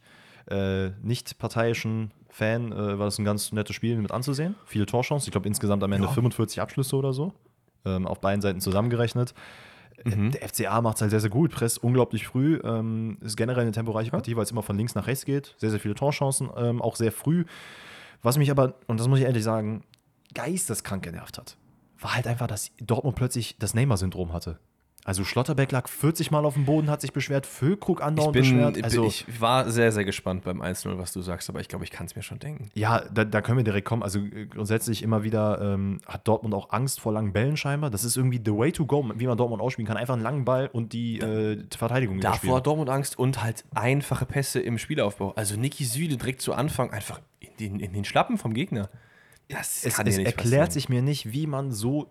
äh, 0.51 0.91
nicht 1.03 1.39
parteiischen 1.39 2.11
Fan, 2.29 2.73
äh, 2.73 2.99
war 2.99 3.07
das 3.07 3.19
ein 3.19 3.25
ganz 3.25 3.53
nettes 3.53 3.75
Spiel 3.77 3.97
mit 3.97 4.11
anzusehen. 4.13 4.55
Viele 4.67 4.87
Torchancen, 4.87 5.29
ich 5.29 5.33
glaube 5.33 5.49
insgesamt 5.49 5.83
am 5.83 5.93
Ende 5.93 6.07
Ja. 6.07 6.13
45 6.13 6.61
Abschlüsse 6.61 6.97
oder 6.97 7.13
so, 7.13 7.33
ähm, 7.85 8.07
auf 8.07 8.21
beiden 8.21 8.41
Seiten 8.41 8.61
zusammengerechnet. 8.61 9.31
Äh, 10.05 10.11
Mhm. 10.17 10.31
Der 10.31 10.43
FCA 10.49 10.81
macht 10.81 10.97
es 10.97 11.03
halt 11.03 11.11
sehr, 11.11 11.21
sehr 11.21 11.29
gut, 11.29 11.51
presst 11.51 11.83
unglaublich 11.83 12.27
früh, 12.27 12.59
ähm, 12.65 13.19
ist 13.21 13.37
generell 13.37 13.63
eine 13.63 13.73
temporeiche 13.73 14.11
Partie, 14.11 14.35
weil 14.35 14.45
es 14.45 14.51
immer 14.51 14.63
von 14.63 14.77
links 14.79 14.95
nach 14.95 15.07
rechts 15.07 15.25
geht. 15.27 15.55
Sehr, 15.59 15.69
sehr 15.71 15.79
viele 15.81 15.95
Torchancen, 15.95 16.49
ähm, 16.57 16.81
auch 16.81 16.97
sehr 16.97 17.13
früh. 17.13 17.45
Was 18.23 18.39
mich 18.39 18.51
aber, 18.51 18.75
und 18.87 18.99
das 19.01 19.09
muss 19.09 19.19
ich 19.19 19.25
ehrlich 19.27 19.45
sagen, 19.45 19.83
geisteskrank 20.35 21.03
genervt 21.03 21.37
hat, 21.39 21.57
war 21.99 22.15
halt 22.15 22.27
einfach, 22.27 22.47
dass 22.47 22.71
Dortmund 22.81 23.17
plötzlich 23.17 23.57
das 23.59 23.75
Neymar-Syndrom 23.75 24.33
hatte. 24.33 24.59
Also 25.11 25.25
Schlotterbeck 25.25 25.73
lag 25.73 25.89
40 25.89 26.31
Mal 26.31 26.45
auf 26.45 26.55
dem 26.55 26.67
Boden, 26.67 26.89
hat 26.89 27.01
sich 27.01 27.13
beschwert, 27.13 27.45
Füllkrug 27.45 27.99
Ich, 27.99 28.07
andauernd 28.07 28.33
bin, 28.33 28.43
beschwert. 28.43 28.85
Also, 28.85 29.07
ich 29.07 29.27
war 29.41 29.69
sehr, 29.69 29.91
sehr 29.91 30.05
gespannt 30.05 30.45
beim 30.45 30.63
1-0, 30.63 30.99
was 30.99 31.13
du 31.13 31.21
sagst, 31.21 31.51
aber 31.51 31.59
ich 31.59 31.67
glaube, 31.67 31.85
ich 31.85 31.91
kann 31.91 32.07
es 32.07 32.15
mir 32.15 32.23
schon 32.23 32.39
denken. 32.39 32.71
ja, 32.75 33.03
da, 33.13 33.25
da 33.25 33.41
können 33.43 33.57
wir 33.57 33.65
direkt 33.65 33.89
kommen. 33.89 34.05
Also 34.05 34.21
äh, 34.21 34.47
grundsätzlich 34.47 35.03
immer 35.03 35.25
wieder 35.25 35.61
ähm, 35.61 36.01
hat 36.07 36.29
Dortmund 36.29 36.55
auch 36.55 36.71
Angst 36.71 37.01
vor 37.01 37.13
langen 37.13 37.33
Bällen 37.33 37.57
scheinbar. 37.57 37.91
Das 37.91 38.05
ist 38.05 38.17
irgendwie 38.17 38.41
the 38.45 38.53
way 38.57 38.71
to 38.71 38.87
go, 38.87 39.05
wie 39.17 39.27
man 39.27 39.37
Dortmund 39.37 39.61
ausspielen 39.61 39.89
kann. 39.89 39.97
Einfach 39.97 40.15
einen 40.15 40.23
langen 40.23 40.45
Ball 40.45 40.71
und 40.73 40.93
die 40.93 41.19
äh, 41.19 41.61
Verteidigung 41.77 42.21
Davor 42.21 42.31
überspielen. 42.35 42.55
hat 42.55 42.67
Dortmund 42.69 42.89
Angst 42.91 43.19
und 43.19 43.43
halt 43.43 43.65
einfache 43.75 44.27
Pässe 44.27 44.61
im 44.61 44.79
Spielaufbau. 44.79 45.33
Also 45.35 45.57
Niki 45.57 45.87
Süle 45.87 46.19
direkt 46.19 46.41
zu 46.41 46.53
Anfang 46.55 46.93
einfach 46.93 47.21
in 47.41 47.49
den, 47.59 47.81
in 47.81 47.93
den 47.93 48.05
Schlappen 48.05 48.39
vom 48.39 48.55
Gegner. 48.55 48.89
Das 49.49 49.85
Es, 49.85 49.99
es 49.99 50.19
erklärt 50.19 50.37
passieren. 50.37 50.71
sich 50.71 50.89
mir 50.89 51.03
nicht, 51.03 51.33
wie 51.33 51.49
man 51.49 51.73
so 51.73 52.07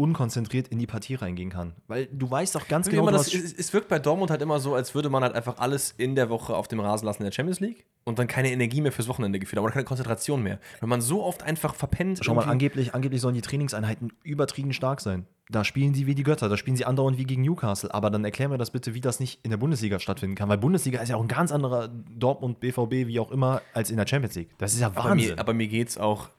unkonzentriert 0.00 0.68
in 0.68 0.78
die 0.78 0.86
Partie 0.86 1.14
reingehen 1.14 1.50
kann. 1.50 1.74
Weil 1.86 2.06
du 2.06 2.30
weißt 2.30 2.54
doch 2.54 2.66
ganz 2.66 2.88
genau, 2.88 3.02
immer 3.02 3.12
das, 3.12 3.32
es, 3.32 3.52
es 3.52 3.72
wirkt 3.74 3.88
bei 3.88 3.98
Dortmund 3.98 4.30
halt 4.30 4.40
immer 4.40 4.58
so, 4.58 4.74
als 4.74 4.94
würde 4.94 5.10
man 5.10 5.22
halt 5.22 5.34
einfach 5.34 5.58
alles 5.58 5.94
in 5.98 6.14
der 6.14 6.30
Woche 6.30 6.56
auf 6.56 6.68
dem 6.68 6.80
Rasen 6.80 7.04
lassen 7.04 7.22
in 7.22 7.26
der 7.26 7.32
Champions 7.32 7.60
League 7.60 7.84
und 8.04 8.18
dann 8.18 8.26
keine 8.26 8.50
Energie 8.50 8.80
mehr 8.80 8.92
fürs 8.92 9.08
Wochenende 9.08 9.38
gefühlt 9.38 9.58
haben 9.58 9.64
oder 9.64 9.74
keine 9.74 9.84
Konzentration 9.84 10.42
mehr. 10.42 10.58
Wenn 10.80 10.88
man 10.88 11.02
so 11.02 11.22
oft 11.22 11.42
einfach 11.42 11.74
verpennt. 11.74 12.20
Schau 12.22 12.34
mal, 12.34 12.46
angeblich, 12.46 12.94
angeblich 12.94 13.20
sollen 13.20 13.34
die 13.34 13.42
Trainingseinheiten 13.42 14.10
übertrieben 14.22 14.72
stark 14.72 15.02
sein. 15.02 15.26
Da 15.50 15.64
spielen 15.64 15.92
sie 15.92 16.06
wie 16.06 16.14
die 16.14 16.22
Götter, 16.22 16.48
da 16.48 16.56
spielen 16.56 16.76
sie 16.76 16.86
andauernd 16.86 17.18
wie 17.18 17.24
gegen 17.24 17.42
Newcastle. 17.42 17.92
Aber 17.92 18.08
dann 18.08 18.24
erklär 18.24 18.48
mir 18.48 18.56
das 18.56 18.70
bitte, 18.70 18.94
wie 18.94 19.02
das 19.02 19.20
nicht 19.20 19.40
in 19.42 19.50
der 19.50 19.58
Bundesliga 19.58 19.98
stattfinden 19.98 20.34
kann. 20.34 20.48
Weil 20.48 20.58
Bundesliga 20.58 21.00
ist 21.02 21.10
ja 21.10 21.16
auch 21.16 21.22
ein 21.22 21.28
ganz 21.28 21.52
anderer 21.52 21.88
Dortmund, 21.88 22.60
BVB, 22.60 23.06
wie 23.06 23.20
auch 23.20 23.30
immer, 23.30 23.60
als 23.74 23.90
in 23.90 23.98
der 23.98 24.06
Champions 24.06 24.34
League. 24.34 24.50
Das 24.56 24.72
ist 24.72 24.80
ja 24.80 24.86
aber 24.86 25.04
Wahnsinn. 25.04 25.34
mir, 25.34 25.38
aber 25.38 25.52
mir 25.52 25.68
geht 25.68 25.88
es 25.88 25.98
auch 25.98 26.30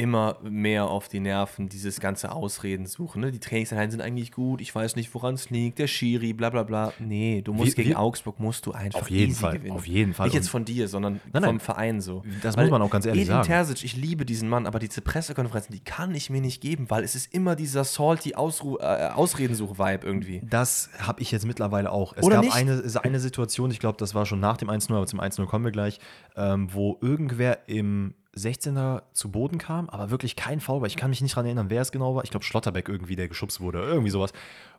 immer 0.00 0.38
mehr 0.42 0.86
auf 0.88 1.08
die 1.08 1.20
Nerven, 1.20 1.68
dieses 1.68 2.00
ganze 2.00 2.32
Ausreden 2.32 2.86
suchen. 2.86 3.20
Ne? 3.20 3.30
Die 3.32 3.38
Trainingseinheiten 3.38 3.90
sind 3.90 4.00
eigentlich 4.00 4.32
gut, 4.32 4.62
ich 4.62 4.74
weiß 4.74 4.96
nicht, 4.96 5.14
woran 5.14 5.34
es 5.34 5.50
liegt, 5.50 5.78
der 5.78 5.88
Schiri, 5.88 6.32
bla 6.32 6.48
bla 6.48 6.62
bla. 6.62 6.92
Nee, 6.98 7.42
du 7.42 7.52
musst 7.52 7.72
Wie- 7.72 7.82
gegen 7.82 7.90
wie- 7.90 7.96
Augsburg 7.96 8.40
musst 8.40 8.64
du 8.64 8.72
einfach 8.72 9.02
Auf 9.02 9.10
jeden 9.10 9.34
Fall, 9.34 9.58
gewinnen. 9.58 9.72
auf 9.76 9.86
jeden 9.86 10.14
Fall. 10.14 10.28
Nicht 10.28 10.34
jetzt 10.34 10.48
von 10.48 10.64
dir, 10.64 10.88
sondern 10.88 11.20
Nein, 11.32 11.42
vom 11.44 11.56
nein. 11.56 11.60
Verein 11.60 12.00
so. 12.00 12.22
Das 12.42 12.56
muss 12.56 12.70
man 12.70 12.80
auch 12.80 12.88
ganz 12.90 13.04
ehrlich 13.04 13.22
Edin 13.24 13.34
sagen. 13.34 13.46
Terzic, 13.46 13.84
ich 13.84 13.94
liebe 13.94 14.24
diesen 14.24 14.48
Mann, 14.48 14.66
aber 14.66 14.78
diese 14.78 15.02
Pressekonferenzen, 15.02 15.74
die 15.74 15.84
kann 15.84 16.14
ich 16.14 16.30
mir 16.30 16.40
nicht 16.40 16.62
geben, 16.62 16.88
weil 16.88 17.04
es 17.04 17.14
ist 17.14 17.34
immer 17.34 17.54
dieser 17.54 17.84
salty 17.84 18.34
Ausru 18.34 18.78
äh, 18.78 19.10
Ausredensuch-Vibe 19.14 20.06
irgendwie. 20.06 20.40
Das 20.48 20.88
habe 20.98 21.20
ich 21.20 21.30
jetzt 21.30 21.44
mittlerweile 21.46 21.92
auch. 21.92 22.14
Es 22.16 22.22
Oder 22.24 22.36
gab 22.36 22.44
nicht? 22.44 22.54
eine, 22.56 22.82
eine 23.02 23.20
Situation, 23.20 23.70
ich 23.70 23.78
glaube, 23.80 23.98
das 23.98 24.14
war 24.14 24.24
schon 24.24 24.40
nach 24.40 24.56
dem 24.56 24.70
1-0, 24.70 24.94
aber 24.96 25.06
zum 25.06 25.20
1-0 25.20 25.46
kommen 25.46 25.64
wir 25.64 25.72
gleich, 25.72 26.00
ähm, 26.36 26.68
wo 26.72 26.96
irgendwer 27.02 27.68
im 27.68 28.14
16er 28.36 29.02
zu 29.12 29.30
Boden 29.30 29.58
kam, 29.58 29.88
aber 29.90 30.10
wirklich 30.10 30.36
kein 30.36 30.60
Foul 30.60 30.80
war. 30.80 30.86
Ich 30.86 30.96
kann 30.96 31.10
mich 31.10 31.20
nicht 31.20 31.32
daran 31.34 31.46
erinnern, 31.46 31.70
wer 31.70 31.82
es 31.82 31.92
genau 31.92 32.14
war. 32.14 32.24
Ich 32.24 32.30
glaube, 32.30 32.44
Schlotterbeck 32.44 32.88
irgendwie, 32.88 33.16
der 33.16 33.28
geschubst 33.28 33.60
wurde, 33.60 33.80
irgendwie 33.82 34.10
sowas. 34.10 34.32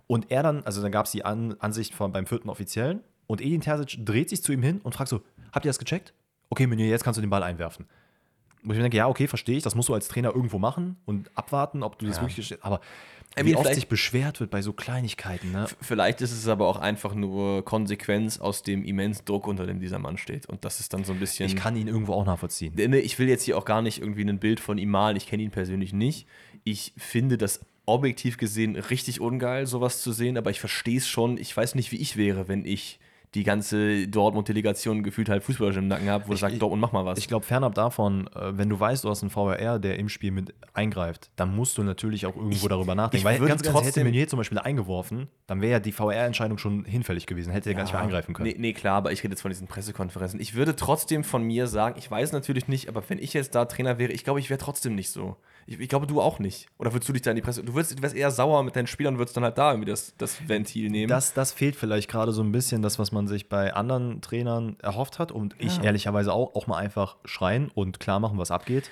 Und 0.07 0.31
er 0.31 0.43
dann, 0.43 0.63
also 0.63 0.81
dann 0.81 0.91
gab 0.91 1.05
es 1.05 1.11
die 1.11 1.25
An 1.25 1.55
Ansicht 1.59 1.93
von, 1.93 2.11
beim 2.11 2.25
vierten 2.25 2.49
Offiziellen 2.49 3.01
und 3.27 3.41
Edin 3.41 3.61
Terzic 3.61 4.05
dreht 4.05 4.29
sich 4.29 4.41
zu 4.43 4.51
ihm 4.51 4.63
hin 4.63 4.79
und 4.83 4.93
fragt 4.95 5.09
so, 5.09 5.21
habt 5.51 5.65
ihr 5.65 5.69
das 5.69 5.79
gecheckt? 5.79 6.13
Okay, 6.49 6.67
Meunier, 6.67 6.87
jetzt 6.87 7.03
kannst 7.03 7.17
du 7.17 7.21
den 7.21 7.29
Ball 7.29 7.43
einwerfen. 7.43 7.85
Wo 8.63 8.71
ich 8.71 8.77
mir 8.77 8.83
denke, 8.83 8.97
ja, 8.97 9.07
okay, 9.07 9.27
verstehe 9.27 9.57
ich, 9.57 9.63
das 9.63 9.73
musst 9.75 9.89
du 9.89 9.93
als 9.93 10.07
Trainer 10.07 10.35
irgendwo 10.35 10.59
machen 10.59 10.97
und 11.05 11.31
abwarten, 11.35 11.81
ob 11.83 11.97
du 11.97 12.05
das 12.07 12.17
Ja. 12.17 12.23
wirklich, 12.23 12.63
aber 12.63 12.79
I 13.39 13.45
wie 13.45 13.55
oft 13.55 13.63
vielleicht- 13.63 13.75
sich 13.75 13.87
beschwert 13.87 14.39
wird 14.39 14.49
bei 14.51 14.61
so 14.61 14.73
Kleinigkeiten, 14.73 15.51
ne? 15.51 15.67
Vielleicht 15.81 16.21
ist 16.21 16.31
es 16.31 16.47
aber 16.47 16.67
auch 16.67 16.77
einfach 16.77 17.15
nur 17.15 17.63
Konsequenz 17.63 18.39
aus 18.39 18.61
dem 18.63 18.83
immensen 18.83 19.23
Druck, 19.25 19.47
unter 19.47 19.65
dem 19.65 19.79
dieser 19.79 19.99
Mann 19.99 20.17
steht. 20.17 20.47
Und 20.47 20.65
das 20.65 20.79
ist 20.79 20.93
dann 20.93 21.03
so 21.05 21.13
ein 21.13 21.19
bisschen. 21.19 21.45
Ich 21.47 21.55
kann 21.55 21.75
ihn 21.75 21.87
irgendwo 21.87 22.13
auch 22.13 22.25
nachvollziehen. 22.25 22.73
Nee, 22.75 22.97
Ich 22.99 23.17
will 23.19 23.29
jetzt 23.29 23.43
hier 23.43 23.57
auch 23.57 23.65
gar 23.65 23.81
nicht 23.81 23.99
irgendwie 23.99 24.23
ein 24.27 24.39
Bild 24.39 24.59
von 24.59 24.77
ihm 24.77 24.89
malen. 24.89 25.15
Ich 25.15 25.27
kenne 25.27 25.43
ihn 25.43 25.51
persönlich 25.51 25.93
nicht. 25.93 26.27
Ich 26.63 26.93
finde 26.97 27.37
das 27.37 27.61
objektiv 27.85 28.37
gesehen 28.37 28.75
richtig 28.75 29.21
ungeil, 29.21 29.65
sowas 29.65 30.01
zu 30.01 30.11
sehen, 30.11 30.37
aber 30.37 30.51
ich 30.51 30.59
verstehe 30.59 30.97
es 30.97 31.07
schon. 31.07 31.37
Ich 31.37 31.55
weiß 31.55 31.75
nicht, 31.75 31.91
wie 31.91 31.97
ich 31.97 32.15
wäre, 32.17 32.47
wenn 32.47 32.65
ich 32.65 32.99
die 33.33 33.43
ganze 33.43 34.07
Dortmund-Delegation 34.09 35.03
gefühlt 35.03 35.29
halt 35.29 35.43
Fußballer 35.43 35.77
im 35.77 35.87
Nacken 35.87 36.09
habe, 36.09 36.25
wo 36.27 36.31
ich, 36.31 36.35
Ich- 36.35 36.39
sagt, 36.41 36.61
Dortmund, 36.61 36.81
mach 36.81 36.91
mal 36.91 37.05
was. 37.05 37.17
Ich 37.17 37.27
glaube, 37.27 37.45
fernab 37.45 37.73
davon, 37.75 38.27
äh, 38.35 38.57
wenn 38.57 38.67
du 38.67 38.79
weißt, 38.79 39.03
du 39.05 39.09
hast 39.09 39.21
einen 39.23 39.29
VRR, 39.29 39.79
der 39.79 39.97
im 39.99 40.09
Spiel 40.09 40.31
mit 40.31 40.53
eingreift, 40.73 41.29
dann 41.37 41.55
musst 41.55 41.77
du 41.77 41.83
natürlich 41.83 42.25
auch 42.25 42.35
irgendwo 42.35 42.55
Ich- 42.65 42.67
darüber 42.67 42.93
nachdenken. 42.93 43.17
ich 43.17 43.23
Weil 43.39 43.47
ganz, 43.47 43.61
ganz 43.63 43.85
hätte 43.85 44.03
Meunier 44.03 44.27
zum 44.27 44.37
Beispiel 44.37 44.59
eingeworfen, 44.59 45.27
dann 45.47 45.61
wäre 45.61 45.71
ja 45.73 45.79
die 45.79 45.91
VRR-Entscheidung 45.93 46.57
schon 46.57 46.83
hinfällig 46.83 47.25
gewesen, 47.25 47.51
hätte 47.53 47.69
er 47.69 47.75
gar 47.75 47.83
nicht 47.83 47.93
mehr 47.93 48.01
eingreifen 48.01 48.33
können. 48.33 48.49
Nee, 48.49 48.55
nee, 48.57 48.73
klar, 48.73 48.97
aber 48.97 49.11
ich 49.13 49.23
rede 49.23 49.31
jetzt 49.33 49.41
von 49.41 49.49
diesen 49.51 49.67
Pressekonferenzen. 49.67 50.39
Ich 50.41 50.53
würde 50.55 50.75
trotzdem 50.75 51.23
von 51.23 51.43
mir 51.43 51.67
sagen, 51.67 51.95
ich 51.97 52.11
weiß 52.11 52.33
natürlich 52.33 52.67
nicht, 52.67 52.89
aber 52.89 53.01
wenn 53.07 53.17
ich 53.19 53.33
jetzt 53.33 53.55
da 53.55 53.63
Trainer 53.65 53.97
wäre, 53.97 54.11
ich 54.11 54.23
glaube, 54.25 54.39
ich 54.41 54.49
wäre 54.49 54.59
trotzdem 54.59 54.95
nicht 54.95 55.09
so. 55.09 55.37
Ich, 55.67 55.79
ich 55.79 55.89
glaube, 55.89 56.07
du 56.07 56.21
auch 56.21 56.39
nicht. 56.39 56.67
Oder 56.77 56.93
würdest 56.93 57.07
du 57.09 57.13
dich 57.13 57.21
da 57.21 57.31
in 57.31 57.35
die 57.35 57.41
Presse. 57.41 57.63
Du, 57.63 57.73
würdest, 57.73 57.97
du 57.97 58.01
wärst 58.01 58.15
eher 58.15 58.31
sauer 58.31 58.63
mit 58.63 58.75
deinen 58.75 58.87
Spielern 58.87 59.17
würdest 59.17 59.37
dann 59.37 59.43
halt 59.43 59.57
da 59.57 59.71
irgendwie 59.71 59.89
das, 59.89 60.13
das 60.17 60.47
Ventil 60.47 60.89
nehmen. 60.89 61.09
Das, 61.09 61.33
das 61.33 61.51
fehlt 61.51 61.75
vielleicht 61.75 62.09
gerade 62.09 62.31
so 62.31 62.41
ein 62.43 62.51
bisschen, 62.51 62.81
das, 62.81 62.99
was 62.99 63.11
man 63.11 63.27
sich 63.27 63.49
bei 63.49 63.73
anderen 63.73 64.21
Trainern 64.21 64.75
erhofft 64.81 65.19
hat. 65.19 65.31
Und 65.31 65.55
ich 65.59 65.77
Ja. 65.77 65.83
ehrlicherweise 65.83 66.33
auch, 66.33 66.55
auch 66.55 66.67
mal 66.67 66.77
einfach 66.77 67.17
schreien 67.25 67.71
und 67.73 67.99
klar 67.99 68.19
machen, 68.19 68.37
was 68.37 68.51
abgeht. 68.51 68.89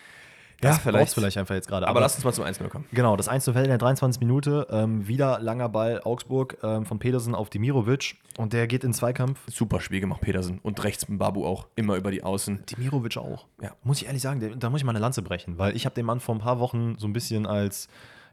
Ja, 0.61 0.69
Das 0.71 0.79
vielleicht. 0.79 1.13
vielleicht 1.13 1.37
einfach 1.37 1.55
jetzt 1.55 1.67
gerade. 1.67 1.87
aber 1.87 1.99
lass 2.01 2.15
uns 2.15 2.23
mal 2.25 2.33
zum 2.33 2.43
1-0 2.43 2.67
kommen. 2.67 2.85
Genau, 2.91 3.15
das 3.15 3.27
1 3.29 3.45
fällt 3.45 3.57
in 3.65 3.69
der 3.69 3.77
23. 3.77 4.19
Minute. 4.19 4.67
Ähm, 4.69 5.07
wieder 5.07 5.39
langer 5.39 5.69
Ball 5.69 6.01
Augsburg 6.03 6.57
ähm, 6.63 6.85
von 6.85 6.99
Pedersen 6.99 7.33
auf 7.35 7.49
Dimirovic. 7.49 8.15
Und 8.37 8.53
der 8.53 8.67
geht 8.67 8.83
in 8.83 8.93
Zweikampf. 8.93 9.39
Super 9.47 9.79
Spiel 9.81 9.99
gemacht, 10.01 10.21
Petersen. 10.21 10.59
Und 10.61 10.83
rechts 10.83 11.07
mit 11.07 11.19
Babu 11.19 11.45
auch. 11.45 11.67
Immer 11.75 11.95
über 11.95 12.11
die 12.11 12.23
Außen. 12.23 12.65
Dimirovic 12.65 13.17
auch. 13.17 13.45
Ja. 13.61 13.71
Muss 13.83 14.01
ich 14.01 14.07
ehrlich 14.07 14.21
sagen, 14.21 14.39
der, 14.39 14.55
da 14.55 14.69
muss 14.69 14.81
ich 14.81 14.85
mal 14.85 14.91
eine 14.91 14.99
Lanze 14.99 15.21
brechen, 15.21 15.57
weil 15.57 15.75
ich 15.75 15.85
habe 15.85 15.95
den 15.95 16.05
Mann 16.05 16.19
vor 16.19 16.35
ein 16.35 16.39
paar 16.39 16.59
Wochen 16.59 16.95
so 16.97 17.07
ein 17.07 17.13
bisschen 17.13 17.45
als, 17.45 17.87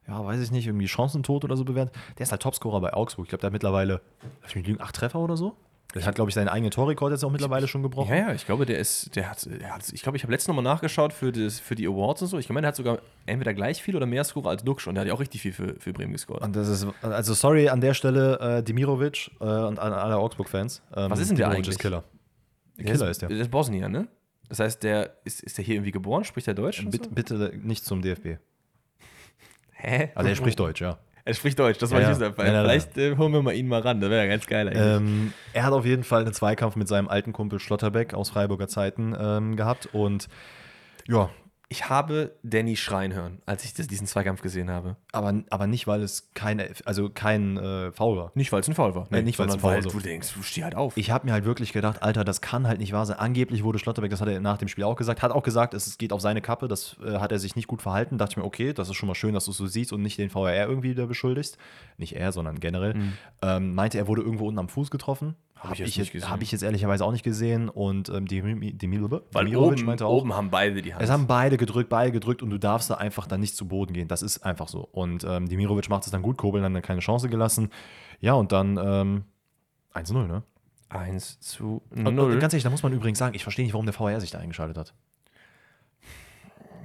ja, 0.08 0.24
weiß 0.24 0.40
ich 0.40 0.50
nicht, 0.50 0.66
irgendwie 0.66 0.86
Chancentod 0.88 1.44
oder 1.44 1.56
so 1.56 1.64
bewertet. 1.64 1.94
Der 2.18 2.24
ist 2.24 2.30
halt 2.32 2.42
Topscorer 2.42 2.80
bei 2.80 2.92
Augsburg. 2.92 3.26
Ich 3.26 3.28
glaube, 3.30 3.40
der 3.40 3.48
hat 3.48 3.52
mittlerweile, 3.52 4.00
lass 4.42 4.54
mich 4.54 4.66
lügen, 4.66 4.80
acht 4.80 4.94
Treffer 4.96 5.18
oder 5.20 5.36
so. 5.36 5.56
Der 5.96 6.06
hat, 6.06 6.14
glaube 6.14 6.30
ich, 6.30 6.34
seinen 6.34 6.48
eigenen 6.48 6.70
Torrekord 6.70 7.12
jetzt 7.12 7.24
auch 7.24 7.30
mittlerweile 7.30 7.66
schon 7.66 7.82
gebrochen. 7.82 8.10
Ja, 8.10 8.28
ja, 8.28 8.32
ich 8.34 8.44
glaube, 8.44 8.66
der 8.66 8.78
ist, 8.78 9.16
der 9.16 9.30
hat, 9.30 9.46
der 9.46 9.74
hat 9.74 9.90
ich 9.92 10.02
glaube, 10.02 10.16
ich 10.16 10.22
habe 10.22 10.32
letztens 10.32 10.48
nochmal 10.48 10.64
nachgeschaut 10.64 11.12
für, 11.12 11.32
das, 11.32 11.58
für 11.58 11.74
die 11.74 11.86
Awards 11.86 12.22
und 12.22 12.28
so. 12.28 12.38
Ich 12.38 12.48
meine, 12.50 12.62
der 12.62 12.68
hat 12.68 12.76
sogar 12.76 12.98
entweder 13.24 13.54
gleich 13.54 13.82
viel 13.82 13.96
oder 13.96 14.06
mehr 14.06 14.22
Scorer 14.24 14.50
als 14.50 14.62
Duxch 14.62 14.86
und 14.86 14.94
der 14.94 15.02
hat 15.02 15.08
ja 15.08 15.14
auch 15.14 15.20
richtig 15.20 15.42
viel 15.42 15.52
für, 15.52 15.74
für 15.78 15.92
Bremen 15.92 16.12
gescored. 16.12 16.42
Und 16.42 16.54
das 16.54 16.68
ist, 16.68 16.86
also 17.02 17.34
sorry 17.34 17.68
an 17.68 17.80
der 17.80 17.94
Stelle, 17.94 18.38
äh, 18.40 18.62
Dimirovic 18.62 19.30
äh, 19.40 19.44
und 19.44 19.78
an 19.78 19.92
alle 19.92 20.16
Augsburg-Fans. 20.18 20.82
Ähm, 20.94 21.10
Was 21.10 21.20
ist 21.20 21.30
denn 21.30 21.36
der 21.36 21.46
Dimirovic 21.46 21.56
eigentlich? 21.56 21.76
ist 21.76 21.80
Killer. 21.80 22.04
Der 22.76 22.84
Der 22.84 22.92
Killer 22.92 23.10
ist 23.10 23.22
der. 23.22 23.28
Der 23.30 23.38
ist 23.38 23.50
Bosnier, 23.50 23.88
ne? 23.88 24.08
Das 24.48 24.60
heißt, 24.60 24.82
der 24.82 25.16
ist, 25.24 25.42
ist 25.42 25.58
der 25.58 25.64
hier 25.64 25.76
irgendwie 25.76 25.92
geboren? 25.92 26.24
Spricht 26.24 26.46
der 26.46 26.54
Deutsch? 26.54 26.84
Bitte, 26.84 27.08
so? 27.08 27.14
bitte 27.14 27.52
nicht 27.62 27.84
zum 27.84 28.02
DFB. 28.02 28.38
Hä? 29.72 30.10
Also 30.14 30.28
er 30.28 30.36
spricht 30.36 30.58
Deutsch, 30.58 30.80
ja. 30.80 30.98
Er 31.26 31.34
spricht 31.34 31.58
Deutsch, 31.58 31.78
das 31.78 31.90
wollte 31.90 32.06
ja. 32.06 32.12
ich 32.12 32.20
ja. 32.20 32.32
Vielleicht 32.32 32.96
äh, 32.96 33.16
holen 33.16 33.32
wir 33.32 33.42
mal 33.42 33.52
ihn 33.52 33.66
mal 33.66 33.80
ran, 33.80 34.00
das 34.00 34.10
wäre 34.10 34.22
ja 34.22 34.30
ganz 34.30 34.46
geil 34.46 34.68
eigentlich. 34.68 34.80
Ähm, 34.80 35.32
er 35.52 35.64
hat 35.64 35.72
auf 35.72 35.84
jeden 35.84 36.04
Fall 36.04 36.22
einen 36.22 36.32
Zweikampf 36.32 36.76
mit 36.76 36.86
seinem 36.86 37.08
alten 37.08 37.32
Kumpel 37.32 37.58
Schlotterbeck 37.58 38.14
aus 38.14 38.30
Freiburger 38.30 38.68
Zeiten 38.68 39.12
ähm, 39.18 39.56
gehabt 39.56 39.88
und 39.92 40.28
ja, 41.08 41.28
Ich 41.68 41.88
habe 41.88 42.36
Danny 42.44 42.76
schreien 42.76 43.12
hören, 43.12 43.42
als 43.44 43.64
ich 43.64 43.74
das, 43.74 43.88
diesen 43.88 44.06
Zweikampf 44.06 44.40
gesehen 44.40 44.70
habe. 44.70 44.96
aber, 45.12 45.42
aber 45.50 45.66
nicht, 45.66 45.88
weil 45.88 46.00
es 46.00 46.30
keine, 46.32 46.70
also 46.84 47.10
kein 47.10 47.56
äh, 47.56 47.90
Foul 47.90 48.16
war. 48.16 48.30
Nicht, 48.34 48.52
weil 48.52 48.60
es 48.60 48.68
ein 48.68 48.74
Foul 48.76 48.94
war. 48.94 49.08
Nee, 49.10 49.22
nicht, 49.22 49.38
weil's 49.40 49.50
sondern 49.52 49.58
ein 49.58 49.60
Foul 49.60 49.70
weil 49.72 49.84
war. 49.84 49.92
du 49.92 49.98
denkst, 49.98 50.34
du 50.34 50.42
steh 50.42 50.62
halt 50.62 50.76
auf. 50.76 50.96
Ich 50.96 51.10
habe 51.10 51.26
mir 51.26 51.32
halt 51.32 51.44
wirklich 51.44 51.72
gedacht, 51.72 52.02
Alter, 52.04 52.22
das 52.22 52.40
kann 52.40 52.68
halt 52.68 52.78
nicht 52.78 52.92
wahr 52.92 53.04
sein. 53.04 53.18
Angeblich 53.18 53.64
wurde 53.64 53.80
Schlotterbeck, 53.80 54.12
das 54.12 54.20
hat 54.20 54.28
er 54.28 54.40
nach 54.40 54.58
dem 54.58 54.68
Spiel 54.68 54.84
auch 54.84 54.94
gesagt, 54.94 55.22
hat 55.22 55.32
auch 55.32 55.42
gesagt, 55.42 55.74
es 55.74 55.98
geht 55.98 56.12
auf 56.12 56.20
seine 56.20 56.40
Kappe, 56.40 56.68
das 56.68 56.96
äh, 57.04 57.18
hat 57.18 57.32
er 57.32 57.40
sich 57.40 57.56
nicht 57.56 57.66
gut 57.66 57.82
verhalten. 57.82 58.16
Dachte 58.16 58.34
ich 58.34 58.36
mir, 58.36 58.44
okay, 58.44 58.72
das 58.72 58.88
ist 58.88 58.94
schon 58.94 59.08
mal 59.08 59.16
schön, 59.16 59.34
dass 59.34 59.46
du 59.46 59.50
es 59.50 59.56
so 59.56 59.66
siehst 59.66 59.92
und 59.92 60.02
nicht 60.02 60.18
den 60.18 60.30
VRR 60.30 60.68
irgendwie 60.68 60.90
wieder 60.90 61.08
beschuldigst. 61.08 61.58
Nicht 61.98 62.14
er, 62.14 62.30
sondern 62.30 62.60
generell. 62.60 62.94
Ähm, 63.42 63.74
meinte, 63.74 63.98
er 63.98 64.06
wurde 64.06 64.22
irgendwo 64.22 64.46
unten 64.46 64.60
am 64.60 64.68
Fuß 64.68 64.90
getroffen. 64.92 65.34
Hab 65.58 65.72
ich 65.78 65.96
jetzt 65.96 66.12
gesehen. 66.12 66.28
Habe 66.30 66.42
ich 66.42 66.52
jetzt 66.52 66.62
ehrlicherweise 66.62 67.04
auch 67.04 67.12
nicht 67.12 67.22
gesehen. 67.24 67.68
Und 67.68 68.08
ähm, 68.10 68.26
Demirovic 68.26 69.22
oben, 69.56 69.84
meinte 69.84 70.06
auch, 70.06 70.20
oben 70.20 70.34
haben 70.34 70.50
beide 70.50 70.82
die 70.82 70.92
Hand. 70.94 71.02
es 71.02 71.10
haben 71.10 71.26
beide 71.26 71.56
gedrückt, 71.56 71.88
beide 71.88 72.12
gedrückt 72.12 72.42
und 72.42 72.50
du 72.50 72.58
darfst 72.58 72.90
da 72.90 72.94
einfach 72.94 73.26
dann 73.26 73.40
nicht 73.40 73.56
zu 73.56 73.66
Boden 73.66 73.92
gehen. 73.94 74.06
Das 74.08 74.22
ist 74.22 74.38
einfach 74.44 74.68
so. 74.68 74.80
Und 74.92 75.24
ähm, 75.24 75.48
Demirovic 75.48 75.88
macht 75.88 76.04
es 76.04 76.10
dann 76.12 76.22
gut, 76.22 76.36
Kobel 76.36 76.60
dann 76.62 76.80
keine 76.82 77.00
Chance 77.00 77.28
gelassen. 77.28 77.70
Ja, 78.20 78.34
und 78.34 78.52
dann 78.52 78.76
ähm, 78.76 79.24
1-0, 79.94 80.26
ne? 80.26 80.42
1 80.90 81.40
zu 81.40 81.82
Und, 81.90 82.04
0. 82.14 82.32
und 82.32 82.38
ganz 82.38 82.52
ehrlich, 82.52 82.62
da 82.62 82.70
muss 82.70 82.82
man 82.82 82.92
übrigens 82.92 83.18
sagen, 83.18 83.34
ich 83.34 83.42
verstehe 83.42 83.64
nicht, 83.64 83.72
warum 83.72 83.86
der 83.86 83.92
VR 83.94 84.20
sich 84.20 84.30
da 84.30 84.38
eingeschaltet 84.38 84.78
hat. 84.78 84.94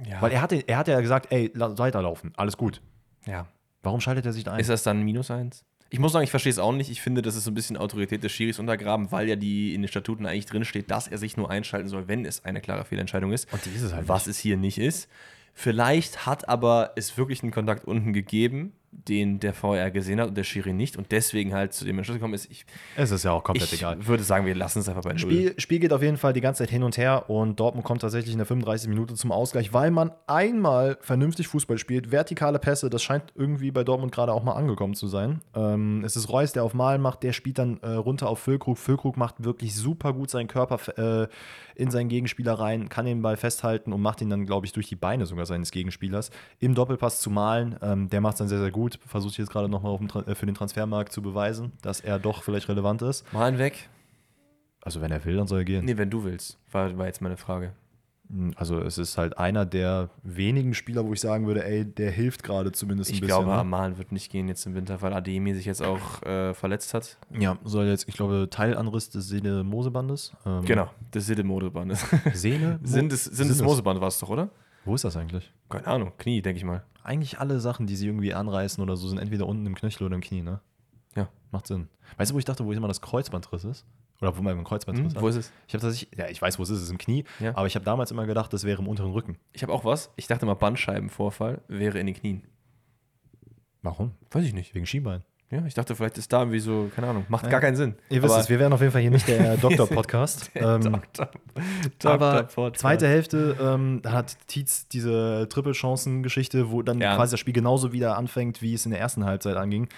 ja. 0.08 0.20
Weil 0.20 0.32
er 0.32 0.40
hat, 0.42 0.52
er 0.52 0.76
hat 0.76 0.88
ja 0.88 1.00
gesagt, 1.00 1.30
ey, 1.30 1.50
la- 1.54 1.76
weiterlaufen, 1.78 2.32
alles 2.36 2.56
gut. 2.56 2.80
ja. 3.26 3.46
Warum 3.84 4.00
schaltet 4.00 4.24
er 4.26 4.32
sich 4.32 4.44
da 4.44 4.52
ein? 4.52 4.60
Ist 4.60 4.70
das 4.70 4.84
dann 4.84 5.02
minus 5.02 5.28
1? 5.28 5.64
Ich 5.92 5.98
muss 5.98 6.12
sagen, 6.12 6.24
ich 6.24 6.30
verstehe 6.30 6.50
es 6.50 6.58
auch 6.58 6.72
nicht. 6.72 6.90
Ich 6.90 7.02
finde, 7.02 7.20
das 7.20 7.36
ist 7.36 7.44
so 7.44 7.50
ein 7.50 7.54
bisschen 7.54 7.76
Autorität 7.76 8.24
des 8.24 8.32
Schiris 8.32 8.58
untergraben, 8.58 9.12
weil 9.12 9.28
ja 9.28 9.36
die 9.36 9.74
in 9.74 9.82
den 9.82 9.88
Statuten 9.88 10.24
eigentlich 10.24 10.46
drinsteht, 10.46 10.90
dass 10.90 11.06
er 11.06 11.18
sich 11.18 11.36
nur 11.36 11.50
einschalten 11.50 11.88
soll, 11.88 12.08
wenn 12.08 12.24
es 12.24 12.46
eine 12.46 12.62
klare 12.62 12.86
Fehlentscheidung 12.86 13.30
ist. 13.30 13.52
Und 13.52 13.62
die 13.66 13.70
ist 13.70 13.82
es 13.82 13.92
halt 13.92 14.08
Was 14.08 14.26
nicht. 14.26 14.36
es 14.36 14.40
hier 14.40 14.56
nicht 14.56 14.78
ist. 14.78 15.10
Vielleicht 15.52 16.24
hat 16.24 16.48
aber 16.48 16.92
es 16.96 17.18
wirklich 17.18 17.42
einen 17.42 17.52
Kontakt 17.52 17.84
unten 17.84 18.14
gegeben, 18.14 18.72
den 18.92 19.40
der 19.40 19.54
VR 19.54 19.90
gesehen 19.90 20.20
hat 20.20 20.28
und 20.28 20.36
der 20.36 20.44
Schiri 20.44 20.72
nicht 20.72 20.96
und 20.96 21.10
deswegen 21.10 21.54
halt 21.54 21.72
zu 21.72 21.84
dem 21.84 21.96
Entschluss 21.98 22.16
gekommen 22.16 22.34
ist. 22.34 22.50
Ich, 22.50 22.66
es 22.96 23.10
ist 23.10 23.24
ja 23.24 23.32
auch 23.32 23.42
komplett 23.42 23.72
ich 23.72 23.80
egal. 23.80 24.06
würde 24.06 24.22
sagen, 24.22 24.46
wir 24.46 24.54
lassen 24.54 24.80
es 24.80 24.88
einfach 24.88 25.02
bei 25.02 25.10
Null. 25.10 25.18
Spiel, 25.18 25.54
Spiel 25.58 25.78
geht 25.78 25.92
auf 25.92 26.02
jeden 26.02 26.18
Fall 26.18 26.32
die 26.32 26.40
ganze 26.40 26.62
Zeit 26.62 26.70
hin 26.70 26.82
und 26.82 26.96
her 26.98 27.28
und 27.30 27.58
Dortmund 27.58 27.84
kommt 27.84 28.02
tatsächlich 28.02 28.32
in 28.32 28.38
der 28.38 28.46
35. 28.46 28.88
Minute 28.88 29.14
zum 29.14 29.32
Ausgleich, 29.32 29.72
weil 29.72 29.90
man 29.90 30.12
einmal 30.26 30.98
vernünftig 31.00 31.48
Fußball 31.48 31.78
spielt. 31.78 32.12
Vertikale 32.12 32.58
Pässe, 32.58 32.90
das 32.90 33.02
scheint 33.02 33.32
irgendwie 33.34 33.70
bei 33.70 33.82
Dortmund 33.82 34.12
gerade 34.12 34.32
auch 34.32 34.44
mal 34.44 34.52
angekommen 34.52 34.94
zu 34.94 35.06
sein. 35.06 35.40
Ähm, 35.54 36.04
es 36.04 36.16
ist 36.16 36.28
Reus, 36.28 36.52
der 36.52 36.62
auf 36.62 36.74
Malen 36.74 37.00
macht, 37.00 37.22
der 37.22 37.32
spielt 37.32 37.58
dann 37.58 37.78
äh, 37.80 37.88
runter 37.88 38.28
auf 38.28 38.40
Füllkrug. 38.40 38.78
Füllkrug 38.78 39.16
macht 39.16 39.42
wirklich 39.42 39.74
super 39.74 40.12
gut 40.12 40.30
seinen 40.30 40.48
Körper 40.48 40.78
äh, 41.22 41.28
in 41.74 41.90
seinen 41.90 42.08
Gegenspieler 42.08 42.54
rein, 42.54 42.88
kann 42.88 43.04
den 43.04 43.22
Ball 43.22 43.36
festhalten 43.36 43.92
und 43.92 44.00
macht 44.00 44.20
ihn 44.20 44.30
dann, 44.30 44.46
glaube 44.46 44.66
ich, 44.66 44.72
durch 44.72 44.88
die 44.88 44.96
Beine 44.96 45.26
sogar 45.26 45.46
seines 45.46 45.70
Gegenspielers 45.70 46.30
im 46.58 46.74
Doppelpass 46.74 47.20
zu 47.20 47.30
Malen. 47.30 47.76
Ähm, 47.82 48.08
der 48.08 48.20
macht 48.20 48.34
es 48.34 48.38
dann 48.38 48.48
sehr, 48.48 48.60
sehr 48.60 48.70
gut. 48.70 48.98
Versucht 49.06 49.38
jetzt 49.38 49.50
gerade 49.50 49.68
nochmal 49.68 49.98
äh, 50.26 50.34
für 50.34 50.46
den 50.46 50.54
Transfermarkt 50.54 51.12
zu 51.12 51.22
beweisen, 51.22 51.72
dass 51.82 52.00
er 52.00 52.18
doch 52.18 52.42
vielleicht 52.42 52.68
relevant 52.68 53.02
ist. 53.02 53.30
Mal 53.32 53.46
einen 53.46 53.58
weg. 53.58 53.88
Also 54.82 55.00
wenn 55.00 55.12
er 55.12 55.24
will, 55.24 55.36
dann 55.36 55.46
soll 55.46 55.60
er 55.60 55.64
gehen. 55.64 55.84
Nee, 55.84 55.96
wenn 55.96 56.10
du 56.10 56.24
willst, 56.24 56.58
war, 56.70 56.96
war 56.98 57.06
jetzt 57.06 57.20
meine 57.20 57.36
Frage. 57.36 57.72
Also 58.56 58.78
es 58.80 58.96
ist 58.96 59.18
halt 59.18 59.36
einer 59.36 59.66
der 59.66 60.08
wenigen 60.22 60.72
Spieler, 60.72 61.04
wo 61.04 61.12
ich 61.12 61.20
sagen 61.20 61.46
würde, 61.46 61.64
ey, 61.64 61.84
der 61.84 62.10
hilft 62.10 62.42
gerade 62.42 62.72
zumindest 62.72 63.10
ein 63.10 63.14
Ich 63.14 63.20
bisschen. 63.20 63.36
glaube, 63.36 63.50
ne? 63.50 63.56
Amal 63.58 63.98
wird 63.98 64.10
nicht 64.10 64.30
gehen 64.32 64.48
jetzt 64.48 64.64
im 64.64 64.74
Winter, 64.74 65.02
weil 65.02 65.12
Ademi 65.12 65.52
sich 65.54 65.66
jetzt 65.66 65.82
auch 65.82 66.22
äh, 66.22 66.54
verletzt 66.54 66.94
hat. 66.94 67.18
Ja, 67.38 67.58
soll 67.64 67.86
jetzt, 67.86 68.08
ich 68.08 68.14
glaube, 68.14 68.48
Teilanriss 68.50 69.10
des 69.10 69.28
Sehne-Mosebandes. 69.28 70.32
Ähm, 70.46 70.64
Genau, 70.64 70.88
Modeband 71.44 71.92
ist. 71.92 72.06
Sehne? 72.32 72.80
Sind 72.84 73.12
es, 73.12 73.24
sind 73.24 73.60
Moseband 73.62 74.00
war 74.00 74.08
es 74.08 74.18
doch, 74.18 74.30
oder? 74.30 74.48
Wo 74.84 74.94
ist 74.94 75.04
das 75.04 75.16
eigentlich? 75.16 75.52
Keine 75.68 75.86
Ahnung, 75.86 76.12
Knie, 76.18 76.42
denke 76.42 76.58
ich 76.58 76.64
mal. 76.64 76.84
Eigentlich 77.04 77.38
alle 77.38 77.60
Sachen, 77.60 77.86
die 77.86 77.96
sie 77.96 78.06
irgendwie 78.06 78.32
anreißen 78.34 78.82
oder 78.82 78.96
so, 78.96 79.08
sind 79.08 79.18
entweder 79.18 79.46
unten 79.46 79.66
im 79.66 79.74
Knöchel 79.74 80.06
oder 80.06 80.14
im 80.14 80.22
Knie, 80.22 80.42
ne? 80.42 80.60
Ja. 81.14 81.28
Macht 81.50 81.66
Sinn. 81.66 81.88
Weißt 82.16 82.30
du, 82.30 82.34
wo 82.34 82.38
ich 82.38 82.44
dachte, 82.44 82.64
wo 82.64 82.72
immer 82.72 82.88
das 82.88 83.00
Kreuzbandriss 83.00 83.64
ist? 83.64 83.84
Oder 84.22 84.36
wo 84.38 84.42
man 84.42 84.56
im 84.56 84.64
Kreuzbandriss 84.64 85.14
Hm, 85.14 85.20
wo 85.20 85.28
ist 85.28 85.36
es? 85.36 85.52
Ich 85.66 85.74
habe 85.74 85.82
tatsächlich, 85.82 86.16
ja, 86.18 86.28
ich 86.28 86.40
weiß, 86.40 86.58
wo 86.58 86.62
es 86.62 86.70
ist, 86.70 86.78
es 86.78 86.84
ist 86.84 86.90
im 86.90 86.98
Knie, 86.98 87.24
Ja. 87.40 87.50
aber 87.56 87.66
ich 87.66 87.74
habe 87.74 87.84
damals 87.84 88.10
immer 88.12 88.24
gedacht, 88.24 88.52
das 88.52 88.64
wäre 88.64 88.80
im 88.80 88.88
unteren 88.88 89.10
Rücken. 89.12 89.36
Ich 89.52 89.62
habe 89.62 89.72
auch 89.72 89.84
was. 89.84 90.10
Ich 90.16 90.28
dachte 90.28 90.46
mal, 90.46 90.54
Bandscheibenvorfall 90.54 91.60
wäre 91.68 91.98
in 91.98 92.06
den 92.06 92.14
Knien. 92.14 92.42
Warum? 93.82 94.12
Weiß 94.30 94.44
ich 94.44 94.54
nicht. 94.54 94.74
Wegen 94.74 94.86
Schienbein. 94.86 95.24
Ja, 95.50 95.66
ich 95.66 95.74
dachte, 95.74 95.94
vielleicht 95.94 96.16
ist 96.16 96.32
da 96.32 96.40
irgendwie 96.40 96.60
so, 96.60 96.90
keine 96.94 97.08
Ahnung, 97.08 97.26
macht 97.28 97.50
gar 97.50 97.60
keinen 97.60 97.76
Sinn. 97.76 97.94
Ihr 98.08 98.22
wisst 98.22 98.32
Aber- 98.32 98.40
es, 98.42 98.48
wir 98.48 98.58
wären 98.58 98.72
auf 98.72 98.80
jeden 98.80 98.90
Fall 98.92 99.02
hier 99.02 99.10
nicht 99.10 99.28
der 99.28 99.56
Doktor-Podcast. 99.58 100.50
ähm, 100.54 100.80
Doktor, 100.82 101.28
aber 102.04 102.44
Podcast. 102.44 102.80
zweite 102.80 103.06
Hälfte, 103.06 103.56
ähm, 103.60 104.00
da 104.02 104.12
hat 104.12 104.34
Tietz 104.46 104.88
diese 104.88 105.46
Triple-Chancen-Geschichte, 105.50 106.70
wo 106.70 106.80
dann 106.80 107.00
Ja. 107.02 107.16
quasi 107.16 107.32
das 107.32 107.40
Spiel 107.40 107.52
genauso 107.52 107.92
wieder 107.92 108.16
anfängt, 108.16 108.62
wie 108.62 108.72
es 108.72 108.86
in 108.86 108.92
der 108.92 109.00
ersten 109.00 109.26
Halbzeit 109.26 109.56
anging. 109.56 109.88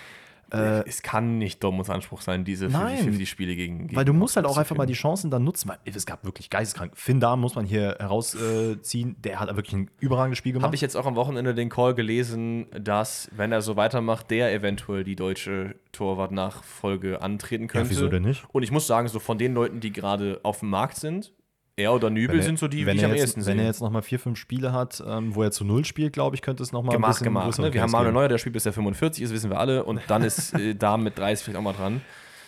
Äh, 0.53 0.89
es 0.89 1.03
kann 1.03 1.39
nicht 1.39 1.63
Dortmunds 1.63 1.91
Anspruch 1.91 2.21
sein, 2.21 2.45
diese 2.45 2.67
Nein. 2.67 2.99
50-50-Spiele 2.99 3.55
gegen, 3.55 3.87
gegen 3.87 3.97
weil 3.97 4.05
du 4.05 4.13
musst 4.13 4.37
halt 4.37 4.47
auch 4.47 4.57
einfach 4.57 4.77
mal 4.77 4.87
die. 4.87 4.95
Chancen 4.95 5.31
dann 5.31 5.45
nutzen, 5.45 5.69
weil 5.69 5.79
es 5.85 6.07
gab 6.07 6.25
wirklich 6.25 6.51
geisteskrank. 6.51 6.93
Finn 6.97 7.21
Dahm 7.21 7.41
muss 7.41 7.55
man 7.55 7.65
hier 7.65 7.97
herausziehen, 7.99 9.17
der 9.19 9.41
hat 9.41 9.55
wirklich 9.55 9.75
ein 9.75 9.91
überragendes 10.01 10.39
Spiel 10.39 10.53
gemacht. 10.53 10.67
Habe 10.67 10.77
ich 10.77 10.81
jetzt 10.81 10.97
auch 10.97 11.07
am 11.07 11.17
Wochenende 11.17 11.55
den 11.55 11.69
Call 11.69 11.95
gelesen, 11.95 12.67
dass, 12.79 13.29
wenn 13.33 13.53
er 13.53 13.61
so 13.61 13.77
weitermacht, 13.77 14.31
der 14.31 14.53
eventuell 14.53 15.05
die 15.05 15.17
deutsche 15.17 15.75
Torwartnachfolge 15.93 17.21
antreten 17.23 17.69
könnte. 17.69 17.91
wieso 17.91 18.09
denn 18.09 18.23
nicht? 18.23 18.45
Und 18.53 18.63
ich 18.63 18.71
muss 18.71 18.87
sagen, 18.87 19.09
so 19.09 19.19
von 19.19 19.39
den 19.39 19.55
Leuten, 19.55 19.81
die 19.81 19.93
gerade 19.93 20.41
auf 20.43 20.61
dem 20.61 20.71
Markt 20.71 20.97
sind, 20.97 21.33
er 21.77 21.93
oder 21.93 22.09
Nübel 22.11 22.37
er- 22.37 22.43
sind 22.43 22.59
so 22.59 22.69
die, 22.69 22.87
wenn 22.87 22.93
die 22.93 22.99
ich 22.99 23.03
er 23.03 23.09
am 23.11 23.15
jetzt, 23.17 23.23
ehesten 23.23 23.47
Wenn 23.47 23.59
er 23.59 23.63
sehe. 23.63 23.67
jetzt 23.67 23.81
nochmal 23.81 24.03
vier, 24.03 24.19
fünf 24.19 24.39
Spiele 24.39 24.73
hat, 24.73 25.03
ähm, 25.07 25.35
wo 25.35 25.43
er 25.43 25.51
zu 25.51 25.65
Null 25.65 25.85
spielt, 25.85 26.13
glaube 26.13 26.37
ich, 26.37 26.43
könnte 26.43 26.63
es 26.63 26.73
nochmal 26.73 26.95
gemacht, 26.95 27.23
gemacht. 27.23 27.59
Ne? 27.59 27.73
Wir 27.75 27.83
haben 27.83 27.91
Manuel 27.91 28.13
Neuer, 28.13 28.29
der 28.29 28.39
spielt 28.39 28.53
bis 28.53 28.65
er 28.67 28.73
45 28.73 29.23
ist, 29.25 29.33
wissen 29.33 29.51
wir 29.51 29.59
alle. 29.59 29.85
Und 29.85 30.01
dann 30.09 30.23
ist 30.23 30.55
äh, 30.55 30.75
da 30.79 30.97
mit 30.97 31.19
30 31.19 31.45
vielleicht 31.45 31.59
auch 31.59 31.63
mal 31.63 31.73
dran. 31.73 32.01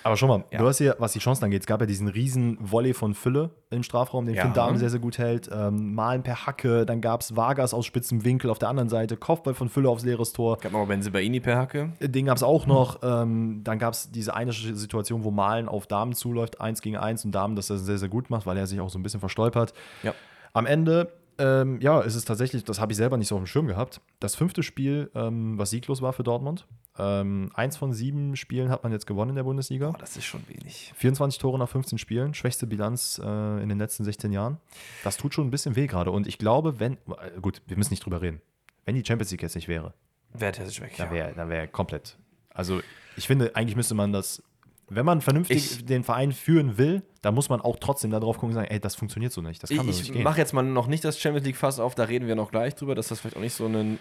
Aber 0.07 0.16
schon 0.16 0.28
mal, 0.28 0.44
Ja. 0.52 0.59
du 0.59 0.66
hast 0.68 0.78
hier, 0.78 0.94
was 1.00 1.12
die 1.14 1.18
Chancen 1.18 1.44
angeht, 1.44 1.62
es 1.62 1.66
gab 1.66 1.80
ja 1.80 1.86
diesen 1.86 2.07
riesen 2.07 2.59
Volley 2.61 2.94
von 2.94 3.12
Fülle 3.12 3.50
im 3.70 3.82
Strafraum, 3.82 4.24
den 4.24 4.36
Ja. 4.36 4.42
Finn 4.42 4.52
Dahm 4.52 4.76
sehr, 4.76 4.88
sehr 4.88 5.00
gut 5.00 5.18
hält. 5.18 5.50
Ähm, 5.52 5.94
Malen 5.94 6.22
per 6.22 6.46
Hacke, 6.46 6.86
dann 6.86 7.00
gab 7.00 7.22
es 7.22 7.34
Vargas 7.34 7.74
aus 7.74 7.84
spitzem 7.86 8.24
Winkel 8.24 8.48
auf 8.50 8.61
der 8.61 8.68
anderen 8.68 8.88
Seite, 8.88 9.16
Kopfball 9.16 9.54
von 9.54 9.68
Fülle 9.68 9.88
aufs 9.88 10.04
leeres 10.04 10.32
Tor. 10.32 10.59
Gab 10.59 10.70
noch 10.70 10.78
mal 10.78 10.86
Benzibaini 10.86 11.40
per 11.40 11.57
Hacke. 11.57 11.92
Den 12.00 12.26
gab 12.26 12.36
es 12.36 12.44
auch 12.44 12.66
noch. 12.66 13.00
Ähm, 13.02 13.62
dann 13.64 13.80
gab 13.80 13.94
es 13.94 14.12
diese 14.12 14.34
eine 14.34 14.52
Situation, 14.52 15.24
wo 15.24 15.32
Malen 15.32 15.68
auf 15.68 15.88
Damen 15.88 16.12
zuläuft, 16.12 16.61
eins 16.61 16.82
gegen 16.82 16.96
eins 16.96 17.24
und 17.24 17.32
Damen 17.32 17.57
das 17.57 17.66
sehr, 17.66 17.98
sehr 17.98 18.09
gut 18.09 18.30
macht, 18.30 18.46
weil 18.46 18.57
er 18.57 18.68
sich 18.68 18.78
auch 18.80 18.90
so 18.90 19.00
ein 19.00 19.02
bisschen 19.02 19.18
verstolpert. 19.18 19.74
Ja. 20.04 20.14
Am 20.52 20.66
Ende, 20.66 21.12
ähm, 21.38 21.80
ja, 21.80 22.00
ist 22.00 22.14
es 22.14 22.24
tatsächlich, 22.24 22.62
das 22.62 22.80
habe 22.80 22.92
ich 22.92 22.96
selber 22.96 23.16
nicht 23.16 23.26
so 23.26 23.34
auf 23.34 23.42
dem 23.42 23.46
Schirm 23.46 23.66
gehabt, 23.66 24.00
das 24.20 24.36
fünfte 24.36 24.62
Spiel, 24.62 25.11
ähm, 25.16 25.59
was 25.59 25.70
sieglos 25.70 26.00
war 26.00 26.12
für 26.12 26.22
Dortmund. 26.22 26.64
Ähm, 26.99 27.51
eins 27.55 27.76
von 27.76 27.92
sieben 27.92 28.36
Spielen 28.36 28.70
hat 28.70 28.82
man 28.82 28.92
jetzt 28.92 29.07
gewonnen 29.07 29.30
in 29.30 29.36
der 29.36 29.42
Bundesliga. 29.44 29.90
Oh, 29.94 29.99
das 29.99 30.16
ist 30.16 30.24
schon 30.24 30.42
wenig. 30.49 30.92
24 30.97 31.38
Tore 31.38 31.59
nach 31.59 31.68
15 31.68 31.99
Spielen, 31.99 32.32
schwächste 32.34 32.66
Bilanz 32.66 33.20
äh, 33.22 33.62
in 33.62 33.68
den 33.68 33.78
letzten 33.78 34.05
16 34.05 34.32
Jahren. 34.32 34.59
Das 35.05 35.16
tut 35.16 35.34
schon 35.34 35.47
ein 35.47 35.51
bisschen 35.51 35.76
weh 35.76 35.86
gerade. 35.86 36.11
Und 36.11 36.26
ich 36.26 36.38
glaube, 36.38 36.80
wenn, 36.80 36.94
äh, 36.94 37.40
gut, 37.42 37.61
wir 37.66 37.76
müssen 37.76 37.92
nicht 37.92 38.05
drüber 38.05 38.22
reden. 38.22 38.40
Wenn 38.84 38.94
die 38.94 39.05
Champions 39.05 39.30
League 39.30 39.42
jetzt 39.42 39.55
nicht 39.57 39.68
wäre, 39.68 39.92
Wer 40.32 40.53
Terzic 40.53 40.80
weg? 40.82 40.94
dann 40.97 41.11
wäre 41.11 41.32
dann 41.34 41.49
wär 41.49 41.66
komplett. 41.66 42.16
Also, 42.51 42.80
ich 43.16 43.26
finde, 43.26 43.55
eigentlich 43.57 43.76
müsste 43.76 43.94
man 43.94 44.12
das, 44.12 44.42
wenn 44.88 45.05
man 45.05 45.20
vernünftig 45.20 45.57
Ich- 45.80 45.84
den 45.84 46.05
Verein 46.05 46.32
führen 46.32 46.78
will, 46.78 47.03
dann 47.23 47.35
muss 47.35 47.49
man 47.49 47.61
auch 47.61 47.77
trotzdem 47.81 48.11
da 48.11 48.21
drauf 48.21 48.37
gucken 48.37 48.51
und 48.51 48.55
sagen, 48.62 48.69
ey, 48.71 48.79
das 48.81 48.95
funktioniert 48.95 49.33
so 49.33 49.41
nicht. 49.41 49.62
Das 49.62 49.71
kann 49.71 49.89
Ich, 49.89 49.97
doch 49.97 50.03
nicht 50.05 50.14
ich 50.17 50.25
mache 50.25 50.39
jetzt 50.39 50.53
mal 50.53 50.62
noch 50.62 50.87
nicht 50.87 51.05
das 51.05 51.19
Champions 51.19 51.47
League 51.47 51.57
Fass 51.57 51.81
auf, 51.81 51.95
da 51.95 52.05
reden 52.05 52.27
wir 52.29 52.35
noch 52.35 52.51
gleich 52.51 52.75
drüber, 52.75 52.95
dass 52.95 53.09
das 53.09 53.21
vielleicht 53.21 53.37
auch 53.37 53.41
nicht 53.41 53.55
so 53.55 53.67
ein 53.67 53.99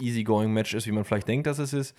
easygoing 0.00 0.52
Match 0.52 0.74
ist, 0.74 0.86
wie 0.86 0.92
man 0.92 1.04
vielleicht 1.04 1.26
denkt, 1.28 1.46
dass 1.46 1.58
es 1.58 1.72
ist. 1.72 1.96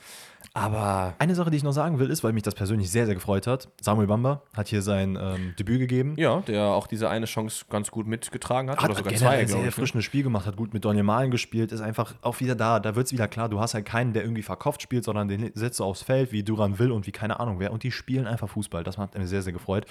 Aber 0.54 1.14
Eine 1.20 1.36
Sache, 1.36 1.52
die 1.52 1.58
ich 1.58 1.64
noch 1.64 1.72
sagen 1.74 2.00
will, 2.00 2.10
ist, 2.10 2.24
weil 2.24 2.32
mich 2.34 2.44
das 2.44 2.56
persönlich 2.56 2.90
sehr, 2.90 3.06
sehr 3.06 3.16
gefreut 3.16 3.48
hat. 3.48 3.70
Samuel 3.82 4.08
Bamba 4.08 4.42
hat 4.56 4.68
hier 4.68 4.82
sein 4.82 5.18
ähm, 5.22 5.54
Debüt 5.60 5.80
gegeben. 5.80 6.14
ja, 6.18 6.42
der 6.42 6.64
auch 6.66 6.88
diese 6.88 7.10
eine 7.10 7.26
Chance 7.26 7.66
ganz 7.70 7.92
gut 7.92 8.08
mitgetragen 8.08 8.70
hat, 8.70 8.78
Hat 8.80 8.86
oder 8.90 8.98
sogar 9.00 9.14
zwei, 9.14 9.38
sehr 9.38 9.46
glaube 9.46 9.46
ich. 9.46 9.56
ne? 9.62 9.66
erfrischendes 9.68 10.06
Spiel 10.06 10.24
gemacht, 10.24 10.46
hat 10.46 10.56
gut 10.56 10.74
mit 10.74 10.86
Daniel 10.86 11.04
Malen 11.04 11.32
gespielt, 11.32 11.72
ist 11.72 11.82
einfach 11.82 12.16
auch 12.22 12.40
wieder 12.40 12.56
da. 12.56 12.80
Da 12.80 12.96
wird 12.96 13.08
es 13.08 13.14
wieder 13.14 13.28
klar, 13.28 13.50
du 13.50 13.60
hast 13.60 13.74
halt 13.74 13.86
keinen, 13.86 14.14
der 14.14 14.24
irgendwie 14.24 14.44
verkauft 14.44 14.82
spielt, 14.82 15.04
sondern 15.04 15.28
den 15.28 15.52
setzt 15.54 15.80
du 15.80 15.84
aufs 15.84 16.02
Feld, 16.04 16.32
wie 16.32 16.44
Duran 16.44 16.80
will 16.80 16.92
und 16.92 17.06
wie 17.08 17.12
keine 17.12 17.40
Ahnung 17.40 17.60
wer. 17.60 17.72
Und 17.74 17.84
die 17.84 17.92
spielen 17.92 18.28
einfach 18.28 18.50
Fußball. 18.50 18.84
Das 18.84 18.98
hat 18.98 19.18
mir 19.18 19.28
sehr, 19.28 19.42
sehr 19.42 19.54
gefreut. 19.54 19.86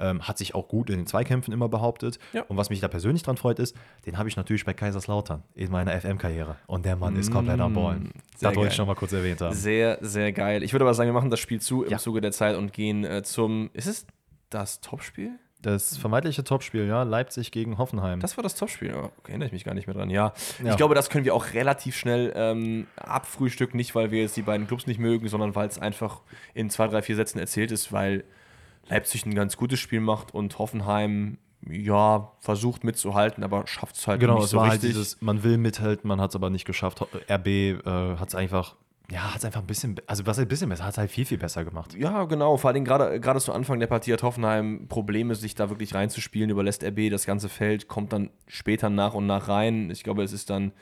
Ähm, 0.00 0.26
hat 0.26 0.38
sich 0.38 0.54
auch 0.54 0.66
gut 0.68 0.90
in 0.90 0.96
den 0.96 1.06
Zweikämpfen 1.06 1.52
immer 1.52 1.68
behauptet. 1.68 2.18
Ja. 2.32 2.42
Und 2.48 2.56
was 2.56 2.70
mich 2.70 2.80
da 2.80 2.88
persönlich 2.88 3.22
dran 3.22 3.36
freut, 3.36 3.58
ist, 3.58 3.76
den 4.06 4.18
habe 4.18 4.28
ich 4.28 4.36
natürlich 4.36 4.64
bei 4.64 4.72
Kaiserslautern 4.74 5.42
in 5.54 5.70
meiner 5.70 5.92
FM-Karriere. 6.00 6.56
Und 6.66 6.84
der 6.86 6.96
Mann 6.96 7.16
ist 7.16 7.30
komplett 7.30 7.60
am 7.60 7.74
Ball. 7.74 7.96
Mm, 7.96 8.10
sehr 8.36 8.48
Das 8.48 8.56
wollte 8.56 8.70
ich 8.70 8.74
schon 8.76 8.86
mal 8.86 8.94
kurz 8.94 9.12
erwähnt 9.12 9.40
haben. 9.40 9.54
Sehr, 9.54 9.98
sehr 10.00 10.32
geil. 10.32 10.62
Ich 10.62 10.72
würde 10.72 10.84
aber 10.84 10.94
sagen, 10.94 11.08
wir 11.08 11.14
machen 11.14 11.30
das 11.30 11.40
Spiel 11.40 11.60
zu 11.60 11.84
im 11.84 11.90
Ja. 11.90 11.98
Zuge 11.98 12.20
der 12.20 12.32
Zeit 12.32 12.56
und 12.56 12.72
gehen 12.72 13.04
äh, 13.04 13.22
zum. 13.22 13.70
Ist 13.74 13.86
es 13.86 14.06
das 14.48 14.80
Topspiel? 14.80 15.32
Das 15.62 15.98
vermeintliche 15.98 16.42
Topspiel, 16.42 16.86
ja, 16.86 17.02
Leipzig 17.02 17.52
gegen 17.52 17.76
Hoffenheim. 17.76 18.20
Das 18.20 18.38
war 18.38 18.42
das 18.42 18.54
Topspiel. 18.54 18.94
Oh, 18.94 19.10
okay, 19.18 19.32
erinnere 19.32 19.48
ich 19.48 19.52
mich 19.52 19.64
gar 19.64 19.74
nicht 19.74 19.86
mehr 19.86 19.94
dran. 19.94 20.08
Ja. 20.08 20.32
Ja. 20.64 20.70
Ich 20.70 20.76
glaube, 20.78 20.94
das 20.94 21.10
können 21.10 21.26
wir 21.26 21.34
auch 21.34 21.52
relativ 21.52 21.96
schnell 21.96 22.32
ähm, 22.34 22.86
abfrühstücken. 22.96 23.76
Nicht, 23.76 23.94
weil 23.94 24.10
wir 24.10 24.22
jetzt 24.22 24.38
die 24.38 24.42
beiden 24.42 24.66
Clubs 24.66 24.86
nicht 24.86 24.98
mögen, 24.98 25.28
sondern 25.28 25.54
weil 25.54 25.68
es 25.68 25.78
einfach 25.78 26.22
in 26.54 26.70
zwei, 26.70 26.88
drei, 26.88 27.02
vier 27.02 27.14
Sätzen 27.14 27.38
erzählt 27.38 27.72
ist, 27.72 27.92
weil 27.92 28.24
Leipzig 28.90 29.24
ein 29.24 29.34
ganz 29.34 29.56
gutes 29.56 29.78
Spiel 29.80 30.00
macht 30.00 30.34
und 30.34 30.58
Hoffenheim 30.58 31.38
ja 31.68 32.32
versucht 32.40 32.84
mitzuhalten, 32.84 33.44
aber 33.44 33.66
schafft 33.66 33.96
es 33.96 34.06
halt 34.06 34.20
Genau, 34.20 34.36
nicht 34.36 34.44
es 34.44 34.50
so 34.50 34.56
war 34.58 34.64
richtig. 34.72 34.82
halt 34.82 34.96
dieses, 34.96 35.20
man 35.20 35.42
will 35.42 35.58
mithalten, 35.58 36.08
man 36.08 36.20
hat 36.20 36.30
es 36.30 36.36
aber 36.36 36.50
nicht 36.50 36.64
geschafft. 36.64 37.02
RB 37.30 37.46
äh, 37.46 37.82
hat 38.16 38.28
es 38.28 38.34
einfach, 38.34 38.76
ja, 39.10 39.32
hat 39.32 39.38
es 39.40 39.44
einfach 39.44 39.60
ein 39.60 39.66
bisschen, 39.66 39.96
also 40.06 40.24
was 40.24 40.38
ein 40.38 40.48
bisschen 40.48 40.70
besser, 40.70 40.84
hat 40.84 40.92
es 40.92 40.98
halt 40.98 41.10
viel, 41.10 41.26
viel 41.26 41.36
besser 41.36 41.64
gemacht. 41.64 41.94
Ja, 41.94 42.24
genau. 42.24 42.56
Vor 42.56 42.70
allem 42.70 42.84
gerade 42.84 43.20
gerade 43.20 43.40
zu 43.40 43.52
Anfang 43.52 43.78
der 43.78 43.88
Partie 43.88 44.12
hat 44.12 44.22
Hoffenheim 44.22 44.86
Probleme, 44.88 45.34
sich 45.34 45.54
da 45.54 45.68
wirklich 45.68 45.94
reinzuspielen, 45.94 46.48
überlässt 46.48 46.82
RB 46.82 47.10
das 47.10 47.26
ganze 47.26 47.48
Feld, 47.50 47.88
kommt 47.88 48.12
dann 48.14 48.30
später 48.46 48.88
nach 48.88 49.12
und 49.14 49.26
nach 49.26 49.48
rein. 49.48 49.90
Ich 49.90 50.02
glaube, 50.02 50.22
es 50.22 50.32
ist 50.32 50.48
dann 50.48 50.72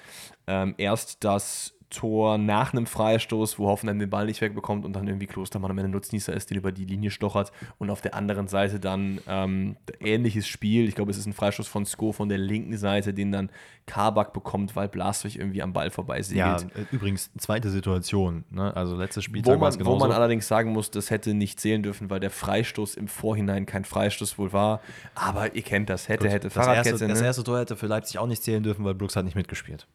ähm, 0.46 0.74
erst 0.78 1.24
das 1.24 1.74
Tor 1.90 2.38
nach 2.38 2.72
einem 2.72 2.86
Freistoß, 2.86 3.58
wo 3.58 3.66
Hoffenheim 3.66 3.98
den 3.98 4.10
Ball 4.10 4.26
nicht 4.26 4.40
wegbekommt 4.40 4.84
und 4.84 4.94
dann 4.94 5.06
irgendwie 5.06 5.26
Klostermann 5.26 5.70
am 5.70 5.78
Ende 5.78 5.90
Nutznießer 5.90 6.34
ist, 6.34 6.50
den 6.50 6.58
über 6.58 6.72
die 6.72 6.84
Linie 6.84 7.10
stochert. 7.10 7.52
Und 7.78 7.90
auf 7.90 8.00
der 8.00 8.14
anderen 8.14 8.48
Seite 8.48 8.78
dann 8.78 9.20
ähm, 9.26 9.76
ähnliches 10.00 10.46
Spiel. 10.46 10.88
Ich 10.88 10.94
glaube, 10.94 11.10
es 11.10 11.18
ist 11.18 11.26
ein 11.26 11.32
Freistoß 11.32 11.66
von 11.66 11.86
Sko 11.86 12.12
von 12.12 12.28
der 12.28 12.38
linken 12.38 12.76
Seite, 12.76 13.14
den 13.14 13.32
dann 13.32 13.50
Kabak 13.86 14.32
bekommt, 14.32 14.76
weil 14.76 14.88
Blaswig 14.88 15.38
irgendwie 15.38 15.62
am 15.62 15.72
Ball 15.72 15.90
vorbei 15.90 16.18
Ja, 16.30 16.58
segelt. 16.58 16.76
äh, 16.76 16.94
übrigens, 16.94 17.30
zweite 17.38 17.70
Situation, 17.70 18.44
ne? 18.50 18.76
also 18.76 18.96
letztes 18.96 19.24
Wo 19.24 19.28
Spieltag 19.28 19.60
war 19.60 19.86
wo 19.86 19.96
man 19.96 20.12
allerdings 20.12 20.46
sagen 20.46 20.72
muss, 20.72 20.90
das 20.90 21.10
hätte 21.10 21.32
nicht 21.32 21.58
zählen 21.58 21.82
dürfen, 21.82 22.10
weil 22.10 22.20
der 22.20 22.30
Freistoß 22.30 22.94
im 22.96 23.08
Vorhinein 23.08 23.64
kein 23.64 23.84
Freistoß 23.84 24.38
wohl 24.38 24.52
war. 24.52 24.80
Aber 25.14 25.54
ihr 25.54 25.62
kennt 25.62 25.88
das. 25.88 26.08
Hätte, 26.08 26.28
hätte, 26.28 26.48
das, 26.48 26.56
erste, 26.56 26.70
Fahrradkette. 26.70 27.08
das 27.08 27.20
ne? 27.20 27.26
erste 27.26 27.44
Tor 27.44 27.58
hätte 27.58 27.76
für 27.76 27.86
Leipzig 27.86 28.18
auch 28.18 28.26
nicht 28.26 28.42
zählen 28.42 28.62
dürfen, 28.62 28.84
weil 28.84 28.94
Brooks 28.94 29.16
hat 29.16 29.24
nicht 29.24 29.36
mitgespielt. 29.36 29.86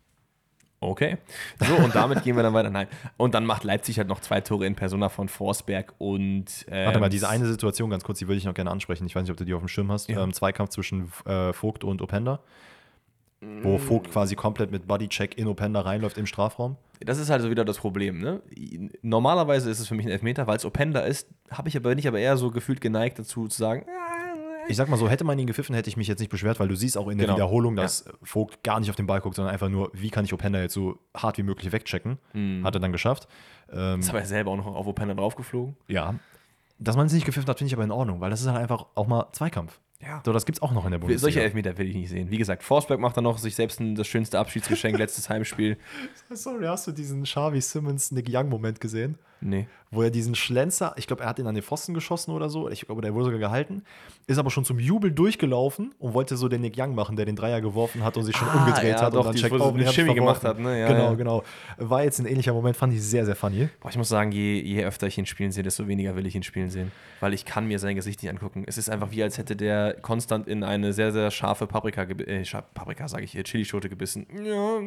Okay. 0.83 1.17
So, 1.59 1.75
und 1.75 1.95
damit 1.95 2.23
gehen 2.23 2.35
wir 2.35 2.43
dann 2.43 2.53
weiter. 2.53 2.69
Nein. 2.69 2.87
Und 3.17 3.33
dann 3.33 3.45
macht 3.45 3.63
Leipzig 3.63 3.97
halt 3.97 4.07
noch 4.07 4.19
zwei 4.19 4.41
Tore 4.41 4.65
in 4.65 4.75
Persona 4.75 5.09
von 5.09 5.29
Forsberg 5.29 5.93
und. 5.97 6.65
Ähm, 6.69 6.85
Warte 6.85 6.99
mal, 6.99 7.09
diese 7.09 7.29
eine 7.29 7.45
Situation, 7.45 7.89
ganz 7.89 8.03
kurz, 8.03 8.19
die 8.19 8.27
würde 8.27 8.37
ich 8.37 8.45
noch 8.45 8.53
gerne 8.53 8.71
ansprechen. 8.71 9.05
Ich 9.05 9.15
weiß 9.15 9.23
nicht, 9.23 9.31
ob 9.31 9.37
du 9.37 9.45
die 9.45 9.53
auf 9.53 9.61
dem 9.61 9.67
Schirm 9.67 9.91
hast. 9.91 10.09
Ja. 10.09 10.23
Ähm, 10.23 10.33
Zweikampf 10.33 10.69
zwischen 10.71 11.11
äh, 11.25 11.53
Vogt 11.53 11.83
und 11.83 12.01
Openda. 12.01 12.39
Wo 13.61 13.77
Vogt 13.77 14.09
quasi 14.09 14.35
komplett 14.35 14.71
mit 14.71 14.87
Bodycheck 14.87 15.37
in 15.37 15.47
Openda 15.47 15.81
reinläuft 15.81 16.17
im 16.17 16.25
Strafraum. 16.25 16.77
Das 17.01 17.17
ist 17.17 17.29
halt 17.29 17.41
so 17.41 17.49
wieder 17.49 17.65
das 17.65 17.77
Problem. 17.77 18.19
Ne? 18.19 18.41
Normalerweise 19.01 19.69
ist 19.69 19.79
es 19.79 19.87
für 19.87 19.95
mich 19.95 20.05
ein 20.05 20.11
Elfmeter, 20.11 20.47
weil 20.47 20.55
es 20.55 20.63
Openda 20.63 21.01
ist, 21.01 21.27
habe 21.51 21.67
ich 21.67 21.75
aber 21.75 21.89
bin 21.89 21.99
ich 21.99 22.07
aber 22.07 22.19
eher 22.19 22.37
so 22.37 22.51
gefühlt 22.51 22.79
geneigt 22.79 23.19
dazu 23.19 23.49
zu 23.49 23.57
sagen, 23.57 23.85
Ich 24.67 24.77
sag 24.77 24.87
mal 24.89 24.97
so, 24.97 25.09
hätte 25.09 25.23
man 25.23 25.37
ihn 25.39 25.47
gepfiffen, 25.47 25.75
hätte 25.75 25.89
ich 25.89 25.97
mich 25.97 26.07
jetzt 26.07 26.19
nicht 26.19 26.29
beschwert, 26.29 26.59
weil 26.59 26.67
du 26.67 26.75
siehst 26.75 26.97
auch 26.97 27.07
in 27.09 27.17
der 27.17 27.27
Genau. 27.27 27.37
Wiederholung, 27.37 27.75
dass 27.75 28.05
Vogt 28.23 28.63
gar 28.63 28.79
nicht 28.79 28.89
auf 28.89 28.95
den 28.95 29.07
Ball 29.07 29.21
guckt, 29.21 29.35
sondern 29.35 29.53
einfach 29.53 29.69
nur, 29.69 29.89
wie 29.93 30.09
kann 30.09 30.25
ich 30.25 30.33
Openda 30.33 30.59
jetzt 30.61 30.73
so 30.73 30.97
hart 31.15 31.37
wie 31.37 31.43
möglich 31.43 31.71
wegchecken. 31.71 32.17
Mhm. 32.33 32.63
Hat 32.65 32.75
er 32.75 32.79
dann 32.79 32.91
geschafft. 32.91 33.27
Ähm, 33.71 33.99
ist 33.99 34.09
aber 34.09 34.19
er 34.19 34.25
selber 34.25 34.51
auch 34.51 34.57
noch 34.57 34.67
auf 34.67 34.87
Openda 34.87 35.13
draufgeflogen. 35.13 35.75
ja. 35.87 36.15
Dass 36.79 36.97
man 36.97 37.05
es 37.05 37.13
nicht 37.13 37.25
gepfiffen 37.25 37.47
hat, 37.47 37.59
finde 37.59 37.69
ich 37.69 37.73
aber 37.75 37.83
in 37.83 37.91
Ordnung, 37.91 38.19
weil 38.19 38.29
das 38.29 38.41
ist 38.41 38.47
halt 38.47 38.57
einfach 38.59 38.87
auch 38.95 39.07
mal 39.07 39.27
Zweikampf. 39.31 39.79
Ja. 40.01 40.21
So, 40.25 40.33
das 40.33 40.45
gibt's 40.45 40.61
auch 40.61 40.73
noch 40.73 40.83
in 40.85 40.91
der 40.91 40.97
Bundesliga. 40.97 41.21
Solche 41.21 41.41
Elfmeter 41.41 41.77
will 41.77 41.87
ich 41.87 41.95
nicht 41.95 42.09
sehen. 42.09 42.29
Wie 42.29 42.37
gesagt, 42.37 42.61
Forsberg 42.63 42.99
macht 42.99 43.15
dann 43.15 43.23
noch 43.23 43.37
sich 43.37 43.55
selbst 43.55 43.79
ein, 43.79 43.95
das 43.95 44.07
schönste 44.07 44.37
Abschiedsgeschenk 44.39 44.97
letztes 44.97 45.29
Heimspiel. 45.29 45.77
Sorry, 46.31 46.65
hast 46.65 46.87
du 46.87 46.91
diesen 46.91 47.23
Xavi 47.23 47.61
Simmons 47.61 48.11
Nick 48.11 48.27
Young 48.29 48.49
Moment 48.49 48.81
gesehen? 48.81 49.17
Nee. 49.41 49.67
Wo 49.91 50.01
er 50.01 50.09
diesen 50.09 50.33
Schlenzer, 50.33 50.93
ich 50.97 51.05
glaube, 51.05 51.21
er 51.21 51.29
hat 51.29 51.37
ihn 51.37 51.45
an 51.45 51.53
den 51.53 51.63
Pfosten 51.63 51.93
geschossen 51.93 52.31
oder 52.31 52.49
so, 52.49 52.67
ich 52.67 52.81
glaube, 52.87 53.03
der 53.03 53.13
wurde 53.13 53.25
sogar 53.25 53.39
gehalten, 53.39 53.83
ist 54.25 54.39
aber 54.39 54.49
schon 54.49 54.65
zum 54.65 54.79
Jubel 54.79 55.11
durchgelaufen 55.11 55.93
und 55.99 56.15
wollte 56.15 56.35
so 56.35 56.47
den 56.47 56.61
Nick 56.61 56.73
Young 56.79 56.95
machen, 56.95 57.15
der 57.15 57.25
den 57.25 57.35
Dreier 57.35 57.61
geworfen 57.61 58.03
hat 58.03 58.17
und 58.17 58.23
sich 58.23 58.35
schon 58.35 58.47
Ah, 58.47 58.63
umgedreht 58.65 58.95
ja, 58.95 59.01
hat 59.03 59.13
doch, 59.13 59.19
und 59.19 59.25
dann 59.27 59.35
die- 59.35 59.41
checkt, 59.41 59.53
oh, 59.53 59.69
den 59.71 59.87
Shimmy 59.89 60.15
gemacht 60.15 60.43
hat, 60.43 60.57
ne? 60.59 60.79
Ja, 60.79 60.87
genau, 60.87 61.03
ja. 61.09 61.13
genau. 61.13 61.43
War 61.77 62.03
jetzt 62.03 62.19
ein 62.19 62.25
ähnlicher 62.25 62.53
Moment, 62.53 62.75
fand 62.75 62.91
ich 62.93 63.03
sehr, 63.03 63.23
sehr 63.25 63.35
funny. 63.35 63.69
Boah, 63.81 63.89
ich 63.89 63.97
muss 63.97 64.09
sagen, 64.09 64.31
je, 64.31 64.59
je 64.61 64.83
öfter 64.83 65.05
ich 65.05 65.17
ihn 65.19 65.27
spielen 65.27 65.51
sehe, 65.51 65.61
desto 65.63 65.87
weniger 65.87 66.15
will 66.15 66.25
ich 66.25 66.33
ihn 66.35 66.43
spielen 66.43 66.71
sehen. 66.71 66.91
Weil 67.19 67.33
ich 67.35 67.45
kann 67.45 67.67
mir 67.67 67.77
sein 67.77 67.95
Gesicht 67.95 68.23
nicht 68.23 68.31
angucken. 68.31 68.63
Es 68.65 68.79
ist 68.79 68.89
einfach 68.89 69.11
wie, 69.11 69.21
als 69.21 69.37
hätte 69.37 69.55
der 69.55 69.93
konstant 70.01 70.47
in 70.47 70.63
eine 70.63 70.91
sehr, 70.93 71.11
sehr 71.11 71.29
scharfe 71.29 71.67
Paprika, 71.67 72.01
äh, 72.03 72.43
Paprika 72.73 73.07
sage 73.07 73.25
ich 73.25 73.31
hier, 73.33 73.43
Chilischote 73.43 73.89
gebissen. 73.89 74.25
Ja, 74.43 74.79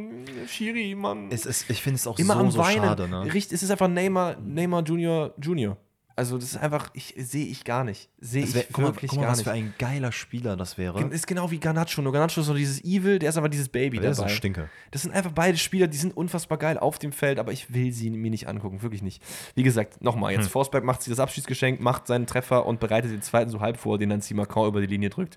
Schiri, 0.48 0.94
Mann. 0.96 1.28
Es 1.30 1.46
ist, 1.46 1.70
ich 1.70 1.80
finde 1.82 1.96
es 1.96 2.06
auch 2.06 2.18
Immer 2.18 2.34
so, 2.34 2.40
am 2.40 2.50
so 2.50 2.58
Weinen. 2.58 2.82
schade. 2.82 3.08
Ne? 3.08 3.26
Es 3.36 3.52
ist 3.52 3.70
einfach 3.70 3.88
Neymar, 3.88 4.36
Neymar 4.54 4.82
Junior 4.84 5.34
Junior. 5.40 5.76
Also 6.18 6.38
das 6.38 6.52
ist 6.52 6.56
einfach, 6.56 6.88
ich 6.94 7.12
sehe 7.18 7.44
ich 7.44 7.62
gar 7.64 7.84
nicht. 7.84 8.08
Sehe 8.18 8.42
ich 8.44 8.54
guck 8.72 8.78
mal, 8.78 8.86
wirklich 8.94 9.10
guck 9.10 9.18
mal 9.18 9.24
gar 9.24 9.32
was 9.32 9.38
nicht. 9.40 9.44
für 9.48 9.52
ein 9.52 9.74
geiler 9.78 10.12
Spieler 10.12 10.56
das 10.56 10.78
wäre. 10.78 11.06
Ist 11.08 11.26
genau 11.26 11.50
wie 11.50 11.58
Garnacho. 11.58 12.00
Nur 12.00 12.10
Garnacho 12.10 12.40
ist 12.40 12.46
so 12.46 12.54
dieses 12.54 12.82
Evil, 12.84 13.18
der 13.18 13.28
ist 13.28 13.36
aber 13.36 13.50
dieses 13.50 13.68
Baby 13.68 13.98
Der 14.00 14.12
ist 14.12 14.16
dabei. 14.16 14.30
ein 14.30 14.34
Stinker. 14.34 14.70
Das 14.92 15.02
sind 15.02 15.12
einfach 15.12 15.32
beide 15.32 15.58
Spieler, 15.58 15.88
die 15.88 15.98
sind 15.98 16.16
unfassbar 16.16 16.56
geil 16.56 16.78
auf 16.78 16.98
dem 16.98 17.12
Feld, 17.12 17.38
aber 17.38 17.52
ich 17.52 17.74
will 17.74 17.92
sie 17.92 18.08
mir 18.08 18.30
nicht 18.30 18.48
angucken, 18.48 18.80
wirklich 18.80 19.02
nicht. 19.02 19.22
Wie 19.56 19.62
gesagt, 19.62 20.02
nochmal, 20.02 20.32
Hm. 20.32 20.40
jetzt 20.40 20.50
Forsberg 20.50 20.84
macht 20.84 21.02
sich 21.02 21.10
das 21.10 21.20
Abschiedsgeschenk, 21.20 21.80
macht 21.80 22.06
seinen 22.06 22.26
Treffer 22.26 22.64
und 22.64 22.80
bereitet 22.80 23.10
den 23.12 23.20
zweiten 23.20 23.50
so 23.50 23.60
halb 23.60 23.76
vor, 23.76 23.98
den 23.98 24.08
dann 24.08 24.22
Simacon 24.22 24.68
über 24.68 24.80
die 24.80 24.86
Linie 24.86 25.10
drückt. 25.10 25.36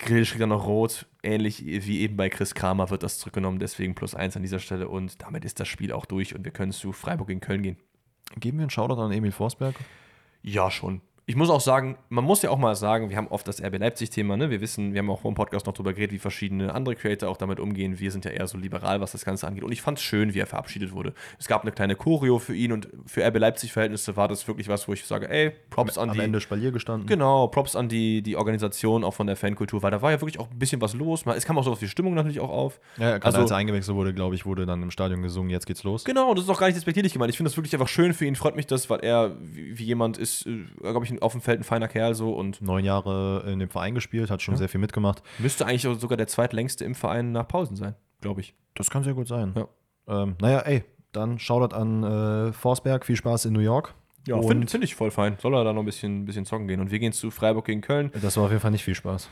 Grill 0.00 0.24
kriegt 0.24 0.40
dann 0.40 0.48
noch 0.48 0.66
rot, 0.66 1.06
ähnlich 1.22 1.64
wie 1.64 2.00
eben 2.00 2.16
bei 2.16 2.28
Chris 2.28 2.54
Kramer 2.56 2.90
wird 2.90 3.04
das 3.04 3.18
zurückgenommen, 3.18 3.60
deswegen 3.60 3.94
plus 3.94 4.16
eins 4.16 4.34
an 4.36 4.42
dieser 4.42 4.58
Stelle 4.58 4.88
und 4.88 5.22
damit 5.22 5.44
ist 5.44 5.60
das 5.60 5.68
Spiel 5.68 5.92
auch 5.92 6.06
durch 6.06 6.34
und 6.34 6.44
wir 6.44 6.52
können 6.52 6.72
zu 6.72 6.92
Freiburg 6.92 7.30
in 7.30 7.40
Köln 7.40 7.62
gehen. 7.62 7.76
Geben 8.36 8.58
wir 8.58 8.62
einen 8.62 8.70
Shoutout 8.70 9.00
an 9.00 9.12
Emil 9.12 9.32
Forsberg? 9.32 9.74
Ja, 10.42 10.70
schon. 10.70 11.00
Ich 11.28 11.36
muss 11.36 11.50
auch 11.50 11.60
sagen, 11.60 11.98
man 12.08 12.24
muss 12.24 12.40
ja 12.40 12.48
auch 12.48 12.56
mal 12.56 12.74
sagen, 12.74 13.10
wir 13.10 13.16
haben 13.18 13.28
oft 13.28 13.46
das 13.46 13.62
RB 13.62 13.76
Leipzig-Thema, 13.78 14.38
ne? 14.38 14.48
Wir 14.48 14.62
wissen, 14.62 14.94
wir 14.94 15.00
haben 15.00 15.10
auch 15.10 15.20
vor 15.20 15.30
dem 15.30 15.34
Podcast 15.34 15.66
noch 15.66 15.74
drüber 15.74 15.92
geredet, 15.92 16.12
wie 16.12 16.18
verschiedene 16.18 16.72
andere 16.72 16.96
Creator 16.96 17.28
auch 17.28 17.36
damit 17.36 17.60
umgehen. 17.60 17.98
Wir 18.00 18.10
sind 18.10 18.24
ja 18.24 18.30
eher 18.30 18.46
so 18.48 18.56
liberal, 18.56 19.02
was 19.02 19.12
das 19.12 19.26
Ganze 19.26 19.46
angeht. 19.46 19.62
Und 19.62 19.70
ich 19.70 19.82
fand 19.82 19.98
es 19.98 20.04
schön, 20.04 20.32
wie 20.32 20.38
er 20.38 20.46
verabschiedet 20.46 20.90
wurde. 20.92 21.12
Es 21.38 21.46
gab 21.46 21.60
eine 21.64 21.72
kleine 21.72 21.96
Choreo 21.96 22.38
für 22.38 22.54
ihn 22.54 22.72
und 22.72 22.88
für 23.04 23.22
RB 23.26 23.36
Leipzig-Verhältnisse 23.40 24.16
war 24.16 24.26
das 24.26 24.48
wirklich 24.48 24.68
was, 24.68 24.88
wo 24.88 24.94
ich 24.94 25.04
sage, 25.04 25.28
ey, 25.28 25.52
Props 25.68 25.98
an 25.98 26.08
Am 26.08 26.16
die. 26.16 26.22
Ende 26.22 26.40
Spalier 26.40 26.72
gestanden. 26.72 27.06
Genau, 27.06 27.46
Props 27.48 27.76
an 27.76 27.90
die, 27.90 28.22
die 28.22 28.36
Organisation, 28.36 29.04
auch 29.04 29.12
von 29.12 29.26
der 29.26 29.36
Fankultur, 29.36 29.82
weil 29.82 29.90
da 29.90 30.00
war 30.00 30.10
ja 30.12 30.22
wirklich 30.22 30.40
auch 30.40 30.50
ein 30.50 30.58
bisschen 30.58 30.80
was 30.80 30.94
los. 30.94 31.26
Es 31.26 31.44
kam 31.44 31.58
auch 31.58 31.64
so 31.64 31.72
auf 31.72 31.78
die 31.78 31.88
Stimmung 31.88 32.14
natürlich 32.14 32.40
auch 32.40 32.48
auf. 32.48 32.80
Ja, 32.96 33.18
gerade 33.18 33.26
Also- 33.26 33.40
als 33.40 33.50
er 33.50 33.58
eingewechselt 33.58 33.94
wurde, 33.94 34.14
glaube 34.14 34.34
ich, 34.34 34.46
wurde 34.46 34.64
dann 34.64 34.82
im 34.82 34.90
Stadion 34.90 35.20
gesungen, 35.20 35.50
jetzt 35.50 35.66
geht's 35.66 35.84
los. 35.84 36.06
Genau, 36.06 36.32
das 36.32 36.44
ist 36.44 36.48
auch 36.50 36.58
gar 36.58 36.68
nicht 36.68 36.76
despektierlich 36.76 37.12
gemeint. 37.12 37.28
Ich 37.30 37.36
finde 37.36 37.50
das 37.50 37.56
wirklich 37.58 37.74
einfach 37.74 37.88
schön 37.88 38.14
für 38.14 38.24
ihn. 38.24 38.34
Freut 38.34 38.56
mich 38.56 38.66
das, 38.66 38.88
weil 38.88 39.00
er 39.00 39.36
wie, 39.42 39.84
jemand 39.84 40.16
ist, 40.16 40.46
äh, 40.46 40.64
glaube 40.80 41.04
ich, 41.04 41.17
auf 41.22 41.32
dem 41.32 41.40
Feld 41.40 41.60
ein 41.60 41.64
feiner 41.64 41.88
Kerl 41.88 42.14
so 42.14 42.32
und 42.32 42.60
Neun 42.60 42.84
Jahre 42.84 43.44
in 43.46 43.58
dem 43.58 43.68
Verein 43.68 43.94
gespielt, 43.94 44.30
hat 44.30 44.42
schon 44.42 44.56
sehr 44.56 44.68
viel 44.68 44.80
mitgemacht. 44.80 45.22
müsste 45.38 45.66
eigentlich 45.66 45.86
auch 45.86 45.94
sogar 45.94 46.16
der 46.16 46.26
zweitlängste 46.26 46.84
im 46.84 46.94
Verein 46.94 47.32
nach 47.32 47.46
Pausen 47.48 47.76
sein, 47.76 47.94
glaube 48.20 48.40
ich. 48.40 48.54
Das 48.74 48.90
kann 48.90 49.02
sehr 49.04 49.14
gut 49.14 49.28
sein. 49.28 49.54
Ja. 49.56 50.22
Ähm, 50.22 50.36
naja, 50.40 50.60
ey, 50.60 50.84
dann 51.12 51.38
Shoutout 51.38 51.74
an 51.74 52.04
äh, 52.04 52.52
Forsberg, 52.52 53.04
viel 53.04 53.16
Spaß 53.16 53.46
in 53.46 53.52
New 53.52 53.60
York. 53.60 53.94
Ja, 54.26 54.40
finde 54.42 54.66
find 54.66 54.84
ich 54.84 54.94
voll 54.94 55.10
fein. 55.10 55.36
Soll 55.40 55.54
er 55.54 55.64
da 55.64 55.72
noch 55.72 55.82
ein 55.82 55.86
bisschen, 55.86 56.26
bisschen 56.26 56.44
zocken 56.44 56.68
gehen. 56.68 56.80
Und 56.80 56.90
wir 56.90 56.98
gehen 56.98 57.12
zu 57.12 57.30
Freiburg 57.30 57.64
gegen 57.64 57.80
Köln. 57.80 58.10
Das 58.20 58.36
war 58.36 58.44
auf 58.44 58.50
jeden 58.50 58.60
Fall 58.60 58.70
nicht 58.70 58.84
viel 58.84 58.94
Spaß. 58.94 59.28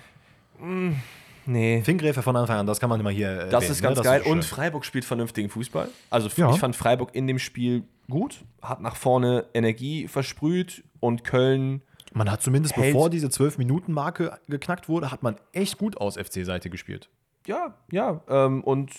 Nee. 1.47 1.83
Fingräfe 1.83 2.23
von 2.23 2.37
Anfang 2.37 2.59
an, 2.59 2.67
das 2.67 2.81
kann 2.81 2.91
man 2.91 3.01
immer 3.01 3.11
hier 3.11 3.35
Das 3.47 3.53
erwähnen, 3.65 3.73
ist 3.73 3.83
ganz 3.83 3.99
ne? 3.99 4.05
geil. 4.05 4.23
schön. 4.23 4.33
Und 4.33 4.45
Freiburg 4.45 4.85
spielt 4.85 5.05
vernünftigen 5.05 5.49
Fußball. 5.49 5.89
Also 6.11 6.29
Ja. 6.37 6.51
ich 6.51 6.59
fand 6.59 6.75
Freiburg 6.77 7.15
in 7.15 7.27
dem 7.27 7.39
Spiel 7.39 7.85
gut, 8.11 8.45
hat 8.63 8.81
nach 8.81 8.97
vorne 8.97 9.47
Energie 9.55 10.09
versprüht 10.09 10.85
und 11.01 11.25
Köln 11.25 11.83
man 12.13 12.31
hat 12.31 12.43
zumindest, 12.43 12.77
hält- 12.77 12.93
bevor 12.95 13.11
diese 13.11 13.29
12-Minuten-Marke 13.29 14.39
geknackt 14.49 14.89
wurde, 14.89 15.11
hat 15.11 15.23
man 15.23 15.37
echt 15.53 15.77
gut 15.79 15.99
aus 15.99 16.17
FC-Seite 16.17 16.71
gespielt. 16.71 17.11
Ja, 17.47 17.75
ja. 17.91 18.21
Ähm, 18.29 18.65
und 18.65 18.91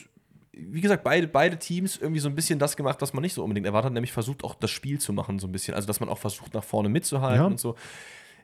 wie 0.54 0.82
gesagt, 0.82 1.04
beide, 1.04 1.28
beide 1.28 1.58
Teams 1.58 1.98
irgendwie 1.98 2.20
so 2.20 2.30
ein 2.30 2.36
bisschen 2.36 2.60
das 2.60 2.76
gemacht, 2.78 3.02
was 3.02 3.14
man 3.14 3.22
nicht 3.24 3.34
so 3.34 3.44
unbedingt 3.44 3.66
erwartet, 3.66 3.94
nämlich 3.94 4.12
versucht 4.12 4.44
auch 4.44 4.56
das 4.56 4.70
Spiel 4.72 5.00
zu 5.00 5.14
machen, 5.14 5.40
so 5.40 5.48
ein 5.48 5.52
bisschen. 5.52 5.74
Also, 5.74 5.88
dass 5.88 6.00
man 6.00 6.10
auch 6.10 6.18
versucht, 6.18 6.54
nach 6.54 6.64
vorne 6.64 6.90
mitzuhalten 6.90 7.40
Ja. 7.42 7.46
und 7.46 7.60
so. 7.60 7.76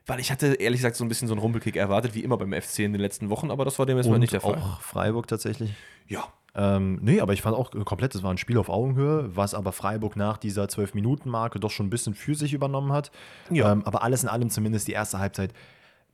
Weil 0.06 0.20
ich 0.20 0.30
hatte 0.30 0.54
ehrlich 0.54 0.80
gesagt 0.80 0.96
so 0.96 1.04
ein 1.04 1.08
bisschen 1.08 1.28
so 1.28 1.34
einen 1.34 1.40
Rumpelkick 1.40 1.76
erwartet, 1.76 2.14
wie 2.14 2.20
immer 2.20 2.36
beim 2.36 2.52
FC 2.52 2.80
in 2.80 2.92
den 2.92 3.00
letzten 3.00 3.30
Wochen, 3.30 3.50
aber 3.50 3.64
das 3.64 3.78
war 3.78 3.86
dem 3.86 3.96
erstmal 3.96 4.18
nicht 4.18 4.32
der 4.32 4.42
Fall. 4.42 4.56
auch 4.56 4.80
Freiburg 4.80 5.26
tatsächlich. 5.26 5.72
Ja. 6.06 6.28
Ähm, 6.56 6.98
nee, 7.02 7.20
aber 7.20 7.32
ich 7.32 7.42
fand 7.42 7.56
auch 7.56 7.70
komplett, 7.84 8.14
es 8.14 8.22
war 8.22 8.30
ein 8.30 8.38
Spiel 8.38 8.58
auf 8.58 8.68
Augenhöhe, 8.68 9.34
was 9.34 9.54
aber 9.54 9.72
Freiburg 9.72 10.14
nach 10.14 10.36
dieser 10.36 10.64
12-Minuten-Marke 10.64 11.58
doch 11.58 11.70
schon 11.70 11.86
ein 11.86 11.90
bisschen 11.90 12.14
für 12.14 12.34
sich 12.34 12.52
übernommen 12.52 12.92
hat. 12.92 13.10
Ja. 13.50 13.72
Ähm, 13.72 13.82
aber 13.84 14.02
alles 14.02 14.22
in 14.22 14.28
allem 14.28 14.50
zumindest 14.50 14.86
die 14.86 14.92
erste 14.92 15.18
Halbzeit 15.18 15.52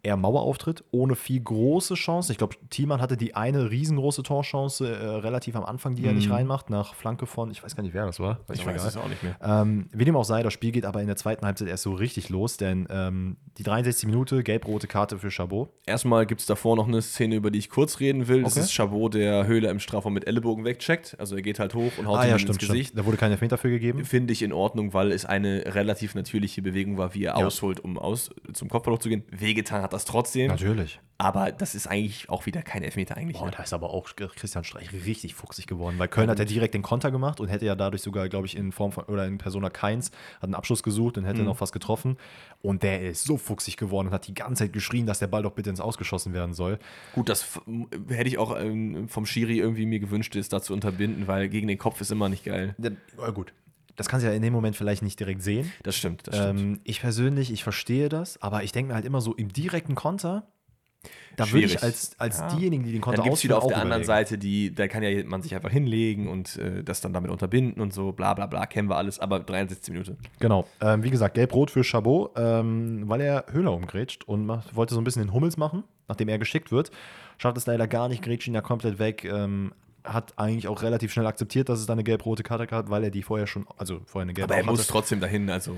eher 0.02 0.16
Mauerauftritt, 0.16 0.84
ohne 0.90 1.14
viel 1.16 1.40
große 1.40 1.94
Chance. 1.94 2.32
Ich 2.32 2.38
glaube, 2.38 2.56
Thiemann 2.70 3.00
hatte 3.00 3.16
die 3.16 3.34
eine 3.34 3.70
riesengroße 3.70 4.22
Torchance 4.22 4.86
äh, 4.88 5.04
relativ 5.06 5.56
am 5.56 5.64
Anfang, 5.64 5.94
die 5.94 6.04
er 6.06 6.12
nicht 6.12 6.30
reinmacht, 6.30 6.70
nach 6.70 6.94
Flanke 6.94 7.26
von, 7.26 7.50
ich 7.50 7.62
weiß 7.62 7.76
gar 7.76 7.82
nicht, 7.82 7.92
wer 7.94 8.06
das 8.06 8.18
war. 8.20 8.34
Mhm. 8.48 8.54
Ich 8.54 8.64
weiß 8.66 8.84
es 8.84 8.96
auch 8.96 9.08
nicht 9.08 9.22
mehr. 9.22 9.36
Ähm, 9.42 9.88
wie 9.92 10.04
dem 10.04 10.16
auch 10.16 10.24
sei, 10.24 10.42
das 10.42 10.52
Spiel 10.52 10.72
geht 10.72 10.84
aber 10.84 11.00
in 11.00 11.06
der 11.06 11.16
zweiten 11.16 11.44
Halbzeit 11.44 11.68
erst 11.68 11.82
so 11.82 11.92
richtig 11.92 12.28
los, 12.28 12.56
denn 12.56 12.86
ähm, 12.90 13.36
die 13.58 13.62
63 13.62 14.06
Minute, 14.06 14.42
gelb-rote 14.42 14.86
Karte 14.86 15.18
für 15.18 15.30
Chabot. 15.30 15.68
Erstmal 15.86 16.24
gibt 16.26 16.40
es 16.40 16.46
davor 16.46 16.76
noch 16.76 16.88
eine 16.88 17.02
Szene, 17.02 17.34
über 17.34 17.50
die 17.50 17.58
ich 17.58 17.68
kurz 17.68 18.00
reden 18.00 18.28
will. 18.28 18.42
Das 18.42 18.52
Okay. 18.54 18.60
ist 18.64 18.72
Chabot, 18.72 19.12
der 19.14 19.46
Höhle 19.46 19.68
im 19.70 19.80
Strafraum 19.80 20.14
mit 20.14 20.26
Ellenbogen 20.26 20.64
wegcheckt. 20.64 21.16
Also 21.18 21.36
er 21.36 21.42
geht 21.42 21.58
halt 21.58 21.74
hoch 21.74 21.92
und 21.98 22.06
haut 22.06 22.18
Ah 22.18 22.26
ja, 22.26 22.32
ins 22.34 22.42
stimmt, 22.42 22.58
Gesicht. 22.58 22.88
stimmt. 22.88 23.00
Da 23.00 23.06
wurde 23.06 23.16
kein 23.16 23.30
Elfmeter 23.32 23.58
für 23.58 23.68
gegeben. 23.70 24.04
Finde 24.04 24.32
ich 24.32 24.42
in 24.42 24.52
Ordnung, 24.52 24.94
weil 24.94 25.12
es 25.12 25.24
eine 25.26 25.64
relativ 25.74 26.14
natürliche 26.14 26.62
Bewegung 26.62 26.96
war, 26.96 27.14
wie 27.14 27.24
er 27.24 27.38
Ja. 27.38 27.46
ausholt, 27.46 27.80
um 27.80 27.98
aus, 27.98 28.30
zum 28.52 28.68
Kopfball 28.68 28.98
zu 28.98 29.08
gehen. 29.08 29.24
Wehgetan 29.30 29.82
hat 29.82 29.89
das 29.90 30.04
trotzdem. 30.04 30.48
Natürlich. 30.48 31.00
Aber 31.20 31.52
das 31.52 31.74
ist 31.74 31.86
eigentlich 31.86 32.30
auch 32.30 32.46
wieder 32.46 32.62
kein 32.62 32.82
Elfmeter 32.82 33.14
eigentlich. 33.14 33.36
Boah, 33.36 33.50
da 33.50 33.62
ist 33.62 33.74
aber 33.74 33.90
auch 33.90 34.08
Christian 34.16 34.64
Streich 34.64 34.90
richtig 35.04 35.34
fuchsig 35.34 35.66
geworden, 35.66 35.98
weil 35.98 36.08
Köln 36.08 36.30
hat 36.30 36.38
ja 36.38 36.46
direkt 36.46 36.72
den 36.72 36.80
Konter 36.80 37.10
gemacht 37.10 37.40
und 37.40 37.48
hätte 37.48 37.66
ja 37.66 37.74
dadurch 37.74 38.00
sogar, 38.00 38.30
glaube 38.30 38.46
ich, 38.46 38.56
in 38.56 38.72
Form 38.72 38.90
von 38.90 39.04
oder 39.04 39.26
in 39.26 39.36
Persona 39.36 39.68
Keins 39.68 40.12
hat 40.36 40.44
einen 40.44 40.54
Abschluss 40.54 40.82
gesucht 40.82 41.18
und 41.18 41.26
hätte 41.26 41.42
noch 41.42 41.58
fast 41.58 41.74
getroffen. 41.74 42.16
Und 42.62 42.82
der 42.82 43.02
ist 43.02 43.24
so 43.24 43.36
fuchsig 43.36 43.76
geworden 43.76 44.06
und 44.08 44.14
hat 44.14 44.28
die 44.28 44.34
ganze 44.34 44.64
Zeit 44.64 44.72
geschrien, 44.72 45.04
dass 45.04 45.18
der 45.18 45.26
Ball 45.26 45.42
doch 45.42 45.52
bitte 45.52 45.68
ins 45.68 45.80
Ausgeschossen 45.80 46.32
werden 46.32 46.54
soll. 46.54 46.78
Gut, 47.14 47.28
das 47.28 47.60
hätte 48.08 48.28
ich 48.28 48.38
auch 48.38 48.58
ähm, 48.58 49.06
vom 49.10 49.26
Schiri 49.26 49.58
irgendwie 49.58 49.84
mir 49.84 50.00
gewünscht, 50.00 50.34
es 50.36 50.48
da 50.48 50.62
zu 50.62 50.72
unterbinden, 50.72 51.26
weil 51.26 51.50
gegen 51.50 51.68
den 51.68 51.76
Kopf 51.76 52.00
ist 52.00 52.10
immer 52.10 52.30
nicht 52.30 52.44
geil. 52.44 52.74
Ja, 52.78 53.30
gut. 53.30 53.52
Das 54.00 54.08
kannst 54.08 54.24
du 54.24 54.30
ja 54.30 54.34
in 54.34 54.40
dem 54.40 54.54
Moment 54.54 54.76
vielleicht 54.76 55.02
nicht 55.02 55.20
direkt 55.20 55.42
sehen. 55.42 55.70
Das 55.82 55.94
stimmt, 55.94 56.26
das 56.26 56.34
stimmt. 56.38 56.58
Ähm, 56.58 56.80
ich 56.84 57.02
persönlich, 57.02 57.52
ich 57.52 57.62
verstehe 57.62 58.08
das, 58.08 58.40
aber 58.40 58.62
ich 58.62 58.72
denke 58.72 58.88
mir 58.88 58.94
halt 58.94 59.04
immer 59.04 59.20
so, 59.20 59.34
im 59.34 59.52
direkten 59.52 59.94
Konter, 59.94 60.46
da 61.36 61.52
würde 61.52 61.66
ich 61.66 61.82
als, 61.82 62.18
als 62.18 62.38
Ja. 62.38 62.48
diejenigen, 62.48 62.84
die 62.84 62.92
den 62.92 63.02
Konter 63.02 63.20
es 63.30 63.44
wieder 63.44 63.58
auf 63.58 63.64
ausführen, 63.64 63.68
der 63.68 63.76
auch 63.78 63.82
anderen 63.82 64.02
überlegen. 64.04 64.06
Seite, 64.06 64.38
die, 64.38 64.74
da 64.74 64.88
kann 64.88 65.02
ja 65.02 65.22
man 65.26 65.42
sich 65.42 65.54
einfach 65.54 65.70
hinlegen 65.70 66.28
und 66.28 66.56
äh, 66.56 66.82
das 66.82 67.02
dann 67.02 67.12
damit 67.12 67.30
unterbinden 67.30 67.82
und 67.82 67.92
so, 67.92 68.12
bla 68.12 68.32
bla 68.32 68.46
bla, 68.46 68.64
kennen 68.64 68.88
wir 68.88 68.96
alles, 68.96 69.18
aber 69.18 69.40
63 69.40 69.92
Minuten. 69.92 70.16
Genau. 70.38 70.66
Ähm, 70.80 71.02
wie 71.02 71.10
gesagt, 71.10 71.34
gelb-rot 71.34 71.70
für 71.70 71.84
Chabot, 71.84 72.30
ähm, 72.36 73.06
weil 73.06 73.20
er 73.20 73.44
Höhler 73.50 73.74
umgrätscht 73.74 74.24
und 74.24 74.46
macht, 74.46 74.74
wollte 74.74 74.94
so 74.94 75.00
ein 75.02 75.04
bisschen 75.04 75.24
den 75.26 75.34
Hummels 75.34 75.58
machen, 75.58 75.84
nachdem 76.08 76.28
er 76.28 76.38
geschickt 76.38 76.72
wird. 76.72 76.90
Schafft 77.36 77.58
es 77.58 77.66
leider 77.66 77.86
gar 77.86 78.08
nicht, 78.08 78.22
grätscht 78.22 78.48
ihn 78.48 78.54
ja 78.54 78.62
komplett 78.62 78.98
weg. 78.98 79.24
Ähm, 79.24 79.72
hat 80.04 80.38
eigentlich 80.38 80.68
auch 80.68 80.82
relativ 80.82 81.12
schnell 81.12 81.26
akzeptiert, 81.26 81.68
dass 81.68 81.80
es 81.80 81.86
da 81.86 81.92
eine 81.92 82.04
gelb-rote 82.04 82.42
Karte 82.42 82.66
gab, 82.66 82.90
weil 82.90 83.04
er 83.04 83.10
die 83.10 83.22
vorher 83.22 83.46
schon, 83.46 83.66
also 83.76 84.00
vorher 84.06 84.22
eine 84.22 84.34
gelbe 84.34 84.52
Aber 84.52 84.60
er 84.60 84.64
auch 84.66 84.70
muss 84.70 84.80
hatte. 84.80 84.92
trotzdem 84.92 85.20
dahin, 85.20 85.48
also. 85.50 85.76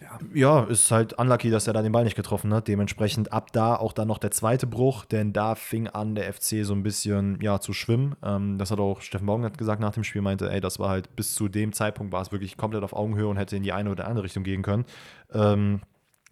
Ja. 0.00 0.18
Ja, 0.34 0.64
ist 0.64 0.90
halt 0.90 1.12
unlucky, 1.12 1.50
dass 1.50 1.68
er 1.68 1.72
da 1.72 1.80
den 1.80 1.92
Ball 1.92 2.02
nicht 2.02 2.16
getroffen 2.16 2.52
hat. 2.52 2.66
Dementsprechend 2.66 3.32
ab 3.32 3.52
da 3.52 3.76
auch 3.76 3.92
dann 3.92 4.08
noch 4.08 4.18
der 4.18 4.32
zweite 4.32 4.66
Bruch, 4.66 5.04
denn 5.04 5.32
da 5.32 5.54
fing 5.54 5.86
an, 5.86 6.16
der 6.16 6.32
FC 6.32 6.64
so 6.64 6.74
ein 6.74 6.82
bisschen 6.82 7.38
ja, 7.40 7.60
zu 7.60 7.72
schwimmen. 7.72 8.16
Ähm, 8.22 8.58
das 8.58 8.72
hat 8.72 8.80
auch 8.80 9.00
Steffen 9.02 9.26
Baumgart 9.26 9.56
gesagt 9.56 9.80
nach 9.80 9.92
dem 9.92 10.02
Spiel, 10.02 10.20
meinte, 10.20 10.50
ey, 10.50 10.60
das 10.60 10.80
war 10.80 10.88
halt 10.88 11.14
bis 11.14 11.34
zu 11.34 11.48
dem 11.48 11.72
Zeitpunkt 11.72 12.12
war 12.12 12.22
es 12.22 12.32
wirklich 12.32 12.56
komplett 12.56 12.82
auf 12.82 12.92
Augenhöhe 12.92 13.28
und 13.28 13.36
hätte 13.36 13.56
in 13.56 13.62
die 13.62 13.72
eine 13.72 13.90
oder 13.90 14.08
andere 14.08 14.24
Richtung 14.24 14.42
gehen 14.42 14.62
können. 14.62 14.84
Ähm, 15.32 15.80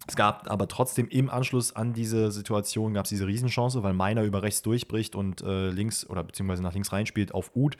es 0.07 0.15
gab 0.15 0.49
aber 0.51 0.67
trotzdem 0.67 1.07
im 1.07 1.29
Anschluss 1.29 1.75
an 1.75 1.93
diese 1.93 2.31
Situation 2.31 2.93
gab 2.93 3.05
es 3.05 3.09
diese 3.09 3.25
Riesenchance, 3.27 3.83
weil 3.83 3.93
Meiner 3.93 4.23
über 4.23 4.41
rechts 4.43 4.61
durchbricht 4.61 5.15
und 5.15 5.41
äh, 5.41 5.69
links 5.69 6.05
oder 6.09 6.23
beziehungsweise 6.23 6.61
nach 6.61 6.73
links 6.73 6.91
reinspielt 6.91 7.33
auf 7.33 7.51
Uth. 7.55 7.77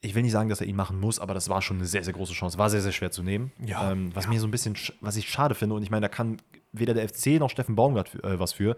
Ich 0.00 0.14
will 0.14 0.22
nicht 0.22 0.30
sagen, 0.32 0.48
dass 0.48 0.60
er 0.60 0.68
ihn 0.68 0.76
machen 0.76 1.00
muss, 1.00 1.18
aber 1.18 1.34
das 1.34 1.48
war 1.48 1.60
schon 1.60 1.78
eine 1.78 1.86
sehr, 1.86 2.04
sehr 2.04 2.12
große 2.12 2.32
Chance. 2.32 2.56
War 2.56 2.70
sehr, 2.70 2.80
sehr 2.80 2.92
schwer 2.92 3.10
zu 3.10 3.24
nehmen. 3.24 3.50
Ja, 3.64 3.90
ähm, 3.90 4.14
was 4.14 4.28
mir 4.28 4.38
so 4.38 4.46
ein 4.46 4.52
bisschen, 4.52 4.76
sch- 4.76 4.92
was 5.00 5.16
ich 5.16 5.28
schade 5.28 5.56
finde, 5.56 5.74
und 5.74 5.82
ich 5.82 5.90
meine, 5.90 6.02
da 6.02 6.08
kann 6.08 6.40
weder 6.70 6.94
der 6.94 7.08
FC 7.08 7.40
noch 7.40 7.50
Steffen 7.50 7.74
Baumgart 7.74 8.10
für, 8.10 8.22
äh, 8.22 8.38
was 8.38 8.52
für. 8.52 8.76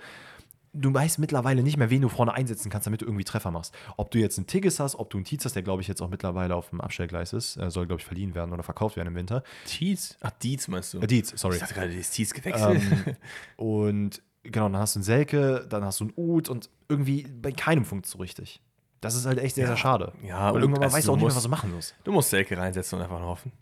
Du 0.73 0.95
weißt 0.95 1.18
mittlerweile 1.18 1.62
nicht 1.62 1.77
mehr, 1.77 1.91
wen 1.91 2.03
du 2.03 2.09
vorne 2.09 2.33
einsetzen 2.33 2.71
kannst, 2.71 2.87
damit 2.87 3.01
du 3.01 3.05
irgendwie 3.05 3.25
Treffer 3.25 3.51
machst. 3.51 3.75
Ob 3.97 4.11
du 4.11 4.18
jetzt 4.18 4.39
einen 4.39 4.47
Tigges 4.47 4.79
hast, 4.79 4.95
ob 4.95 5.11
du 5.11 5.18
einen 5.18 5.25
Tietz 5.25 5.45
hast, 5.45 5.55
der 5.55 5.62
glaube 5.62 5.83
ich 5.83 5.89
jetzt 5.89 6.01
auch 6.01 6.09
mittlerweile 6.09 6.55
auf 6.55 6.71
dem 6.71 6.81
Abstellgleis 6.81 7.33
ist, 7.33 7.57
äh, 7.57 7.71
soll 7.71 7.87
glaube 7.87 8.01
ich 8.01 8.07
verliehen 8.07 8.35
werden 8.35 8.53
oder 8.53 8.62
verkauft 8.62 8.97
werden 8.97 9.09
im 9.09 9.14
Winter. 9.16 9.43
Tietz? 9.64 10.16
Ach, 10.21 10.31
Dietz 10.31 10.68
meinst 10.68 10.95
du? 10.95 11.01
Äh, 11.01 11.07
Dietz, 11.07 11.33
sorry. 11.35 11.55
Ich 11.55 11.61
dachte 11.61 11.75
gerade, 11.75 11.93
ist 11.93 12.12
Tietz 12.12 12.33
gewechselt. 12.33 12.83
Ähm, 12.83 13.16
und 13.57 14.23
genau, 14.45 14.68
dann 14.68 14.77
hast 14.77 14.95
du 14.95 14.99
einen 14.99 15.05
Selke, 15.05 15.66
dann 15.68 15.85
hast 15.85 16.01
du 16.01 16.05
einen 16.05 16.12
Uth 16.16 16.49
und 16.49 16.71
irgendwie 16.89 17.25
bei 17.25 17.51
keinem 17.53 17.85
funkt 17.85 18.07
so 18.07 18.18
richtig. 18.18 18.61
Das 19.01 19.14
ist 19.14 19.27
halt 19.27 19.39
echt 19.39 19.55
sehr, 19.55 19.66
sehr 19.66 19.77
schade. 19.77 20.12
ja, 20.23 20.51
und 20.51 20.61
irgendwann 20.61 20.85
also 20.85 20.97
weißt 20.97 21.09
du 21.09 21.12
auch 21.12 21.16
nicht 21.16 21.27
mehr, 21.27 21.35
was 21.35 21.43
du 21.43 21.49
machen 21.49 21.73
musst. 21.75 21.95
du 22.05 22.12
musst 22.12 22.31
Selke 22.31 22.57
reinsetzen 22.57 22.99
und 22.99 23.05
einfach 23.05 23.21
hoffen. 23.21 23.53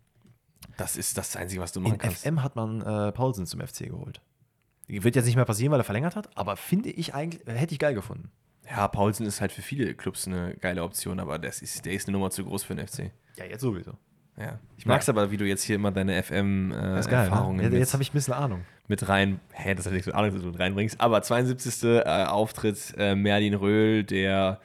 Das 0.77 0.97
ist 0.97 1.17
das 1.17 1.37
Einzige, 1.37 1.61
was 1.63 1.73
du 1.73 1.81
machen 1.81 1.95
In 1.95 1.99
kannst. 1.99 2.23
FM 2.23 2.43
hat 2.43 2.57
man 2.57 2.83
äh, 2.83 3.13
Paulsen 3.13 3.47
zum 3.47 3.61
FC 3.61 3.87
geholt. 3.87 4.21
Wird 4.89 5.17
jetzt 5.17 5.27
nicht 5.27 5.37
mehr 5.37 5.45
passieren, 5.45 5.71
weil 5.71 5.81
er 5.81 5.85
verlängert 5.85 6.17
hat, 6.17 6.37
aber 6.37 6.57
finde 6.57 6.91
ich 6.91 7.15
eigentlich, 7.15 7.47
äh, 7.47 7.53
hätte 7.53 7.75
ich 7.75 7.79
geil 7.79 7.95
gefunden. 7.95 8.31
Ja, 8.69 8.89
Paulsen 8.89 9.27
ist 9.27 9.41
halt 9.41 9.53
für 9.53 9.63
viele 9.63 9.95
Clubs 9.95 10.27
eine 10.27 10.55
geile 10.61 10.83
Option, 10.83 11.21
aber 11.21 11.39
das 11.39 11.63
ist, 11.63 11.85
der 11.87 11.93
ist 11.93 12.09
eine 12.09 12.17
Nummer 12.17 12.31
zu 12.31 12.45
groß 12.45 12.65
für 12.65 12.75
den 12.75 12.87
FC. 12.87 13.11
Ja, 13.37 13.45
jetzt 13.45 13.63
sowieso. 13.63 13.93
Ja. 14.39 14.61
Ich 14.77 14.87
mag 14.87 15.01
es 15.01 15.09
aber, 15.09 15.31
wie 15.31 15.37
du 15.37 15.45
jetzt 15.45 15.65
hier 15.65 15.77
immer 15.77 15.91
deine. 15.91 16.23
FM-Erfahrungen 16.23 17.57
Ne? 17.57 17.63
Jetzt, 17.65 17.73
mit, 17.73 17.81
jetzt 17.81 17.93
habe 17.93 18.03
ich 18.03 18.11
ein 18.11 18.13
bisschen 18.13 18.35
Ahnung. 18.35 18.63
mit 18.87 19.09
rein. 19.09 19.41
Hä, 19.53 19.75
das 19.75 19.87
hat 19.87 19.93
nichts 19.93 20.07
mit 20.07 20.15
Ahnung 20.15 20.31
zu 20.33 20.41
tun, 20.41 20.55
reinbringst. 20.55 21.01
Aber 21.01 21.23
72. 21.23 21.83
Äh, 21.83 22.25
Auftritt, 22.25 22.95
äh, 22.97 23.17
Merlin 23.17 23.55
Röhl, 23.55 24.05
der 24.05 24.61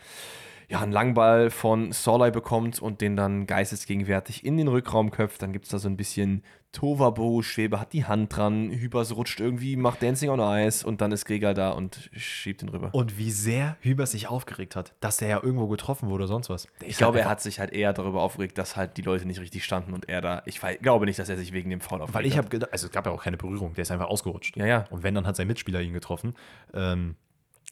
ja, 0.70 0.80
einen 0.80 0.92
Langball 0.92 1.50
von 1.50 1.92
Sorley 1.92 2.32
bekommt 2.32 2.82
und 2.82 3.02
den 3.02 3.16
dann 3.16 3.48
geistesgegenwärtig 3.48 4.46
in 4.46 4.58
den 4.58 4.68
Rückraum 4.68 5.12
köpft. 5.12 5.42
Dann 5.42 5.54
gibt 5.54 5.66
es 5.66 5.72
da 5.72 5.80
so 5.80 5.90
ein 5.90 5.98
bisschen 5.98 6.44
Tovabo, 6.74 7.42
Schwebe 7.42 7.80
hat 7.80 7.94
die 7.94 8.04
Hand 8.04 8.36
dran, 8.36 8.70
Hübers 8.72 9.16
rutscht 9.16 9.40
irgendwie, 9.40 9.78
macht 9.78 10.04
Dancing 10.04 10.30
on 10.30 10.40
Ice 10.40 10.86
und 10.86 11.00
dann 11.00 11.12
ist 11.12 11.26
Gregal 11.26 11.54
da 11.54 11.70
und 11.70 12.10
schiebt 12.16 12.62
ihn 12.62 12.70
rüber. 12.70 12.90
Und 12.94 13.18
wie 13.18 13.32
sehr 13.32 13.78
Hübers 13.80 14.12
sich 14.12 14.28
aufgeregt 14.28 14.76
hat, 14.76 14.94
dass 15.00 15.18
der 15.18 15.30
ja 15.30 15.42
irgendwo 15.42 15.68
getroffen 15.68 16.10
wurde 16.10 16.24
oder 16.24 16.28
sonst 16.28 16.50
was. 16.50 16.68
Ich 16.86 16.98
glaube, 16.98 17.22
er 17.22 17.30
hat 17.30 17.42
sich 17.42 17.60
halt 17.60 17.72
eher 17.72 17.94
darüber 17.94 18.22
aufgeregt, 18.22 18.58
dass 18.58 18.76
halt 18.76 18.98
die 18.98 19.04
Leute 19.04 19.26
nicht 19.26 19.40
richtig 19.40 19.64
standen 19.64 19.94
und 19.94 20.10
er 20.10 20.22
da. 20.22 20.42
Ich 20.46 20.60
glaube 20.82 21.06
nicht, 21.06 21.20
dass 21.20 21.30
er 21.30 21.38
sich 21.38 21.54
wegen 21.54 21.70
dem 21.70 21.80
Foul 21.80 22.02
aufgeregt 22.02 22.16
Weil 22.16 22.26
ich 22.26 22.38
habe 22.38 22.50
gedacht, 22.50 22.74
also 22.74 22.88
es 22.88 22.92
gab 22.92 23.06
ja 23.06 23.12
auch 23.12 23.24
keine 23.24 23.38
Berührung, 23.38 23.74
der 23.76 23.84
ist 23.84 23.92
einfach 23.92 24.08
ausgerutscht. 24.08 24.58
Ja, 24.58 24.66
ja. 24.66 24.86
Und 24.90 25.04
wenn, 25.04 25.16
dann 25.16 25.28
hat 25.28 25.36
sein 25.36 25.48
Mitspieler 25.48 25.80
ihn 25.80 25.94
getroffen. 25.94 26.34
Ähm, 26.74 27.16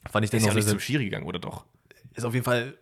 fand 0.09 0.23
ich 0.23 0.29
Der 0.29 0.39
den 0.39 0.47
ist 0.47 0.53
ja 0.53 0.55
nicht 0.55 0.69
zum 0.69 0.79
Schiri 0.79 1.05
gegangen, 1.05 1.25
oder 1.25 1.39
doch? 1.39 1.65
ist 2.13 2.25
auf 2.25 2.33
jeden 2.33 2.45
Fall 2.45 2.77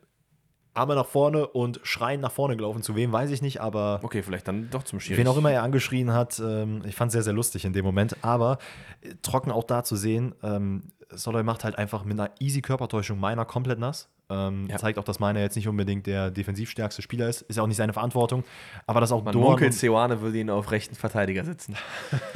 Arme 0.74 0.96
nach 0.96 1.06
vorne 1.06 1.48
und 1.48 1.80
schreien 1.84 2.22
nach 2.22 2.32
vorne 2.32 2.56
gelaufen. 2.56 2.82
Zu 2.82 2.96
wem 2.96 3.12
weiß 3.12 3.32
ich 3.32 3.42
nicht, 3.42 3.62
aber 3.62 4.00
Okay, 4.04 4.24
vielleicht 4.24 4.48
dann 4.48 4.70
doch 4.70 4.84
zum 4.84 5.00
Schiri. 5.00 5.20
wen 5.20 5.28
auch 5.28 5.38
immer 5.38 5.52
er 5.52 5.64
angeschrien 5.64 6.14
hat, 6.14 6.40
ähm, 6.40 6.82
ich 6.86 6.96
fand 6.96 7.10
es 7.10 7.14
sehr, 7.14 7.24
sehr 7.24 7.34
lustig 7.34 7.66
in 7.66 7.74
dem 7.74 7.86
Moment. 7.86 8.16
Aber 8.22 8.58
äh, 9.02 9.16
trocken 9.22 9.52
auch 9.52 9.64
da 9.64 9.84
zu 9.84 9.96
sehen, 9.96 10.36
ähm, 10.44 10.84
Soloy 11.12 11.44
macht 11.44 11.64
halt 11.64 11.78
einfach 11.78 12.04
mit 12.04 12.20
einer 12.20 12.32
easy 12.40 12.62
Körpertäuschung 12.62 13.20
meiner 13.20 13.46
komplett 13.46 13.80
nass. 13.80 14.10
Ähm, 14.30 14.68
Ja. 14.70 14.78
Zeigt 14.78 15.00
auch, 15.00 15.04
dass 15.04 15.20
meiner 15.20 15.40
jetzt 15.40 15.56
nicht 15.56 15.68
unbedingt 15.68 16.06
der 16.06 16.30
defensivstärkste 16.32 17.02
Spieler 17.02 17.28
ist. 17.28 17.42
Ist 17.44 17.56
ja 17.58 17.64
auch 17.64 17.68
nicht 17.68 17.78
seine 17.78 17.94
Verantwortung. 17.94 18.44
Aber 18.86 19.02
dass 19.02 19.12
auch 19.12 19.24
Man 19.24 19.34
Doan 19.34 19.46
munkelt, 19.46 19.72
und, 19.72 19.78
Seoane 19.78 20.22
würde 20.22 20.40
ihn 20.40 20.50
auf 20.50 20.72
rechten 20.72 20.96
Verteidiger 20.96 21.44
sitzen. 21.44 21.76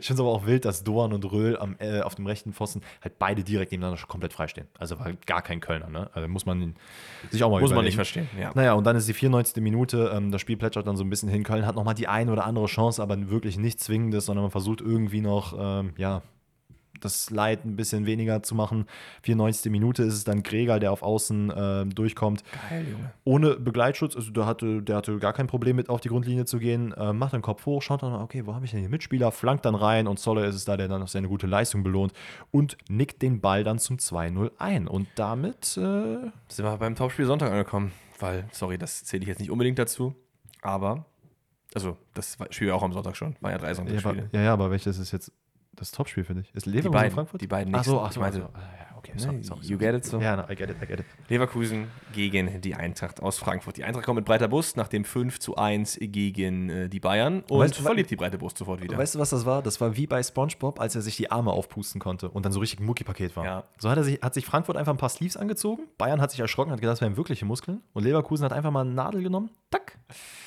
Ich 0.00 0.06
finde 0.06 0.14
es 0.14 0.20
aber 0.20 0.30
auch 0.30 0.46
wild, 0.46 0.64
dass 0.64 0.84
Doan 0.84 1.12
und 1.12 1.24
Röhl 1.30 1.56
am, 1.58 1.76
äh, 1.78 2.00
auf 2.00 2.14
dem 2.14 2.26
rechten 2.26 2.52
Pfosten 2.52 2.80
halt 3.02 3.18
beide 3.18 3.42
direkt 3.42 3.72
nebeneinander 3.72 3.98
schon 3.98 4.08
komplett 4.08 4.32
freistehen. 4.32 4.66
Also 4.78 4.98
war 4.98 5.12
gar 5.26 5.42
kein 5.42 5.60
Kölner, 5.60 5.88
ne? 5.88 6.08
Also 6.14 6.28
muss 6.28 6.46
man 6.46 6.74
sich 7.30 7.42
auch 7.42 7.50
mal 7.50 7.60
Muss 7.60 7.70
man 7.70 7.78
überlegen. 7.78 7.86
nicht 7.86 7.94
verstehen, 7.96 8.28
ja. 8.38 8.50
Naja, 8.54 8.74
und 8.74 8.84
dann 8.84 8.96
ist 8.96 9.08
die 9.08 9.14
94. 9.14 9.62
Minute, 9.62 10.12
ähm, 10.14 10.30
das 10.30 10.40
Spiel 10.40 10.56
plätschert 10.56 10.86
dann 10.86 10.96
so 10.96 11.04
ein 11.04 11.10
bisschen 11.10 11.28
hin. 11.28 11.42
Köln 11.42 11.66
hat 11.66 11.74
nochmal 11.76 11.94
die 11.94 12.08
eine 12.08 12.32
oder 12.32 12.44
andere 12.46 12.66
Chance, 12.66 13.02
aber 13.02 13.30
wirklich 13.30 13.58
nichts 13.58 13.84
Zwingendes, 13.84 14.26
sondern 14.26 14.44
man 14.44 14.50
versucht 14.50 14.80
irgendwie 14.80 15.20
noch, 15.20 15.54
ähm, 15.58 15.92
ja, 15.96 16.22
das 17.00 17.30
Leid 17.30 17.64
ein 17.64 17.76
bisschen 17.76 18.06
weniger 18.06 18.42
zu 18.42 18.54
machen. 18.54 18.86
94. 19.22 19.70
Minute 19.70 20.02
ist 20.02 20.14
es 20.14 20.24
dann 20.24 20.42
Gregal, 20.42 20.80
der 20.80 20.92
auf 20.92 21.02
Außen 21.02 21.52
ähm, 21.54 21.94
durchkommt. 21.94 22.44
Geil, 22.70 22.86
Junge. 22.90 23.12
Ohne 23.24 23.56
Begleitschutz, 23.56 24.16
also 24.16 24.30
der 24.30 24.46
hatte, 24.46 24.82
der 24.82 24.96
hatte 24.96 25.18
gar 25.18 25.32
kein 25.32 25.46
Problem 25.46 25.76
mit 25.76 25.88
auf 25.88 26.00
die 26.00 26.08
Grundlinie 26.08 26.44
zu 26.44 26.58
gehen, 26.58 26.92
äh, 26.92 27.12
macht 27.12 27.32
den 27.32 27.42
Kopf 27.42 27.66
hoch, 27.66 27.82
schaut 27.82 28.02
dann, 28.02 28.14
okay, 28.14 28.46
wo 28.46 28.54
habe 28.54 28.64
ich 28.64 28.70
denn 28.70 28.80
hier 28.80 28.88
Mitspieler, 28.88 29.32
flankt 29.32 29.64
dann 29.64 29.74
rein 29.74 30.06
und 30.06 30.18
Zoller 30.18 30.44
ist 30.44 30.54
es 30.54 30.64
da, 30.64 30.76
der 30.76 30.88
dann 30.88 31.06
seine 31.06 31.28
gute 31.28 31.46
Leistung 31.46 31.82
belohnt 31.82 32.12
und 32.50 32.76
nickt 32.88 33.22
den 33.22 33.40
Ball 33.40 33.64
dann 33.64 33.78
zum 33.78 33.96
2-0 33.96 34.50
ein. 34.58 34.88
Und 34.88 35.08
damit, 35.14 35.76
äh, 35.76 36.30
Sind 36.48 36.64
wir 36.64 36.76
beim 36.76 36.94
Topspiel 36.94 37.26
Sonntag 37.26 37.50
angekommen. 37.50 37.92
Weil, 38.18 38.46
sorry, 38.52 38.78
das 38.78 39.04
zähle 39.04 39.22
ich 39.22 39.28
jetzt 39.28 39.40
nicht 39.40 39.50
unbedingt 39.50 39.78
dazu. 39.78 40.14
Aber, 40.62 41.06
also, 41.74 41.96
das 42.14 42.36
Spiel 42.50 42.70
auch 42.70 42.82
am 42.82 42.92
Sonntag 42.92 43.16
schon. 43.16 43.36
War 43.40 43.52
ja 43.52 43.58
drei 43.58 43.72
Sonntagsspiele. 43.74 44.28
ja, 44.32 44.42
ja, 44.42 44.52
aber 44.52 44.70
welches 44.70 44.98
ist 44.98 45.12
jetzt 45.12 45.32
das 45.80 45.90
Topspiel 45.92 46.24
für 46.24 46.34
dich? 46.34 46.54
Ist 46.54 46.66
Die 46.66 46.70
Leverkusen 46.70 46.92
beiden, 46.92 47.14
Frankfurt? 47.14 47.40
die 47.40 47.46
beiden 47.46 47.74
Ach 47.74 47.84
so, 47.84 48.02
nächsten. 48.02 48.06
ach 48.06 48.12
so, 48.12 48.20
Ich 48.20 48.22
meinte, 48.32 48.48
ach 48.54 48.60
so. 48.60 48.64
Ah, 48.66 48.89
ja, 48.89 48.89
okay, 49.00 49.12
Ne, 49.14 49.20
sorry, 49.20 49.42
sorry, 49.42 49.66
you 49.66 49.78
get 49.78 49.94
it 49.94 50.04
so? 50.04 50.20
Ja, 50.20 50.36
no, 50.36 50.44
I 50.44 50.54
get 50.54 50.70
it, 50.70 50.76
I 50.82 50.86
get 50.86 51.00
it. 51.00 51.06
Leverkusen 51.28 51.88
gegen 52.12 52.60
die 52.60 52.74
Eintracht 52.74 53.22
aus 53.22 53.38
Frankfurt. 53.38 53.76
Die 53.76 53.84
Eintracht 53.84 54.04
kommt 54.04 54.16
mit 54.16 54.24
breiter 54.24 54.48
Brust 54.48 54.76
nach 54.76 54.88
dem 54.88 55.04
5 55.04 55.38
zu 55.38 55.56
1 55.56 55.98
gegen 56.00 56.70
äh, 56.70 56.88
die 56.88 57.00
Bayern 57.00 57.42
und 57.48 57.60
Weißt 57.60 57.76
verliert 57.76 58.10
die 58.10 58.16
breite 58.16 58.38
Brust 58.38 58.58
sofort 58.58 58.82
wieder. 58.82 58.96
Weißt 58.96 59.14
du, 59.14 59.18
was 59.18 59.30
das 59.30 59.46
war? 59.46 59.62
Das 59.62 59.80
war 59.80 59.96
wie 59.96 60.06
bei 60.06 60.22
SpongeBob, 60.22 60.80
als 60.80 60.94
er 60.94 61.02
sich 61.02 61.16
die 61.16 61.30
Arme 61.30 61.52
aufpusten 61.52 62.00
konnte 62.00 62.28
und 62.30 62.44
dann 62.44 62.52
so 62.52 62.60
richtig 62.60 62.80
ein 62.80 62.86
Muckipaket 62.86 63.36
war. 63.36 63.44
Ja. 63.44 63.64
So 63.78 63.90
hat, 63.90 63.96
er 63.96 64.04
sich, 64.04 64.20
hat 64.20 64.34
sich 64.34 64.44
Frankfurt 64.44 64.76
einfach 64.76 64.92
ein 64.92 64.98
paar 64.98 65.08
Sleeves 65.08 65.36
angezogen. 65.36 65.84
Bayern 65.98 66.20
hat 66.20 66.30
sich 66.30 66.40
erschrocken, 66.40 66.72
hat 66.72 66.80
gedacht, 66.80 66.94
das 66.94 67.00
wären 67.00 67.16
wirkliche 67.16 67.44
Muskeln. 67.44 67.80
Und 67.92 68.04
Leverkusen 68.04 68.44
hat 68.44 68.52
einfach 68.52 68.70
mal 68.70 68.82
eine 68.82 68.90
Nadel 68.90 69.22
genommen, 69.22 69.50
tack, 69.70 69.98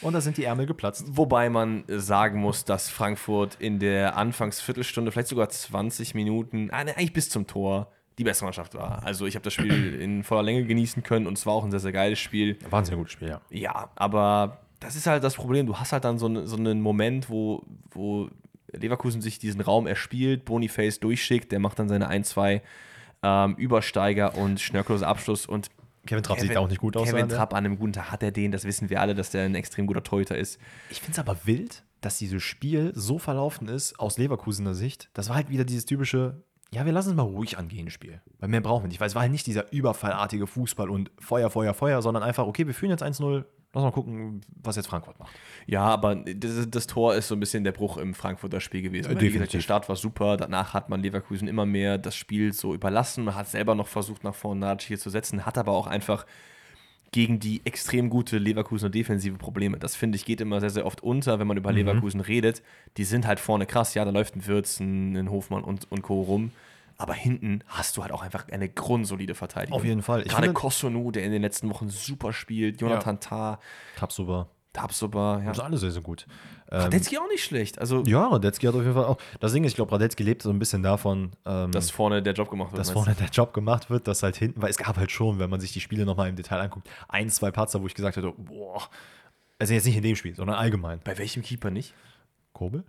und 0.02 0.14
da 0.14 0.22
sind 0.22 0.38
die 0.38 0.44
Ärmel 0.44 0.66
geplatzt. 0.66 1.06
Wobei 1.10 1.50
man 1.50 1.88
äh, 1.88 2.00
sagen 2.00 2.40
muss, 2.40 2.66
dass 2.66 2.90
Frankfurt 2.90 3.56
in 3.60 3.80
der 3.80 4.18
Anfangsviertelstunde, 4.18 5.12
vielleicht 5.12 5.30
sogar 5.30 5.50
20 5.50 6.16
Minuten, 6.16 6.70
ah, 6.72 6.84
ne, 6.84 6.96
eigentlich 6.98 7.14
bis 7.14 7.30
zum 7.30 7.48
Tor, 7.48 7.92
die 8.18 8.24
bessere 8.24 8.46
Mannschaft 8.46 8.76
war. 8.76 9.04
Also 9.04 9.26
ich 9.26 9.36
habe 9.36 9.44
das 9.44 9.54
Spiel 9.54 9.94
in 10.02 10.24
voller 10.24 10.44
Länge 10.44 10.66
genießen 10.66 11.04
können 11.04 11.28
und 11.28 11.38
es 11.38 11.46
war 11.46 11.54
auch 11.54 11.64
ein 11.64 11.72
sehr, 11.72 11.80
sehr 11.80 11.92
geiles 11.92 12.20
Spiel. 12.20 12.58
War 12.70 12.80
ein 12.80 12.86
sehr 12.86 12.98
gutes 12.98 13.14
Spiel, 13.14 13.30
ja. 13.30 13.42
Ja, 13.50 13.90
aber 13.96 14.60
das 14.80 14.96
ist 14.96 15.08
halt 15.08 15.24
das 15.24 15.36
Problem. 15.36 15.66
Du 15.66 15.78
hast 15.78 15.92
halt 15.94 16.04
dann 16.04 16.18
so, 16.20 16.28
ne- 16.28 16.46
so 16.48 16.56
einen 16.58 16.82
Moment, 16.82 17.30
wo, 17.30 17.64
wo 17.92 18.30
Leverkusen 18.72 19.22
sich 19.22 19.40
diesen 19.40 19.62
Raum 19.62 19.88
erspielt, 19.88 20.46
Boniface 20.46 21.00
durchschickt, 21.00 21.52
der 21.52 21.60
macht 21.60 21.80
dann 21.80 21.90
seine 21.90 22.08
1, 22.08 22.30
2 22.30 22.62
ähm, 23.24 23.56
Übersteiger 23.56 24.36
und 24.38 24.60
schnörkelloser 24.60 25.08
Abschluss 25.08 25.46
und 25.46 25.70
Kevin 26.06 26.22
Trapp 26.24 26.40
sieht 26.42 26.58
auch 26.58 26.68
nicht 26.68 26.82
gut 26.82 26.98
aus. 26.98 27.08
Kevin? 27.08 27.30
Trapp 27.30 27.54
an 27.54 27.66
einem 27.66 27.78
guten 27.80 27.94
Tag 27.94 28.12
hat 28.12 28.22
er 28.24 28.32
den, 28.32 28.52
das 28.52 28.66
wissen 28.66 28.90
wir 28.90 29.00
alle, 29.00 29.16
dass 29.16 29.30
der 29.30 29.44
ein 29.46 29.56
extrem 29.56 29.88
guter 29.88 30.04
Torhüter 30.04 30.38
ist. 30.38 30.60
Ich 30.90 31.00
finde 31.00 31.14
es 31.14 31.20
aber 31.20 31.38
wild, 31.46 31.84
dass 32.02 32.18
dieses 32.18 32.44
Spiel 32.44 32.92
so 32.94 33.18
verlaufen 33.20 33.70
ist, 33.70 33.98
aus 34.00 34.18
Leverkusener 34.18 34.74
Sicht. 34.76 35.10
Das 35.14 35.30
war 35.30 35.38
halt 35.38 35.50
wieder 35.50 35.64
dieses 35.64 35.86
typische, 35.86 36.42
ja, 36.74 36.86
wir 36.86 36.92
lassen 36.92 37.10
es 37.10 37.16
mal 37.16 37.24
ruhig 37.24 37.58
angehen, 37.58 37.90
Spiel. 37.90 38.22
Weil 38.40 38.50
mehr 38.50 38.62
brauchen 38.62 38.84
wir 38.84 38.88
nicht. 38.88 39.00
Weil 39.00 39.08
es 39.08 39.16
war 39.16 39.22
halt 39.22 39.32
nicht 39.32 39.46
dieser 39.46 39.72
überfallartige 39.72 40.48
Fußball 40.48 40.90
und 40.90 41.12
Feuer, 41.20 41.50
Feuer, 41.50 41.74
Feuer, 41.74 42.02
sondern 42.02 42.24
einfach, 42.24 42.48
okay, 42.48 42.66
wir 42.66 42.74
führen 42.74 42.90
jetzt 42.90 43.04
1-0, 43.04 43.46
lass 43.74 43.84
mal 43.84 43.92
gucken, 43.92 44.42
was 44.62 44.76
jetzt 44.76 44.88
Frankfurt 44.88 45.20
macht. 45.20 45.32
Ja, 45.68 45.84
aber 45.84 46.16
das, 46.16 46.70
das 46.70 46.88
Tor 46.88 47.16
ist 47.16 47.28
so 47.28 47.36
ein 47.36 47.40
bisschen 47.40 47.64
der 47.64 47.72
Bruch 47.72 47.98
im 47.98 48.16
Frankfurter 48.16 48.60
Spiel 48.60 48.82
gewesen. 48.82 49.06
Weil, 49.06 49.16
wie 49.22 49.28
gesagt, 49.28 49.34
definitiv. 49.34 49.52
der 49.52 49.62
Start 49.62 49.90
war 49.90 49.96
super, 49.96 50.36
danach 50.36 50.74
hat 50.74 50.90
man 50.90 51.02
Leverkusen 51.02 51.48
immer 51.48 51.66
mehr 51.66 51.98
das 51.98 52.16
Spiel 52.16 52.54
so 52.54 52.74
überlassen. 52.74 53.24
Man 53.24 53.36
hat 53.36 53.48
selber 53.48 53.76
noch 53.76 53.88
versucht, 53.88 54.24
nach 54.24 54.36
vorne 54.36 54.62
Nadic 54.62 54.88
hier 54.88 55.00
zu 55.00 55.12
setzen, 55.12 55.46
hat 55.46 55.58
aber 55.58 55.74
auch 55.74 55.88
einfach 55.88 56.26
gegen 57.14 57.40
die 57.40 57.62
extrem 57.64 58.10
gute 58.10 58.38
Leverkusener 58.40 58.90
defensive 58.90 59.38
Probleme. 59.38 59.78
Das 59.78 59.96
finde 59.96 60.18
ich 60.18 60.26
geht 60.26 60.42
immer 60.42 60.60
sehr, 60.60 60.72
sehr 60.72 60.86
oft 60.86 61.02
unter, 61.02 61.40
wenn 61.40 61.48
man 61.48 61.56
über 61.56 61.72
Leverkusen 61.72 62.20
redet. 62.20 62.62
Die 62.98 63.06
sind 63.06 63.26
halt 63.26 63.40
vorne 63.40 63.66
krass, 63.66 63.94
ja, 63.94 64.04
da 64.04 64.12
läuft 64.12 64.36
ein 64.36 64.46
Würz, 64.46 64.80
ein, 64.80 65.30
Hofmann 65.30 65.64
und, 65.64 65.90
und 65.92 66.02
Co. 66.02 66.22
rum. 66.22 66.52
Aber 66.98 67.14
hinten 67.14 67.64
hast 67.68 67.98
du 67.98 68.02
halt 68.02 68.12
auch 68.12 68.22
einfach 68.22 68.50
eine 68.50 68.68
grundsolide 68.68 69.36
Verteidigung. 69.36 69.78
Auf 69.78 69.86
jeden 69.86 70.02
Fall. 70.02 70.24
Ich 70.24 70.30
Gerade 70.30 70.54
Kosunu, 70.54 71.12
der 71.12 71.24
in 71.24 71.32
den 71.32 71.42
letzten 71.42 71.70
Wochen 71.70 71.90
super 71.90 72.34
spielt, 72.34 72.82
Jonathan 72.82 73.20
Tah, 73.20 73.60
Trapp 73.96 74.12
super. 74.12 74.50
Tabsoba, 74.74 75.40
ja. 75.40 75.46
Das 75.46 75.60
ist 75.60 75.64
alles 75.64 75.82
sehr, 75.82 75.92
sehr 75.92 76.02
gut. 76.02 76.26
Ähm, 76.74 76.82
Radetzky 76.82 77.20
auch 77.20 77.28
nicht 77.28 77.44
schlecht. 77.44 77.78
Also, 77.78 78.02
ja, 78.08 78.28
Radetzky 78.28 78.66
hat 78.66 78.74
auf 78.74 78.82
jeden 78.82 78.96
Fall 78.96 79.06
auch. 79.06 79.18
Das 79.40 79.54
Ding 79.54 79.64
ist, 79.64 79.74
ich 79.74 79.76
glaube, 79.76 79.92
Radetzky 79.92 80.24
lebt 80.24 80.42
so 80.42 80.50
ein 80.50 80.58
bisschen 80.58 80.82
davon, 80.82 81.32
ähm, 81.46 81.72
dass 81.72 81.92
vorne 81.92 82.24
der 82.24 82.34
Job 82.34 82.50
gemacht 82.50 82.72
wird. 82.72 82.80
dass 82.80 82.90
vorne 82.90 83.14
der 83.14 83.28
Job 83.28 83.54
gemacht 83.54 83.92
wird, 83.92 84.08
dass 84.08 84.24
halt 84.24 84.36
hinten, 84.36 84.60
weil 84.60 84.72
es 84.72 84.78
gab 84.78 84.98
halt 84.98 85.12
schon, 85.12 85.38
wenn 85.38 85.52
man 85.52 85.60
sich 85.60 85.72
die 85.72 85.82
Spiele 85.82 86.04
nochmal 86.04 86.30
im 86.30 86.36
Detail 86.36 86.60
anguckt, 86.62 86.90
ein, 87.08 87.30
zwei 87.30 87.52
Patzer, 87.52 87.80
wo 87.82 87.86
ich 87.86 87.94
gesagt 87.94 88.18
hätte, 88.18 88.34
boah, 88.36 88.82
also 89.60 89.74
jetzt 89.74 89.86
nicht 89.86 89.98
in 89.98 90.02
dem 90.04 90.16
Spiel, 90.16 90.36
sondern 90.36 90.56
allgemein. 90.56 91.00
Bei 91.04 91.16
welchem 91.20 91.44
Keeper 91.44 91.70
nicht? 91.70 91.94
Kobel? 92.54 92.84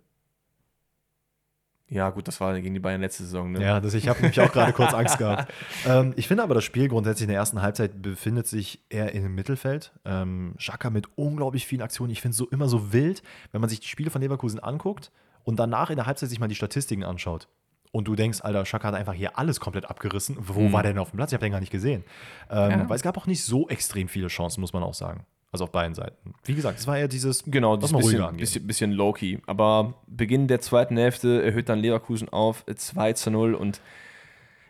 Ja, 1.87 2.09
gut, 2.09 2.27
das 2.27 2.41
war 2.41 2.59
gegen 2.59 2.73
die 2.73 2.79
Bayern 2.79 3.01
letzte 3.01 3.23
Saison. 3.23 3.51
Ne? 3.51 3.61
Ja, 3.61 3.79
das, 3.79 3.93
ich 3.93 4.07
habe 4.07 4.19
nämlich 4.21 4.41
auch 4.41 4.51
gerade 4.51 4.73
kurz 4.73 4.93
Angst 4.95 5.19
gehabt. 5.19 5.53
Ähm, 5.87 6.13
ich 6.15 6.27
finde 6.27 6.41
aber, 6.41 6.55
das 6.55 6.63
Spiel 6.63 6.87
grundsätzlich 6.87 7.25
in 7.25 7.29
der 7.29 7.37
ersten 7.37 7.61
Halbzeit 7.61 8.01
befindet 8.01 8.47
sich 8.47 8.83
eher 8.89 9.13
im 9.13 9.35
Mittelfeld. 9.35 9.91
Ähm, 10.03 10.55
Xhaka 10.57 10.89
mit 10.89 11.07
unglaublich 11.15 11.67
vielen 11.67 11.81
Aktionen. 11.83 12.11
Ich 12.11 12.21
finde 12.21 12.31
es 12.31 12.37
so 12.37 12.47
immer 12.49 12.67
so 12.67 12.91
wild, 12.91 13.21
wenn 13.51 13.61
man 13.61 13.69
sich 13.69 13.81
die 13.81 13.87
Spiele 13.87 14.09
von 14.09 14.21
Leverkusen 14.21 14.59
anguckt 14.59 15.11
und 15.43 15.59
danach 15.59 15.91
in 15.91 15.95
der 15.97 16.07
Halbzeit 16.07 16.29
sich 16.29 16.39
mal 16.39 16.47
die 16.47 16.55
Statistiken 16.55 17.03
anschaut. 17.03 17.47
Und 17.91 18.07
du 18.07 18.15
denkst, 18.15 18.41
Alter, 18.41 18.63
Xhaka 18.63 18.87
hat 18.89 18.95
einfach 18.95 19.13
hier 19.13 19.37
alles 19.37 19.59
komplett 19.59 19.89
abgerissen. 19.89 20.35
Wo 20.39 20.61
Mhm. 20.61 20.73
war 20.73 20.81
der 20.83 20.91
denn 20.93 20.99
auf 20.99 21.11
dem 21.11 21.17
Platz? 21.17 21.31
Ich 21.31 21.35
habe 21.35 21.45
den 21.45 21.51
gar 21.53 21.61
nicht 21.61 21.71
gesehen. 21.71 22.03
Ähm, 22.49 22.71
Ja. 22.71 22.89
Weil 22.89 22.95
es 22.95 23.03
gab 23.03 23.15
auch 23.17 23.27
nicht 23.27 23.43
so 23.43 23.69
extrem 23.69 24.07
viele 24.09 24.27
Chancen, 24.27 24.59
muss 24.59 24.73
man 24.73 24.81
auch 24.83 24.95
sagen. 24.95 25.25
Also 25.55 25.63
auf 25.63 25.71
beiden 25.71 25.95
Seiten. 25.95 26.33
Wie 26.43 26.53
gesagt, 26.53 26.79
es 26.79 26.85
war 26.85 26.97
eher 26.97 27.07
dieses, 27.07 27.45
Genau, 27.45 27.77
das 27.77 27.93
bisschen, 27.93 28.35
bisschen, 28.35 28.67
bisschen 28.67 28.91
low-key. 28.91 29.37
Aber 29.45 29.93
Beginn 30.05 30.49
der 30.49 30.59
zweiten 30.59 30.97
Hälfte 30.97 31.43
erhöht 31.43 31.69
dann 31.69 31.79
Leverkusen 31.79 32.27
auf 32.27 32.65
2 32.65 33.13
zu 33.13 33.31
0 33.31 33.53
und 33.53 33.79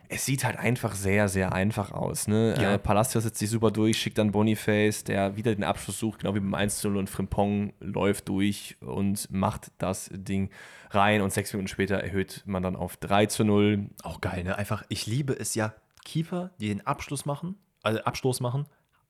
es 0.08 0.24
sieht 0.24 0.44
halt 0.44 0.56
einfach 0.56 0.94
sehr, 0.94 1.26
sehr 1.26 1.52
einfach 1.52 1.90
aus. 1.90 2.28
Ne? 2.28 2.54
Ja. 2.56 2.74
Äh, 2.74 2.78
Palacios 2.78 3.24
setzt 3.24 3.40
sich 3.40 3.50
super 3.50 3.72
durch, 3.72 3.98
schickt 3.98 4.16
dann 4.18 4.30
Boniface, 4.30 5.02
der 5.02 5.36
wieder 5.36 5.52
den 5.52 5.64
Abschluss 5.64 5.98
sucht, 5.98 6.20
genau 6.20 6.36
wie 6.36 6.38
beim 6.38 6.54
1 6.54 6.78
zu 6.78 6.88
0 6.88 6.98
und 6.98 7.10
Frimpong 7.10 7.72
läuft 7.80 8.28
durch 8.28 8.76
und 8.78 9.28
macht 9.32 9.72
das 9.78 10.08
Ding 10.12 10.50
rein 10.90 11.20
und 11.20 11.32
sechs 11.32 11.52
Minuten 11.52 11.66
später 11.66 11.96
erhöht 11.96 12.44
man 12.46 12.62
dann 12.62 12.76
auf 12.76 12.96
3 12.96 13.26
zu 13.26 13.42
0. 13.42 13.90
Auch 14.04 14.20
geil, 14.20 14.44
ne? 14.44 14.56
Einfach, 14.56 14.84
ich 14.88 15.08
liebe 15.08 15.32
es 15.32 15.56
ja, 15.56 15.74
Keeper, 16.04 16.52
die 16.60 16.68
den 16.68 16.86
Abschluss 16.86 17.26
machen, 17.26 17.56
also 17.82 17.98
Abstoß 18.02 18.38
machen 18.38 18.66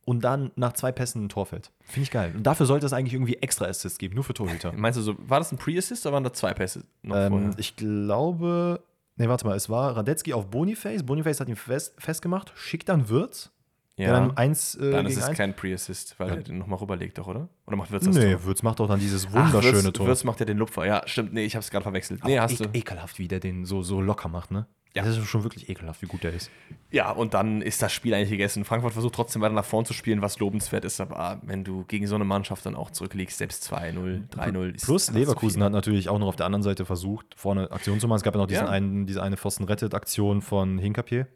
und 0.06 0.24
dann 0.24 0.52
nach 0.56 0.72
zwei 0.72 0.92
Pässen 0.92 1.24
ein 1.24 1.28
Tor 1.28 1.44
fällt. 1.44 1.70
Finde 1.84 2.04
ich 2.04 2.10
geil. 2.10 2.32
Und 2.34 2.44
dafür 2.44 2.64
sollte 2.64 2.86
es 2.86 2.92
eigentlich 2.94 3.12
irgendwie 3.12 3.34
extra 3.36 3.66
Assists 3.66 3.98
geben, 3.98 4.14
nur 4.14 4.24
für 4.24 4.32
Torhüter. 4.34 4.72
Meinst 4.76 4.96
du 4.98 5.02
so, 5.02 5.14
war 5.18 5.38
das 5.40 5.52
ein 5.52 5.58
Pre-Assist 5.58 6.06
oder 6.06 6.14
waren 6.14 6.24
da 6.24 6.32
zwei 6.32 6.54
Pässe 6.54 6.84
noch 7.02 7.16
ähm, 7.16 7.28
vorher? 7.32 7.50
ich 7.58 7.76
glaube, 7.76 8.82
ne, 9.16 9.28
warte 9.28 9.46
mal, 9.46 9.56
es 9.56 9.68
war 9.68 9.96
Radetzky 9.96 10.32
auf 10.32 10.46
Boniface. 10.48 11.02
Boniface 11.04 11.40
hat 11.40 11.48
ihn 11.48 11.56
fest, 11.56 11.94
festgemacht, 11.98 12.52
schickt 12.56 12.88
dann 12.88 13.08
Wirtz. 13.08 13.50
Ja, 13.98 14.12
dann 14.12 14.36
eins 14.36 14.74
äh, 14.74 14.90
dann 14.90 15.06
ist 15.06 15.16
es 15.16 15.24
eins. 15.24 15.38
kein 15.38 15.56
Pre-Assist, 15.56 16.20
weil 16.20 16.28
Ja. 16.28 16.34
er 16.34 16.42
den 16.42 16.58
nochmal 16.58 16.78
rüberlegt 16.78 17.16
doch, 17.16 17.26
oder? 17.28 17.48
Oder 17.66 17.76
macht 17.76 17.90
Wirtz 17.90 18.04
das 18.04 18.14
Nee, 18.14 18.32
Tor? 18.34 18.44
Wirtz 18.44 18.62
macht 18.62 18.78
doch 18.78 18.88
dann 18.88 19.00
dieses 19.00 19.26
Ach, 19.28 19.32
wunderschöne 19.32 19.84
Wirtz, 19.84 19.96
Tor. 19.96 20.06
Wirtz 20.06 20.22
macht 20.24 20.38
ja 20.38 20.44
den 20.46 20.58
Lupfer. 20.58 20.84
Ja, 20.84 21.02
stimmt. 21.06 21.32
Nee, 21.32 21.46
ich 21.46 21.56
hab's 21.56 21.70
gerade 21.70 21.82
verwechselt. 21.82 22.22
Nee, 22.24 22.38
Auch 22.38 22.42
hast 22.42 22.60
e 22.60 22.64
du. 22.66 22.78
ekelhaft, 22.78 23.18
wie 23.18 23.26
der 23.26 23.40
den 23.40 23.64
so, 23.64 23.82
so 23.82 24.02
locker 24.02 24.28
macht, 24.28 24.50
ne? 24.50 24.66
Ja, 24.96 25.04
das 25.04 25.18
ist 25.18 25.26
schon 25.26 25.42
wirklich 25.42 25.68
ekelhaft, 25.68 26.00
wie 26.00 26.06
gut 26.06 26.24
der 26.24 26.32
ist. 26.32 26.50
Ja, 26.90 27.10
und 27.10 27.34
dann 27.34 27.60
ist 27.60 27.82
das 27.82 27.92
Spiel 27.92 28.14
eigentlich 28.14 28.30
gegessen. 28.30 28.64
Frankfurt 28.64 28.94
versucht 28.94 29.14
trotzdem 29.14 29.42
weiter 29.42 29.52
nach 29.52 29.64
vorn 29.64 29.84
zu 29.84 29.92
spielen, 29.92 30.22
was 30.22 30.38
lobenswert 30.38 30.86
ist, 30.86 31.00
aber 31.02 31.38
wenn 31.42 31.64
du 31.64 31.84
gegen 31.84 32.06
so 32.06 32.14
eine 32.14 32.24
Mannschaft 32.24 32.64
dann 32.64 32.74
auch 32.74 32.90
zurückliegst, 32.90 33.36
selbst 33.36 33.70
2-0, 33.70 34.28
3-0 34.30 34.74
ist 34.74 34.86
Plus 34.86 35.10
Leverkusen 35.10 35.62
hat 35.62 35.72
natürlich 35.72 36.08
auch 36.08 36.18
noch 36.18 36.28
auf 36.28 36.36
der 36.36 36.46
anderen 36.46 36.62
Seite 36.62 36.86
versucht, 36.86 37.26
vorne 37.36 37.70
Aktion 37.70 38.00
zu 38.00 38.08
machen. 38.08 38.16
Es 38.16 38.22
gab 38.22 38.34
ja 38.34 38.40
noch 38.40 38.46
diesen 38.46 38.64
Ja. 38.64 38.70
einen, 38.70 39.04
diese 39.06 39.22
eine 39.22 39.36
Pfosten-Rettet-Aktion 39.36 40.40
von 40.40 40.78
Hinkapier. 40.78 41.26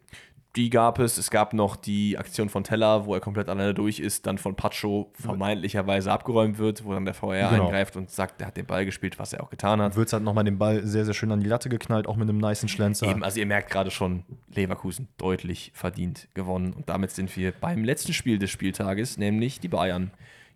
Die 0.57 0.69
gab 0.69 0.99
es. 0.99 1.17
Es 1.17 1.31
gab 1.31 1.53
noch 1.55 1.77
die 1.77 2.19
Aktion 2.19 2.49
von 2.49 2.65
Teller, 2.65 3.07
wo 3.07 3.15
er 3.15 3.21
komplett 3.21 3.49
alleine 3.49 3.73
durch 3.73 4.01
ist, 4.01 4.27
dann 4.27 4.37
von 4.37 4.57
Pacho 4.57 5.13
vermeintlicherweise 5.15 6.11
abgeräumt 6.11 6.59
wird, 6.59 6.85
wo 6.85 6.93
dann 6.93 7.05
der 7.05 7.15
VR 7.15 7.51
Genau. 7.51 7.67
eingreift 7.67 7.97
und 7.97 8.11
sagt, 8.11 8.41
er 8.41 8.49
hat 8.49 8.57
den 8.57 8.67
Ball 8.67 8.85
gespielt, 8.85 9.19
was 9.19 9.33
er 9.33 9.43
auch 9.45 9.51
getan 9.51 9.81
hat. 9.81 9.95
Würz 9.95 10.13
hat 10.13 10.23
nochmal 10.23 10.45
den 10.45 10.59
Ball 10.59 10.85
sehr, 10.85 11.05
sehr 11.05 11.15
schön 11.15 11.31
an 11.31 11.41
die 11.41 11.49
Latte 11.49 11.69
geknallt, 11.69 12.07
auch 12.09 12.17
mit 12.17 12.29
einem 12.29 12.39
nicen 12.39 12.69
Schlenzer. 12.69 13.07
Eben, 13.09 13.23
also 13.23 13.39
ihr 13.39 13.47
merkt 13.47 13.71
gerade 13.71 13.91
schon, 13.93 14.25
Leverkusen 14.53 15.07
deutlich 15.19 15.71
verdient 15.75 16.29
gewonnen. 16.35 16.73
Und 16.73 16.89
damit 16.89 17.13
sind 17.13 17.37
wir 17.37 17.53
beim 17.53 17.85
letzten 17.85 18.13
Spiel 18.13 18.39
des 18.39 18.51
Spieltages, 18.51 19.19
nämlich 19.19 19.61
die 19.61 19.69
Bayern 19.69 20.11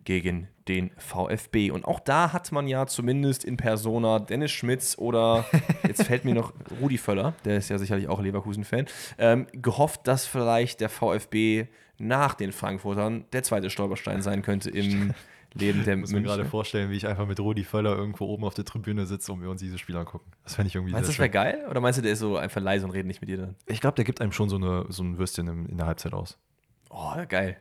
gegen 0.05 0.47
den 0.67 0.91
VfB. 0.97 1.71
Und 1.71 1.85
auch 1.85 1.99
da 1.99 2.31
hat 2.33 2.51
man 2.51 2.67
ja 2.67 2.87
zumindest 2.87 3.43
in 3.43 3.57
Persona 3.57 4.19
Dennis 4.19 4.51
Schmitz 4.51 4.97
oder 4.97 5.45
jetzt 5.87 6.03
fällt 6.03 6.25
mir 6.25 6.33
noch 6.33 6.53
Rudi 6.81 6.97
Völler, 6.97 7.33
der 7.43 7.57
ist 7.57 7.69
ja 7.69 7.77
sicherlich 7.77 8.07
auch 8.07 8.21
Leverkusen-Fan, 8.21 8.85
ähm, 9.17 9.47
gehofft, 9.51 10.07
dass 10.07 10.25
vielleicht 10.25 10.79
der 10.79 10.89
VfB 10.89 11.67
nach 11.97 12.33
den 12.33 12.51
Frankfurtern 12.51 13.25
der 13.33 13.43
zweite 13.43 13.69
Stolperstein 13.69 14.21
sein 14.21 14.41
könnte 14.41 14.69
im 14.69 15.13
Leben 15.53 15.85
der 15.85 15.95
Ich 15.95 16.01
muss 16.01 16.11
mir 16.11 16.21
gerade 16.21 16.45
vorstellen, 16.45 16.89
wie 16.89 16.97
ich 16.97 17.07
einfach 17.07 17.25
mit 17.25 17.39
Rudi 17.39 17.63
Völler 17.63 17.95
irgendwo 17.95 18.25
oben 18.25 18.43
auf 18.43 18.53
der 18.53 18.65
Tribüne 18.65 19.05
sitze 19.05 19.31
und 19.31 19.41
wir 19.41 19.49
uns 19.49 19.61
dieses 19.61 19.79
Spiel 19.79 19.95
angucken. 19.95 20.29
Das 20.43 20.55
fände 20.55 20.67
ich 20.67 20.75
irgendwie 20.75 20.91
Meinst 20.91 21.07
du, 21.07 21.13
das 21.13 21.19
wäre 21.19 21.29
geil? 21.29 21.65
Oder 21.69 21.79
meinst 21.79 21.97
du, 21.97 22.03
der 22.03 22.11
ist 22.11 22.19
so 22.19 22.35
einfach 22.35 22.61
leise 22.61 22.85
und 22.85 22.91
redet 22.91 23.07
nicht 23.07 23.21
mit 23.21 23.29
dir 23.29 23.37
dann? 23.37 23.55
Ich 23.65 23.79
glaube, 23.79 23.95
der 23.95 24.03
gibt 24.03 24.19
einem 24.19 24.33
schon 24.33 24.49
so, 24.49 24.57
eine, 24.57 24.85
so 24.89 25.01
ein 25.03 25.17
Würstchen 25.17 25.47
in, 25.47 25.65
in 25.67 25.77
der 25.77 25.87
Halbzeit 25.87 26.13
aus. 26.13 26.37
Oh, 26.89 27.13
geil. 27.29 27.57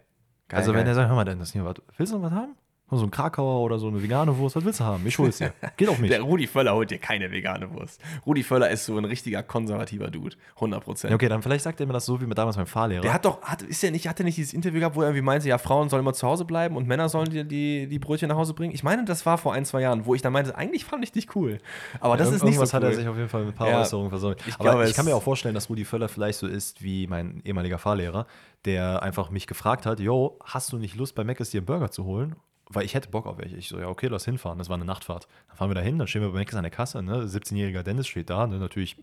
Geil 0.55 0.61
also 0.61 0.73
geil. 0.73 0.81
wenn 0.81 0.87
er 0.89 0.95
sagt, 0.95 1.09
hör 1.09 1.17
mal, 1.17 1.25
Dennis, 1.25 1.53
hier, 1.53 1.65
was, 1.65 1.77
willst 1.97 2.13
du 2.13 2.19
noch 2.19 2.25
was 2.25 2.33
haben? 2.33 2.57
So 2.99 3.05
ein 3.05 3.11
Krakauer 3.11 3.61
oder 3.63 3.79
so 3.79 3.89
eine 3.89 4.03
vegane 4.03 4.37
Wurst, 4.39 4.57
was 4.57 4.65
willst 4.65 4.81
du 4.81 4.85
haben? 4.85 5.07
Ich 5.07 5.19
hol's 5.19 5.39
dir. 5.39 5.53
Geht 5.77 5.89
auf 5.89 5.99
mich. 5.99 6.11
Der 6.11 6.21
Rudi 6.23 6.47
Völler 6.47 6.75
holt 6.75 6.91
dir 6.91 6.99
keine 6.99 7.31
vegane 7.31 7.71
Wurst. 7.73 8.01
Rudi 8.27 8.43
Völler 8.43 8.71
ist 8.71 8.85
so 8.87 8.97
ein 8.97 9.05
richtiger 9.05 9.43
konservativer 9.43 10.09
Dude. 10.11 10.37
100 10.57 10.85
Prozent. 10.85 11.11
Ja, 11.11 11.15
okay, 11.17 11.29
dann 11.29 11.43
vielleicht 11.43 11.65
sagt 11.65 11.81
er 11.81 11.87
mir 11.87 11.93
das 11.93 12.07
so 12.07 12.21
wie 12.21 12.27
mit 12.27 12.37
damals 12.39 12.57
meinem 12.57 12.67
Fahrlehrer. 12.67 13.03
Der 13.03 13.13
hat 13.15 13.25
doch, 13.25 13.41
hat, 13.43 13.63
ist 13.63 13.83
ja 13.83 13.91
nicht, 13.91 14.07
hat 14.09 14.19
er 14.21 14.25
nicht 14.25 14.37
dieses 14.39 14.53
Interview 14.55 14.81
gehabt, 14.81 14.97
wo 14.97 15.01
er 15.03 15.09
irgendwie 15.09 15.23
meinte, 15.25 15.49
ja, 15.49 15.59
Frauen 15.59 15.89
sollen 15.89 16.01
immer 16.03 16.13
zu 16.15 16.27
Hause 16.27 16.45
bleiben 16.45 16.77
und 16.77 16.87
Männer 16.87 17.09
sollen 17.09 17.31
dir 17.31 17.45
die, 17.45 17.87
die 17.87 17.99
Brötchen 17.99 18.29
nach 18.29 18.37
Hause 18.37 18.55
bringen? 18.55 18.75
Ich 18.75 18.83
meine, 18.83 19.05
das 19.05 19.25
war 19.27 19.39
vor 19.39 19.53
ein, 19.55 19.65
zwei 19.65 19.81
Jahren, 19.81 20.07
wo 20.07 20.15
ich 20.15 20.23
dann 20.23 20.33
meinte, 20.33 20.57
eigentlich 20.57 20.85
fand 20.85 21.03
ich 21.05 21.13
dich 21.13 21.35
cool. 21.37 21.59
Aber 22.01 22.17
das 22.17 22.29
Irgend- 22.29 22.37
ist 22.37 22.45
nicht 22.45 22.55
so 22.57 22.63
cool. 22.63 22.73
hat 22.73 22.83
er 22.83 22.95
sich 22.95 23.09
auf 23.09 23.17
jeden 23.17 23.29
Fall 23.29 23.45
mit 23.45 23.55
ein 23.55 23.57
paar 23.57 23.69
Ja. 23.69 23.81
Äußerungen 23.81 24.11
versäumt. 24.11 24.41
Ich 24.47 24.55
Aber 24.55 24.65
glaube, 24.71 24.89
ich 24.89 24.95
kann 24.95 25.05
mir 25.05 25.15
auch 25.17 25.23
vorstellen, 25.23 25.55
dass 25.55 25.69
Rudi 25.69 25.85
Völler 25.85 26.09
vielleicht 26.09 26.39
so 26.39 26.47
ist 26.47 26.83
wie 26.83 27.07
mein 27.07 27.41
ehemaliger 27.45 27.79
Fahrlehrer, 27.79 28.27
der 28.65 29.03
einfach 29.03 29.31
mich 29.31 29.47
gefragt 29.47 29.85
hat, 29.87 30.01
yo, 30.01 30.39
hast 30.45 30.73
du 30.73 30.79
nicht 30.79 30.97
Lust 30.97 31.15
bei 31.15 31.25
Mc's 31.25 31.51
dir 31.51 31.59
einen 31.59 31.67
Burger 31.67 31.91
zu 31.91 32.05
holen? 32.05 32.35
Weil 32.71 32.85
ich 32.85 32.95
hätte 32.95 33.11
Bock 33.11 33.27
auf 33.27 33.39
welche. 33.39 33.57
Ich 33.57 33.69
so, 33.69 33.79
ja, 33.79 33.89
okay, 33.89 34.07
lass 34.07 34.25
hinfahren. 34.25 34.59
Das 34.59 34.69
war 34.69 34.77
eine 34.77 34.85
Nachtfahrt. 34.85 35.29
Dann 35.49 35.57
fahren 35.57 35.71
wir 35.71 35.75
da 35.75 35.81
hin, 35.81 35.99
dann 35.99 36.09
stehen 36.09 36.23
wir 36.23 36.31
bei 36.31 36.41
Mc's 36.41 36.55
an 36.55 36.63
der 36.63 36.71
Kasse. 36.71 37.03
Ne? 37.03 37.25
17-jähriger 37.25 37.83
Dennis 37.83 38.07
steht 38.07 38.31
da, 38.31 38.47
ne? 38.47 38.59
natürlich, 38.59 38.97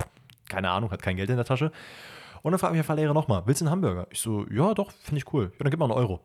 keine 0.49 0.69
Ahnung, 0.71 0.91
hat 0.91 1.01
kein 1.01 1.15
Geld 1.15 1.29
in 1.29 1.35
der 1.35 1.45
Tasche. 1.45 1.71
Und 2.41 2.51
dann 2.51 2.59
fragt 2.59 2.73
mich 2.73 2.79
der 2.79 2.85
Fahrlehrer 2.85 3.13
nochmal, 3.13 3.43
willst 3.45 3.61
du 3.61 3.65
einen 3.65 3.71
Hamburger? 3.71 4.07
Ich 4.09 4.19
so, 4.19 4.45
ja, 4.49 4.73
doch, 4.73 4.91
finde 4.91 5.19
ich 5.19 5.33
cool. 5.33 5.51
Ja, 5.53 5.57
dann 5.59 5.69
gib 5.69 5.79
mal 5.79 5.85
einen 5.85 5.93
Euro. 5.93 6.21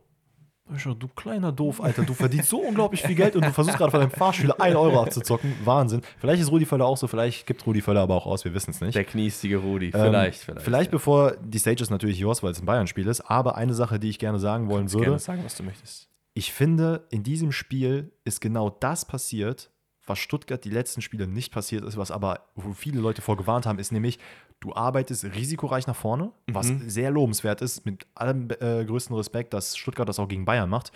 Ich 0.75 0.83
so, 0.83 0.93
du 0.93 1.07
kleiner 1.07 1.53
Doof, 1.53 1.81
Alter, 1.81 2.03
du 2.03 2.13
verdienst 2.13 2.49
so 2.49 2.57
unglaublich 2.57 3.01
viel 3.01 3.15
Geld 3.15 3.37
und 3.37 3.45
du 3.45 3.53
versuchst 3.53 3.77
gerade 3.77 3.89
von 3.89 4.01
deinem 4.01 4.11
Fahrschüler 4.11 4.59
1 4.59 4.75
Euro 4.75 5.01
abzuzocken. 5.01 5.53
Wahnsinn. 5.63 6.01
Vielleicht 6.17 6.41
ist 6.41 6.51
Rudi 6.51 6.65
Völler 6.65 6.85
auch 6.85 6.97
so, 6.97 7.07
vielleicht 7.07 7.45
gibt 7.45 7.65
Rudi 7.65 7.81
Völler 7.81 8.01
aber 8.01 8.15
auch 8.15 8.25
aus, 8.25 8.43
wir 8.43 8.53
wissen 8.53 8.71
es 8.71 8.81
nicht. 8.81 8.95
Der 8.95 9.05
kniestige 9.05 9.57
Rudi. 9.57 9.87
Ähm, 9.87 9.91
Vielleicht, 9.93 10.41
vielleicht. 10.41 10.61
Vielleicht 10.65 10.91
bevor 10.91 11.37
die 11.37 11.59
Stage 11.59 11.81
ist 11.83 11.89
natürlich 11.89 12.19
yours, 12.19 12.43
weil 12.43 12.51
es 12.51 12.59
ein 12.59 12.65
Bayern-Spiel 12.65 13.07
ist, 13.07 13.21
aber 13.21 13.55
eine 13.55 13.73
Sache, 13.73 13.97
die 13.97 14.09
ich 14.09 14.19
gerne 14.19 14.39
sagen 14.39 14.67
wollen 14.67 14.91
würde. 14.91 15.05
gerne 15.05 15.19
sagen, 15.19 15.41
was 15.45 15.55
du 15.55 15.63
möchtest. 15.63 16.09
Ich 16.37 16.53
finde, 16.53 17.07
in 17.09 17.23
diesem 17.23 17.51
Spiel 17.51 18.11
ist 18.23 18.41
genau 18.41 18.69
das 18.69 19.05
passiert, 19.05 19.71
was 20.05 20.19
Stuttgart 20.19 20.63
die 20.63 20.69
letzten 20.69 21.01
Spiele 21.01 21.25
nicht 21.25 21.51
passiert 21.51 21.83
ist, 21.83 21.97
was 21.97 22.11
aber, 22.11 22.41
wo 22.53 22.73
viele 22.73 23.01
Leute 23.01 23.23
vor 23.23 23.37
gewarnt 23.37 23.65
haben, 23.65 23.79
ist 23.79 23.91
nämlich, 23.91 24.19
du 24.59 24.71
arbeitest 24.71 25.23
risikoreich 25.23 25.87
nach 25.87 25.95
vorne, 25.95 26.31
was 26.45 26.67
Mhm. 26.67 26.87
sehr 26.91 27.09
lobenswert 27.09 27.63
ist, 27.63 27.87
mit 27.87 28.05
allem 28.13 28.49
äh, 28.59 28.85
größten 28.85 29.15
Respekt, 29.15 29.51
dass 29.55 29.75
Stuttgart 29.75 30.07
das 30.07 30.19
auch 30.19 30.27
gegen 30.27 30.45
Bayern 30.45 30.69
macht. 30.69 30.91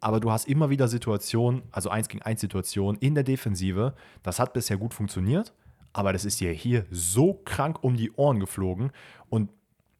Aber 0.00 0.20
du 0.20 0.30
hast 0.30 0.46
immer 0.46 0.68
wieder 0.68 0.88
Situationen, 0.88 1.62
also 1.70 1.88
eins 1.88 2.08
gegen 2.08 2.20
eins 2.20 2.42
Situationen 2.42 3.00
in 3.00 3.14
der 3.14 3.24
Defensive. 3.24 3.94
Das 4.22 4.38
hat 4.38 4.52
bisher 4.52 4.76
gut 4.76 4.92
funktioniert, 4.92 5.54
aber 5.94 6.12
das 6.12 6.26
ist 6.26 6.38
dir 6.38 6.52
hier 6.52 6.84
so 6.90 7.32
krank 7.46 7.82
um 7.82 7.96
die 7.96 8.12
Ohren 8.12 8.40
geflogen. 8.40 8.90
Und 9.30 9.48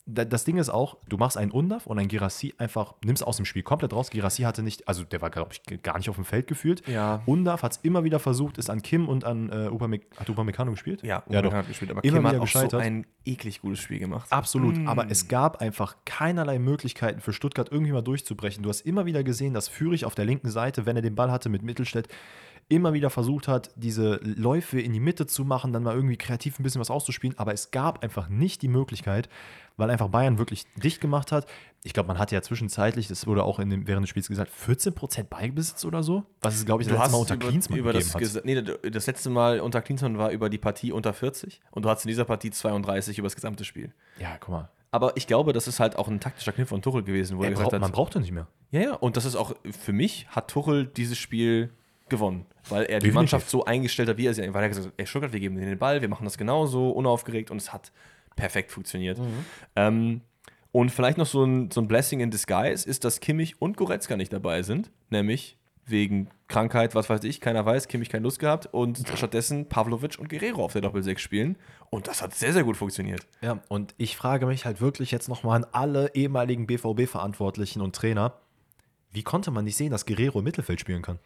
das 0.09 0.45
Ding 0.45 0.57
ist 0.57 0.69
auch, 0.69 0.97
du 1.09 1.17
machst 1.17 1.37
einen 1.37 1.51
Undaf 1.51 1.87
und 1.87 1.99
ein 1.99 2.07
Girassi 2.07 2.55
einfach, 2.59 2.95
nimmst 3.05 3.27
aus 3.27 3.37
dem 3.37 3.45
Spiel 3.45 3.65
komplett 3.65 3.93
raus. 3.93 4.11
Girassi 4.11 4.43
hatte 4.43 4.63
nicht, 4.63 4.87
also 4.87 5.03
der 5.03 5.21
war, 5.21 5.31
glaube 5.31 5.51
ich, 5.53 5.83
gar 5.83 5.99
nicht 5.99 6.09
auf 6.09 6.15
dem 6.15 6.25
Feld 6.25 6.47
gefühlt. 6.47 6.87
Ja. 6.87 7.23
Undaf 7.27 7.65
hat 7.65 7.73
es 7.73 7.79
immer 7.79 8.05
wieder 8.05 8.21
versucht, 8.21 8.57
ist 8.57 8.71
an 8.71 8.83
Kim 8.83 9.09
und 9.09 9.25
an 9.25 9.51
äh, 9.51 9.67
Upame 9.67 10.01
hat 10.17 10.31
Upamecano 10.31 10.71
gespielt? 10.71 11.03
Ja, 11.03 11.25
ja 11.29 11.43
doch. 11.43 11.53
hat 11.53 11.67
gespielt, 11.67 11.91
aber 11.91 12.05
Immer 12.05 12.19
Kim 12.19 12.29
hat 12.29 12.39
auch 12.41 12.71
so 12.71 12.77
ein 12.77 13.05
eklig 13.25 13.61
gutes 13.61 13.81
Spiel 13.81 13.99
gemacht. 13.99 14.31
Absolut, 14.31 14.77
Mm. 14.77 14.89
aber 14.89 15.11
es 15.11 15.27
gab 15.27 15.61
einfach 15.61 15.97
keinerlei 16.05 16.59
Möglichkeiten 16.61 17.21
für 17.21 17.33
Stuttgart 17.33 17.69
irgendwie 17.73 17.93
mal 17.93 18.03
durchzubrechen. 18.03 18.63
Du 18.63 18.69
hast 18.69 18.83
immer 18.83 19.07
wieder 19.07 19.25
gesehen, 19.25 19.55
dass 19.55 19.67
Fürich 19.69 20.05
auf 20.05 20.15
der 20.15 20.25
linken 20.25 20.51
Seite, 20.51 20.87
wenn 20.87 20.95
er 20.95 21.03
den 21.03 21.17
Ball 21.17 21.33
hatte 21.33 21.49
mit 21.49 21.63
Mittelstädt, 21.63 22.07
immer 22.69 22.93
wieder 22.93 23.11
versucht 23.11 23.47
hat, 23.47 23.71
diese 23.77 24.17
Läufe 24.23 24.81
in 24.81 24.93
die 24.93 25.01
Mitte 25.01 25.27
zu 25.27 25.45
machen, 25.45 25.73
dann 25.73 25.85
mal 25.85 25.95
irgendwie 25.95 26.17
kreativ 26.17 26.59
ein 26.59 26.65
bisschen 26.65 26.81
was 26.81 26.91
auszuspielen, 26.91 27.39
aber 27.39 27.53
es 27.53 27.71
gab 27.71 28.03
einfach 28.03 28.29
nicht 28.29 28.61
die 28.63 28.69
Möglichkeit, 28.69 29.29
weil 29.77 29.91
einfach 29.91 30.09
Bayern 30.09 30.39
wirklich 30.39 30.65
dicht 30.75 31.01
gemacht 31.01 31.31
hat. 31.31 31.47
Ich 31.85 31.93
glaube, 31.93 32.09
man 32.09 32.19
hatte 32.19 32.35
ja 32.35 32.43
zwischenzeitlich, 32.43 33.07
das 33.07 33.27
wurde 33.29 33.45
auch 33.45 33.61
in 33.61 33.71
dem, 33.71 33.87
während 33.87 34.03
des 34.03 34.11
Spiels 34.11 34.29
gesagt, 34.29 34.51
14% 34.53 35.25
Ballbesitz 35.25 35.85
oder 35.85 36.03
so, 36.03 36.25
was 36.43 36.57
es, 36.57 36.67
glaube 36.67 36.83
ich, 36.83 36.89
das 36.89 36.99
letzte 36.99 37.13
Mal 37.13 37.19
unter 37.19 37.35
über, 37.35 37.49
Klinsmann 37.49 37.79
über 37.79 37.93
das, 37.93 38.15
hat. 38.15 38.45
nee, 38.45 38.61
das 38.61 39.07
letzte 39.07 39.31
Mal 39.31 39.61
unter 39.61 39.81
Klinsmann 39.81 40.19
war 40.19 40.31
über 40.31 40.51
die 40.51 40.59
Partie 40.59 40.91
unter 40.91 41.13
40 41.13 41.61
und 41.71 41.85
du 41.85 41.89
hattest 41.89 42.07
in 42.07 42.09
dieser 42.09 42.25
Partie 42.25 42.51
32 42.51 43.19
über 43.19 43.27
das 43.27 43.37
gesamte 43.37 43.65
Spiel. 43.65 43.93
Ja, 44.19 44.39
guck 44.41 44.51
mal. 44.51 44.71
Aber 44.91 45.17
ich 45.17 45.29
glaube, 45.29 45.53
das 45.53 45.69
ist 45.69 45.79
halt 45.79 45.97
auch 45.97 46.09
ein 46.09 46.19
taktischer 46.19 46.53
Kniff 46.53 46.69
von 46.69 46.83
Tuchel 46.83 47.05
gewesen, 47.05 47.37
wo 47.37 47.43
er, 47.43 47.49
Er 47.49 47.51
gesagt 47.51 47.71
braucht, 47.71 47.81
man 47.81 47.89
hat, 47.91 47.93
braucht 47.93 48.15
ja 48.15 48.21
nicht 48.21 48.33
mehr. 48.33 48.49
ja, 48.73 48.81
ja, 48.81 48.95
und 48.95 49.17
das 49.17 49.25
ist 49.25 49.37
auch, 49.37 49.55
für 49.79 49.93
mich 49.93 50.27
hat 50.31 50.49
Tuchel 50.49 50.87
dieses 50.87 51.19
Spiel 51.19 51.71
gewonnen, 52.09 52.47
weil 52.69 52.85
er 52.85 53.01
die. 53.01 53.11
Mannschaft 53.11 53.49
so 53.49 53.65
eingestellt 53.65 54.09
hat, 54.09 54.17
wie 54.19 54.27
er 54.27 54.35
sie, 54.35 54.43
weil 54.53 54.63
er 54.63 54.69
gesagt 54.69 54.87
hat, 54.87 54.95
ey 54.97 55.07
Stuttgart, 55.07 55.33
wir 55.33 55.41
geben 55.41 55.57
denen 55.57 55.71
den 55.71 55.79
Ball, 55.79 56.01
wir 56.01 56.09
machen 56.09 56.25
das 56.25 56.39
genauso, 56.39 56.91
unaufgeregt 56.91 57.51
und 57.51 57.59
es 57.59 57.73
hat 57.73 57.93
perfekt 58.37 58.71
funktioniert. 58.71 59.19
Ähm, 59.75 60.21
und 60.73 60.91
vielleicht 60.91 61.17
noch 61.17 61.27
so 61.27 61.43
ein, 61.43 61.71
so 61.71 61.81
ein 61.81 61.89
Blessing 61.89 62.21
in 62.21 62.31
Disguise 62.31 62.89
ist, 62.89 63.05
dass 63.05 63.21
Kimmich 63.21 63.61
und 63.63 63.77
Goretzka 63.77 64.17
nicht 64.17 64.33
dabei 64.33 64.63
sind, 64.63 64.91
nämlich 65.11 65.57
wegen 65.87 66.29
Krankheit, 66.49 66.95
was 66.95 67.09
weiß 67.09 67.25
ich, 67.25 67.41
keiner 67.41 67.65
weiß, 67.65 67.89
Kimmich 67.89 68.11
keine 68.11 68.25
Lust 68.25 68.41
gehabt 68.41 68.67
und 68.67 69.03
stattdessen 69.15 69.69
Pavlovic 69.69 70.19
und 70.19 70.29
Guerrero 70.29 70.65
auf 70.65 70.73
der 70.73 70.83
Doppel-6 70.83 71.19
spielen 71.19 71.57
und 71.91 72.09
das 72.09 72.23
hat 72.23 72.35
sehr, 72.35 72.53
sehr 72.53 72.65
gut 72.65 72.77
funktioniert. 72.77 73.27
Ja, 73.41 73.63
und 73.69 73.95
ich 73.97 74.17
frage 74.17 74.47
mich 74.47 74.65
halt 74.67 74.81
wirklich 74.81 75.13
jetzt 75.13 75.29
nochmal 75.29 75.57
an 75.57 75.67
alle 75.73 76.15
ehemaligen 76.15 76.67
BVB-Verantwortlichen 76.67 77.81
und 77.81 77.95
Trainer, 77.95 78.35
wie 79.13 79.23
konnte 79.23 79.51
man 79.51 79.65
nicht 79.65 79.77
sehen, 79.77 79.93
dass 79.93 80.05
Guerrero 80.05 80.41
im 80.41 80.45
Mittelfeld 80.45 80.81
spielen 80.81 81.03
kann? 81.03 81.19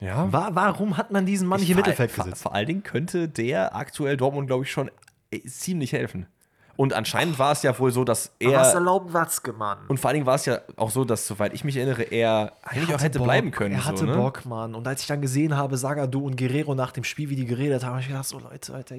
Ja, 0.00 0.30
Wa 0.32 0.50
warum 0.52 0.96
hat 0.96 1.10
man 1.10 1.24
diesen 1.26 1.48
Mann 1.48 1.60
nicht 1.60 1.70
im 1.70 1.76
Mittelfeld 1.76 2.10
vor, 2.10 2.24
gesetzt? 2.24 2.42
vor 2.42 2.54
allen 2.54 2.66
Dingen 2.66 2.82
könnte 2.82 3.28
der 3.28 3.74
aktuell 3.74 4.16
Dortmund, 4.16 4.46
glaube 4.46 4.64
ich, 4.64 4.70
schon 4.70 4.90
äh, 5.30 5.40
ziemlich 5.44 5.92
helfen. 5.92 6.26
Und 6.76 6.92
anscheinend 6.92 7.38
war 7.38 7.52
es 7.52 7.62
ja 7.62 7.78
wohl 7.78 7.90
so, 7.90 8.04
dass 8.04 8.32
er. 8.38 8.60
erlaubt 8.60 9.12
Watzke, 9.12 9.52
Mann? 9.52 9.78
Und 9.88 9.98
vor 9.98 10.08
allen 10.08 10.16
Dingen 10.16 10.26
war 10.26 10.34
es 10.34 10.44
ja 10.44 10.60
auch 10.76 10.90
so, 10.90 11.04
dass, 11.04 11.26
soweit 11.26 11.54
ich 11.54 11.64
mich 11.64 11.76
erinnere, 11.76 12.02
er 12.02 12.52
eigentlich 12.62 12.94
auch 12.94 13.00
hätte 13.00 13.18
bleiben 13.18 13.50
können. 13.50 13.74
Er 13.74 13.84
hatte 13.84 13.98
so, 13.98 14.04
ne? 14.06 14.14
Bock, 14.14 14.44
Mann. 14.44 14.74
Und 14.74 14.86
als 14.86 15.00
ich 15.00 15.06
dann 15.06 15.20
gesehen 15.22 15.56
habe, 15.56 15.76
Sagadu 15.76 16.24
und 16.24 16.36
Guerrero 16.36 16.74
nach 16.74 16.92
dem 16.92 17.04
Spiel, 17.04 17.30
wie 17.30 17.36
die 17.36 17.46
geredet 17.46 17.82
haben, 17.82 17.92
habe 17.92 18.00
ich 18.02 18.08
gedacht, 18.08 18.26
so 18.26 18.38
Leute, 18.38 18.74
Alter, 18.74 18.96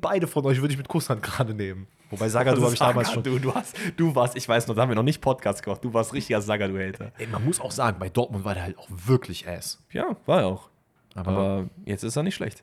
beide 0.00 0.26
von 0.26 0.44
euch 0.46 0.60
würde 0.60 0.72
ich 0.72 0.78
mit 0.78 0.88
Kusshand 0.88 1.22
gerade 1.22 1.54
nehmen. 1.54 1.86
Wobei 2.10 2.28
Sagadu 2.28 2.62
habe 2.62 2.72
ich 2.72 2.78
damals 2.78 3.12
schon. 3.12 3.22
Du, 3.22 3.38
du, 3.38 3.54
hast, 3.54 3.76
du 3.96 4.14
warst, 4.14 4.36
ich 4.36 4.48
weiß 4.48 4.66
noch, 4.68 4.74
da 4.76 4.82
haben 4.82 4.88
wir 4.90 4.94
noch 4.96 5.02
nicht 5.02 5.20
Podcast 5.20 5.62
gemacht, 5.62 5.82
du 5.82 5.92
warst 5.92 6.12
richtiger 6.12 6.40
Sagadu-Hater. 6.40 7.12
Ey, 7.18 7.26
man 7.26 7.44
muss 7.44 7.60
auch 7.60 7.72
sagen, 7.72 7.98
bei 7.98 8.08
Dortmund 8.08 8.44
war 8.44 8.54
der 8.54 8.62
halt 8.62 8.78
auch 8.78 8.88
wirklich 8.88 9.48
ass. 9.48 9.82
Ja, 9.90 10.16
war 10.24 10.40
er 10.40 10.46
auch. 10.46 10.70
Aber, 11.14 11.30
Aber 11.30 11.70
jetzt 11.84 12.04
ist 12.04 12.16
er 12.16 12.22
nicht 12.22 12.34
schlecht. 12.34 12.62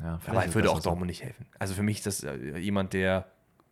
ja, 0.00 0.18
Aber 0.26 0.44
er 0.44 0.54
würde 0.54 0.70
auch. 0.70 0.80
Dortmund 0.80 1.08
nicht 1.08 1.22
helfen. 1.22 1.46
Also 1.58 1.74
für 1.74 1.82
mich 1.82 1.98
ist 1.98 2.06
das 2.06 2.24
äh, 2.24 2.58
jemand, 2.58 2.92
der 2.92 3.26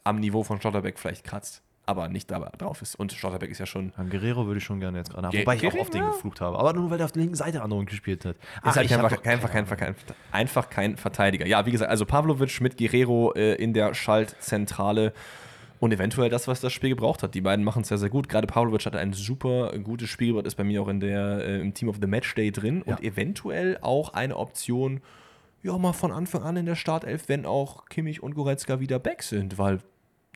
am 0.05 0.21
Niveau 0.21 0.43
von 0.45 0.61
Schlotterbeck 0.61 0.99
vielleicht 0.99 1.25
kratzt, 1.25 1.63
aber 1.87 2.09
nicht 2.09 2.31
da 2.31 2.39
drauf 2.59 2.81
ist. 2.83 2.95
Und 2.95 3.13
Schlotterbeck 3.13 3.51
ist 3.51 3.59
ja 3.59 3.67
schon. 3.67 3.93
An 3.97 4.09
Guerrero 4.11 4.47
würde 4.47 4.59
ich 4.59 4.65
schon 4.65 4.81
gerne 4.81 4.99
jetzt 4.99 5.11
gerade. 5.11 5.29
Ge- 5.31 5.41
Wobei 5.43 5.57
ich 5.57 5.67
auch 5.67 5.75
auf 5.79 5.91
den 5.91 6.03
ja. 6.03 6.11
geflucht 6.11 6.41
habe. 6.41 6.59
Aber 6.59 6.73
nur 6.73 6.91
weil 6.91 6.99
der 6.99 7.07
auf 7.07 7.13
der 7.13 7.21
linken 7.23 7.37
Seite 7.37 7.63
anderen 7.63 7.87
gespielt 7.87 8.25
hat. 8.25 8.37
Ach, 8.63 8.71
ist 8.71 8.77
halt 8.77 8.93
einfach, 8.93 9.05
einfach, 9.25 9.51
kein, 9.51 9.61
einfach, 9.63 9.77
kein, 9.77 9.95
einfach 10.31 10.71
kein 10.71 10.97
Verteidiger. 10.97 11.47
Ja, 11.47 11.67
wie 11.67 11.71
gesagt, 11.73 11.91
also 11.91 12.05
Pavlovic 12.07 12.61
mit 12.61 12.77
Guerrero 12.79 13.33
äh, 13.35 13.55
in 13.55 13.73
der 13.75 13.93
Schaltzentrale 13.95 15.13
und 15.81 15.93
eventuell 15.93 16.31
das, 16.31 16.49
was 16.49 16.61
das 16.61 16.73
Spiel 16.73 16.91
gebraucht 16.91 17.23
hat. 17.23 17.35
Die 17.35 17.41
beiden 17.43 17.65
machen 17.65 17.83
es 17.83 17.89
sehr, 17.89 17.99
sehr 17.99 18.09
gut. 18.09 18.29
Gerade 18.29 18.47
Pavlovic 18.47 18.87
hat 18.87 18.97
ein 18.97 19.13
super 19.13 19.77
gutes 19.81 20.09
Spiel, 20.09 20.37
ist 20.39 20.55
bei 20.55 20.65
mir 20.65 20.81
auch 20.83 20.89
in 20.89 21.01
der, 21.01 21.45
äh, 21.45 21.61
im 21.61 21.75
Team 21.75 21.89
of 21.89 21.97
the 22.01 22.07
Match 22.07 22.35
Day 22.35 22.51
drin 22.53 22.83
Ja. 22.87 22.95
und 22.97 23.05
eventuell 23.05 23.79
auch 23.83 24.13
eine 24.15 24.37
Option 24.37 25.01
ja, 25.63 25.77
mal 25.79 25.95
von 25.95 26.13
Anfang 26.13 26.43
an 26.43 26.57
in 26.59 26.67
der 26.67 26.75
Startelf, 26.77 27.29
wenn 27.29 27.47
auch 27.47 27.87
Kimmich 27.87 28.23
und 28.23 28.35
Goretzka 28.35 28.81
wieder 28.81 28.99
back 28.99 29.23
sind, 29.23 29.57
weil 29.57 29.79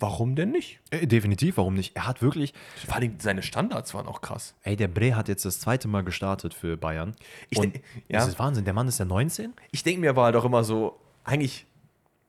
warum 0.01 0.37
denn 0.37 0.51
nicht? 0.51 0.81
Äh, 0.91 1.07
definitiv, 1.07 1.57
warum 1.57 1.75
nicht? 1.75 1.97
Er 1.97 2.07
hat 2.07 2.23
wirklich, 2.23 2.55
Vor 2.87 2.97
allem 2.97 3.17
seine 3.19 3.43
Standards 3.43 3.95
waren 3.95 4.07
auch 4.07 4.21
krass. 4.21 4.55
ey, 4.63 4.77
der 4.77 4.89
Bre 4.89 5.17
hat 5.17 5.29
jetzt 5.29 5.45
das 5.45 5.61
zweite 5.61 5.89
Mal 5.89 6.03
gestartet 6.05 6.55
für 6.55 6.77
Bayern. 6.77 7.15
Ich 7.51 7.59
denk- 7.59 7.77
ja. 8.09 8.19
Das 8.21 8.29
ist 8.29 8.39
Wahnsinn, 8.39 8.65
der 8.65 8.75
Mann 8.75 8.89
ist 8.89 8.99
ja 8.99 9.05
19? 9.05 9.53
Ich 9.71 9.83
denke 9.83 10.01
mir 10.01 10.11
aber 10.11 10.25
halt 10.25 10.37
auch 10.37 10.45
immer 10.45 10.65
so, 10.65 10.99
eigentlich 11.25 11.67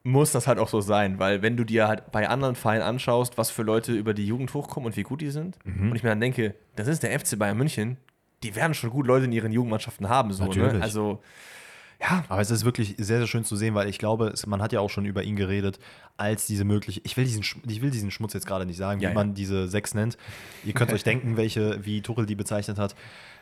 muss 0.04 0.32
das 0.32 0.48
halt 0.48 0.60
auch 0.60 0.70
so 0.70 0.80
sein, 0.82 1.20
weil 1.20 1.42
wenn 1.42 1.58
du 1.58 1.64
dir 1.66 1.88
halt 1.88 2.12
bei 2.12 2.28
anderen 2.30 2.56
Vereinen 2.56 2.82
anschaust, 2.84 3.38
was 3.38 3.52
für 3.52 3.64
Leute 3.64 3.92
über 3.94 4.14
die 4.14 4.26
Jugend 4.26 4.54
hochkommen 4.54 4.88
und 4.88 4.96
wie 4.98 5.04
gut 5.04 5.22
die 5.22 5.30
sind, 5.30 5.58
und 5.66 5.94
ich 5.96 6.04
mir 6.04 6.10
dann 6.10 6.22
denke, 6.22 6.56
das 6.76 6.88
ist 6.88 7.04
der 7.04 7.18
FC 7.20 7.38
Bayern 7.38 7.58
München, 7.58 7.98
die 8.42 8.56
werden 8.56 8.74
schon 8.74 8.90
gut 8.92 9.06
Leute 9.06 9.26
in 9.26 9.34
ihren 9.34 9.52
Jugendmannschaften 9.52 10.08
haben, 10.08 10.32
so, 10.32 10.44
ne? 10.44 10.50
Natürlich. 10.50 10.82
Also, 10.82 11.22
ja, 12.02 12.24
Aber 12.30 12.42
es 12.42 12.50
ist 12.52 12.64
wirklich 12.66 12.96
sehr, 12.98 13.18
sehr 13.20 13.28
schön 13.28 13.44
zu 13.44 13.56
sehen, 13.56 13.76
weil 13.76 13.90
ich 13.90 13.98
glaube, 14.00 14.28
es, 14.30 14.46
man 14.48 14.62
hat 14.62 14.72
ja 14.72 14.80
auch 14.80 14.90
schon 14.90 15.06
über 15.06 15.24
ihn 15.24 15.36
geredet, 15.36 15.80
als 16.18 16.46
diese 16.48 16.64
mögliche, 16.64 17.02
ich 17.04 17.18
will 17.18 17.26
diesen, 17.26 17.44
ich 17.68 17.82
will 17.82 17.92
diesen 17.92 18.12
Schmutz 18.12 18.34
jetzt 18.34 18.46
gerade 18.48 18.66
nicht 18.66 18.78
sagen, 18.78 19.02
Ja, 19.02 19.10
wie 19.10 19.14
ja. 19.14 19.16
man 19.20 19.34
diese 19.34 19.68
sechs 19.68 19.94
nennt. 19.94 20.18
Ihr 20.64 20.74
könnt 20.74 20.94
euch 20.94 21.04
denken, 21.12 21.36
welche, 21.38 21.84
wie 21.86 22.02
Tuchel 22.02 22.26
die 22.26 22.36
bezeichnet 22.36 22.78
hat. 22.80 22.96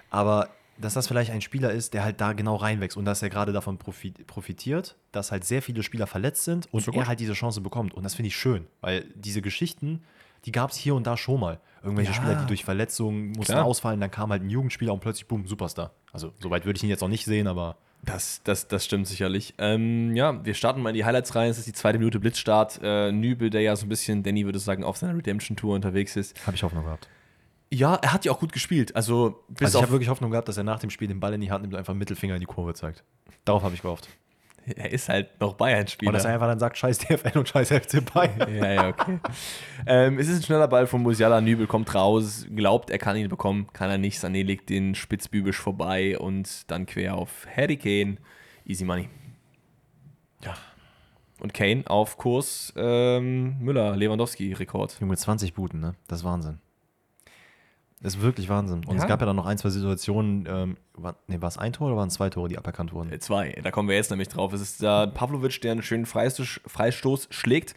Aber 0.09 0.49
dass 0.79 0.93
das 0.93 1.07
vielleicht 1.07 1.31
ein 1.31 1.41
Spieler 1.41 1.71
ist, 1.71 1.93
der 1.95 2.03
halt 2.03 2.21
da 2.21 2.33
genau 2.33 2.55
reinwächst 2.55 2.97
und 2.97 3.05
dass 3.05 3.21
er 3.23 3.29
gerade 3.29 3.51
davon 3.51 3.79
profi- 3.79 4.13
profitiert, 4.25 4.95
dass 5.11 5.31
halt 5.31 5.43
sehr 5.43 5.61
viele 5.63 5.81
Spieler 5.81 6.05
verletzt 6.05 6.43
sind 6.43 6.71
und 6.71 6.83
So 6.83 6.91
er 6.91 7.07
halt 7.07 7.19
diese 7.19 7.33
Chance 7.33 7.61
bekommt. 7.61 7.93
Und 7.95 8.03
das 8.03 8.13
finde 8.15 8.27
ich 8.27 8.35
schön, 8.37 8.67
weil 8.81 9.05
diese 9.15 9.41
Geschichten, 9.41 10.03
die 10.45 10.51
gab 10.51 10.69
es 10.69 10.77
hier 10.77 10.93
und 10.93 11.07
da 11.07 11.17
schon 11.17 11.39
mal. 11.39 11.59
Irgendwelche 11.81 12.11
Ja. 12.11 12.15
Spieler, 12.17 12.35
die 12.35 12.45
durch 12.45 12.63
Verletzungen 12.63 13.29
mussten 13.29 13.53
Klar. 13.53 13.65
ausfallen, 13.65 13.99
dann 13.99 14.11
kam 14.11 14.29
halt 14.31 14.43
ein 14.43 14.49
Jugendspieler 14.51 14.93
und 14.93 14.99
plötzlich, 14.99 15.27
boom, 15.27 15.47
Superstar. 15.47 15.91
Also, 16.11 16.31
soweit 16.39 16.65
würde 16.65 16.77
ich 16.77 16.83
ihn 16.83 16.89
jetzt 16.89 17.01
auch 17.03 17.07
nicht 17.07 17.25
sehen, 17.25 17.47
aber 17.47 17.77
Das, 18.03 18.41
das, 18.43 18.67
das 18.67 18.85
stimmt 18.85 19.07
sicherlich. 19.07 19.53
Ähm, 19.57 20.15
ja, 20.15 20.43
wir 20.45 20.53
starten 20.53 20.81
mal 20.81 20.89
in 20.89 20.95
die 20.95 21.03
Highlights 21.05 21.35
rein. 21.35 21.49
Es 21.49 21.57
ist 21.57 21.67
die 21.67 21.73
zweite 21.73 21.97
Minute 21.97 22.19
Blitzstart. 22.19 22.79
Äh, 22.81 23.11
Nübel, 23.11 23.49
der 23.49 23.61
ja 23.61 23.75
so 23.75 23.85
ein 23.85 23.89
bisschen, 23.89 24.23
Danny 24.23 24.45
würde 24.45 24.59
sagen, 24.59 24.83
auf 24.83 24.97
seiner 24.97 25.17
Redemption-Tour 25.17 25.75
unterwegs 25.75 26.15
ist. 26.15 26.35
habe 26.45 26.55
ich 26.55 26.63
Hoffnung 26.63 26.83
gehabt. 26.85 27.09
Ja, 27.69 27.95
er 27.95 28.13
hat 28.13 28.23
ja 28.23 28.31
auch 28.31 28.39
gut 28.39 28.53
gespielt. 28.53 28.95
Also, 28.95 29.43
Also 29.59 29.79
ich 29.79 29.81
habe 29.83 29.91
wirklich 29.91 30.07
Hoffnung 30.09 30.31
gehabt, 30.31 30.47
dass 30.47 30.55
er 30.55 30.63
nach 30.63 30.79
dem 30.79 30.89
Spiel 30.89 31.09
den 31.09 31.19
Ball 31.19 31.33
in 31.33 31.41
die 31.41 31.51
Hand 31.51 31.63
nimmt 31.63 31.73
und 31.73 31.79
einfach 31.79 31.93
Mittelfinger 31.93 32.35
in 32.35 32.39
die 32.39 32.45
Kurve 32.45 32.73
zeigt. 32.73 33.03
Darauf 33.43 33.63
habe 33.63 33.75
ich 33.75 33.81
gehofft. 33.81 34.07
er 34.75 34.91
ist 34.91 35.09
halt 35.09 35.39
noch 35.39 35.53
Bayern-Spieler. 35.53 36.09
Und 36.09 36.13
dass 36.13 36.25
er 36.25 36.33
einfach 36.33 36.47
dann 36.47 36.59
sagt, 36.59 36.77
scheiß 36.77 36.97
DFL 36.99 37.37
und 37.37 37.47
scheiß 37.47 37.69
FC 37.69 38.03
Bayern. 38.13 38.47
Ja, 38.57 38.71
ja, 38.71 38.87
okay. 38.89 39.19
ähm, 39.85 40.19
es 40.19 40.27
ist 40.27 40.37
ein 40.37 40.43
schneller 40.43 40.67
Ball 40.67 40.87
von 40.87 41.01
Musiala. 41.01 41.41
Nübel 41.41 41.67
kommt 41.67 41.93
raus, 41.93 42.45
glaubt, 42.53 42.89
er 42.89 42.97
kann 42.97 43.15
ihn 43.15 43.29
bekommen, 43.29 43.67
kann 43.73 43.89
er 43.89 43.97
nicht. 43.97 44.19
Sané 44.19 44.43
legt 44.43 44.69
den 44.69 44.95
spitzbübisch 44.95 45.57
vorbei 45.57 46.17
und 46.17 46.69
dann 46.71 46.85
quer 46.85 47.15
auf 47.15 47.47
Harry 47.55 47.77
Kane. 47.77 48.17
Easy 48.65 48.83
Money. 48.83 49.09
Ja. 50.43 50.55
Und 51.39 51.53
Kane 51.53 51.83
auf 51.87 52.17
Kurs 52.17 52.73
ähm, 52.75 53.59
Müller, 53.59 53.95
Lewandowski-Rekord. 53.95 54.97
Junge, 54.99 55.15
20 55.15 55.53
Buten, 55.53 55.79
ne? 55.79 55.95
Das 56.07 56.19
ist 56.19 56.25
Wahnsinn. 56.25 56.59
Das 58.01 58.15
ist 58.15 58.21
wirklich 58.21 58.47
Wahnsinn. 58.47 58.85
Und 58.85 58.95
Ja. 58.95 59.01
es 59.01 59.07
gab 59.07 59.19
ja 59.21 59.25
dann 59.25 59.35
noch 59.35 59.47
ein, 59.47 59.57
zwei 59.57 59.69
Situationen, 59.69 60.45
ähm, 60.47 60.77
war, 60.93 61.15
nee, 61.27 61.41
war 61.41 61.47
es 61.49 61.57
ein 61.57 61.73
Tor 61.73 61.87
oder 61.87 61.97
waren 61.97 62.09
es 62.09 62.13
zwei 62.13 62.29
Tore, 62.29 62.47
die 62.47 62.57
aberkannt 62.57 62.93
wurden? 62.93 63.11
Äh, 63.11 63.19
Zwei, 63.19 63.51
da 63.63 63.71
kommen 63.71 63.89
wir 63.89 63.95
jetzt 63.95 64.11
nämlich 64.11 64.27
drauf. 64.27 64.53
Es 64.53 64.61
ist 64.61 64.83
da 64.83 65.07
Pavlovic, 65.07 65.59
der 65.61 65.71
einen 65.71 65.81
schönen 65.81 66.05
Freistoß, 66.05 66.61
Freistoß 66.67 67.27
schlägt. 67.31 67.73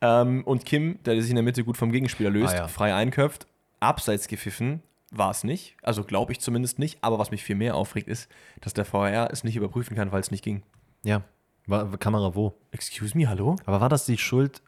Ähm, 0.00 0.42
und 0.44 0.64
Kim, 0.64 0.98
der 1.04 1.20
sich 1.20 1.30
in 1.30 1.36
der 1.36 1.44
Mitte 1.44 1.62
gut 1.62 1.76
vom 1.76 1.92
Gegenspieler 1.92 2.30
löst, 2.30 2.54
Ah, 2.54 2.58
ja. 2.58 2.68
frei 2.68 2.94
einköpft. 2.94 3.46
Abseits 3.78 4.26
gepfiffen 4.28 4.82
war 5.12 5.30
es 5.30 5.44
nicht. 5.44 5.76
Also 5.82 6.02
glaube 6.04 6.32
ich 6.32 6.40
zumindest 6.40 6.78
nicht. 6.80 6.98
Aber 7.02 7.18
was 7.20 7.30
mich 7.30 7.44
viel 7.44 7.56
mehr 7.56 7.76
aufregt, 7.76 8.08
ist, 8.08 8.28
dass 8.60 8.74
der 8.74 8.84
VR 8.84 9.28
es 9.30 9.44
nicht 9.44 9.56
überprüfen 9.56 9.96
kann, 9.96 10.10
weil 10.10 10.20
es 10.20 10.30
nicht 10.32 10.42
ging. 10.42 10.62
Ja. 11.04 11.22
War, 11.66 11.96
Kamera 11.98 12.34
wo? 12.34 12.54
Excuse 12.72 13.16
me, 13.16 13.28
hallo? 13.28 13.54
Aber 13.66 13.80
war 13.80 13.88
das 13.88 14.04
die 14.04 14.18
Schuld 14.18 14.62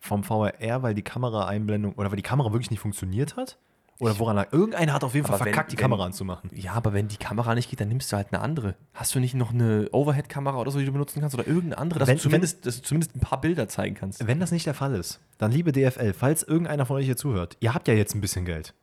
vom 0.00 0.24
VRR, 0.24 0.82
weil 0.82 0.94
die 0.94 1.02
Kameraeinblendung 1.02 1.92
oder 1.94 2.10
weil 2.10 2.16
die 2.16 2.22
Kamera 2.22 2.50
wirklich 2.52 2.70
nicht 2.72 2.80
funktioniert 2.80 3.36
hat? 3.36 3.58
Oder 4.02 4.18
woran 4.18 4.36
lag? 4.36 4.52
Irgendeiner 4.52 4.92
hat 4.92 5.04
auf 5.04 5.14
jeden 5.14 5.26
Fall 5.26 5.36
Aber 5.36 5.44
wenn- 5.44 5.52
verkackt, 5.52 5.72
die 5.72 5.76
wenn- 5.76 5.82
Kamera 5.82 6.04
anzumachen. 6.04 6.50
Ja, 6.52 6.72
aber 6.72 6.92
wenn 6.92 7.08
die 7.08 7.16
Kamera 7.16 7.54
nicht 7.54 7.70
geht, 7.70 7.80
dann 7.80 7.88
nimmst 7.88 8.10
du 8.12 8.16
halt 8.16 8.28
eine 8.32 8.42
andere. 8.42 8.74
Hast 8.94 9.14
du 9.14 9.20
nicht 9.20 9.34
noch 9.34 9.52
eine 9.52 9.88
Overhead-Kamera 9.92 10.58
oder 10.58 10.70
so, 10.70 10.78
die 10.78 10.84
du 10.86 10.92
benutzen 10.92 11.20
kannst? 11.20 11.34
Oder 11.34 11.46
irgendeine 11.46 11.78
andere, 11.78 11.98
dass, 12.00 12.08
Wenn- 12.08 12.16
du, 12.16 12.22
zumindest, 12.22 12.66
dass 12.66 12.76
du 12.76 12.82
zumindest 12.82 13.14
ein 13.16 13.20
paar 13.20 13.40
Bilder 13.40 13.68
zeigen 13.68 13.94
kannst? 13.94 14.26
Wenn 14.26 14.40
das 14.40 14.50
nicht 14.52 14.66
der 14.66 14.74
Fall 14.74 14.94
ist, 14.94 15.20
dann 15.38 15.50
liebe 15.52 15.72
DFL, 15.72 16.12
falls 16.12 16.42
irgendeiner 16.42 16.84
von 16.86 16.96
euch 16.96 17.06
hier 17.06 17.16
zuhört, 17.16 17.56
ihr 17.60 17.74
habt 17.74 17.88
ja 17.88 17.94
jetzt 17.94 18.14
ein 18.14 18.20
bisschen 18.20 18.44
Geld. 18.44 18.74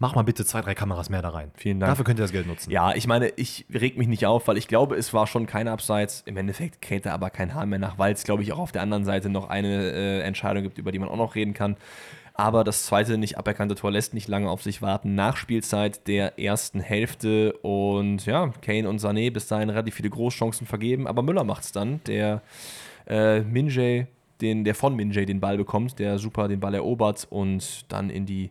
Mach 0.00 0.16
mal 0.16 0.22
bitte 0.22 0.44
zwei, 0.44 0.60
drei 0.60 0.74
Kameras 0.74 1.08
mehr 1.08 1.22
da 1.22 1.28
rein. 1.28 1.52
Vielen 1.54 1.78
Dank. 1.78 1.92
Dafür 1.92 2.04
könnt 2.04 2.18
ihr 2.18 2.22
das 2.24 2.32
Geld 2.32 2.48
nutzen. 2.48 2.68
Ja, 2.72 2.94
ich 2.96 3.06
meine, 3.06 3.28
ich 3.36 3.64
reg 3.72 3.96
mich 3.96 4.08
nicht 4.08 4.26
auf, 4.26 4.48
weil 4.48 4.56
ich 4.58 4.66
glaube, 4.66 4.96
es 4.96 5.14
war 5.14 5.28
schon 5.28 5.46
kein 5.46 5.68
Abseits. 5.68 6.22
Im 6.26 6.36
Endeffekt 6.36 6.82
kräht 6.82 7.06
da 7.06 7.12
aber 7.14 7.30
kein 7.30 7.54
Hahn 7.54 7.68
mehr 7.68 7.78
nach, 7.78 7.96
weil 7.96 8.12
es, 8.12 8.24
glaube 8.24 8.42
ich, 8.42 8.52
auch 8.52 8.58
auf 8.58 8.72
der 8.72 8.82
anderen 8.82 9.04
Seite 9.04 9.28
noch 9.28 9.48
eine 9.48 9.92
äh, 9.92 10.20
Entscheidung 10.22 10.64
gibt, 10.64 10.78
über 10.78 10.90
die 10.90 10.98
man 10.98 11.08
auch 11.08 11.16
noch 11.16 11.36
reden 11.36 11.54
kann. 11.54 11.76
Aber 12.36 12.64
das 12.64 12.84
zweite 12.84 13.16
nicht 13.16 13.38
aberkannte 13.38 13.76
Tor 13.76 13.92
lässt 13.92 14.12
nicht 14.12 14.26
lange 14.26 14.50
auf 14.50 14.60
sich 14.60 14.82
warten. 14.82 15.14
Nachspielzeit 15.14 16.08
der 16.08 16.36
ersten 16.36 16.80
Hälfte 16.80 17.52
und 17.62 18.26
ja, 18.26 18.52
Kane 18.60 18.88
und 18.88 19.00
Sané 19.00 19.32
bis 19.32 19.46
dahin 19.46 19.70
relativ 19.70 19.94
viele 19.94 20.10
Großchancen 20.10 20.66
vergeben, 20.66 21.06
aber 21.06 21.22
Müller 21.22 21.44
macht 21.44 21.62
es 21.62 21.70
dann, 21.70 22.00
der 22.04 22.42
äh, 23.06 23.40
Minjay, 23.40 24.08
den, 24.40 24.64
der 24.64 24.74
von 24.74 24.96
Minjay 24.96 25.26
den 25.26 25.38
Ball 25.38 25.56
bekommt, 25.56 26.00
der 26.00 26.18
super 26.18 26.48
den 26.48 26.58
Ball 26.58 26.74
erobert 26.74 27.28
und 27.30 27.90
dann 27.92 28.10
in 28.10 28.26
die 28.26 28.50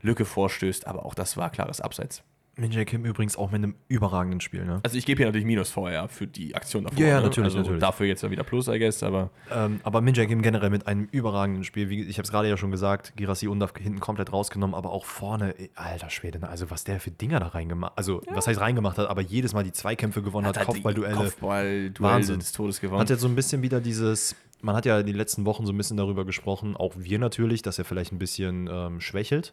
Lücke 0.00 0.24
vorstößt. 0.24 0.86
Aber 0.86 1.04
auch 1.04 1.14
das 1.14 1.36
war 1.36 1.50
klares 1.50 1.82
Abseits. 1.82 2.22
Minjay 2.56 2.84
Kim 2.84 3.04
übrigens 3.04 3.36
auch 3.36 3.50
mit 3.50 3.62
einem 3.62 3.74
überragenden 3.88 4.40
Spiel, 4.40 4.64
ne? 4.64 4.80
Also 4.82 4.96
ich 4.96 5.06
gebe 5.06 5.18
hier 5.18 5.26
natürlich 5.26 5.46
Minus 5.46 5.70
vorher 5.70 6.08
für 6.08 6.26
die 6.26 6.54
Aktion 6.54 6.84
davor. 6.84 6.98
Ja, 6.98 7.06
ja, 7.06 7.16
ne? 7.16 7.22
natürlich, 7.24 7.46
also 7.46 7.58
natürlich. 7.58 7.80
Dafür 7.80 8.06
jetzt 8.06 8.22
ja 8.22 8.30
wieder 8.30 8.44
Plus, 8.44 8.68
I 8.68 8.78
guess, 8.78 9.02
aber 9.02 9.30
Ähm, 9.50 9.80
aber 9.82 10.00
Minjay 10.00 10.26
Kim 10.26 10.42
generell 10.42 10.70
mit 10.70 10.86
einem 10.86 11.08
überragenden 11.10 11.64
Spiel. 11.64 11.88
Wie, 11.88 12.02
ich 12.02 12.18
habe 12.18 12.24
es 12.24 12.30
gerade 12.30 12.48
ja 12.48 12.56
schon 12.56 12.70
gesagt, 12.70 13.14
Girassi 13.16 13.48
Undaf 13.48 13.72
hinten 13.76 14.00
komplett 14.00 14.32
rausgenommen, 14.32 14.74
aber 14.74 14.90
auch 14.90 15.04
vorne, 15.04 15.54
alter 15.74 16.10
Schwede, 16.10 16.38
ne? 16.38 16.48
also 16.48 16.70
was 16.70 16.84
der 16.84 17.00
für 17.00 17.10
Dinger 17.10 17.40
da 17.40 17.48
reingemacht 17.48 17.92
Also, 17.96 18.22
was 18.28 18.46
heißt 18.46 18.60
reingemacht 18.60 18.98
hat, 18.98 19.08
aber 19.08 19.22
jedes 19.22 19.52
Mal 19.52 19.64
die 19.64 19.72
Zweikämpfe 19.72 20.22
gewonnen 20.22 20.46
hat, 20.46 20.56
halt 20.56 20.68
die 20.68 20.72
Kopfballduelle. 20.72 21.14
Kopfballduell 21.14 21.92
Wahnsinn. 21.98 22.38
des 22.38 22.52
Todes 22.52 22.80
gewonnen. 22.80 23.00
Hat 23.00 23.10
jetzt 23.10 23.20
so 23.20 23.28
ein 23.28 23.34
bisschen 23.34 23.62
wieder 23.62 23.80
dieses, 23.80 24.36
man 24.60 24.76
hat 24.76 24.86
ja 24.86 25.02
die 25.02 25.12
letzten 25.12 25.44
Wochen 25.44 25.66
so 25.66 25.72
ein 25.72 25.76
bisschen 25.76 25.96
darüber 25.96 26.24
gesprochen, 26.24 26.76
auch 26.76 26.94
wir 26.96 27.18
natürlich, 27.18 27.62
dass 27.62 27.78
er 27.78 27.84
vielleicht 27.84 28.12
ein 28.12 28.18
bisschen 28.18 28.68
ähm, 28.70 29.00
schwächelt, 29.00 29.52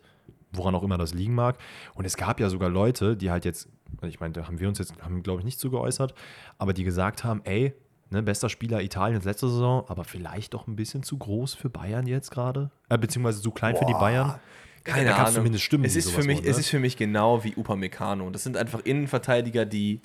woran 0.51 0.75
auch 0.75 0.83
immer 0.83 0.97
das 0.97 1.13
liegen 1.13 1.35
mag. 1.35 1.57
Und 1.93 2.05
es 2.05 2.17
gab 2.17 2.39
ja 2.39 2.49
sogar 2.49 2.69
Leute, 2.69 3.15
die 3.17 3.31
halt 3.31 3.45
jetzt, 3.45 3.69
ich 4.03 4.19
meine, 4.19 4.33
da 4.33 4.47
haben 4.47 4.59
wir 4.59 4.67
uns 4.67 4.79
jetzt, 4.79 4.93
haben 5.01 5.23
glaube 5.23 5.41
ich 5.41 5.45
nicht 5.45 5.59
zu 5.59 5.69
geäußert, 5.69 6.13
aber 6.57 6.73
die 6.73 6.83
gesagt 6.83 7.23
haben, 7.23 7.41
ey, 7.43 7.73
ne, 8.09 8.21
bester 8.21 8.49
Spieler 8.49 8.81
Italiens 8.81 9.25
letzte 9.25 9.49
Saison, 9.49 9.85
aber 9.87 10.03
vielleicht 10.03 10.53
doch 10.53 10.67
ein 10.67 10.75
bisschen 10.75 11.03
zu 11.03 11.17
groß 11.17 11.53
für 11.53 11.69
Bayern 11.69 12.07
jetzt 12.07 12.31
gerade, 12.31 12.71
äh, 12.89 12.97
beziehungsweise 12.97 13.41
zu 13.41 13.51
klein 13.51 13.75
für 13.75 13.85
die 13.85 13.93
Boah. 13.93 13.99
Bayern. 13.99 14.39
Keine 14.83 15.09
da 15.09 15.17
Ahnung. 15.17 15.33
zumindest 15.33 15.63
Stimmen, 15.63 15.85
es 15.85 15.95
ist, 15.95 16.09
für 16.09 16.23
mich, 16.23 16.37
wollen, 16.37 16.49
es 16.49 16.57
ne? 16.57 16.61
ist 16.61 16.69
für 16.69 16.79
mich 16.79 16.97
genau 16.97 17.43
wie 17.43 17.55
Upamecano. 17.55 18.29
Das 18.31 18.43
sind 18.43 18.57
einfach 18.57 18.79
Innenverteidiger, 18.79 19.65
die 19.65 20.01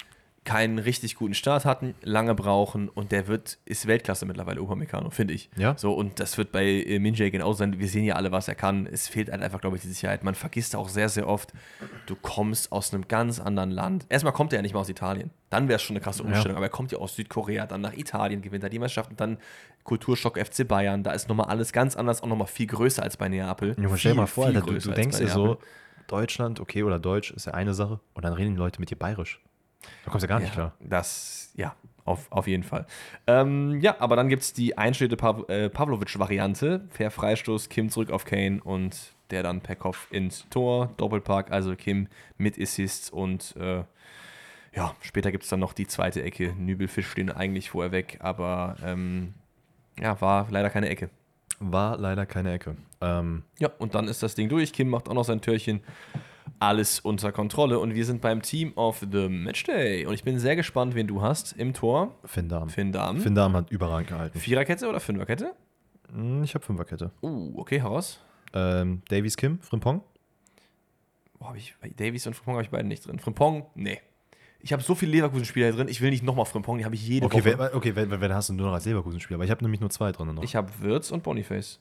keinen 0.46 0.78
richtig 0.78 1.16
guten 1.16 1.34
Start 1.34 1.66
hatten, 1.66 1.94
lange 2.02 2.34
brauchen 2.34 2.88
und 2.88 3.12
der 3.12 3.26
wird, 3.26 3.58
ist 3.66 3.86
Weltklasse 3.86 4.24
mittlerweile, 4.24 4.62
Upamecano, 4.62 5.10
finde 5.10 5.34
ich. 5.34 5.50
Ja. 5.56 5.76
So, 5.76 5.92
und 5.92 6.20
das 6.20 6.38
wird 6.38 6.52
bei 6.52 6.64
äh, 6.64 6.98
Minjay 6.98 7.30
genauso 7.30 7.58
sein. 7.58 7.78
Wir 7.78 7.88
sehen 7.88 8.04
ja 8.04 8.14
alle, 8.14 8.32
was 8.32 8.48
er 8.48 8.54
kann. 8.54 8.86
Es 8.86 9.08
fehlt 9.08 9.30
halt 9.30 9.42
einfach, 9.42 9.60
glaube 9.60 9.76
ich, 9.76 9.82
die 9.82 9.88
Sicherheit. 9.88 10.24
Man 10.24 10.34
vergisst 10.34 10.74
auch 10.74 10.88
sehr, 10.88 11.10
sehr 11.10 11.28
oft, 11.28 11.52
du 12.06 12.16
kommst 12.16 12.72
aus 12.72 12.94
einem 12.94 13.06
ganz 13.08 13.40
anderen 13.40 13.70
Land. 13.70 14.06
Erstmal 14.08 14.32
kommt 14.32 14.52
er 14.54 14.58
ja 14.58 14.62
nicht 14.62 14.72
mal 14.72 14.80
aus 14.80 14.88
Italien. 14.88 15.30
Dann 15.50 15.68
wäre 15.68 15.76
es 15.76 15.82
schon 15.82 15.96
eine 15.96 16.02
krasse 16.02 16.22
Umstellung. 16.22 16.56
Aber 16.56 16.66
er 16.66 16.70
kommt 16.70 16.92
ja 16.92 16.98
aus 16.98 17.16
Südkorea, 17.16 17.66
dann 17.66 17.82
nach 17.82 17.92
Italien, 17.92 18.40
gewinnt 18.40 18.64
er 18.64 18.70
die 18.70 18.78
Meisterschaft 18.78 19.10
und 19.10 19.20
dann 19.20 19.38
Kulturschock 19.84 20.38
FC 20.38 20.66
Bayern. 20.66 21.02
Da 21.02 21.12
ist 21.12 21.28
nochmal 21.28 21.46
alles 21.46 21.72
ganz 21.72 21.96
anders, 21.96 22.22
auch 22.22 22.28
nochmal 22.28 22.46
viel 22.46 22.66
größer 22.66 23.02
als 23.02 23.16
bei 23.16 23.28
Neapel. 23.28 23.74
Junge, 23.78 23.98
stell 23.98 24.12
dir 24.12 24.14
Viel, 24.14 24.20
mal 24.20 24.26
vor, 24.26 24.46
viel 24.46 24.56
Alter, 24.56 24.72
du, 24.72 24.78
du 24.78 24.90
denkst 24.92 25.18
dir 25.18 25.28
so. 25.28 25.58
Deutschland, 26.06 26.60
okay, 26.60 26.84
oder 26.84 27.00
Deutsch 27.00 27.32
ist 27.32 27.46
ja 27.46 27.54
eine 27.54 27.74
Sache, 27.74 27.98
und 28.14 28.24
dann 28.24 28.32
reden 28.32 28.52
die 28.52 28.58
Leute 28.58 28.80
mit 28.80 28.90
dir 28.90 28.96
bayerisch. 28.96 29.40
Da 30.04 30.10
kommst 30.10 30.24
du 30.24 30.28
ja 30.28 30.34
gar 30.34 30.40
nicht 30.40 30.52
klar. 30.52 30.74
Das, 30.80 31.52
ja, 31.54 31.74
auf, 32.04 32.30
auf 32.30 32.46
jeden 32.46 32.62
Fall. 32.62 32.86
Ähm, 33.26 33.80
ja, 33.80 33.96
aber 33.98 34.16
dann 34.16 34.28
gibt 34.28 34.42
es 34.42 34.52
die 34.52 34.78
einstellte 34.78 35.16
Pav 35.16 35.48
äh, 35.48 35.68
Pavlovic-Variante. 35.68 36.88
Per 36.92 37.10
Freistoß, 37.10 37.68
Kim 37.68 37.90
zurück 37.90 38.10
auf 38.10 38.24
Kane 38.24 38.60
und 38.62 39.14
der 39.30 39.42
dann 39.42 39.60
per 39.60 39.76
Kopf 39.76 40.06
ins 40.12 40.48
Tor. 40.50 40.90
Doppelpark, 40.96 41.50
also 41.50 41.74
Kim 41.74 42.08
mit 42.38 42.60
Assists 42.60 43.10
und 43.10 43.56
äh, 43.56 43.82
ja, 44.74 44.94
später 45.00 45.32
gibt 45.32 45.44
es 45.44 45.50
dann 45.50 45.60
noch 45.60 45.72
die 45.72 45.86
zweite 45.86 46.22
Ecke. 46.22 46.54
Nübel 46.56 46.86
fischt 46.86 47.16
den 47.16 47.30
eigentlich 47.30 47.70
vorher 47.70 47.92
weg, 47.92 48.18
aber 48.20 48.76
ähm, 48.84 49.34
ja, 49.98 50.20
war 50.20 50.46
leider 50.50 50.70
keine 50.70 50.88
Ecke. 50.90 51.08
War 51.58 51.96
leider 51.96 52.26
keine 52.26 52.52
Ecke. 52.52 52.76
Ähm, 53.00 53.42
Ja, 53.58 53.70
und 53.78 53.94
dann 53.94 54.06
ist 54.06 54.22
das 54.22 54.34
Ding 54.34 54.50
durch. 54.50 54.74
Kim 54.74 54.90
macht 54.90 55.08
auch 55.08 55.14
noch 55.14 55.24
sein 55.24 55.40
Türchen. 55.40 55.80
Alles 56.58 57.00
unter 57.00 57.32
Kontrolle. 57.32 57.78
Und 57.78 57.94
wir 57.94 58.04
sind 58.04 58.20
beim 58.22 58.42
Team 58.42 58.72
of 58.76 59.04
the 59.10 59.28
Matchday. 59.28 60.06
Und 60.06 60.14
ich 60.14 60.24
bin 60.24 60.38
sehr 60.38 60.56
gespannt, 60.56 60.94
wen 60.94 61.06
du 61.06 61.20
hast 61.22 61.52
im 61.52 61.74
Tor. 61.74 62.14
Finn 62.24 62.48
Dahm. 62.48 62.68
Finn 62.70 62.92
Dahm. 62.92 63.20
Finn 63.20 63.34
Dahm 63.34 63.54
hat 63.54 63.70
überragend 63.70 64.08
gehalten. 64.08 64.38
Viererkette 64.38 64.88
oder 64.88 65.00
Fünferkette? 65.00 65.54
Hm, 66.12 66.42
Ich 66.44 66.54
habe 66.54 66.64
Fünferkette. 66.64 67.10
Uh, 67.22 67.52
okay, 67.58 67.80
heraus. 67.80 68.20
Ähm, 68.54 69.02
Davies 69.08 69.36
Kim, 69.36 69.58
Frimpong. 69.60 70.02
Wo 71.38 71.48
habe 71.48 71.58
ich 71.58 71.74
Davies 71.96 72.26
und 72.26 72.34
Frimpong 72.34 72.54
habe 72.54 72.62
ich 72.64 72.70
beide 72.70 72.88
nicht 72.88 73.06
drin. 73.06 73.18
Frimpong, 73.18 73.66
nee. 73.74 74.00
ich 74.60 74.72
habe 74.72 74.82
so 74.82 74.94
viele 74.94 75.12
Leverkusen-Spieler 75.12 75.72
drin, 75.72 75.88
ich 75.88 76.00
will 76.00 76.08
nicht 76.10 76.22
nochmal 76.22 76.46
Frimpong, 76.46 76.78
die 76.78 76.84
habe 76.86 76.94
ich 76.94 77.06
jede 77.06 77.26
Okay, 77.26 77.44
Woche. 77.44 77.58
wer, 77.58 77.74
okay 77.74 77.94
wenn, 77.94 78.10
wenn 78.10 78.32
hast 78.32 78.48
du 78.48 78.54
nur 78.54 78.66
noch 78.68 78.72
als 78.74 78.86
Leverkusen-Spieler, 78.86 79.36
aber 79.36 79.44
ich 79.44 79.50
habe 79.50 79.62
nämlich 79.62 79.80
nur 79.80 79.90
zwei 79.90 80.12
drin 80.12 80.32
noch. 80.34 80.42
Ich 80.42 80.56
habe 80.56 80.70
Wirtz 80.80 81.10
und 81.10 81.22
Boniface. 81.22 81.80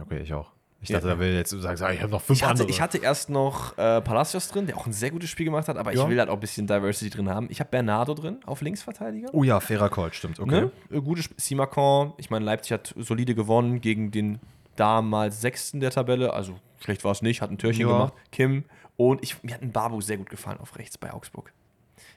okay, 0.00 0.20
ich 0.20 0.32
auch. 0.32 0.52
Ich 0.84 0.90
Ja. 0.90 0.98
dachte, 0.98 1.08
da 1.08 1.18
will 1.18 1.34
jetzt 1.34 1.50
du 1.52 1.58
sagst, 1.58 1.82
ah, 1.82 1.90
ich 1.92 2.00
habe 2.00 2.12
noch 2.12 2.20
fünf 2.22 2.38
Ich 2.38 2.42
hatte, 2.44 2.52
andere. 2.52 2.68
ich 2.70 2.80
hatte 2.80 2.98
erst 2.98 3.30
noch 3.30 3.76
äh, 3.78 4.00
Palacios 4.00 4.48
drin, 4.48 4.66
der 4.66 4.76
auch 4.76 4.86
ein 4.86 4.92
sehr 4.92 5.10
gutes 5.10 5.30
Spiel 5.30 5.46
gemacht 5.46 5.66
hat, 5.66 5.76
aber 5.76 5.92
ich 5.92 5.98
Ja. 5.98 6.08
will 6.08 6.18
halt 6.18 6.28
auch 6.28 6.34
ein 6.34 6.40
bisschen 6.40 6.66
Diversity 6.66 7.10
drin 7.10 7.28
haben. 7.30 7.46
Ich 7.50 7.58
habe 7.60 7.70
Bernardo 7.70 8.14
drin 8.14 8.38
auf 8.46 8.60
Linksverteidiger. 8.60 9.28
oh 9.32 9.42
ja, 9.42 9.60
fairer 9.60 9.88
Call, 9.90 10.12
stimmt. 10.12 10.38
Okay. 10.38 10.50
Ne? 10.62 10.70
Äh, 10.90 11.00
Gutes 11.00 11.30
Simakon, 11.36 12.12
ich 12.18 12.30
meine, 12.30 12.44
Leipzig 12.44 12.72
hat 12.72 12.94
solide 12.96 13.34
gewonnen 13.34 13.80
gegen 13.80 14.10
den 14.10 14.38
damals 14.76 15.40
Sechsten 15.40 15.80
der 15.80 15.90
Tabelle, 15.90 16.32
also 16.32 16.54
schlecht 16.80 17.04
war 17.04 17.12
es 17.12 17.22
nicht, 17.22 17.40
hat 17.42 17.50
ein 17.50 17.58
Türchen 17.58 17.82
Ja. 17.88 17.92
gemacht. 17.92 18.12
Kim 18.32 18.64
und 18.96 19.22
ich, 19.22 19.42
mir 19.42 19.54
hat 19.54 19.62
ein 19.62 19.72
Babu 19.72 20.00
sehr 20.00 20.16
gut 20.18 20.28
gefallen 20.30 20.58
auf 20.60 20.76
rechts 20.76 20.98
bei 20.98 21.12
Augsburg. 21.12 21.52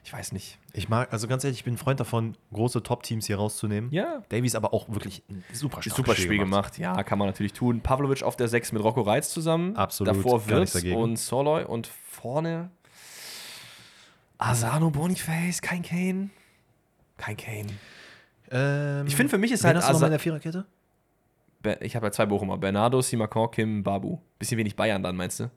Ich 0.08 0.12
weiß 0.14 0.32
nicht. 0.32 0.56
Ich 0.72 0.88
mag, 0.88 1.12
also 1.12 1.28
ganz 1.28 1.44
ehrlich, 1.44 1.58
ich 1.58 1.64
bin 1.64 1.74
ein 1.74 1.76
Freund 1.76 2.00
davon, 2.00 2.34
große 2.50 2.82
Top-Teams 2.82 3.26
hier 3.26 3.36
rauszunehmen. 3.36 3.92
Ja. 3.92 4.22
Davies 4.30 4.54
aber 4.54 4.72
auch 4.72 4.88
wirklich 4.88 5.22
ein 5.28 5.44
super 5.52 5.82
Super 5.82 6.14
Spiel 6.14 6.38
gemacht. 6.38 6.78
ja, 6.78 7.02
kann 7.02 7.18
man 7.18 7.28
natürlich 7.28 7.52
tun. 7.52 7.82
Pavlovic 7.82 8.22
auf 8.22 8.34
der 8.34 8.48
6 8.48 8.72
mit 8.72 8.82
Rocco 8.82 9.02
Reitz 9.02 9.28
zusammen. 9.28 9.76
Absolut, 9.76 10.16
Davor 10.16 10.48
Wirtz 10.48 10.82
und 10.82 11.18
Soloy 11.18 11.62
und 11.64 11.88
vorne 11.88 12.70
Asano 14.38 14.88
Boniface, 14.90 15.60
kein 15.60 15.82
Kane. 15.82 16.30
Kein 17.18 17.36
Kane. 17.36 17.66
Ähm, 18.50 19.06
Ich 19.06 19.14
finde, 19.14 19.28
für 19.28 19.36
mich 19.36 19.52
ist 19.52 19.62
halt 19.64 19.76
hast 19.76 19.90
du 19.90 19.92
noch 19.92 20.02
in 20.04 20.10
der 20.10 20.18
Viererkette? 20.20 20.64
Ich 21.80 21.96
habe 21.96 22.06
ja 22.06 22.12
zwei 22.12 22.24
Bochumer. 22.24 22.56
Bernardo, 22.56 23.02
Simakon, 23.02 23.50
Kim, 23.50 23.82
Babu. 23.82 24.20
Bisschen 24.38 24.56
wenig 24.56 24.74
Bayern 24.74 25.02
dann, 25.02 25.16
meinst 25.16 25.40
du? 25.40 25.50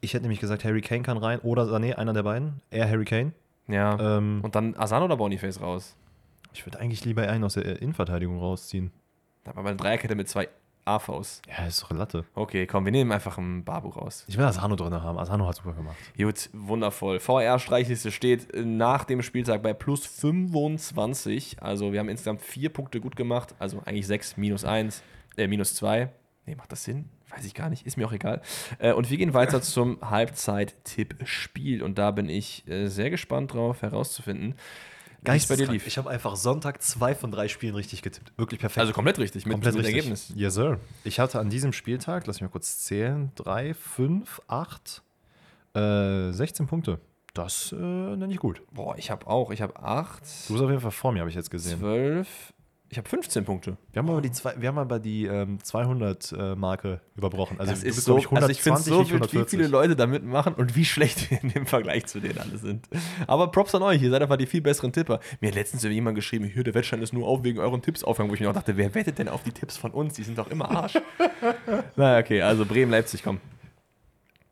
Ich 0.00 0.14
hätte 0.14 0.22
nämlich 0.22 0.38
gesagt, 0.38 0.62
Harry 0.62 0.82
Kane 0.82 1.02
kann 1.02 1.16
rein 1.16 1.40
oder 1.40 1.64
Sané, 1.64 1.94
einer 1.94 2.12
der 2.12 2.22
beiden. 2.22 2.60
Er 2.70 2.88
Harry 2.88 3.04
Kane. 3.04 3.32
Ja. 3.68 4.18
Ähm, 4.18 4.40
Und 4.42 4.54
dann 4.54 4.74
Asano 4.76 5.04
oder 5.04 5.16
Boniface 5.16 5.60
raus. 5.60 5.96
ich 6.52 6.64
würde 6.66 6.80
eigentlich 6.80 7.04
lieber 7.04 7.28
einen 7.28 7.44
aus 7.44 7.54
der 7.54 7.80
Innenverteidigung 7.82 8.38
rausziehen. 8.38 8.90
Da 9.44 9.54
haben 9.54 9.64
wir 9.64 9.68
eine 9.70 9.76
Dreierkette 9.76 10.14
mit 10.14 10.28
zwei 10.28 10.48
AVs. 10.84 11.42
Ja, 11.48 11.66
ist 11.66 11.82
doch 11.82 11.90
Latte. 11.90 12.24
Okay, 12.34 12.66
komm, 12.66 12.86
wir 12.86 12.92
nehmen 12.92 13.12
einfach 13.12 13.36
einen 13.36 13.62
Babu 13.64 13.90
raus. 13.90 14.24
Ich 14.26 14.38
will 14.38 14.44
Asano 14.46 14.74
drin 14.74 14.94
haben. 14.94 15.18
Asano 15.18 15.46
hat 15.46 15.56
super 15.56 15.74
gemacht. 15.74 15.96
Gut, 16.16 16.48
wundervoll. 16.54 17.20
VR-Streichliste 17.20 18.10
steht 18.10 18.48
nach 18.56 19.04
dem 19.04 19.20
Spieltag 19.22 19.62
bei 19.62 19.74
plus 19.74 20.06
25. 20.06 21.62
Also 21.62 21.92
wir 21.92 22.00
haben 22.00 22.08
insgesamt 22.08 22.40
vier 22.40 22.70
Punkte 22.70 23.00
gut 23.00 23.16
gemacht. 23.16 23.54
Also 23.58 23.82
eigentlich 23.84 24.06
sechs 24.06 24.36
minus 24.36 24.64
eins, 24.64 25.02
äh, 25.36 25.46
minus 25.46 25.74
zwei. 25.74 26.10
Nee, 26.48 26.54
macht 26.54 26.72
das 26.72 26.82
Sinn? 26.82 27.04
Weiß 27.28 27.44
ich 27.44 27.52
gar 27.52 27.68
nicht. 27.68 27.86
Ist 27.86 27.98
mir 27.98 28.06
auch 28.06 28.12
egal. 28.12 28.40
Äh, 28.78 28.94
und 28.94 29.10
wir 29.10 29.18
gehen 29.18 29.34
weiter 29.34 29.60
zum 29.62 29.98
Halbzeit-Tipp-Spiel. 30.00 31.82
Und 31.82 31.98
da 31.98 32.10
bin 32.10 32.30
ich 32.30 32.66
äh, 32.66 32.88
sehr 32.88 33.10
gespannt 33.10 33.52
drauf 33.52 33.82
herauszufinden, 33.82 34.54
wie 35.20 35.32
es 35.32 35.46
bei 35.46 35.56
dir 35.56 35.66
lief. 35.66 35.86
Ich 35.86 35.98
habe 35.98 36.08
einfach 36.08 36.36
Sonntag 36.36 36.80
zwei 36.80 37.14
von 37.14 37.30
drei 37.30 37.48
Spielen 37.48 37.74
richtig 37.74 38.00
getippt. 38.00 38.32
Wirklich 38.38 38.60
perfekt. 38.60 38.80
Also 38.80 38.94
komplett 38.94 39.18
richtig, 39.18 39.44
mit, 39.44 39.52
komplett 39.52 39.74
mit 39.74 39.84
richtig. 39.84 39.96
Ergebnis. 39.96 40.32
Yes, 40.36 40.54
sir. 40.54 40.80
Ich 41.04 41.20
hatte 41.20 41.38
an 41.38 41.50
diesem 41.50 41.74
Spieltag, 41.74 42.26
lass 42.26 42.36
mich 42.36 42.48
mal 42.48 42.52
kurz 42.52 42.78
zählen, 42.78 43.30
drei, 43.34 43.74
fünf, 43.74 44.40
acht, 44.46 45.02
äh, 45.74 46.30
16 46.32 46.66
Punkte. 46.66 46.98
Das 47.34 47.72
äh, 47.72 47.76
nenne 47.76 48.32
ich 48.32 48.38
gut. 48.38 48.62
Boah, 48.72 48.96
ich 48.96 49.10
habe 49.10 49.26
auch. 49.26 49.50
Ich 49.50 49.60
habe 49.60 49.78
acht, 49.82 50.22
Du 50.48 50.54
bist 50.54 50.64
auf 50.64 50.70
jeden 50.70 50.80
Fall 50.80 50.92
vor 50.92 51.12
mir, 51.12 51.20
habe 51.20 51.28
ich 51.28 51.36
jetzt 51.36 51.50
gesehen. 51.50 51.78
zwölf. 51.78 52.54
Ich 52.90 52.96
habe 52.96 53.06
15 53.06 53.44
Punkte. 53.44 53.76
Wir 53.92 54.00
haben 54.00 54.08
aber 54.08 54.22
die, 54.22 54.32
zwei, 54.32 54.54
wir 54.58 54.68
haben 54.68 54.78
aber 54.78 54.98
die 54.98 55.26
ähm, 55.26 55.58
200-Marke 55.58 57.02
überbrochen. 57.16 57.60
Also 57.60 57.72
das 57.72 57.82
ist 57.82 58.02
so, 58.02 58.16
glaub 58.16 58.32
also 58.32 58.48
ich 58.48 58.62
finde 58.62 58.80
so 58.80 59.02
ich 59.02 59.12
wie 59.12 59.44
viele 59.44 59.66
Leute 59.66 59.94
da 59.94 60.06
mitmachen 60.06 60.54
und 60.54 60.74
wie 60.74 60.86
schlecht 60.86 61.30
wir 61.30 61.42
in 61.42 61.50
dem 61.50 61.66
Vergleich 61.66 62.06
zu 62.06 62.18
denen 62.18 62.38
alle 62.38 62.56
sind. 62.56 62.88
Aber 63.26 63.50
Props 63.50 63.74
an 63.74 63.82
euch, 63.82 64.00
ihr 64.00 64.10
seid 64.10 64.22
einfach 64.22 64.38
die 64.38 64.46
viel 64.46 64.62
besseren 64.62 64.92
Tipper. 64.92 65.20
Mir 65.40 65.48
hat 65.48 65.56
letztens 65.56 65.82
jemand 65.82 66.14
geschrieben, 66.14 66.46
hier, 66.46 66.64
der 66.64 66.72
Wettschein 66.72 67.02
ist 67.02 67.12
nur 67.12 67.28
auf 67.28 67.44
wegen 67.44 67.58
euren 67.58 67.82
Tipps 67.82 68.02
aufgegangen, 68.04 68.30
wo 68.30 68.34
ich 68.34 68.40
mir 68.40 68.48
auch 68.48 68.54
dachte, 68.54 68.78
wer 68.78 68.94
wettet 68.94 69.18
denn 69.18 69.28
auf 69.28 69.42
die 69.42 69.52
Tipps 69.52 69.76
von 69.76 69.90
uns? 69.90 70.14
Die 70.14 70.22
sind 70.22 70.38
doch 70.38 70.50
immer 70.50 70.70
Arsch. 70.70 70.98
naja, 71.96 72.24
okay, 72.24 72.40
also 72.40 72.64
Bremen, 72.64 72.90
Leipzig, 72.90 73.22
komm. 73.22 73.38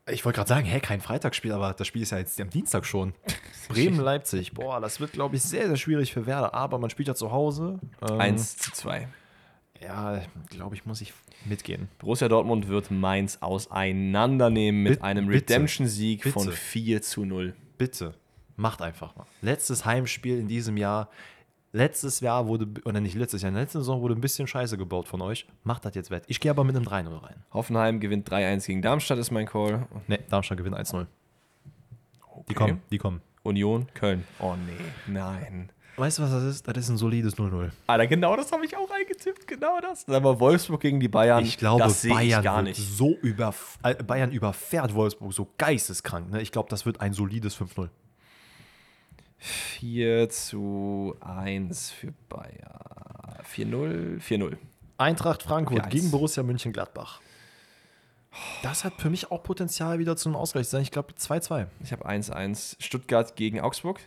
Ich 0.08 0.24
wollte 0.24 0.36
gerade 0.36 0.48
sagen, 0.48 0.66
hä, 0.66 0.78
kein 0.78 1.00
Freitagsspiel, 1.00 1.50
aber 1.50 1.74
das 1.74 1.86
Spiel 1.86 2.02
ist 2.02 2.12
ja 2.12 2.18
jetzt 2.18 2.40
am 2.40 2.48
Dienstag 2.50 2.86
schon. 2.86 3.12
Bremen-Leipzig, 3.68 4.54
boah, 4.54 4.80
das 4.80 5.00
wird, 5.00 5.12
glaube 5.12 5.34
ich, 5.34 5.42
sehr, 5.42 5.66
sehr 5.66 5.76
schwierig 5.76 6.12
für 6.12 6.26
Werder. 6.26 6.54
Aber 6.54 6.78
man 6.78 6.90
spielt 6.90 7.08
ja 7.08 7.16
zu 7.16 7.32
Hause. 7.32 7.80
Ähm, 8.08 8.20
1 8.20 8.56
zu 8.58 8.72
2. 8.72 9.08
Ja, 9.82 10.22
glaube 10.48 10.76
ich, 10.76 10.86
muss 10.86 11.00
ich 11.00 11.12
mitgehen. 11.44 11.88
Borussia 11.98 12.28
Dortmund 12.28 12.68
wird 12.68 12.90
Mainz 12.90 13.38
auseinandernehmen 13.40 14.82
mit 14.84 14.92
Bitte, 14.94 15.04
einem 15.04 15.28
Redemption-Sieg 15.28 16.24
von 16.24 16.46
bitte. 16.46 16.56
4 16.56 17.02
zu 17.02 17.24
0. 17.24 17.54
Bitte, 17.76 18.14
macht 18.54 18.82
einfach 18.82 19.16
mal. 19.16 19.26
Letztes 19.42 19.84
Heimspiel 19.84 20.38
in 20.38 20.46
diesem 20.46 20.76
Jahr. 20.76 21.10
Letztes 21.76 22.20
Jahr 22.20 22.46
wurde, 22.48 22.66
oder 22.86 23.00
nicht 23.00 23.14
letztes 23.16 23.42
Jahr, 23.42 23.48
in 23.50 23.54
der 23.54 23.64
letzten 23.64 23.80
Saison 23.80 24.00
wurde 24.00 24.14
ein 24.14 24.20
bisschen 24.22 24.46
Scheiße 24.46 24.78
gebaut 24.78 25.08
von 25.08 25.20
euch. 25.20 25.46
Macht 25.62 25.84
das 25.84 25.94
jetzt 25.94 26.10
wett. 26.10 26.24
Ich 26.26 26.40
gehe 26.40 26.50
aber 26.50 26.64
mit 26.64 26.74
einem 26.74 26.86
3-0 26.86 27.22
rein. 27.22 27.36
Hoffenheim 27.52 28.00
gewinnt 28.00 28.26
3-1 28.30 28.66
gegen 28.66 28.80
Darmstadt, 28.80 29.18
ist 29.18 29.30
mein 29.30 29.44
Call. 29.46 29.86
Ne, 30.06 30.18
Darmstadt 30.30 30.56
gewinnt 30.56 30.74
1-0. 30.74 31.04
Okay. 32.30 32.44
Die 32.48 32.54
kommen, 32.54 32.82
die 32.90 32.96
kommen. 32.98 33.20
Union, 33.42 33.86
Köln. 33.92 34.24
Oh 34.40 34.54
nee, 34.66 35.12
nein. 35.12 35.70
Weißt 35.98 36.18
du, 36.18 36.22
was 36.22 36.30
das 36.30 36.44
ist? 36.44 36.66
Das 36.68 36.76
ist 36.78 36.88
ein 36.88 36.96
solides 36.96 37.36
0-0. 37.36 37.70
Alter, 37.86 38.06
genau 38.06 38.36
das 38.36 38.52
habe 38.52 38.64
ich 38.64 38.74
auch 38.76 38.90
eingetippt, 38.90 39.46
genau 39.46 39.78
das. 39.80 40.06
Aber 40.08 40.40
Wolfsburg 40.40 40.80
gegen 40.80 40.98
die 41.00 41.08
Bayern, 41.08 41.44
Ich 41.44 41.58
glaube, 41.58 41.82
das 41.82 42.02
Bayern 42.06 42.38
ich 42.40 42.44
gar 42.44 42.56
wird 42.56 42.78
nicht. 42.78 42.80
so 42.96 43.16
über, 43.22 43.54
äh, 43.82 43.94
Bayern 44.02 44.30
überfährt 44.30 44.94
Wolfsburg 44.94 45.32
so 45.34 45.48
geisteskrank. 45.58 46.30
Ne? 46.30 46.40
Ich 46.42 46.52
glaube, 46.52 46.68
das 46.70 46.84
wird 46.86 47.00
ein 47.02 47.12
solides 47.12 47.54
5-0. 47.58 47.88
4 49.38 50.28
zu 50.28 51.16
1 51.20 51.90
für 51.90 52.12
Bayern. 52.28 52.72
4-0, 53.54 54.20
4-0. 54.20 54.56
Eintracht 54.98 55.42
Frankfurt 55.42 55.86
4-1. 55.86 55.88
gegen 55.90 56.10
Borussia 56.10 56.42
Mönchengladbach. 56.42 57.20
Das 58.62 58.84
hat 58.84 58.94
für 58.98 59.08
mich 59.08 59.30
auch 59.30 59.42
Potenzial, 59.42 59.98
wieder 59.98 60.16
zu 60.16 60.28
einem 60.28 60.36
Ausgleich 60.36 60.66
zu 60.66 60.72
sein. 60.72 60.82
Ich 60.82 60.90
glaube 60.90 61.12
2-2. 61.14 61.66
Ich 61.82 61.92
habe 61.92 62.06
1-1. 62.06 62.76
Stuttgart 62.80 63.34
gegen 63.36 63.60
Augsburg. 63.60 64.00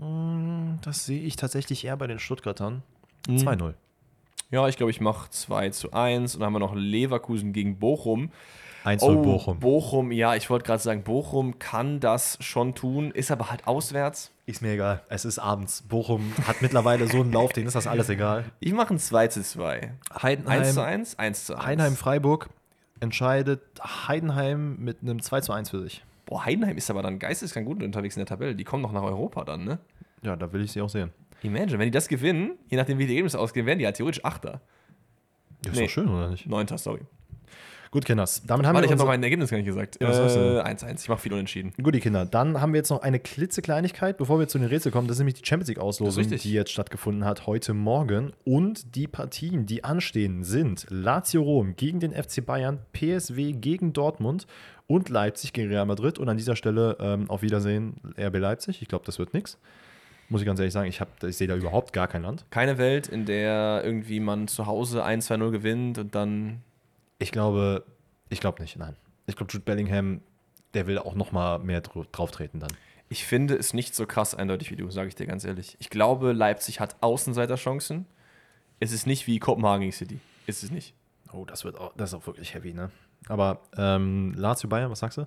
Mm, 0.00 0.76
Das 0.82 1.06
sehe 1.06 1.22
ich 1.22 1.36
tatsächlich 1.36 1.84
eher 1.84 1.96
bei 1.96 2.06
den 2.06 2.18
Stuttgartern. 2.18 2.82
Mhm. 3.28 3.36
2-0. 3.38 3.74
Ja, 4.50 4.68
ich 4.68 4.76
glaube, 4.76 4.90
ich 4.90 5.00
mache 5.00 5.30
2 5.30 5.70
zu 5.70 5.92
1. 5.92 6.34
Und 6.34 6.40
dann 6.40 6.46
haben 6.46 6.52
wir 6.52 6.60
noch 6.60 6.74
Leverkusen 6.74 7.52
gegen 7.52 7.78
Bochum. 7.78 8.30
1-0 8.84 9.02
Oh, 9.02 9.22
Bochum. 9.22 9.58
Bochum, 9.60 10.12
ja, 10.12 10.34
ich 10.34 10.50
wollte 10.50 10.66
gerade 10.66 10.82
sagen, 10.82 11.02
Bochum 11.02 11.58
kann 11.58 11.98
das 12.00 12.36
schon 12.40 12.74
tun, 12.74 13.10
ist 13.12 13.30
aber 13.30 13.50
halt 13.50 13.66
auswärts. 13.66 14.30
Ist 14.46 14.60
mir 14.60 14.72
egal. 14.72 15.02
Es 15.08 15.24
ist 15.24 15.38
abends. 15.38 15.82
Bochum 15.82 16.32
hat 16.46 16.60
mittlerweile 16.60 17.06
so 17.06 17.20
einen 17.22 17.32
Lauf, 17.32 17.52
denen 17.54 17.66
ist 17.66 17.74
das 17.76 17.86
alles 17.86 18.10
egal. 18.10 18.44
Ich 18.60 18.72
mache 18.74 18.92
ein 18.94 18.98
2 18.98 19.28
zu 19.28 19.42
2. 19.42 19.74
1 19.80 19.94
zu 20.10 20.22
Heidenheim, 20.22 20.76
1, 20.76 21.18
1 21.18 21.44
zu 21.46 21.54
1. 21.56 21.66
Heidenheim-Freiburg 21.66 22.50
entscheidet 23.00 23.62
Heidenheim 24.06 24.76
mit 24.78 24.98
einem 25.02 25.22
2 25.22 25.40
zu 25.40 25.52
1 25.52 25.70
für 25.70 25.80
sich. 25.82 26.04
Boah, 26.26 26.44
Heidenheim 26.44 26.76
ist 26.76 26.90
aber 26.90 27.02
dann 27.02 27.18
geisteskrank 27.18 27.66
gut 27.66 27.82
unterwegs 27.82 28.16
in 28.16 28.20
der 28.20 28.26
Tabelle. 28.26 28.54
Die 28.54 28.64
kommen 28.64 28.82
noch 28.82 28.92
nach 28.92 29.02
Europa 29.02 29.44
dann, 29.44 29.64
ne? 29.64 29.78
Ja, 30.22 30.36
da 30.36 30.52
will 30.52 30.62
ich 30.62 30.72
sie 30.72 30.80
auch 30.82 30.88
sehen. 30.90 31.10
Imagine, 31.42 31.78
wenn 31.78 31.86
die 31.86 31.90
das 31.90 32.08
gewinnen, 32.08 32.52
je 32.68 32.76
nachdem 32.76 32.98
wie 32.98 33.06
die 33.06 33.12
Ergebnisse 33.12 33.38
ausgehen, 33.38 33.66
werden 33.66 33.78
die 33.78 33.84
halt 33.86 33.96
theoretisch 33.96 34.24
Achter. 34.24 34.60
Ja, 35.64 35.70
ist 35.72 35.76
Nee. 35.78 35.84
doch 35.84 35.90
schön, 35.90 36.08
oder 36.08 36.30
nicht? 36.30 36.46
Neunter, 36.46 36.78
sorry. 36.78 37.00
Gut, 37.94 38.06
Kinders. 38.06 38.42
Damit 38.44 38.66
haben 38.66 38.74
Warte, 38.74 38.86
ich 38.86 38.90
wir 38.90 38.94
habe 38.94 39.04
noch 39.04 39.06
mein 39.06 39.22
Ergebnis 39.22 39.50
gar 39.50 39.56
nicht 39.56 39.66
gesagt. 39.66 39.98
Ja, 40.02 40.08
was 40.08 40.18
hast 40.18 40.34
du 40.34 40.40
Äh, 40.40 40.64
denn? 40.64 40.76
1-1. 40.78 41.02
Ich 41.04 41.08
mache 41.08 41.20
viel 41.20 41.32
unentschieden. 41.32 41.72
Gut, 41.80 41.94
die 41.94 42.00
Kinder. 42.00 42.26
Dann 42.26 42.60
haben 42.60 42.72
wir 42.72 42.78
jetzt 42.78 42.90
noch 42.90 43.02
eine 43.02 43.20
klitzekleinigkeit, 43.20 44.16
bevor 44.16 44.40
wir 44.40 44.48
zu 44.48 44.58
den 44.58 44.66
Rätseln 44.66 44.92
kommen. 44.92 45.06
Das 45.06 45.14
ist 45.14 45.20
nämlich 45.20 45.36
die 45.40 45.46
Champions 45.46 45.68
League-Auslosung, 45.68 46.26
die 46.28 46.52
jetzt 46.52 46.72
stattgefunden 46.72 47.24
hat 47.24 47.46
heute 47.46 47.72
Morgen. 47.72 48.32
Und 48.44 48.96
die 48.96 49.06
Partien, 49.06 49.66
die 49.66 49.84
anstehen, 49.84 50.42
sind 50.42 50.86
Lazio 50.90 51.42
Rom 51.42 51.76
gegen 51.76 52.00
den 52.00 52.12
FC 52.12 52.44
Bayern, 52.44 52.80
PSW 52.92 53.52
gegen 53.52 53.92
Dortmund 53.92 54.48
und 54.88 55.08
Leipzig 55.08 55.52
gegen 55.52 55.68
Real 55.68 55.86
Madrid. 55.86 56.18
Und 56.18 56.28
an 56.28 56.36
dieser 56.36 56.56
Stelle 56.56 56.96
ähm, 56.98 57.30
auf 57.30 57.42
Wiedersehen 57.42 57.94
RB 58.18 58.38
Leipzig. 58.38 58.82
Ich 58.82 58.88
glaube, 58.88 59.04
das 59.06 59.20
wird 59.20 59.34
nichts. 59.34 59.56
Muss 60.28 60.40
ich 60.40 60.46
ganz 60.48 60.58
ehrlich 60.58 60.72
sagen, 60.72 60.88
ich, 60.88 61.00
hab- 61.00 61.22
ich 61.22 61.36
sehe 61.36 61.46
da 61.46 61.54
überhaupt 61.54 61.92
gar 61.92 62.08
kein 62.08 62.22
Land. 62.22 62.44
Keine 62.50 62.76
Welt, 62.76 63.06
in 63.06 63.24
der 63.24 63.82
irgendwie 63.84 64.18
man 64.18 64.48
zu 64.48 64.66
Hause 64.66 65.04
1-2-0 65.06 65.50
gewinnt 65.52 65.98
und 65.98 66.12
dann. 66.16 66.62
Ich 67.18 67.32
glaube, 67.32 67.84
ich 68.28 68.40
glaube 68.40 68.62
nicht, 68.62 68.76
nein. 68.76 68.96
Ich 69.26 69.36
glaube, 69.36 69.52
Jude 69.52 69.64
Bellingham, 69.64 70.20
der 70.74 70.86
will 70.86 70.98
auch 70.98 71.14
noch 71.14 71.32
mal 71.32 71.58
mehr 71.58 71.80
dr 71.80 72.04
drauf 72.12 72.30
treten 72.30 72.60
dann. 72.60 72.72
Ich 73.08 73.24
finde 73.24 73.54
es 73.54 73.74
nicht 73.74 73.94
so 73.94 74.06
krass 74.06 74.34
eindeutig 74.34 74.70
wie 74.70 74.76
du, 74.76 74.90
sage 74.90 75.08
ich 75.08 75.14
dir 75.14 75.26
ganz 75.26 75.44
ehrlich. 75.44 75.76
Ich 75.78 75.90
glaube, 75.90 76.32
Leipzig 76.32 76.80
hat 76.80 76.96
Außenseiterchancen. 77.00 78.06
Es 78.80 78.92
ist 78.92 79.06
nicht 79.06 79.26
wie 79.26 79.38
Kopenhagen 79.38 79.82
gegen 79.82 79.92
City. 79.92 80.20
Ist 80.46 80.62
es 80.62 80.70
nicht. 80.70 80.94
Oh, 81.32 81.44
das 81.44 81.64
wird 81.64 81.78
auch, 81.78 81.92
das 81.96 82.10
ist 82.10 82.14
auch 82.14 82.26
wirklich 82.26 82.54
heavy, 82.54 82.72
ne? 82.72 82.90
Aber 83.28 83.60
ähm, 83.76 84.34
Lazio 84.36 84.68
Bayern, 84.68 84.90
was 84.90 85.00
sagst 85.00 85.18
du? 85.18 85.26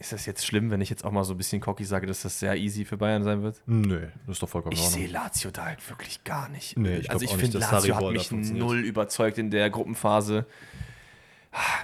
Ist 0.00 0.12
das 0.12 0.24
jetzt 0.24 0.46
schlimm, 0.46 0.70
wenn 0.70 0.80
ich 0.80 0.88
jetzt 0.88 1.04
auch 1.04 1.10
mal 1.10 1.24
so 1.24 1.34
ein 1.34 1.36
bisschen 1.36 1.60
cocky 1.60 1.84
sage, 1.84 2.06
dass 2.06 2.22
das 2.22 2.40
sehr 2.40 2.56
easy 2.56 2.86
für 2.86 2.96
Bayern 2.96 3.22
sein 3.22 3.42
wird? 3.42 3.60
Nö, 3.66 4.08
das 4.26 4.36
ist 4.36 4.42
doch 4.42 4.48
vollkommen 4.48 4.72
Ich 4.72 4.80
sehe 4.80 5.06
Lazio 5.06 5.50
da 5.50 5.66
halt 5.66 5.90
wirklich 5.90 6.24
gar 6.24 6.48
nicht. 6.48 6.78
Nee, 6.78 7.00
ich 7.00 7.10
also 7.10 7.22
ich 7.22 7.30
finde, 7.30 7.58
Lazio 7.58 7.94
hat 7.94 8.10
mich 8.10 8.30
null 8.32 8.80
überzeugt 8.80 9.36
in 9.36 9.50
der 9.50 9.68
Gruppenphase. 9.68 10.46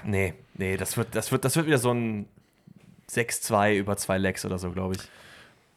Nee, 0.02 0.32
nee, 0.54 0.78
das 0.78 0.96
wird, 0.96 1.14
das 1.14 1.30
wird, 1.30 1.44
das 1.44 1.56
wird 1.56 1.66
wieder 1.66 1.76
so 1.76 1.92
ein 1.92 2.26
6-2 3.10 3.74
über 3.74 3.98
zwei 3.98 4.16
Legs 4.16 4.46
oder 4.46 4.58
so, 4.58 4.70
glaube 4.70 4.94
ich. 4.94 5.02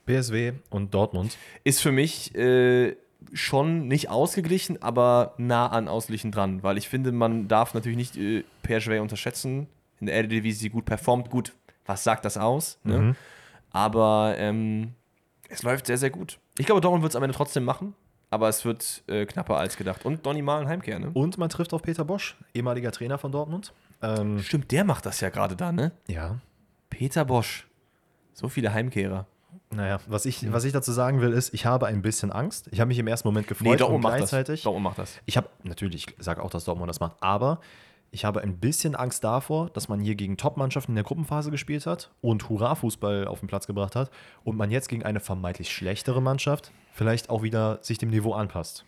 BSW 0.06 0.54
und 0.70 0.94
Dortmund. 0.94 1.38
Ist 1.66 1.82
für 1.82 1.92
mich 1.92 2.34
äh, 2.36 2.96
schon 3.34 3.90
nicht 3.90 4.10
ausgeglichen, 4.10 4.82
aber 4.82 5.34
nah 5.38 5.68
an 5.68 5.90
ausgeglichen 5.90 6.32
dran, 6.32 6.64
weil 6.64 6.78
ich 6.78 6.88
finde, 6.88 7.12
man 7.12 7.50
darf 7.50 7.74
natürlich 7.74 7.98
nicht 7.98 8.16
äh, 8.16 8.46
PSV 8.64 9.02
unterschätzen. 9.02 9.68
In 10.00 10.06
der 10.06 10.16
Eredivisie 10.16 10.70
gut 10.70 10.86
performt. 10.86 11.30
Gut, 11.30 11.52
was 11.90 12.04
sagt 12.04 12.24
das 12.24 12.38
aus? 12.38 12.80
Ne? 12.84 13.00
Mhm. 13.00 13.16
Aber 13.72 14.36
ähm, 14.38 14.94
es 15.50 15.64
läuft 15.64 15.88
sehr, 15.88 15.98
sehr 15.98 16.12
gut. 16.12 16.40
Ich 16.60 16.68
glaube, 16.68 16.82
Dortmund 16.82 17.02
wird 17.02 17.12
es 17.14 17.16
am 17.16 17.24
Ende 17.24 17.36
trotzdem 17.36 17.64
machen, 17.64 17.96
aber 18.30 18.48
es 18.48 18.64
wird 18.64 19.04
äh, 19.08 19.26
knapper 19.26 19.58
als 19.58 19.76
gedacht. 19.76 20.06
Und 20.06 20.24
Donny 20.26 20.44
Malen 20.44 20.68
Heimkehr, 20.68 21.00
ne? 21.00 21.10
Und 21.14 21.38
man 21.40 21.50
trifft 21.50 21.74
auf 21.74 21.82
Peter 21.82 22.06
Bosch, 22.06 22.38
ehemaliger 22.54 22.92
Trainer 22.92 23.18
von 23.18 23.32
Dortmund. 23.32 23.74
Ähm, 24.04 24.40
Stimmt, 24.40 24.72
der 24.72 24.84
macht 24.84 25.06
das 25.08 25.20
ja 25.20 25.30
gerade 25.30 25.56
da, 25.56 25.72
ne? 25.72 25.92
ja. 26.08 26.38
Peter 26.92 27.26
Bosch. 27.26 27.68
So 28.34 28.50
viele 28.50 28.74
Heimkehrer. 28.74 29.26
Naja, 29.72 30.00
was 30.08 30.26
ich, 30.26 30.52
was 30.52 30.64
ich 30.64 30.74
dazu 30.74 30.92
sagen 30.92 31.22
will, 31.22 31.32
ist, 31.34 31.54
ich 31.54 31.66
habe 31.66 31.86
ein 31.88 32.02
bisschen 32.02 32.32
Angst. 32.32 32.68
Ich 32.72 32.80
habe 32.80 32.88
mich 32.88 32.98
im 33.00 33.08
ersten 33.08 33.28
Moment 33.28 33.48
gefreut 33.48 33.66
Nee, 33.66 33.72
und 33.74 33.80
Dortmund 33.82 34.04
macht 34.04 34.14
das. 34.14 34.30
gleichzeitig. 34.30 34.64
Dortmund 34.64 34.84
macht 34.84 34.98
das. 35.00 35.20
Ich 35.26 35.38
habe 35.38 35.50
natürlich, 35.64 36.08
ich 36.08 36.16
sage 36.24 36.44
auch, 36.44 36.50
dass 36.50 36.66
Dortmund 36.66 36.90
das 36.90 37.00
macht, 37.00 37.16
aber 37.22 37.62
ich 38.12 38.26
habe 38.26 38.42
ein 38.42 38.58
bisschen 38.58 38.96
Angst 38.96 39.24
davor, 39.24 39.70
dass 39.70 39.88
man 39.88 40.00
hier 40.00 40.16
gegen 40.16 40.38
Top-Mannschaften 40.38 40.94
in 40.94 40.96
der 40.96 41.04
Gruppenphase 41.04 41.52
gespielt 41.52 41.86
hat 41.86 42.12
und 42.22 42.50
Hurra-Fußball 42.50 43.28
auf 43.28 43.40
den 43.40 43.48
Platz 43.48 43.68
gebracht 43.68 43.96
hat 43.96 44.10
und 44.44 44.58
man 44.58 44.72
jetzt 44.72 44.90
gegen 44.90 45.04
eine 45.04 45.20
vermeintlich 45.20 45.72
schlechtere 45.72 46.22
Mannschaft 46.22 46.72
vielleicht 46.92 47.30
auch 47.30 47.44
wieder 47.44 47.80
sich 47.82 47.98
dem 47.98 48.10
Niveau 48.10 48.34
anpasst. 48.34 48.86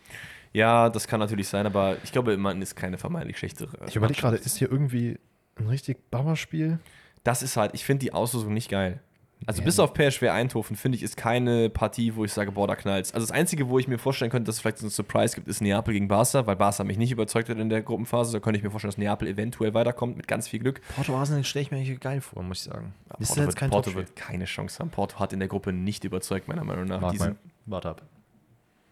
Ja, 0.54 0.90
das 0.90 1.08
kann 1.08 1.20
natürlich 1.20 1.48
sein, 1.48 1.66
aber 1.66 1.98
ich 2.04 2.12
glaube, 2.12 2.36
man 2.38 2.62
ist 2.62 2.76
keine 2.76 2.98
vermeintlich 2.98 3.38
schlechtere. 3.38 3.70
Ich 3.88 3.96
überlege 3.96 4.20
gerade, 4.20 4.38
ist 4.38 4.58
hier 4.58 4.70
irgendwie 4.70 5.18
ein 5.56 5.68
richtig 5.68 6.10
Bauerspiel? 6.12 6.80
Das 7.24 7.42
ist 7.42 7.56
halt, 7.56 7.74
ich 7.74 7.86
finde 7.86 8.00
die 8.00 8.14
Auslosung 8.14 8.54
nicht 8.54 8.70
geil. 8.70 9.02
Also 9.48 9.62
Ja. 9.62 9.66
bis 9.66 9.80
auf 9.80 9.94
PSV 9.96 10.24
Eindhoven, 10.30 10.76
finde 10.76 10.98
ich, 10.98 11.04
ist 11.04 11.18
keine 11.18 11.70
Partie, 11.70 12.16
wo 12.16 12.24
ich 12.24 12.32
sage, 12.32 12.52
boah, 12.52 12.68
da 12.68 12.76
knallt's. 12.76 13.12
Also 13.14 13.26
das 13.26 13.32
Einzige, 13.36 13.70
wo 13.70 13.80
ich 13.80 13.88
mir 13.88 13.98
vorstellen 13.98 14.30
könnte, 14.30 14.46
dass 14.48 14.56
es 14.56 14.62
vielleicht 14.62 14.78
so 14.78 14.86
einen 14.86 14.92
Surprise 14.92 15.34
gibt, 15.36 15.48
ist 15.48 15.62
Neapel 15.62 15.94
gegen 15.94 16.08
Barca, 16.08 16.46
weil 16.46 16.56
Barca 16.56 16.84
mich 16.84 16.98
nicht 16.98 17.12
überzeugt 17.12 17.50
hat 17.50 17.58
in 17.58 17.70
der 17.70 17.82
Gruppenphase. 17.82 18.32
Da 18.34 18.40
könnte 18.40 18.58
ich 18.60 18.64
mir 18.64 18.70
vorstellen, 18.70 18.92
dass 18.92 18.98
Neapel 19.00 19.28
eventuell 19.28 19.74
weiterkommt 19.74 20.16
mit 20.18 20.28
ganz 20.28 20.48
viel 20.48 20.60
Glück. 20.60 20.80
Porto 20.96 21.16
Arsenal 21.16 21.44
stelle 21.44 21.64
ich 21.64 21.72
mir 21.72 21.78
eigentlich 21.78 22.00
geil 22.00 22.22
vor, 22.22 22.44
muss 22.44 22.60
ich 22.60 22.64
sagen. 22.72 22.94
ist 23.20 23.30
Porto, 23.30 23.42
wird, 23.46 23.56
kein 23.56 23.70
Porto 23.72 23.94
wird 23.96 24.16
keine 24.16 24.46
Chance 24.46 24.80
haben. 24.80 24.90
Porto 24.92 25.20
hat 25.20 25.34
in 25.34 25.40
der 25.40 25.48
Gruppe 25.48 25.74
nicht 25.74 26.04
überzeugt, 26.04 26.48
meiner 26.48 26.64
Meinung 26.64 26.86
nach. 26.86 27.02
Warte 27.02 27.16
Die 27.16 27.20
mal. 27.20 27.26
sind- 27.26 27.38
Warte 27.66 27.90
ab. 27.90 28.02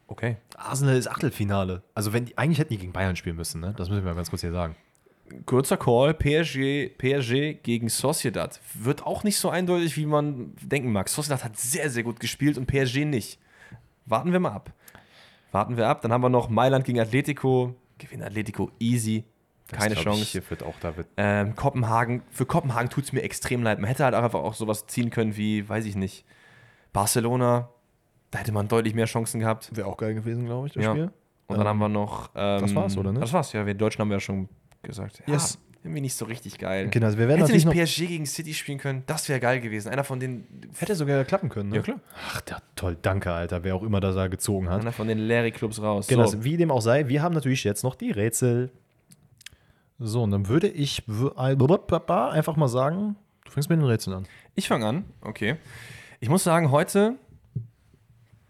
Okay. 0.08 0.38
Arsenal 0.58 0.98
ist 0.98 1.08
Achtelfinale. 1.08 1.84
Also 1.94 2.12
wenn 2.14 2.26
die, 2.26 2.36
eigentlich 2.40 2.58
hätten 2.58 2.74
die 2.74 2.80
gegen 2.80 2.92
Bayern 2.94 3.16
spielen 3.16 3.36
müssen, 3.36 3.62
ne? 3.62 3.76
Das 3.78 3.90
müssen 3.90 4.04
wir 4.04 4.10
mal 4.10 4.16
ganz 4.16 4.32
kurz 4.32 4.42
hier 4.42 4.52
sagen. 4.52 4.76
Kurzer 5.46 5.78
Call, 5.78 6.14
PSG, 6.14 6.90
PSG 6.98 7.62
gegen 7.64 7.90
Sociedad. 7.90 8.60
Wird 8.74 9.06
auch 9.06 9.24
nicht 9.24 9.38
so 9.38 9.50
eindeutig, 9.50 9.96
wie 9.98 10.06
man 10.06 10.54
denken 10.62 10.92
mag. 10.92 11.10
Sociedad 11.10 11.44
hat 11.44 11.58
sehr, 11.58 11.90
sehr 11.90 12.04
gut 12.04 12.20
gespielt 12.20 12.58
und 12.58 12.68
PSG 12.68 13.06
nicht. 13.06 13.40
Warten 14.06 14.32
wir 14.32 14.40
mal 14.40 14.52
ab. 14.52 14.74
Warten 15.52 15.78
wir 15.78 15.88
ab. 15.88 16.02
Dann 16.02 16.12
haben 16.12 16.22
wir 16.22 16.30
noch 16.30 16.50
Mailand 16.50 16.86
gegen 16.86 17.00
Atletico. 17.00 17.76
Gewinnt 17.98 18.24
Atletico 18.24 18.72
easy. 18.80 19.24
Keine 19.72 19.94
Das 19.96 20.04
Chance. 20.04 20.22
Ich, 20.22 20.32
hier 20.32 20.50
wird 20.50 20.64
auch 20.64 20.76
da 20.80 20.98
wird 20.98 21.08
Ähm, 21.18 21.56
Kopenhagen, 21.56 22.24
für 22.32 22.46
Kopenhagen 22.46 22.90
tut 22.90 23.04
es 23.04 23.14
mir 23.14 23.22
extrem 23.22 23.62
leid. 23.62 23.78
Man 23.80 23.88
hätte 23.88 24.04
halt 24.04 24.16
auch 24.16 24.24
einfach 24.24 24.40
auch 24.40 24.56
sowas 24.56 24.88
ziehen 24.88 25.10
können 25.12 25.38
wie, 25.38 25.68
weiß 25.68 25.86
ich 25.86 25.96
nicht, 25.96 26.26
Barcelona. 26.94 27.70
Da 28.32 28.40
hätte 28.40 28.52
man 28.52 28.68
deutlich 28.68 28.94
mehr 28.96 29.06
Chancen 29.06 29.40
gehabt. 29.40 29.76
wäre 29.76 29.88
auch 29.88 29.98
geil 29.98 30.14
gewesen, 30.14 30.46
glaube 30.46 30.68
ich, 30.68 30.74
das 30.74 30.84
Ja. 30.84 30.92
Spiel. 30.92 31.12
Und 31.48 31.58
dann 31.58 31.68
haben 31.68 31.80
wir 31.80 31.90
noch. 31.90 32.30
Ähm, 32.36 32.62
das 32.62 32.76
war's, 32.76 32.98
oder 32.98 33.12
nicht? 33.12 33.24
Das 33.24 33.34
war's, 33.34 33.54
ja. 33.54 33.66
Wir 33.66 33.74
Deutschen 33.74 34.02
haben 34.02 34.12
ja 34.12 34.20
schon 34.20 34.50
gesagt. 34.84 35.22
Ja, 35.28 35.34
Yes. 35.34 35.58
irgendwie 35.84 36.02
nicht 36.02 36.16
so 36.16 36.26
richtig 36.26 36.58
geil. 36.58 36.90
Genau, 36.90 37.06
also 37.08 37.18
wir 37.18 37.28
werden 37.28 37.42
Hätte 37.46 37.54
nicht 37.54 37.70
PSG 37.70 38.08
gegen 38.08 38.26
City 38.26 38.54
spielen 38.54 38.78
können? 38.80 39.04
Das 39.08 39.30
wäre 39.30 39.40
geil 39.40 39.60
gewesen. 39.62 39.90
Einer 39.90 40.04
von 40.04 40.20
den. 40.20 40.46
hätte 40.78 40.96
sogar 40.96 41.24
klappen 41.26 41.50
können. 41.50 41.70
Ne? 41.70 41.78
Ja, 41.78 41.82
klar. 41.82 42.00
Ach, 42.28 42.42
ja, 42.50 42.58
toll, 42.76 42.98
danke, 43.02 43.32
Alter, 43.32 43.64
wer 43.64 43.76
auch 43.76 43.84
immer 43.84 44.00
das 44.00 44.16
da 44.16 44.28
gezogen 44.28 44.70
hat. 44.70 44.82
Einer 44.82 44.92
von 44.92 45.08
den 45.08 45.20
Larry-Clubs 45.20 45.82
raus. 45.82 46.08
Genau, 46.08 46.26
So. 46.26 46.44
wie 46.44 46.58
dem 46.58 46.72
auch 46.72 46.82
sei, 46.82 47.08
wir 47.08 47.22
haben 47.22 47.34
natürlich 47.34 47.64
jetzt 47.64 47.84
noch 47.84 47.96
die 47.96 48.12
Rätsel. 48.12 48.72
So, 50.00 50.24
und 50.24 50.32
dann 50.32 50.48
würde 50.48 50.68
ich 50.70 51.04
einfach 51.36 52.56
mal 52.56 52.68
sagen, 52.70 53.16
du 53.46 53.52
fängst 53.52 53.70
mit 53.70 53.80
den 53.80 53.86
Rätseln 53.86 54.16
an. 54.16 54.28
Ich 54.56 54.68
fange 54.68 54.86
an. 54.86 55.06
Okay. 55.22 55.58
Ich 56.22 56.30
muss 56.30 56.44
sagen, 56.44 56.72
heute 56.72 57.16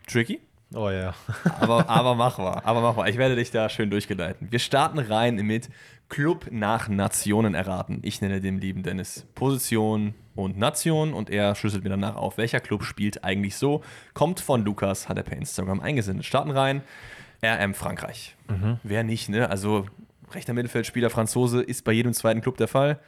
tricky. 0.07 0.39
Oh 0.73 0.89
ja. 0.89 1.13
Aber, 1.59 1.89
aber 1.89 2.15
machbar, 2.15 2.61
aber 2.65 2.81
machbar. 2.81 3.07
Ich 3.09 3.17
werde 3.17 3.35
dich 3.35 3.49
da 3.51 3.69
schön 3.69 3.89
durchgeleiten. 3.89 4.51
Wir 4.51 4.59
starten 4.59 4.99
rein 4.99 5.35
mit 5.37 5.69
Club 6.09 6.47
nach 6.51 6.89
Nationen 6.89 7.53
erraten. 7.53 7.99
Ich 8.03 8.19
nenne 8.21 8.41
dem 8.41 8.57
lieben 8.57 8.83
Dennis 8.83 9.25
Position 9.35 10.15
und 10.35 10.57
Nation 10.57 11.13
und 11.13 11.29
er 11.29 11.53
schlüsselt 11.55 11.83
mir 11.83 11.89
danach 11.91 12.15
auf, 12.15 12.37
welcher 12.37 12.59
Club 12.59 12.83
spielt 12.83 13.23
eigentlich 13.23 13.55
so. 13.55 13.83
Kommt 14.13 14.39
von 14.39 14.63
Lukas, 14.65 15.07
hat 15.07 15.17
er 15.17 15.23
per 15.23 15.37
Instagram 15.37 15.79
eingesendet. 15.81 16.25
Starten 16.25 16.51
rein. 16.51 16.81
RM 17.43 17.73
Frankreich. 17.73 18.35
Wer 18.83 19.03
nicht, 19.03 19.29
ne? 19.29 19.49
Also 19.49 19.85
rechter 20.33 20.53
Mittelfeldspieler 20.53 21.09
Franzose 21.09 21.61
ist 21.61 21.83
bei 21.85 21.91
jedem 21.93 22.13
zweiten 22.13 22.41
Club 22.41 22.57
der 22.57 22.67
Fall. 22.67 22.99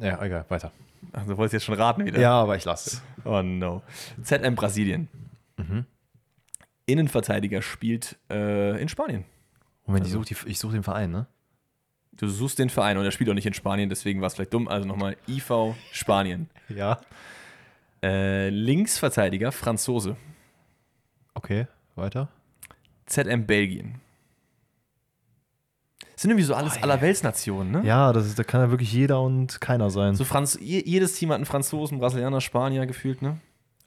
Ja, 0.00 0.20
egal, 0.22 0.44
weiter. 0.48 0.72
Ach, 1.12 1.24
du 1.24 1.36
wolltest 1.36 1.52
jetzt 1.54 1.64
schon 1.64 1.74
raten 1.76 2.04
wieder. 2.04 2.20
Ja, 2.20 2.32
aber 2.32 2.56
ich 2.56 2.64
lasse 2.64 2.90
es. 2.90 3.02
Oh 3.24 3.40
no. 3.42 3.82
ZM 4.22 4.54
Brasilien. 4.56 5.08
Innenverteidiger 6.86 7.62
spielt 7.62 8.16
äh, 8.30 8.80
in 8.80 8.88
Spanien. 8.88 9.24
Moment, 9.86 10.06
ich 10.06 10.12
Also- 10.14 10.22
suche 10.24 10.54
such 10.54 10.72
den 10.72 10.82
Verein, 10.82 11.10
ne? 11.10 11.26
Du 12.18 12.28
suchst 12.28 12.58
den 12.58 12.70
Verein 12.70 12.96
und 12.96 13.04
er 13.04 13.10
spielt 13.10 13.28
auch 13.30 13.34
nicht 13.34 13.46
in 13.46 13.52
Spanien, 13.54 13.88
deswegen 13.88 14.20
war 14.20 14.28
es 14.28 14.34
vielleicht 14.34 14.54
dumm. 14.54 14.68
Also 14.68 14.86
nochmal 14.88 15.16
IV 15.28 15.74
Spanien. 15.92 16.48
Ja. 16.68 17.00
Äh, 18.02 18.48
Linksverteidiger 18.50 19.52
Franzose. 19.52 20.16
Okay, 21.34 21.66
weiter. 21.94 22.28
ZM 23.06 23.46
Belgien. 23.46 24.00
Das 26.12 26.22
sind 26.22 26.30
irgendwie 26.30 26.44
so 26.46 26.54
alles 26.54 26.76
Oh, 26.78 26.82
Allerweltsnationen, 26.82 27.70
ne? 27.72 27.82
Ja, 27.86 28.12
das 28.14 28.26
ist, 28.26 28.38
da 28.38 28.42
kann 28.44 28.62
ja 28.62 28.70
wirklich 28.70 28.90
jeder 28.92 29.20
und 29.20 29.60
keiner 29.60 29.90
sein. 29.90 30.14
So 30.14 30.24
Franz 30.24 30.58
je- 30.60 30.82
jedes 30.86 31.14
Team 31.14 31.28
hat 31.30 31.36
einen 31.36 31.44
Franzosen, 31.44 31.98
Brasilianer, 31.98 32.40
Spanier 32.40 32.86
gefühlt, 32.86 33.20
ne? 33.20 33.38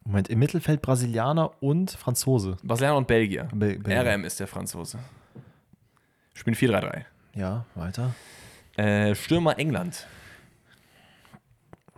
Moment, 0.06 0.28
im 0.30 0.38
Mittelfeld 0.40 0.82
Brasilianer 0.82 1.52
und 1.62 1.92
Franzose. 1.92 2.58
Brasilianer 2.64 2.98
und 2.98 3.08
Belgier. 3.08 3.48
Bel- 3.54 3.80
Belgier. 3.80 4.06
RM 4.06 4.24
ist 4.26 4.40
der 4.40 4.48
Franzose. 4.48 5.00
Spielen 6.36 6.56
4-3-3. 6.56 7.04
Ja, 7.34 7.66
weiter. 7.76 8.16
Äh, 8.76 9.16
Stürmer 9.16 9.58
England. 9.58 10.08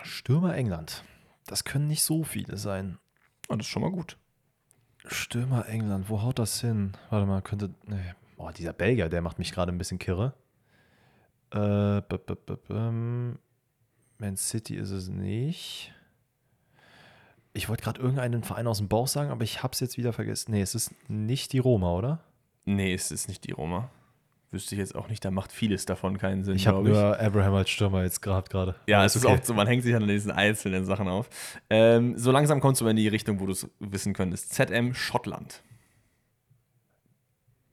Stürmer 0.04 0.56
England. 0.56 1.04
Das 1.46 1.64
können 1.64 1.88
nicht 1.88 2.04
so 2.04 2.24
viele 2.24 2.58
sein. 2.58 2.98
Oh, 3.50 3.56
das 3.56 3.68
ist 3.68 3.72
schon 3.72 3.82
mal 3.82 3.92
gut. 3.92 4.18
Stürmer 5.06 5.68
England, 5.68 6.10
wo 6.10 6.22
haut 6.22 6.40
das 6.40 6.62
hin? 6.62 6.94
Warte 7.10 7.26
mal, 7.26 7.42
könnte. 7.42 7.74
Nee. 7.86 8.14
Boah, 8.38 8.54
dieser 8.54 8.74
Belgier, 8.74 9.10
der 9.10 9.22
macht 9.22 9.40
mich 9.40 9.52
gerade 9.52 9.72
ein 9.72 9.78
bisschen 9.78 10.00
kirre. 10.00 10.34
Äh, 11.52 12.02
b 12.02 12.16
-b 12.16 12.36
-b 12.36 12.58
-b 12.68 13.36
Man 14.18 14.38
City 14.38 14.76
ist 14.76 14.92
es 14.92 15.10
nicht. 15.10 15.94
Ich 17.54 17.68
wollte 17.68 17.84
gerade 17.84 18.00
irgendeinen 18.00 18.44
Verein 18.44 18.68
aus 18.68 18.78
dem 18.78 18.88
Bauch 18.88 19.08
sagen, 19.08 19.30
aber 19.30 19.44
ich 19.44 19.62
habe 19.62 19.74
es 19.74 19.82
jetzt 19.82 19.98
wieder 19.98 20.14
vergessen. 20.14 20.52
Nee, 20.52 20.62
es 20.62 20.74
ist 20.74 20.94
nicht 21.10 21.52
die 21.52 21.60
Roma, 21.60 21.92
oder? 21.92 22.24
Nee, 22.64 22.94
es 22.94 23.12
ist 23.12 23.28
nicht 23.28 23.46
die 23.46 23.52
Roma. 23.52 23.90
Wüsste 24.52 24.76
ich 24.76 24.80
jetzt 24.80 24.96
auch 24.96 25.08
nicht, 25.08 25.24
da 25.24 25.32
macht 25.32 25.54
vieles 25.54 25.86
davon 25.86 26.18
keinen 26.18 26.44
Sinn. 26.44 26.58
Ich 26.58 26.68
habe 26.68 26.84
nur 26.84 27.18
Abraham 27.18 27.54
als 27.54 27.70
Stürmer 27.70 28.04
jetzt 28.04 28.22
gehabt 28.22 28.50
gerade. 28.50 28.76
Ja, 28.86 29.06
es 29.06 29.16
ist 29.16 29.26
okay. 29.26 29.36
oft 29.36 29.46
so, 29.46 29.54
man 29.54 29.66
hängt 29.66 29.84
sich 29.84 29.96
an 29.96 30.06
diesen 30.06 30.30
einzelnen 30.30 30.84
Sachen 30.84 31.08
auf. 31.08 31.30
Ähm, 31.70 32.18
so 32.18 32.32
langsam 32.32 32.60
kommst 32.60 32.82
du 32.82 32.88
in 32.88 32.98
die 32.98 33.08
Richtung, 33.08 33.40
wo 33.40 33.46
du 33.46 33.54
es 33.54 33.70
wissen 33.80 34.14
könntest. 34.14 34.54
ZM 34.54 34.94
Schottland. 34.94 35.64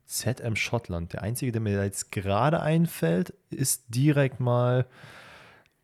ZM 0.06 0.54
Schottland. 0.54 1.14
Der 1.14 1.22
einzige, 1.22 1.50
der 1.50 1.60
mir 1.60 1.82
jetzt 1.82 2.12
gerade 2.12 2.62
einfällt, 2.62 3.34
ist 3.50 3.86
direkt 3.88 4.38
mal 4.38 4.86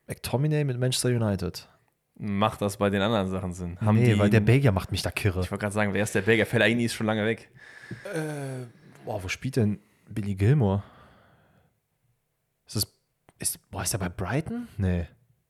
McTominay 0.07 0.63
mit 0.63 0.79
Manchester 0.79 1.09
United. 1.09 1.69
Macht 2.17 2.63
das 2.63 2.77
bei 2.77 2.89
den 2.89 3.03
anderen 3.03 3.29
Sachen 3.29 3.53
Sinn? 3.53 3.81
Haben 3.81 3.99
nee, 3.99 4.17
weil 4.17 4.31
der 4.31 4.39
Belgier 4.39 4.71
macht 4.71 4.93
mich 4.93 5.03
da 5.03 5.11
kirre. 5.11 5.41
Ich 5.41 5.51
wollte 5.51 5.63
gerade 5.63 5.75
sagen, 5.75 5.93
wer 5.93 6.05
ist 6.05 6.15
der 6.15 6.23
Belgier? 6.23 6.47
Fellaini 6.47 6.85
ist 6.85 6.95
schon 6.95 7.07
lange 7.07 7.27
weg. 7.27 7.51
Boah, 9.05 9.25
wo 9.25 9.27
spielt 9.27 9.57
denn 9.57 9.81
Billy 10.15 10.35
Gilmore? 10.35 10.83
Ist 12.67 12.77
das. 12.77 12.87
Ist, 13.39 13.71
boah, 13.71 13.83
ist 13.83 13.93
der 13.93 13.99
bei 13.99 14.09
Brighton? 14.09 14.69
Nee. 14.77 15.07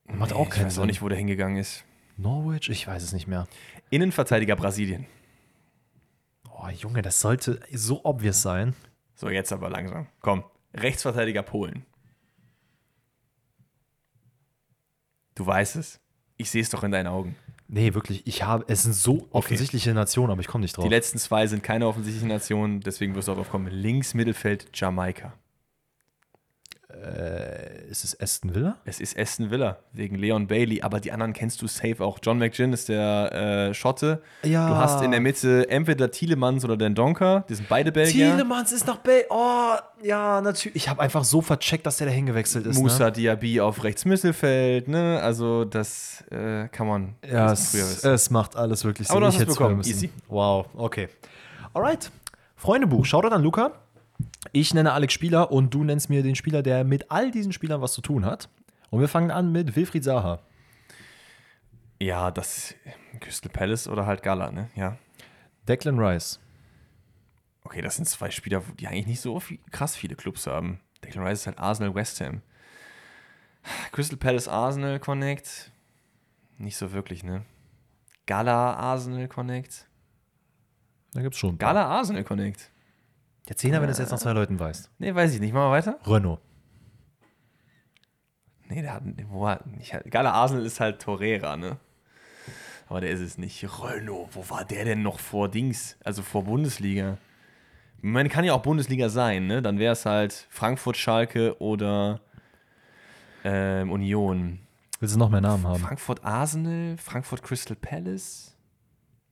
Macht 0.07 0.33
auch 0.33 0.49
ich 0.49 0.55
keinen 0.55 0.67
weiß 0.67 0.75
Sinn. 0.75 0.83
auch 0.83 0.87
nicht, 0.87 1.03
wo 1.03 1.09
der 1.09 1.19
hingegangen 1.19 1.57
ist. 1.59 1.85
Norwich? 2.17 2.69
Ich 2.71 2.87
weiß 2.87 3.03
es 3.03 3.13
nicht 3.13 3.27
mehr. 3.27 3.47
Innenverteidiger 3.91 4.57
Brasilien. 4.57 5.07
Oh, 6.51 6.69
Junge, 6.69 7.03
das 7.03 7.21
sollte 7.21 7.61
so 7.73 8.05
obvious 8.05 8.41
sein. 8.43 8.75
So, 9.15 9.29
jetzt 9.29 9.53
aber 9.53 9.69
langsam. 9.71 10.07
Komm. 10.21 10.45
Rechtsverteidiger 10.75 11.43
Polen. 11.43 11.85
Du 15.35 15.47
weißt 15.47 15.77
es. 15.77 16.01
Ich 16.37 16.51
sehe 16.51 16.63
es 16.63 16.71
doch 16.71 16.83
in 16.85 16.91
deinen 16.91 17.07
Augen. 17.07 17.37
Nee, 17.75 17.93
wirklich, 17.93 18.25
ich 18.25 18.45
habe. 18.45 18.65
Es 18.69 18.85
sind 18.85 18.95
so 18.95 19.27
offensichtliche 19.33 19.93
Nationen, 19.95 20.31
aber 20.31 20.41
ich 20.41 20.47
komme 20.47 20.63
nicht 20.63 20.77
drauf. 20.77 20.85
Die 20.85 20.91
letzten 20.91 21.19
zwei 21.19 21.49
sind 21.49 21.65
keine 21.65 21.89
offensichtlichen 21.89 22.29
Nationen, 22.29 22.79
deswegen 22.79 23.17
wirst 23.17 23.27
du 23.27 23.33
auch 23.33 23.37
drauf 23.37 23.51
kommen. 23.51 23.67
Links 23.67 24.15
Mittelfeld 24.15 24.69
Jamaika. 24.73 25.33
Äh, 27.03 27.89
ist 27.91 28.05
es 28.05 28.19
Aston 28.21 28.55
Villa? 28.55 28.77
Es 28.85 29.01
ist 29.01 29.19
Aston 29.19 29.51
Villa 29.51 29.79
wegen 29.93 30.17
Leon 30.17 30.47
Bailey, 30.47 30.83
aber 30.83 31.01
die 31.01 31.13
anderen 31.13 31.33
kennst 31.33 31.61
du 31.63 31.67
safe 31.67 31.97
auch. 32.01 32.19
John 32.23 32.39
McGinn 32.39 32.73
ist 32.73 32.89
der 32.89 33.69
äh, 33.71 33.75
Schotte. 33.75 34.23
Ja. 34.43 34.69
Du 34.69 34.77
hast 34.77 35.03
in 35.03 35.11
der 35.11 35.21
Mitte 35.21 35.69
entweder 35.69 36.11
Tielemans 36.11 36.65
oder 36.65 36.77
Den 36.77 36.95
Donker. 36.95 37.45
Die 37.49 37.55
sind 37.55 37.69
beide 37.69 37.93
Belgier. 37.93 38.31
Tielemans 38.31 38.73
ist 38.73 38.87
nach 38.87 38.97
Bay. 38.97 39.25
Oh, 39.29 39.75
ja, 40.03 40.41
natürlich. 40.41 40.77
Ich 40.77 40.89
habe 40.89 41.03
einfach 41.03 41.25
so 41.25 41.41
vercheckt, 41.41 41.85
dass 41.87 41.97
der 41.99 42.07
da 42.07 42.13
hingewechselt 42.13 42.67
ist. 42.67 42.79
Musa 42.79 43.07
Ne? 43.07 43.13
Diaby 43.13 43.61
auf 43.61 43.83
rechts 43.85 44.05
Mittelfeld. 44.05 44.89
Ne? 44.89 45.21
Also 45.23 45.65
das 45.65 46.25
äh, 46.31 46.69
kann 46.69 46.87
man 46.87 47.15
Ja, 47.29 47.53
es, 47.53 47.75
es 48.05 48.31
macht 48.31 48.57
alles 48.57 48.85
wirklich 48.85 49.11
Aber 49.11 49.21
du 49.21 49.27
hast 49.27 49.35
Ich 49.35 49.41
es 49.41 49.47
bekommen. 49.47 49.81
Easy. 49.81 50.11
Wow, 50.29 50.67
okay. 50.77 51.09
Alright. 51.73 52.11
Freundebuch. 52.57 53.05
Shoutout 53.05 53.35
an 53.35 53.43
Luca. 53.43 53.73
Ich 54.53 54.75
nenne 54.75 54.93
Alex 54.93 55.15
Spieler 55.15 55.51
und 55.51 55.73
du 55.73 55.85
nennst 55.85 56.11
mir 56.11 56.23
den 56.23 56.35
Spieler, 56.35 56.63
der 56.63 56.85
mit 56.85 57.11
all 57.11 57.31
diesen 57.31 57.53
Spielern 57.53 57.81
was 57.81 57.93
zu 57.93 58.03
tun 58.03 58.25
hat. 58.25 58.49
Und 58.91 59.01
wir 59.01 59.09
fangen 59.09 59.31
an 59.31 59.51
mit 59.53 59.75
Wilfried 59.75 60.05
Saha. 60.05 60.41
Ja, 62.01 62.31
das 62.31 62.75
Crystal 63.21 63.51
Palace 63.51 63.89
oder 63.89 64.07
halt 64.07 64.23
Gala, 64.23 64.51
ne? 64.53 64.71
Ja. 64.75 64.99
Declan 65.67 65.99
Rice. 65.99 66.41
Okay, 67.65 67.81
das 67.81 67.97
sind 67.97 68.07
zwei 68.07 68.31
Spieler, 68.31 68.63
die 68.79 68.87
eigentlich 68.87 69.07
nicht 69.07 69.21
so 69.21 69.41
viel, 69.41 69.59
krass 69.71 69.97
viele 69.97 70.17
Clubs 70.17 70.47
haben. 70.47 70.81
Declan 71.03 71.27
Rice 71.27 71.41
ist 71.41 71.47
halt 71.47 71.59
Arsenal, 71.59 71.95
West 71.95 72.21
Ham. 72.21 72.43
Crystal 73.93 74.19
Palace, 74.19 74.49
Arsenal 74.49 75.01
Connect. 75.01 75.73
Nicht 76.59 76.77
so 76.77 76.93
wirklich, 76.93 77.25
ne? 77.25 77.45
Gala, 78.27 78.75
Arsenal 78.75 79.29
Connect. 79.29 79.87
Da 81.13 81.23
gibt's 81.23 81.39
schon. 81.39 81.59
Gala, 81.59 81.87
Arsenal 81.87 82.25
Connect. 82.25 82.71
Der 83.49 83.57
Zehner, 83.57 83.81
wenn 83.81 83.89
du 83.89 83.93
es 83.93 83.99
jetzt 83.99 84.11
nach 84.11 84.19
zwei 84.19 84.33
Leuten 84.33 84.59
weißt. 84.59 84.91
Nee, 84.99 85.15
weiß 85.15 85.35
ich 85.35 85.41
nicht. 85.41 85.53
Machen 85.53 85.67
wir 85.67 85.71
weiter? 85.71 85.99
Renault. 86.07 86.41
Nee, 88.69 88.81
der 88.83 88.95
hat. 88.95 89.03
Wo 89.29 89.47
hat 89.47 89.67
nicht, 89.67 89.93
Gala 90.11 90.33
Arsenal 90.33 90.65
ist 90.65 90.81
halt 90.81 91.03
Torreira, 91.03 91.57
ne? 91.57 91.79
Aber 92.89 93.01
der 93.01 93.11
ist 93.11 93.21
es 93.21 93.39
nicht. 93.39 93.63
Renault, 93.65 94.29
wo 94.33 94.49
war 94.49 94.65
der 94.65 94.85
denn 94.85 95.03
noch 95.03 95.19
vor 95.19 95.49
Dings? 95.49 95.97
Also 96.05 96.23
vor 96.23 96.45
Bundesliga? 96.45 97.19
Man 98.01 98.29
kann 98.29 98.45
ja 98.45 98.55
auch 98.55 98.63
Bundesliga 98.63 99.09
sein, 99.09 99.47
ne? 99.47 99.63
Dann 99.63 99.79
wäre 99.79 99.93
es 99.93 100.07
halt 100.07 100.47
Frankfurt, 100.51 100.97
Schalke 100.97 101.61
oder 101.61 102.21
ähm, 103.45 103.91
Union. 103.91 104.61
Willst 105.01 105.15
du 105.15 105.19
noch 105.19 105.29
mehr 105.29 105.41
Namen 105.41 105.67
haben? 105.67 105.81
Frankfurt 105.81 106.25
Arsenal, 106.25 106.97
Frankfurt 106.97 107.43
Crystal 107.43 107.77
Palace. 107.77 108.57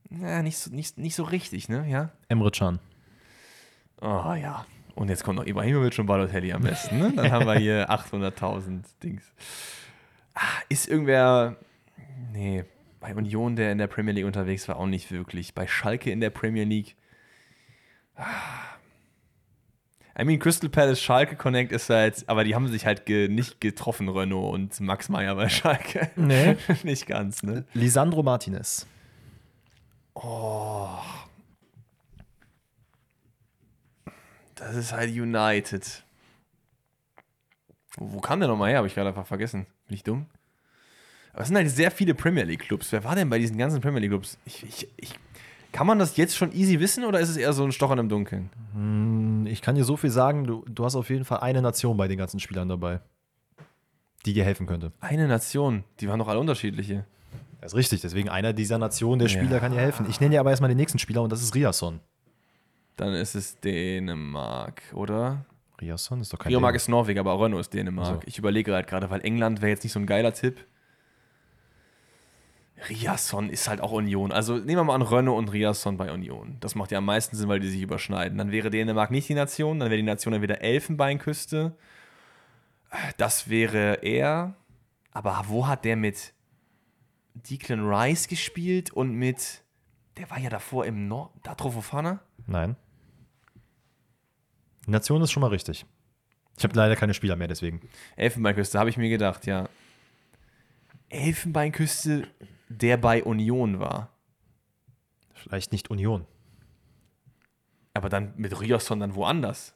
Na, 0.09 0.43
nicht 0.43 0.57
so, 0.57 0.71
nicht, 0.71 0.97
nicht 0.99 1.15
so 1.15 1.23
richtig, 1.23 1.69
ne? 1.69 1.87
Ja. 1.89 2.11
Emre 2.27 2.51
Can. 2.51 2.79
Oh 4.03 4.33
ja. 4.33 4.65
Und 4.95 5.09
jetzt 5.09 5.23
kommt 5.23 5.39
noch 5.39 5.45
Ibrahimovic 5.45 5.97
und 5.97 6.05
Balotelli 6.05 6.51
am 6.53 6.61
besten. 6.61 6.99
Ne? 6.99 7.13
Dann 7.15 7.31
haben 7.31 7.47
wir 7.47 7.55
hier 7.55 7.89
800.000 7.89 8.83
Dings. 9.01 9.23
Ah, 10.35 10.41
ist 10.69 10.87
irgendwer. 10.87 11.55
Nee, 12.31 12.65
bei 12.99 13.15
Union, 13.15 13.55
der 13.55 13.71
in 13.71 13.77
der 13.77 13.87
Premier 13.87 14.13
League 14.13 14.25
unterwegs 14.25 14.67
war, 14.67 14.77
auch 14.77 14.85
nicht 14.85 15.11
wirklich. 15.11 15.53
Bei 15.55 15.67
Schalke 15.67 16.11
in 16.11 16.19
der 16.19 16.29
Premier 16.29 16.65
League. 16.65 16.95
Ah. 18.15 18.25
I 20.19 20.25
mean, 20.25 20.37
Crystal 20.37 20.69
Palace 20.69 21.01
Schalke 21.01 21.35
Connect 21.35 21.71
ist 21.71 21.89
halt, 21.89 22.23
aber 22.27 22.43
die 22.43 22.53
haben 22.53 22.67
sich 22.67 22.85
halt 22.85 23.07
ge, 23.07 23.29
nicht 23.29 23.59
getroffen, 23.61 24.09
Renault 24.09 24.53
und 24.53 24.79
Max 24.79 25.09
Meyer 25.09 25.33
bei 25.35 25.49
Schalke. 25.49 26.11
Nee. 26.15 26.55
nicht 26.83 27.07
ganz, 27.07 27.41
ne? 27.41 27.65
Lisandro 27.73 28.21
Martinez. 28.21 28.85
Das 34.65 34.75
ist 34.75 34.93
halt 34.93 35.09
United. 35.11 36.03
Wo, 37.97 38.19
kam 38.19 38.39
der 38.39 38.47
nochmal 38.49 38.69
her? 38.69 38.77
Habe 38.77 38.87
ich 38.87 38.95
gerade 38.95 39.09
einfach 39.09 39.27
vergessen. 39.27 39.65
Bin 39.87 39.95
ich 39.95 40.03
dumm? 40.03 40.25
Aber 41.33 41.41
es 41.41 41.47
sind 41.47 41.57
halt 41.57 41.69
sehr 41.69 41.91
viele 41.91 42.13
Premier 42.15 42.43
League 42.43 42.61
Clubs. 42.61 42.91
Wer 42.91 43.03
war 43.03 43.15
denn 43.15 43.29
bei 43.29 43.39
diesen 43.39 43.57
ganzen 43.57 43.81
Premier 43.81 43.99
League 43.99 44.11
Clubs? 44.11 44.37
Ich, 44.45 44.63
ich, 44.63 44.87
ich, 44.97 45.13
kann 45.71 45.87
man 45.87 45.99
das 45.99 46.15
jetzt 46.17 46.35
schon 46.37 46.51
easy 46.53 46.79
wissen 46.79 47.03
oder 47.03 47.19
ist 47.19 47.29
es 47.29 47.37
eher 47.37 47.53
so 47.53 47.63
ein 47.63 47.71
Stochern 47.71 47.99
im 47.99 48.09
Dunkeln? 48.09 48.49
Hm, 48.73 49.47
Ich 49.47 49.61
kann 49.61 49.75
dir 49.75 49.83
so 49.83 49.97
viel 49.97 50.11
sagen, 50.11 50.45
du, 50.45 50.63
du 50.67 50.85
hast 50.85 50.95
auf 50.95 51.09
jeden 51.09 51.25
Fall 51.25 51.39
eine 51.39 51.61
Nation 51.61 51.97
bei 51.97 52.07
den 52.07 52.17
ganzen 52.17 52.39
Spielern 52.39 52.69
dabei, 52.69 52.99
die 54.25 54.33
dir 54.33 54.43
helfen 54.45 54.65
könnte. 54.67 54.91
Eine 54.99 55.27
Nation. 55.27 55.83
Die 55.99 56.07
waren 56.07 56.19
doch 56.19 56.27
alle 56.27 56.39
unterschiedliche. 56.39 57.05
Das 57.61 57.73
ist 57.73 57.77
richtig, 57.77 58.01
deswegen 58.01 58.29
einer 58.29 58.53
dieser 58.53 58.77
Nationen 58.77 59.19
der 59.19 59.27
Spieler 59.29 59.53
Ja. 59.53 59.59
kann 59.59 59.71
dir 59.71 59.79
helfen. 59.79 60.05
Ich 60.09 60.19
nenne 60.19 60.31
dir 60.31 60.39
aber 60.39 60.49
erstmal 60.51 60.67
den 60.69 60.77
nächsten 60.77 60.99
Spieler 60.99 61.21
und 61.21 61.31
das 61.31 61.41
ist 61.41 61.55
Riasson. 61.55 61.99
Dann 62.95 63.13
ist 63.13 63.35
es 63.35 63.59
Dänemark, 63.59 64.83
oder? 64.93 65.45
Riasson 65.81 66.21
ist 66.21 66.31
doch 66.31 66.39
kein 66.39 66.51
Dänemark 66.51 66.73
Däne. 66.73 66.77
ist 66.77 66.89
Norwegen, 66.89 67.19
aber 67.19 67.43
Renault 67.43 67.61
ist 67.61 67.73
Dänemark. 67.73 68.21
So. 68.21 68.27
Ich 68.27 68.37
überlege 68.37 68.73
halt 68.73 68.87
gerade, 68.87 69.09
weil 69.09 69.21
England 69.21 69.61
wäre 69.61 69.71
jetzt 69.71 69.83
nicht 69.83 69.93
so 69.93 69.99
ein 69.99 70.05
geiler 70.05 70.33
Tipp. 70.33 70.65
Riasson 72.89 73.49
ist 73.49 73.67
halt 73.67 73.81
auch 73.81 73.91
Union. 73.91 74.31
Also 74.31 74.55
nehmen 74.55 74.77
wir 74.77 74.83
mal 74.83 74.95
an 74.95 75.01
Renault 75.01 75.37
und 75.37 75.49
Riasson 75.49 75.97
bei 75.97 76.11
Union. 76.11 76.57
Das 76.59 76.75
macht 76.75 76.91
ja 76.91 76.97
am 76.97 77.05
meisten 77.05 77.35
Sinn, 77.35 77.47
weil 77.47 77.59
die 77.59 77.69
sich 77.69 77.81
überschneiden. 77.81 78.37
Dann 78.37 78.51
wäre 78.51 78.69
Dänemark 78.69 79.09
nicht 79.11 79.29
die 79.29 79.35
Nation, 79.35 79.79
dann 79.79 79.89
wäre 79.89 79.97
die 79.97 80.03
Nation 80.03 80.33
entweder 80.33 80.61
Elfenbeinküste. 80.61 81.75
Das 83.17 83.49
wäre 83.49 83.99
er. 84.01 84.55
Aber 85.11 85.45
wo 85.47 85.67
hat 85.67 85.85
der 85.85 85.95
mit 85.95 86.33
Declan 87.35 87.87
Rice 87.87 88.27
gespielt 88.27 88.91
und 88.91 89.13
mit. 89.13 89.63
Der 90.17 90.29
war 90.29 90.39
ja 90.39 90.49
davor 90.49 90.85
im 90.85 91.07
Nord. 91.07 91.31
Datro 91.41 91.71
Fofana? 91.71 92.19
Nein. 92.45 92.75
Nation 94.87 95.21
ist 95.21 95.31
schon 95.31 95.41
mal 95.41 95.47
richtig. 95.47 95.85
Ich 96.57 96.63
habe 96.63 96.75
leider 96.75 96.95
keine 96.95 97.13
Spieler 97.13 97.35
mehr, 97.35 97.47
deswegen. 97.47 97.81
Elfenbeinküste, 98.15 98.77
habe 98.79 98.89
ich 98.89 98.97
mir 98.97 99.09
gedacht, 99.09 99.45
ja. 99.45 99.67
Elfenbeinküste, 101.09 102.27
der 102.69 102.97
bei 102.97 103.23
Union 103.23 103.79
war. 103.79 104.09
Vielleicht 105.33 105.71
nicht 105.71 105.89
Union. 105.89 106.25
Aber 107.93 108.09
dann 108.09 108.33
mit 108.37 108.59
Riosson 108.59 108.99
dann 108.99 109.15
woanders. 109.15 109.75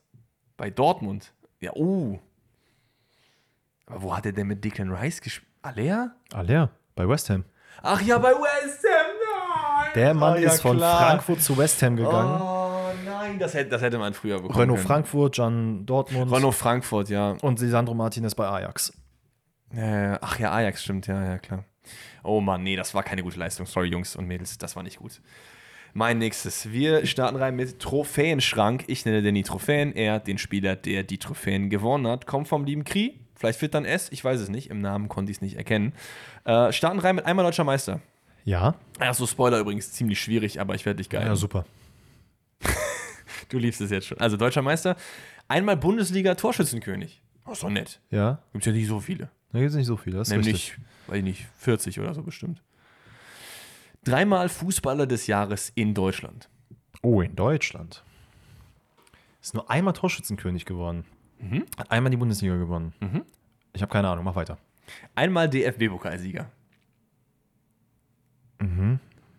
Bei 0.55 0.69
Dortmund. 0.69 1.33
Ja, 1.59 1.71
oh. 1.73 2.19
Aber 3.85 4.01
wo 4.01 4.15
hat 4.15 4.25
er 4.25 4.33
denn 4.33 4.47
mit 4.47 4.63
Declan 4.63 4.91
Rice 4.91 5.21
gespielt? 5.21 5.51
Alea? 5.61 6.15
Aller, 6.33 6.71
bei 6.95 7.07
West 7.07 7.29
Ham. 7.29 7.43
Ach 7.81 8.01
ja, 8.01 8.17
bei 8.17 8.31
West 8.31 8.83
Ham, 8.83 9.05
nein! 9.83 9.91
Der 9.95 10.13
Mann 10.13 10.33
Oh, 10.37 10.37
ja, 10.37 10.51
ist 10.51 10.61
von 10.61 10.77
klar. 10.77 11.07
Frankfurt 11.09 11.41
zu 11.41 11.57
West 11.57 11.81
Ham 11.83 11.95
gegangen. 11.95 12.41
Oh 12.41 12.56
nein, 13.27 13.39
das 13.39 13.53
hätte, 13.53 13.69
das 13.69 13.81
hätte 13.81 13.97
man 13.97 14.13
früher 14.13 14.37
bekommen 14.37 14.59
Renault 14.59 14.77
können. 14.77 14.87
Frankfurt, 14.87 15.35
Gian 15.35 15.85
Dortmund 15.85 16.31
Renault 16.31 16.55
Frankfurt, 16.55 17.09
ja. 17.09 17.35
und 17.41 17.59
Lisandro 17.59 17.93
Martinez 17.93 18.35
bei 18.35 18.47
Ajax. 18.47 18.93
Äh, 19.75 20.17
ach 20.21 20.39
ja, 20.39 20.51
Ajax 20.51 20.83
stimmt, 20.83 21.07
ja, 21.07 21.23
ja, 21.23 21.37
klar. 21.37 21.65
Oh 22.23 22.41
Mann, 22.41 22.63
nee, 22.63 22.75
das 22.75 22.93
war 22.93 23.03
keine 23.03 23.23
gute 23.23 23.39
Leistung. 23.39 23.65
Sorry, 23.65 23.87
Jungs 23.87 24.15
und 24.15 24.25
Mädels, 24.27 24.57
das 24.57 24.75
war 24.75 24.83
nicht 24.83 24.99
gut. 24.99 25.21
Mein 25.93 26.19
nächstes. 26.19 26.71
Wir 26.71 27.05
starten 27.05 27.37
rein 27.37 27.55
mit 27.55 27.79
Trophäenschrank. 27.79 28.83
Ich 28.87 29.05
nenne 29.05 29.21
den 29.21 29.33
die 29.33 29.43
Trophäen. 29.43 29.95
Er, 29.95 30.19
den 30.19 30.37
Spieler, 30.37 30.75
der 30.75 31.03
die 31.03 31.17
Trophäen 31.17 31.69
gewonnen 31.69 32.07
hat, 32.07 32.27
kommt 32.27 32.47
vom 32.47 32.65
lieben 32.65 32.83
Kri. 32.83 33.19
Vielleicht 33.35 33.61
wird 33.61 33.73
dann 33.73 33.85
S, 33.85 34.09
ich 34.11 34.23
weiß 34.23 34.39
es 34.39 34.49
nicht. 34.49 34.69
Im 34.69 34.79
Namen 34.79 35.09
konnte 35.09 35.31
ich 35.31 35.37
es 35.37 35.41
nicht 35.41 35.55
erkennen. 35.55 35.93
Äh, 36.43 36.71
starten 36.71 36.99
rein 36.99 37.15
mit 37.15 37.25
einmal 37.25 37.45
deutscher 37.45 37.63
Meister. 37.63 38.01
Ja, 38.45 38.75
Ja, 39.01 39.13
so 39.13 39.25
Spoiler 39.27 39.59
übrigens, 39.59 39.91
ziemlich 39.91 40.21
schwierig, 40.21 40.61
aber 40.61 40.75
ich 40.75 40.85
werde 40.85 40.97
dich 40.97 41.09
geil. 41.09 41.25
ja, 41.25 41.35
super. 41.35 41.65
Du 43.49 43.57
liebst 43.57 43.81
es 43.81 43.91
jetzt 43.91 44.07
schon. 44.07 44.17
Also 44.19 44.37
deutscher 44.37 44.61
Meister. 44.61 44.95
Einmal 45.47 45.77
Bundesliga-Torschützenkönig. 45.77 47.21
Oh, 47.45 47.51
ist 47.53 47.63
doch 47.63 47.69
nett. 47.69 47.99
Ja, 48.11 48.39
Gibt 48.53 48.65
ja 48.65 48.71
nicht 48.73 48.87
so 48.87 48.99
viele. 48.99 49.29
da 49.51 49.59
gibt 49.59 49.69
es 49.71 49.75
nicht 49.77 49.85
so 49.87 49.95
viel. 49.97 50.13
Das 50.13 50.27
ist 50.27 50.33
richtig. 50.35 50.45
Nämlich, 50.45 50.77
weiß 51.07 51.17
ich 51.17 51.23
nicht, 51.23 51.45
40 51.59 51.99
oder 51.99 52.13
so 52.13 52.23
bestimmt. 52.23 52.61
Dreimal 54.03 54.49
Fußballer 54.49 55.05
des 55.07 55.27
Jahres 55.27 55.71
in 55.75 55.93
Deutschland. 55.93 56.49
Oh, 57.01 57.21
in 57.21 57.35
Deutschland. 57.35 58.03
Ist 59.41 59.53
nur 59.53 59.69
einmal 59.69 59.93
Torschützenkönig 59.93 60.65
geworden. 60.65 61.05
Hat 61.77 61.91
einmal 61.91 62.09
die 62.09 62.17
Bundesliga 62.17 62.55
gewonnen. 62.57 62.93
Ich 63.73 63.81
habe 63.81 63.91
keine 63.91 64.09
Ahnung, 64.09 64.25
mach 64.25 64.35
weiter. 64.35 64.57
Einmal 65.15 65.47
DFB-Pokalsieger. 65.49 66.49
Du 68.59 68.65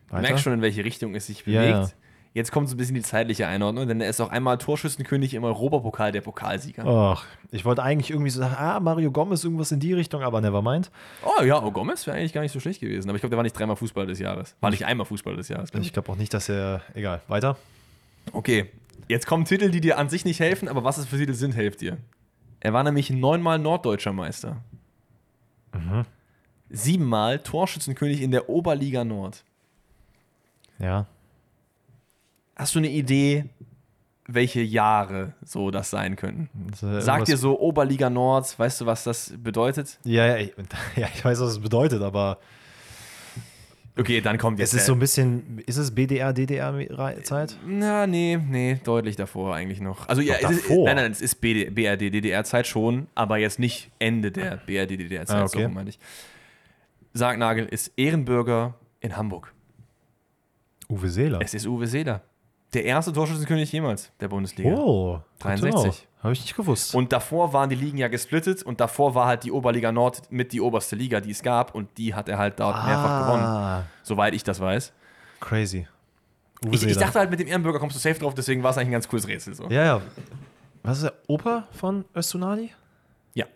weiter? 0.09 0.22
merkst 0.22 0.44
schon, 0.44 0.52
in 0.55 0.62
welche 0.62 0.85
Richtung 0.85 1.14
es 1.14 1.26
sich 1.26 1.44
Ja, 1.47 1.60
bewegt. 1.60 1.68
ja. 1.90 1.90
Jetzt 2.34 2.52
kommt 2.52 2.68
so 2.68 2.74
ein 2.74 2.78
bisschen 2.78 2.94
die 2.94 3.02
zeitliche 3.02 3.46
Einordnung, 3.46 3.88
denn 3.88 4.00
er 4.00 4.10
ist 4.10 4.20
auch 4.20 4.30
einmal 4.30 4.59
Torschützenkönig 4.59 5.34
im 5.34 5.44
Europapokal 5.44 6.12
der 6.12 6.20
Pokalsieger. 6.20 6.84
Ach, 6.86 7.24
ich 7.50 7.64
wollte 7.64 7.82
eigentlich 7.82 8.10
irgendwie 8.10 8.30
so 8.30 8.40
sagen, 8.40 8.55
ah, 8.56 8.78
Mario 8.80 9.10
Gomez, 9.10 9.42
irgendwas 9.42 9.72
in 9.72 9.80
die 9.80 9.92
Richtung, 9.92 10.22
aber 10.22 10.40
never 10.40 10.62
mind. 10.62 10.90
Oh 11.24 11.42
ja, 11.42 11.62
oh, 11.62 11.70
Gomez 11.70 12.06
wäre 12.06 12.16
eigentlich 12.16 12.32
gar 12.32 12.42
nicht 12.42 12.52
so 12.52 12.60
schlecht 12.60 12.80
gewesen. 12.80 13.09
Aber 13.09 13.16
ich 13.16 13.22
glaube, 13.22 13.30
der 13.30 13.38
war 13.38 13.42
nicht 13.42 13.59
dreimal 13.59 13.76
Fußballer 13.76 14.06
des 14.06 14.18
Jahres. 14.18 14.55
War 14.60 14.70
nicht 14.70 14.84
einmal 14.84 15.06
Fußballer 15.06 15.36
des 15.36 15.48
Jahres. 15.48 15.70
glaub 15.70 15.82
Ich 15.82 15.92
glaube 15.92 16.12
auch 16.12 16.16
nicht, 16.16 16.32
dass 16.34 16.48
er. 16.48 16.82
Egal, 16.94 17.22
weiter. 17.28 17.56
Okay, 18.32 18.66
jetzt 19.09 19.26
kommen 19.26 19.44
Titel, 19.44 19.70
die 19.70 19.80
dir 19.80 19.98
an 19.98 20.09
sich 20.09 20.24
nicht 20.24 20.40
helfen, 20.40 20.68
aber 20.68 20.84
was 20.84 20.98
es 20.98 21.06
für 21.06 21.16
Titel 21.16 21.34
sind, 21.34 21.55
hilft 21.55 21.80
dir. 21.80 21.96
Er 22.60 22.72
war 22.72 22.84
nämlich 22.84 23.10
neunmal 23.10 23.59
norddeutscher 23.59 24.12
Meister. 24.12 24.59
Siebenmal 26.70 27.38
Torschützenkönig 27.38 28.20
in 28.20 28.30
der 28.30 28.48
Oberliga 28.48 29.05
Nord. 29.05 29.44
Ja. 30.78 31.06
Hast 32.59 32.74
du 32.74 32.80
eine 32.80 32.90
Idee, 32.90 33.44
welche 34.26 34.60
Jahre 34.60 35.32
so 35.44 35.70
das 35.70 35.89
sein 35.90 36.16
könnten. 36.16 36.51
Sag 36.74 37.24
dir 37.24 37.36
so 37.39 37.59
Oberliga 37.59 38.10
Nord, 38.10 38.59
weißt 38.59 38.82
du, 38.82 38.86
was 38.86 39.05
das 39.05 39.32
bedeutet? 39.39 39.98
Ja, 40.05 40.26
ja, 40.26 40.36
ich, 40.36 40.52
ja, 40.97 41.09
ich 41.14 41.24
weiß, 41.24 41.40
was 41.40 41.52
es 41.52 41.59
bedeutet, 41.60 42.02
aber 42.02 42.39
Okay, 43.97 44.20
dann 44.20 44.39
kommt 44.39 44.60
jetzt. 44.60 44.74
es 44.74 44.80
ist 44.80 44.86
so 44.86 44.93
ein 44.93 45.01
bisschen, 45.01 45.59
ist 45.66 45.76
es 45.76 45.93
BDR, 45.93 46.32
DDR-Zeit? 46.32 47.56
Na, 47.66 48.06
nee, 48.06 48.36
nee, 48.36 48.78
deutlich 48.85 49.16
davor 49.16 49.56
eigentlich 49.56 49.80
noch. 49.80 50.09
Also 50.09 50.22
ja, 50.22 50.35
es 50.40 50.51
ist, 50.51 50.70
nein, 50.70 50.94
nein, 50.97 51.10
es 51.10 51.20
ist 51.20 51.40
BD, 51.40 51.70
BRD, 51.70 52.12
DDR-Zeit 52.14 52.68
schon, 52.68 53.09
aber 53.16 53.39
jetzt 53.39 53.59
nicht 53.59 53.90
Ende 53.98 54.30
der 54.30 54.59
BRD, 54.59 54.90
DDR-Zeit, 55.01 55.36
Ah, 55.40 55.44
okay. 55.44 55.64
so 55.64 55.68
meine 55.70 55.90
ich. 55.90 55.98
Sargnagel 57.12 57.66
ist 57.66 57.90
Ehrenbürger 57.97 58.74
in 59.01 59.16
Hamburg. 59.16 59.52
Uwe 60.89 61.09
Seeler. 61.09 61.40
Es 61.43 61.55
ist 61.55 61.66
Uwe 61.66 61.86
Seeler. 61.89 62.22
Der 62.74 62.85
erste 62.85 63.12
Torschützenkönig 63.12 63.73
jemals 63.73 64.11
der 64.20 64.28
Bundesliga. 64.28 64.70
Oh, 64.70 65.20
63. 65.39 66.07
Habe 66.23 66.32
ich 66.32 66.40
nicht 66.40 66.57
gewusst. 66.57 66.95
Und 66.95 67.12
davor 67.12 67.53
waren 67.53 67.70
die 67.70 67.77
Ligen 67.77 67.97
ja 67.97 68.09
gesplittet 68.09 68.62
und 68.62 68.81
davor 68.81 69.15
war 69.15 69.27
halt 69.27 69.45
die 69.45 69.53
Oberliga 69.53 69.93
Nord 69.93 70.31
mit 70.31 70.53
die 70.53 70.61
oberste 70.61 70.97
Liga, 70.97 71.20
die 71.20 71.31
es 71.31 71.43
gab 71.43 71.74
und 71.74 71.97
die 71.97 72.15
hat 72.15 72.28
er 72.28 72.39
halt 72.39 72.59
dort 72.59 72.85
mehrfach 72.85 73.27
gewonnen, 73.27 73.45
ah, 73.45 73.85
soweit 74.03 74.35
ich 74.35 74.43
das 74.43 74.61
weiß. 74.61 74.93
crazy. 75.40 75.86
Ich, 76.73 76.85
ich 76.85 76.97
dachte 76.97 77.20
halt, 77.20 77.31
mit 77.31 77.39
dem 77.39 77.47
Ehrenbürger 77.47 77.78
kommst 77.78 77.95
du 77.95 78.01
safe 78.01 78.19
drauf, 78.19 78.35
deswegen 78.35 78.65
war 78.65 78.73
es 78.73 78.78
eigentlich 78.78 78.89
ein 78.89 78.93
ganz 78.93 79.09
cooles 79.09 79.28
Rätsel. 79.28 79.55
So. 79.55 79.69
Ja, 79.69 79.85
ja. 79.85 80.03
Was 80.82 80.99
ist 80.99 81.05
der 81.05 81.15
Opa 81.28 81.69
von 81.70 82.05
Östunali? 82.16 82.70
Ja. 83.35 83.47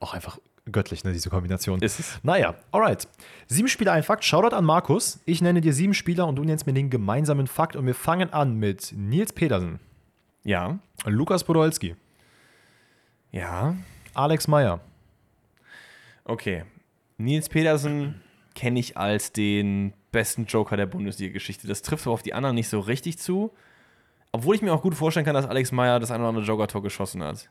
Auch 0.00 0.14
einfach 0.14 0.38
göttlich, 0.70 1.04
ne, 1.04 1.12
diese 1.12 1.30
Kombination. 1.30 1.80
Ist 1.80 1.98
es. 2.00 2.18
Naja, 2.22 2.54
alright. 2.72 3.06
Sieben 3.46 3.68
Spieler, 3.68 3.92
ein 3.92 4.02
Fakt. 4.02 4.24
Shoutout 4.24 4.54
an 4.54 4.64
Markus. 4.64 5.20
Ich 5.24 5.42
nenne 5.42 5.60
dir 5.60 5.72
sieben 5.72 5.94
Spieler 5.94 6.26
und 6.26 6.36
du 6.36 6.44
nennst 6.44 6.66
mir 6.66 6.72
den 6.72 6.90
gemeinsamen 6.90 7.46
Fakt. 7.46 7.76
Und 7.76 7.86
wir 7.86 7.94
fangen 7.94 8.32
an 8.32 8.56
mit 8.56 8.92
Nils 8.96 9.32
Pedersen, 9.32 9.80
Ja. 10.44 10.78
Lukas 11.06 11.44
Podolski, 11.44 11.96
Ja. 13.32 13.76
Alex 14.14 14.48
Meyer, 14.48 14.80
Okay. 16.24 16.64
Nils 17.18 17.48
Pedersen 17.48 18.20
kenne 18.54 18.78
ich 18.80 18.96
als 18.96 19.32
den 19.32 19.92
besten 20.12 20.44
Joker 20.46 20.76
der 20.76 20.86
Bundesliga-Geschichte. 20.86 21.66
Das 21.66 21.82
trifft 21.82 22.06
aber 22.06 22.14
auf 22.14 22.22
die 22.22 22.34
anderen 22.34 22.54
nicht 22.54 22.68
so 22.68 22.80
richtig 22.80 23.18
zu. 23.18 23.52
Obwohl 24.32 24.54
ich 24.54 24.62
mir 24.62 24.72
auch 24.72 24.82
gut 24.82 24.94
vorstellen 24.94 25.26
kann, 25.26 25.34
dass 25.34 25.46
Alex 25.46 25.72
Meyer 25.72 25.98
das 25.98 26.10
ein 26.10 26.20
oder 26.20 26.28
andere 26.28 26.44
Joker-Tor 26.44 26.82
geschossen 26.82 27.22
hat. 27.22 27.48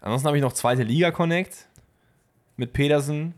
Ansonsten 0.00 0.28
habe 0.28 0.36
ich 0.38 0.42
noch 0.42 0.52
zweite 0.54 0.82
Liga-Connect 0.82 1.68
mit 2.60 2.72
Pedersen 2.72 3.34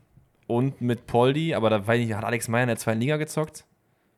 und 0.47 0.81
mit 0.83 1.07
Poldi, 1.07 1.55
aber 1.55 1.71
da 1.71 1.87
weiß 1.87 2.01
ich, 2.05 2.13
hat 2.13 2.25
Alex 2.25 2.49
Meyer 2.49 2.65
in 2.65 2.69
der 2.69 2.77
zweiten 2.77 3.01
Liga 3.01 3.17
gezockt? 3.17 3.65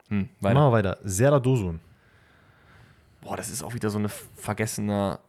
Hm, 0.09 0.29
weiter. 0.41 0.55
Machen 0.55 0.67
wir 0.69 0.73
weiter. 0.73 0.99
Serdar 1.05 1.41
Dosun, 1.41 1.79
Boah, 3.21 3.37
das 3.37 3.49
ist 3.51 3.63
auch 3.63 3.73
wieder 3.75 3.89
so 3.91 3.99
ein 3.99 4.09
vergessener, 4.37 5.21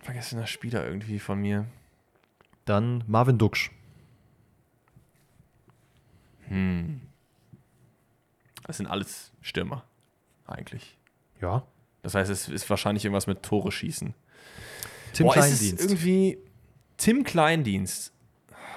vergessener 0.00 0.46
Spieler 0.46 0.86
irgendwie 0.86 1.18
von 1.18 1.40
mir. 1.40 1.64
dann 2.64 3.02
Marvin 3.06 3.38
Duksch, 3.38 3.70
Das 8.66 8.76
sind 8.76 8.86
alles 8.86 9.32
Stürmer, 9.40 9.84
eigentlich. 10.46 10.96
ja. 11.40 11.64
Das 12.02 12.14
heißt, 12.16 12.30
es 12.30 12.48
ist 12.48 12.68
wahrscheinlich 12.68 13.04
irgendwas 13.04 13.28
mit 13.28 13.42
Tore 13.44 13.70
schießen. 13.70 14.12
Tim 15.12 15.26
Boah, 15.26 15.36
ist 15.36 15.44
es 15.52 15.58
Kleindienst. 15.60 15.84
irgendwie 15.84 16.38
Tim 16.96 17.22
Kleindienst. 17.24 18.12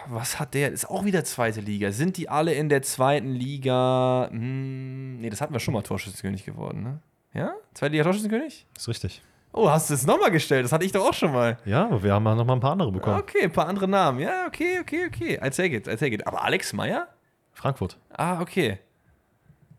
Was 0.09 0.39
hat 0.39 0.53
der? 0.53 0.71
Ist 0.71 0.89
auch 0.89 1.05
wieder 1.05 1.23
zweite 1.23 1.61
Liga. 1.61 1.91
Sind 1.91 2.17
die 2.17 2.29
alle 2.29 2.53
in 2.53 2.69
der 2.69 2.81
zweiten 2.81 3.31
Liga? 3.31 4.27
Hm, 4.31 5.17
nee, 5.21 5.29
das 5.29 5.41
hatten 5.41 5.53
wir 5.53 5.59
schon 5.59 5.73
mal 5.73 5.81
Torschützenkönig 5.81 6.45
geworden, 6.45 6.83
ne? 6.83 6.99
Ja? 7.33 7.53
Zweite 7.73 7.91
Liga 7.93 8.03
Torschützenkönig? 8.03 8.65
Ist 8.75 8.87
richtig. 8.87 9.21
Oh, 9.51 9.69
hast 9.69 9.89
du 9.89 9.93
es 9.93 10.05
nochmal 10.05 10.31
gestellt? 10.31 10.65
Das 10.65 10.71
hatte 10.73 10.83
ich 10.85 10.91
doch 10.91 11.07
auch 11.07 11.13
schon 11.13 11.31
mal. 11.31 11.57
Ja, 11.65 11.85
aber 11.85 12.03
wir 12.03 12.13
haben 12.13 12.23
noch 12.23 12.43
mal 12.45 12.53
ein 12.53 12.59
paar 12.59 12.73
andere 12.73 12.91
bekommen. 12.91 13.19
Okay, 13.19 13.43
ein 13.43 13.51
paar 13.53 13.67
andere 13.67 13.87
Namen. 13.87 14.19
Ja, 14.19 14.45
okay, 14.47 14.79
okay, 14.81 15.05
okay. 15.07 15.33
I 15.35 15.49
take 15.49 15.75
it, 15.75 15.87
I 15.87 15.95
take 15.95 16.13
it. 16.13 16.27
Aber 16.27 16.43
Alex 16.43 16.73
Meyer? 16.73 17.07
Frankfurt 17.53 17.97
Ah, 18.11 18.41
okay. 18.41 18.79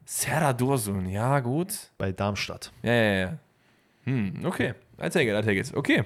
Serra 0.06 0.52
Dursun, 0.52 1.06
ja, 1.08 1.40
gut. 1.40 1.90
bei 1.98 2.12
Darmstadt. 2.12 2.72
Ja, 2.82 2.92
ja, 2.92 3.12
ja. 3.18 3.32
Hm, 4.04 4.44
okay. 4.46 4.74
I 4.98 5.10
take 5.10 5.24
it, 5.30 5.36
I 5.36 5.42
take 5.46 5.58
it. 5.60 5.74
Okay. 5.76 6.04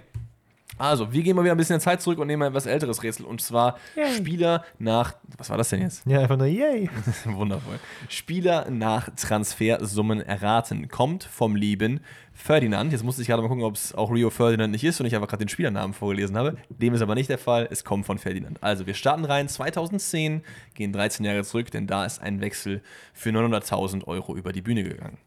Also, 0.79 1.13
wir 1.13 1.23
gehen 1.23 1.37
mal 1.37 1.43
wieder 1.43 1.53
ein 1.53 1.59
bisschen 1.59 1.75
in 1.75 1.81
Zeit 1.81 2.01
zurück 2.01 2.19
und 2.19 2.27
nehmen 2.27 2.41
mal 2.41 2.47
ein 2.47 2.53
etwas 2.53 2.67
älteres 2.67 3.03
Rätsel. 3.03 3.27
Und 3.27 3.41
zwar 3.43 3.79
Yay. 3.97 4.15
Spieler 4.17 4.65
nach. 4.79 5.15
Was 5.37 5.51
war 5.51 5.59
das 5.59 5.69
denn 5.69 5.83
jetzt? 5.83 6.07
Ja, 6.07 6.21
einfach 6.21 6.37
nur 6.39 6.47
yay. 6.47 6.89
Wundervoll. 7.25 7.79
Spieler 8.09 8.71
nach 8.71 9.11
Transfersummen 9.15 10.21
erraten. 10.21 10.89
Kommt 10.89 11.25
vom 11.25 11.57
lieben 11.57 12.01
Ferdinand. 12.33 12.93
Jetzt 12.93 13.05
musste 13.05 13.21
ich 13.21 13.29
gerade 13.29 13.43
mal 13.43 13.49
gucken, 13.49 13.65
ob 13.65 13.75
es 13.75 13.95
auch 13.95 14.11
Rio 14.11 14.31
Ferdinand 14.31 14.73
nicht 14.73 14.85
ist 14.85 15.01
und 15.01 15.07
ich 15.07 15.15
einfach 15.15 15.29
gerade 15.29 15.45
den 15.45 15.49
Spielernamen 15.51 15.93
vorgelesen 15.93 16.37
habe. 16.39 16.57
Dem 16.71 16.95
ist 16.95 17.03
aber 17.03 17.15
nicht 17.15 17.29
der 17.29 17.39
Fall. 17.39 17.69
Es 17.71 17.85
kommt 17.85 18.07
von 18.07 18.19
Ferdinand. 18.19 18.63
Also, 18.63 18.87
wir 18.87 18.95
starten 18.95 19.25
rein 19.25 19.49
2010, 19.49 20.43
gehen 20.75 20.93
13 20.93 21.27
Jahre 21.27 21.45
zurück, 21.45 21.71
denn 21.71 21.87
da 21.87 22.07
ist 22.07 22.23
ein 22.23 22.41
Wechsel 22.41 22.83
für 23.13 23.31
900.000 23.31 24.07
Euro 24.07 24.37
über 24.37 24.53
die 24.53 24.63
Bühne 24.63 24.85
gegangen. 24.85 25.19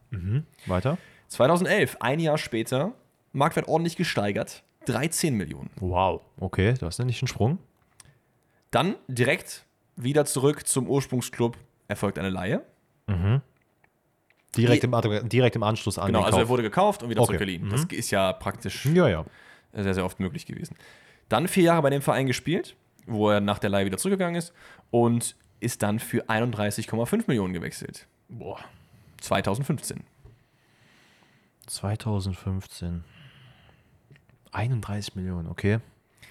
Weiter. 0.66 0.98
2011, 1.28 1.98
ein 2.00 2.20
Jahr 2.20 2.38
später, 2.38 2.94
Marktwert 3.32 3.68
ordentlich 3.68 3.96
gesteigert, 3.96 4.64
13 4.86 5.36
Millionen. 5.36 5.70
Wow. 5.80 6.22
Okay, 6.40 6.74
du 6.80 6.86
hast 6.86 7.00
ja 7.00 7.06
nicht 7.06 7.22
einen 7.22 7.28
Sprung. 7.28 7.58
Dann 8.72 8.96
direkt 9.08 9.66
wieder 9.96 10.26
zurück 10.26 10.68
zum 10.68 10.88
Ursprungsclub, 10.88 11.58
erfolgt 11.88 12.18
eine 12.18 12.30
Laie. 12.30 12.64
Direkt, 14.56 14.84
im, 14.84 14.96
direkt 15.30 15.56
im 15.56 15.64
Anschluss 15.64 15.98
an 15.98 16.08
Genau, 16.08 16.22
also 16.22 16.38
er 16.40 16.48
wurde 16.48 16.64
gekauft 16.64 17.04
und 17.04 17.10
wieder 17.10 17.22
Okay. 17.22 17.28
zurückgeliehen. 17.28 17.70
Das 17.70 17.86
ist 17.86 18.12
ja 18.12 18.34
praktisch 18.34 18.86
Ja, 18.86 19.08
ja. 19.08 19.26
sehr, 19.74 19.94
sehr 19.96 20.06
oft 20.06 20.20
möglich 20.20 20.46
gewesen. 20.46 20.76
Dann 21.30 21.48
vier 21.48 21.64
Jahre 21.64 21.82
bei 21.82 21.90
dem 21.90 22.02
Verein 22.02 22.28
gespielt, 22.28 22.76
wo 23.08 23.30
er 23.30 23.42
nach 23.42 23.58
der 23.60 23.70
Leihe 23.72 23.86
wieder 23.86 23.98
zurückgegangen 23.98 24.36
ist 24.36 24.54
und 24.92 25.36
ist 25.60 25.82
dann 25.82 26.00
für 26.00 26.26
31,5 26.30 27.24
Millionen 27.28 27.54
gewechselt. 27.54 28.08
Boah. 28.30 28.60
2015. 29.22 30.04
2015. 31.68 33.04
31 34.54 35.16
Millionen, 35.16 35.48
okay. 35.48 35.80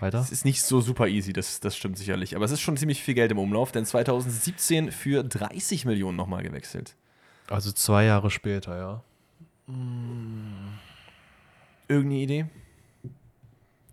Weiter. 0.00 0.18
Das 0.18 0.32
ist 0.32 0.44
nicht 0.44 0.62
so 0.62 0.80
super 0.80 1.06
easy, 1.06 1.32
das, 1.32 1.60
das 1.60 1.76
stimmt 1.76 1.96
sicherlich. 1.96 2.34
Aber 2.34 2.44
es 2.44 2.50
ist 2.50 2.60
schon 2.60 2.76
ziemlich 2.76 3.02
viel 3.02 3.14
Geld 3.14 3.30
im 3.30 3.38
Umlauf, 3.38 3.72
denn 3.72 3.86
2017 3.86 4.90
für 4.90 5.22
30 5.22 5.84
Millionen 5.84 6.16
nochmal 6.16 6.42
gewechselt. 6.42 6.96
Also 7.48 7.72
zwei 7.72 8.04
Jahre 8.04 8.30
später, 8.30 8.76
ja. 8.76 9.02
Irgendeine 11.88 12.20
Idee? 12.20 12.46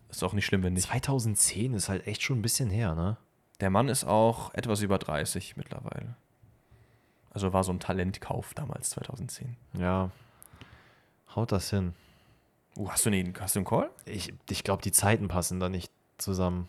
Ist 0.10 0.24
auch 0.24 0.34
nicht 0.34 0.46
schlimm, 0.46 0.64
wenn 0.64 0.74
nicht. 0.74 0.88
2010 0.88 1.74
ist 1.74 1.90
halt 1.90 2.08
echt 2.08 2.24
schon 2.24 2.40
ein 2.40 2.42
bisschen 2.42 2.70
her, 2.70 2.96
ne? 2.96 3.18
Der 3.60 3.70
Mann 3.70 3.90
ist 3.90 4.06
auch 4.06 4.54
etwas 4.54 4.82
über 4.82 4.98
30 4.98 5.58
mittlerweile. 5.58 6.16
Also 7.32 7.54
war 7.54 7.64
so 7.64 7.72
ein 7.72 7.80
Talentkauf 7.80 8.54
damals, 8.54 8.92
2010. 8.92 9.56
Ja. 9.78 10.10
Haut 11.36 11.52
das 11.52 11.70
hin. 11.70 11.94
Uh, 12.80 12.90
hast 12.90 13.06
du 13.06 13.10
einen, 13.10 13.34
hast 13.38 13.56
du 13.56 13.60
einen 13.60 13.66
Call? 13.66 13.90
Ich, 14.06 14.34
ich 14.50 14.64
glaube, 14.64 14.82
die 14.82 14.94
Zeiten 14.94 15.28
passen 15.28 15.60
da 15.60 15.68
nicht 15.68 15.92
zusammen. 16.18 16.68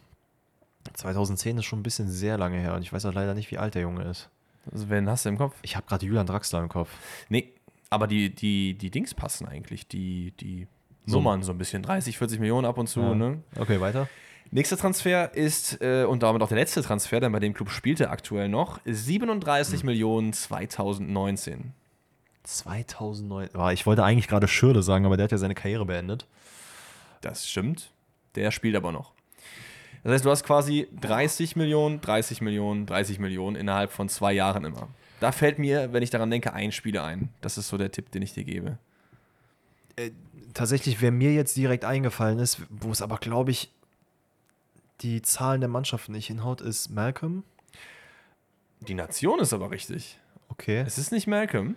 2010 0.94 1.58
ist 1.58 1.66
schon 1.66 1.80
ein 1.80 1.82
bisschen 1.84 2.10
sehr 2.10 2.36
lange 2.36 2.58
her 2.58 2.74
und 2.74 2.82
ich 2.82 2.92
weiß 2.92 3.06
auch 3.06 3.14
leider 3.14 3.34
nicht, 3.34 3.50
wie 3.52 3.58
alt 3.58 3.76
der 3.76 3.82
Junge 3.82 4.02
ist. 4.02 4.28
Also, 4.72 4.90
wen 4.90 5.08
hast 5.08 5.24
du 5.24 5.28
im 5.28 5.38
Kopf? 5.38 5.54
Ich 5.62 5.76
habe 5.76 5.86
gerade 5.86 6.04
Julian 6.04 6.26
Draxler 6.26 6.60
im 6.60 6.68
Kopf. 6.68 6.90
Nee, 7.28 7.52
aber 7.90 8.08
die, 8.08 8.34
die, 8.34 8.74
die 8.74 8.90
Dings 8.90 9.14
passen 9.14 9.46
eigentlich. 9.46 9.86
Die, 9.86 10.32
die 10.40 10.66
Nummern 11.06 11.44
so 11.44 11.52
ein 11.52 11.58
bisschen. 11.58 11.82
30, 11.82 12.18
40 12.18 12.40
Millionen 12.40 12.66
ab 12.66 12.76
und 12.76 12.88
zu. 12.88 13.00
Ja. 13.00 13.14
Ne? 13.14 13.42
Okay, 13.56 13.80
weiter. 13.80 14.08
Nächster 14.50 14.76
Transfer 14.76 15.32
ist, 15.32 15.80
äh, 15.80 16.04
und 16.04 16.24
damit 16.24 16.42
auch 16.42 16.48
der 16.48 16.58
letzte 16.58 16.82
Transfer, 16.82 17.20
denn 17.20 17.30
bei 17.30 17.38
dem 17.38 17.54
Club 17.54 17.70
spielte 17.70 18.10
aktuell 18.10 18.48
noch, 18.48 18.80
37 18.84 19.84
Millionen 19.84 20.32
2019. 20.32 21.72
2009. 22.56 23.50
Ah, 23.54 23.72
ich 23.72 23.86
wollte 23.86 24.04
eigentlich 24.04 24.28
gerade 24.28 24.48
Schürle 24.48 24.82
sagen, 24.82 25.06
aber 25.06 25.16
der 25.16 25.24
hat 25.24 25.32
ja 25.32 25.38
seine 25.38 25.54
Karriere 25.54 25.84
beendet. 25.86 26.26
Das 27.20 27.48
stimmt. 27.48 27.90
Der 28.34 28.50
spielt 28.50 28.76
aber 28.76 28.92
noch. 28.92 29.12
Das 30.02 30.12
heißt, 30.12 30.24
du 30.24 30.30
hast 30.30 30.44
quasi 30.44 30.88
30 31.00 31.56
Millionen, 31.56 32.00
30 32.00 32.40
Millionen, 32.40 32.86
30 32.86 33.18
Millionen 33.18 33.56
innerhalb 33.56 33.92
von 33.92 34.08
zwei 34.08 34.32
Jahren 34.32 34.64
immer. 34.64 34.88
Da 35.20 35.32
fällt 35.32 35.58
mir, 35.58 35.92
wenn 35.92 36.02
ich 36.02 36.10
daran 36.10 36.30
denke, 36.30 36.54
ein 36.54 36.72
Spieler 36.72 37.04
ein. 37.04 37.28
Das 37.42 37.58
ist 37.58 37.68
so 37.68 37.76
der 37.76 37.92
Tipp, 37.92 38.10
den 38.10 38.22
ich 38.22 38.32
dir 38.32 38.44
gebe. 38.44 38.78
Tatsächlich, 40.54 41.02
wer 41.02 41.12
mir 41.12 41.34
jetzt 41.34 41.56
direkt 41.56 41.84
eingefallen 41.84 42.38
ist, 42.38 42.62
wo 42.70 42.90
es 42.90 43.02
aber, 43.02 43.18
glaube 43.18 43.50
ich, 43.50 43.70
die 45.02 45.20
Zahlen 45.20 45.60
der 45.60 45.68
Mannschaften 45.68 46.12
nicht 46.12 46.26
hinhaut, 46.26 46.60
ist 46.62 46.88
Malcolm. 46.88 47.44
Die 48.80 48.94
Nation 48.94 49.40
ist 49.40 49.52
aber 49.52 49.70
richtig. 49.70 50.18
Okay. 50.48 50.82
Es 50.86 50.96
ist 50.96 51.12
nicht 51.12 51.26
Malcolm. 51.26 51.76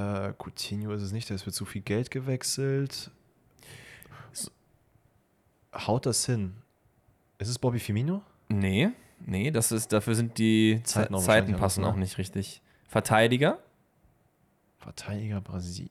Äh, 0.00 0.32
Coutinho 0.38 0.92
ist 0.92 1.02
es 1.02 1.12
nicht, 1.12 1.28
da 1.28 1.34
ist 1.34 1.42
für 1.42 1.52
zu 1.52 1.64
viel 1.64 1.82
Geld 1.82 2.10
gewechselt. 2.10 3.10
Haut 5.72 6.06
das 6.06 6.26
hin? 6.26 6.54
Ist 7.38 7.48
es 7.48 7.58
Bobby 7.58 7.78
Firmino? 7.78 8.22
Nee, 8.48 8.90
nee, 9.24 9.50
das 9.50 9.70
ist, 9.70 9.92
dafür 9.92 10.14
sind 10.14 10.38
die 10.38 10.80
Zeiten 10.84 11.14
auch 11.14 11.22
Zeiten 11.22 11.54
passen 11.56 11.84
auch 11.84 11.94
nicht 11.94 12.18
richtig. 12.18 12.60
Verteidiger? 12.88 13.60
Verteidiger 14.78 15.40
Brasil. 15.40 15.90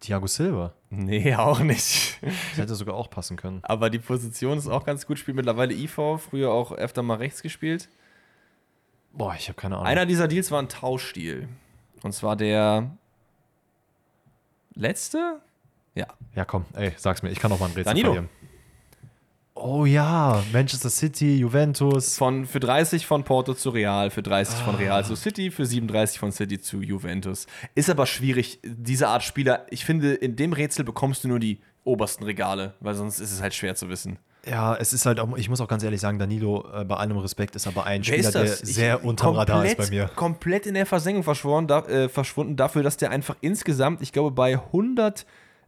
Thiago 0.00 0.26
Silva. 0.26 0.74
Nee, 0.90 1.34
auch 1.36 1.60
nicht. 1.60 2.18
Das 2.22 2.58
hätte 2.58 2.74
sogar 2.74 2.96
auch 2.96 3.10
passen 3.10 3.36
können. 3.36 3.60
Aber 3.62 3.90
die 3.90 3.98
Position 4.00 4.58
ist 4.58 4.66
auch 4.66 4.84
ganz 4.84 5.06
gut. 5.06 5.18
Spielt 5.18 5.36
mittlerweile 5.36 5.72
IV, 5.72 6.18
früher 6.18 6.50
auch 6.50 6.72
öfter 6.72 7.02
mal 7.02 7.18
rechts 7.18 7.42
gespielt. 7.42 7.88
Boah, 9.16 9.34
ich 9.38 9.48
habe 9.48 9.60
keine 9.60 9.76
Ahnung. 9.76 9.86
Einer 9.86 10.06
dieser 10.06 10.28
Deals 10.28 10.50
war 10.50 10.60
ein 10.60 10.68
Tauschdeal. 10.68 11.48
Und 12.02 12.12
zwar 12.12 12.36
der 12.36 12.90
letzte? 14.74 15.40
Ja. 15.94 16.08
Ja, 16.34 16.44
komm, 16.44 16.64
ey, 16.74 16.92
sag's 16.96 17.22
mir, 17.22 17.30
ich 17.30 17.38
kann 17.38 17.50
noch 17.50 17.60
mal 17.60 17.66
ein 17.66 17.72
Rätsel 17.72 17.84
Danilo. 17.84 18.12
verlieren. 18.12 18.28
Oh 19.56 19.86
ja, 19.86 20.42
Manchester 20.52 20.90
City, 20.90 21.36
Juventus. 21.38 22.18
Von, 22.18 22.44
für 22.44 22.58
30 22.58 23.06
von 23.06 23.22
Porto 23.22 23.54
zu 23.54 23.70
Real, 23.70 24.10
für 24.10 24.20
30 24.20 24.58
von 24.58 24.74
Real 24.74 25.04
zu 25.04 25.14
City, 25.14 25.52
für 25.52 25.64
37 25.64 26.18
von 26.18 26.32
City 26.32 26.60
zu 26.60 26.82
Juventus. 26.82 27.46
Ist 27.76 27.88
aber 27.88 28.06
schwierig, 28.06 28.58
diese 28.64 29.06
Art 29.08 29.22
Spieler. 29.22 29.64
Ich 29.70 29.84
finde, 29.84 30.12
in 30.14 30.34
dem 30.34 30.52
Rätsel 30.52 30.84
bekommst 30.84 31.22
du 31.22 31.28
nur 31.28 31.38
die 31.38 31.60
obersten 31.84 32.24
Regale, 32.24 32.74
weil 32.80 32.94
sonst 32.94 33.20
ist 33.20 33.30
es 33.30 33.40
halt 33.40 33.54
schwer 33.54 33.76
zu 33.76 33.88
wissen. 33.88 34.18
Ja, 34.46 34.76
es 34.76 34.92
ist 34.92 35.06
halt 35.06 35.20
auch, 35.20 35.36
ich 35.36 35.48
muss 35.48 35.60
auch 35.60 35.68
ganz 35.68 35.82
ehrlich 35.82 36.00
sagen, 36.00 36.18
Danilo, 36.18 36.66
äh, 36.74 36.84
bei 36.84 36.96
allem 36.96 37.16
Respekt, 37.18 37.56
ist 37.56 37.66
aber 37.66 37.84
ein 37.86 38.06
Wer 38.06 38.14
Spieler, 38.22 38.30
der 38.32 38.46
sehr 38.48 38.98
Ich- 38.98 39.04
unterm 39.04 39.36
Radar 39.36 39.64
ist 39.64 39.76
bei 39.76 39.84
komplett- 39.84 39.90
mir. 40.10 40.14
Komplett 40.14 40.66
in 40.66 40.74
der 40.74 40.86
Versenkung 40.86 41.22
verschworen, 41.22 41.66
da, 41.66 41.80
äh, 41.86 42.08
verschwunden 42.08 42.56
dafür, 42.56 42.82
dass 42.82 42.96
der 42.98 43.10
einfach 43.10 43.36
insgesamt, 43.40 44.02
ich 44.02 44.12
glaube, 44.12 44.30
bei 44.32 44.58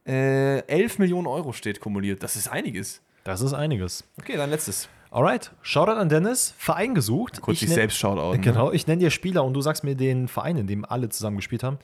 111 0.05 0.98
Millionen 0.98 1.27
Euro 1.27 1.53
steht 1.53 1.81
kumuliert. 1.81 2.23
Das 2.23 2.36
ist 2.36 2.48
einiges. 2.48 3.01
Das 3.24 3.40
ist 3.40 3.55
einiges. 3.55 4.05
Okay, 4.20 4.36
dann 4.36 4.51
letztes. 4.51 4.89
Alright, 5.11 5.53
Shoutout 5.62 5.93
an 5.93 6.09
Dennis, 6.09 6.55
Verein 6.59 6.94
gesucht. 6.94 7.40
Kurz 7.40 7.62
Ich 7.62 7.69
nenn- 7.69 7.74
selbst 7.74 7.97
Shoutout. 7.98 8.32
Ne? 8.35 8.40
Genau, 8.40 8.73
ich 8.73 8.86
nenne 8.86 9.01
dir 9.01 9.11
Spieler 9.11 9.44
und 9.44 9.55
du 9.55 9.61
sagst 9.62 9.82
mir 9.85 9.94
den 9.94 10.28
Verein, 10.28 10.57
in 10.59 10.66
dem 10.66 10.85
alle 10.85 11.09
zusammen 11.09 11.36
gespielt 11.36 11.62
haben. 11.62 11.78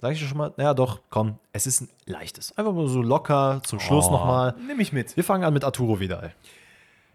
Sag 0.00 0.12
ich 0.12 0.20
dir 0.20 0.26
schon 0.26 0.38
mal? 0.38 0.52
Naja, 0.56 0.74
doch, 0.74 1.00
komm, 1.10 1.38
es 1.52 1.66
ist 1.66 1.80
ein 1.80 1.88
leichtes. 2.06 2.56
Einfach 2.56 2.72
mal 2.72 2.86
so 2.86 3.02
locker 3.02 3.60
zum 3.64 3.80
Schluss 3.80 4.06
Oh, 4.06 4.12
nochmal. 4.12 4.54
Nimm 4.66 4.78
ich 4.80 4.92
mit. 4.92 5.16
Wir 5.16 5.24
fangen 5.24 5.42
an 5.44 5.52
mit 5.52 5.64
Arturo 5.64 5.98
Vidal. 5.98 6.34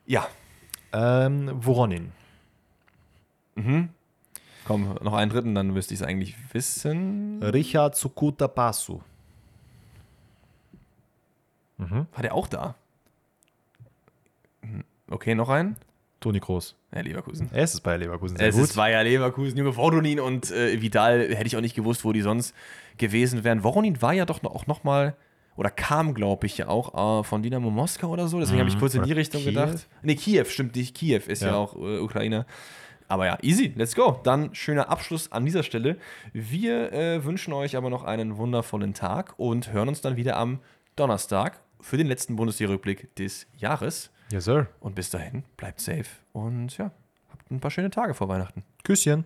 Ja. 0.06 0.28
Ähm, 0.92 1.64
Voronin. 1.64 2.12
Komm, 4.66 4.96
noch 5.02 5.14
einen 5.14 5.32
dritten, 5.32 5.56
dann 5.56 5.68
müsste 5.72 5.94
ich 5.94 6.02
es 6.02 6.06
eigentlich 6.06 6.36
wissen. 6.54 7.42
Richard 7.44 7.96
Sukuta 7.96 8.48
Pasu. 8.48 9.02
War 11.78 12.22
der 12.22 12.34
auch 12.34 12.48
da? 12.48 12.76
Hm, 14.62 14.84
Okay, 15.10 15.36
noch 15.36 15.50
einen? 15.50 15.76
Toni 16.24 16.40
Kroos. 16.40 16.76
Ja, 16.96 17.02
Leverkusen. 17.02 17.50
Es 17.54 17.74
ist 17.74 17.82
bei 17.82 17.98
Leverkusen 17.98 18.38
sehr 18.38 18.48
Es 18.48 18.56
gut. 18.56 18.64
ist 18.64 18.76
Bayer 18.76 19.04
Leverkusen, 19.04 19.58
Junge, 19.58 19.76
Voronin 19.76 20.20
und 20.20 20.52
äh, 20.52 20.82
Vidal, 20.82 21.28
hätte 21.36 21.48
ich 21.48 21.56
auch 21.58 21.62
nicht 21.62 21.76
gewusst, 21.76 22.04
wo 22.06 22.14
die 22.14 22.22
sonst 22.22 22.56
gewesen 22.98 23.44
wären. 23.44 23.64
Voronin 23.64 24.02
war 24.02 24.14
ja 24.14 24.26
doch 24.26 24.42
noch, 24.42 24.56
auch 24.56 24.66
noch 24.68 24.84
mal, 24.84 25.16
oder 25.56 25.70
kam, 25.70 26.14
glaube 26.14 26.46
ich, 26.48 26.58
ja 26.58 26.68
auch 26.70 27.20
äh, 27.20 27.24
von 27.24 27.44
Dynamo 27.44 27.70
Moskau 27.70 28.08
oder 28.10 28.28
so, 28.28 28.40
deswegen 28.40 28.60
habe 28.60 28.70
ich 28.70 28.80
kurz 28.80 28.96
in 28.96 29.04
die 29.04 29.12
Richtung 29.14 29.42
Kiew? 29.42 29.50
gedacht. 29.52 29.88
Nee, 30.02 30.16
Kiew, 30.16 30.46
stimmt 30.46 30.76
nicht, 30.76 30.96
Kiew 30.96 31.22
ist 31.28 31.42
ja, 31.42 31.50
Ja. 31.50 31.56
auch 31.58 31.76
äh, 31.76 32.00
Ukraine. 32.00 32.46
Aber 33.10 33.26
ja, 33.26 33.38
easy, 33.42 33.74
let's 33.76 33.94
go. 33.96 34.20
Dann 34.24 34.56
schöner 34.56 34.90
Abschluss 34.90 35.32
an 35.32 35.46
dieser 35.46 35.62
Stelle. 35.62 35.98
Wir 36.32 36.92
äh, 36.94 37.24
wünschen 37.26 37.54
euch 37.54 37.76
aber 37.76 37.90
noch 37.90 38.04
einen 38.06 38.38
wundervollen 38.38 38.94
Tag 38.94 39.34
und 39.38 39.72
hören 39.74 39.90
uns 39.90 40.00
dann 40.02 40.16
wieder 40.16 40.38
am 40.38 40.60
Donnerstag 40.96 41.60
für 41.82 41.98
den 41.98 42.08
letzten 42.08 42.38
Bundesliga-Rückblick 42.38 43.14
des 43.18 43.46
Jahres. 43.58 44.10
Yes, 44.32 44.46
sir. 44.46 44.68
Und 44.80 44.96
bis 44.96 45.10
dahin, 45.10 45.44
bleibt 45.58 45.80
safe 45.80 46.06
und 46.32 46.78
ja, 46.78 46.92
habt 47.30 47.52
ein 47.52 47.60
paar 47.60 47.72
schöne 47.72 47.90
Tage 47.90 48.14
vor 48.14 48.28
Weihnachten. 48.30 48.64
Küsschen. 48.84 49.26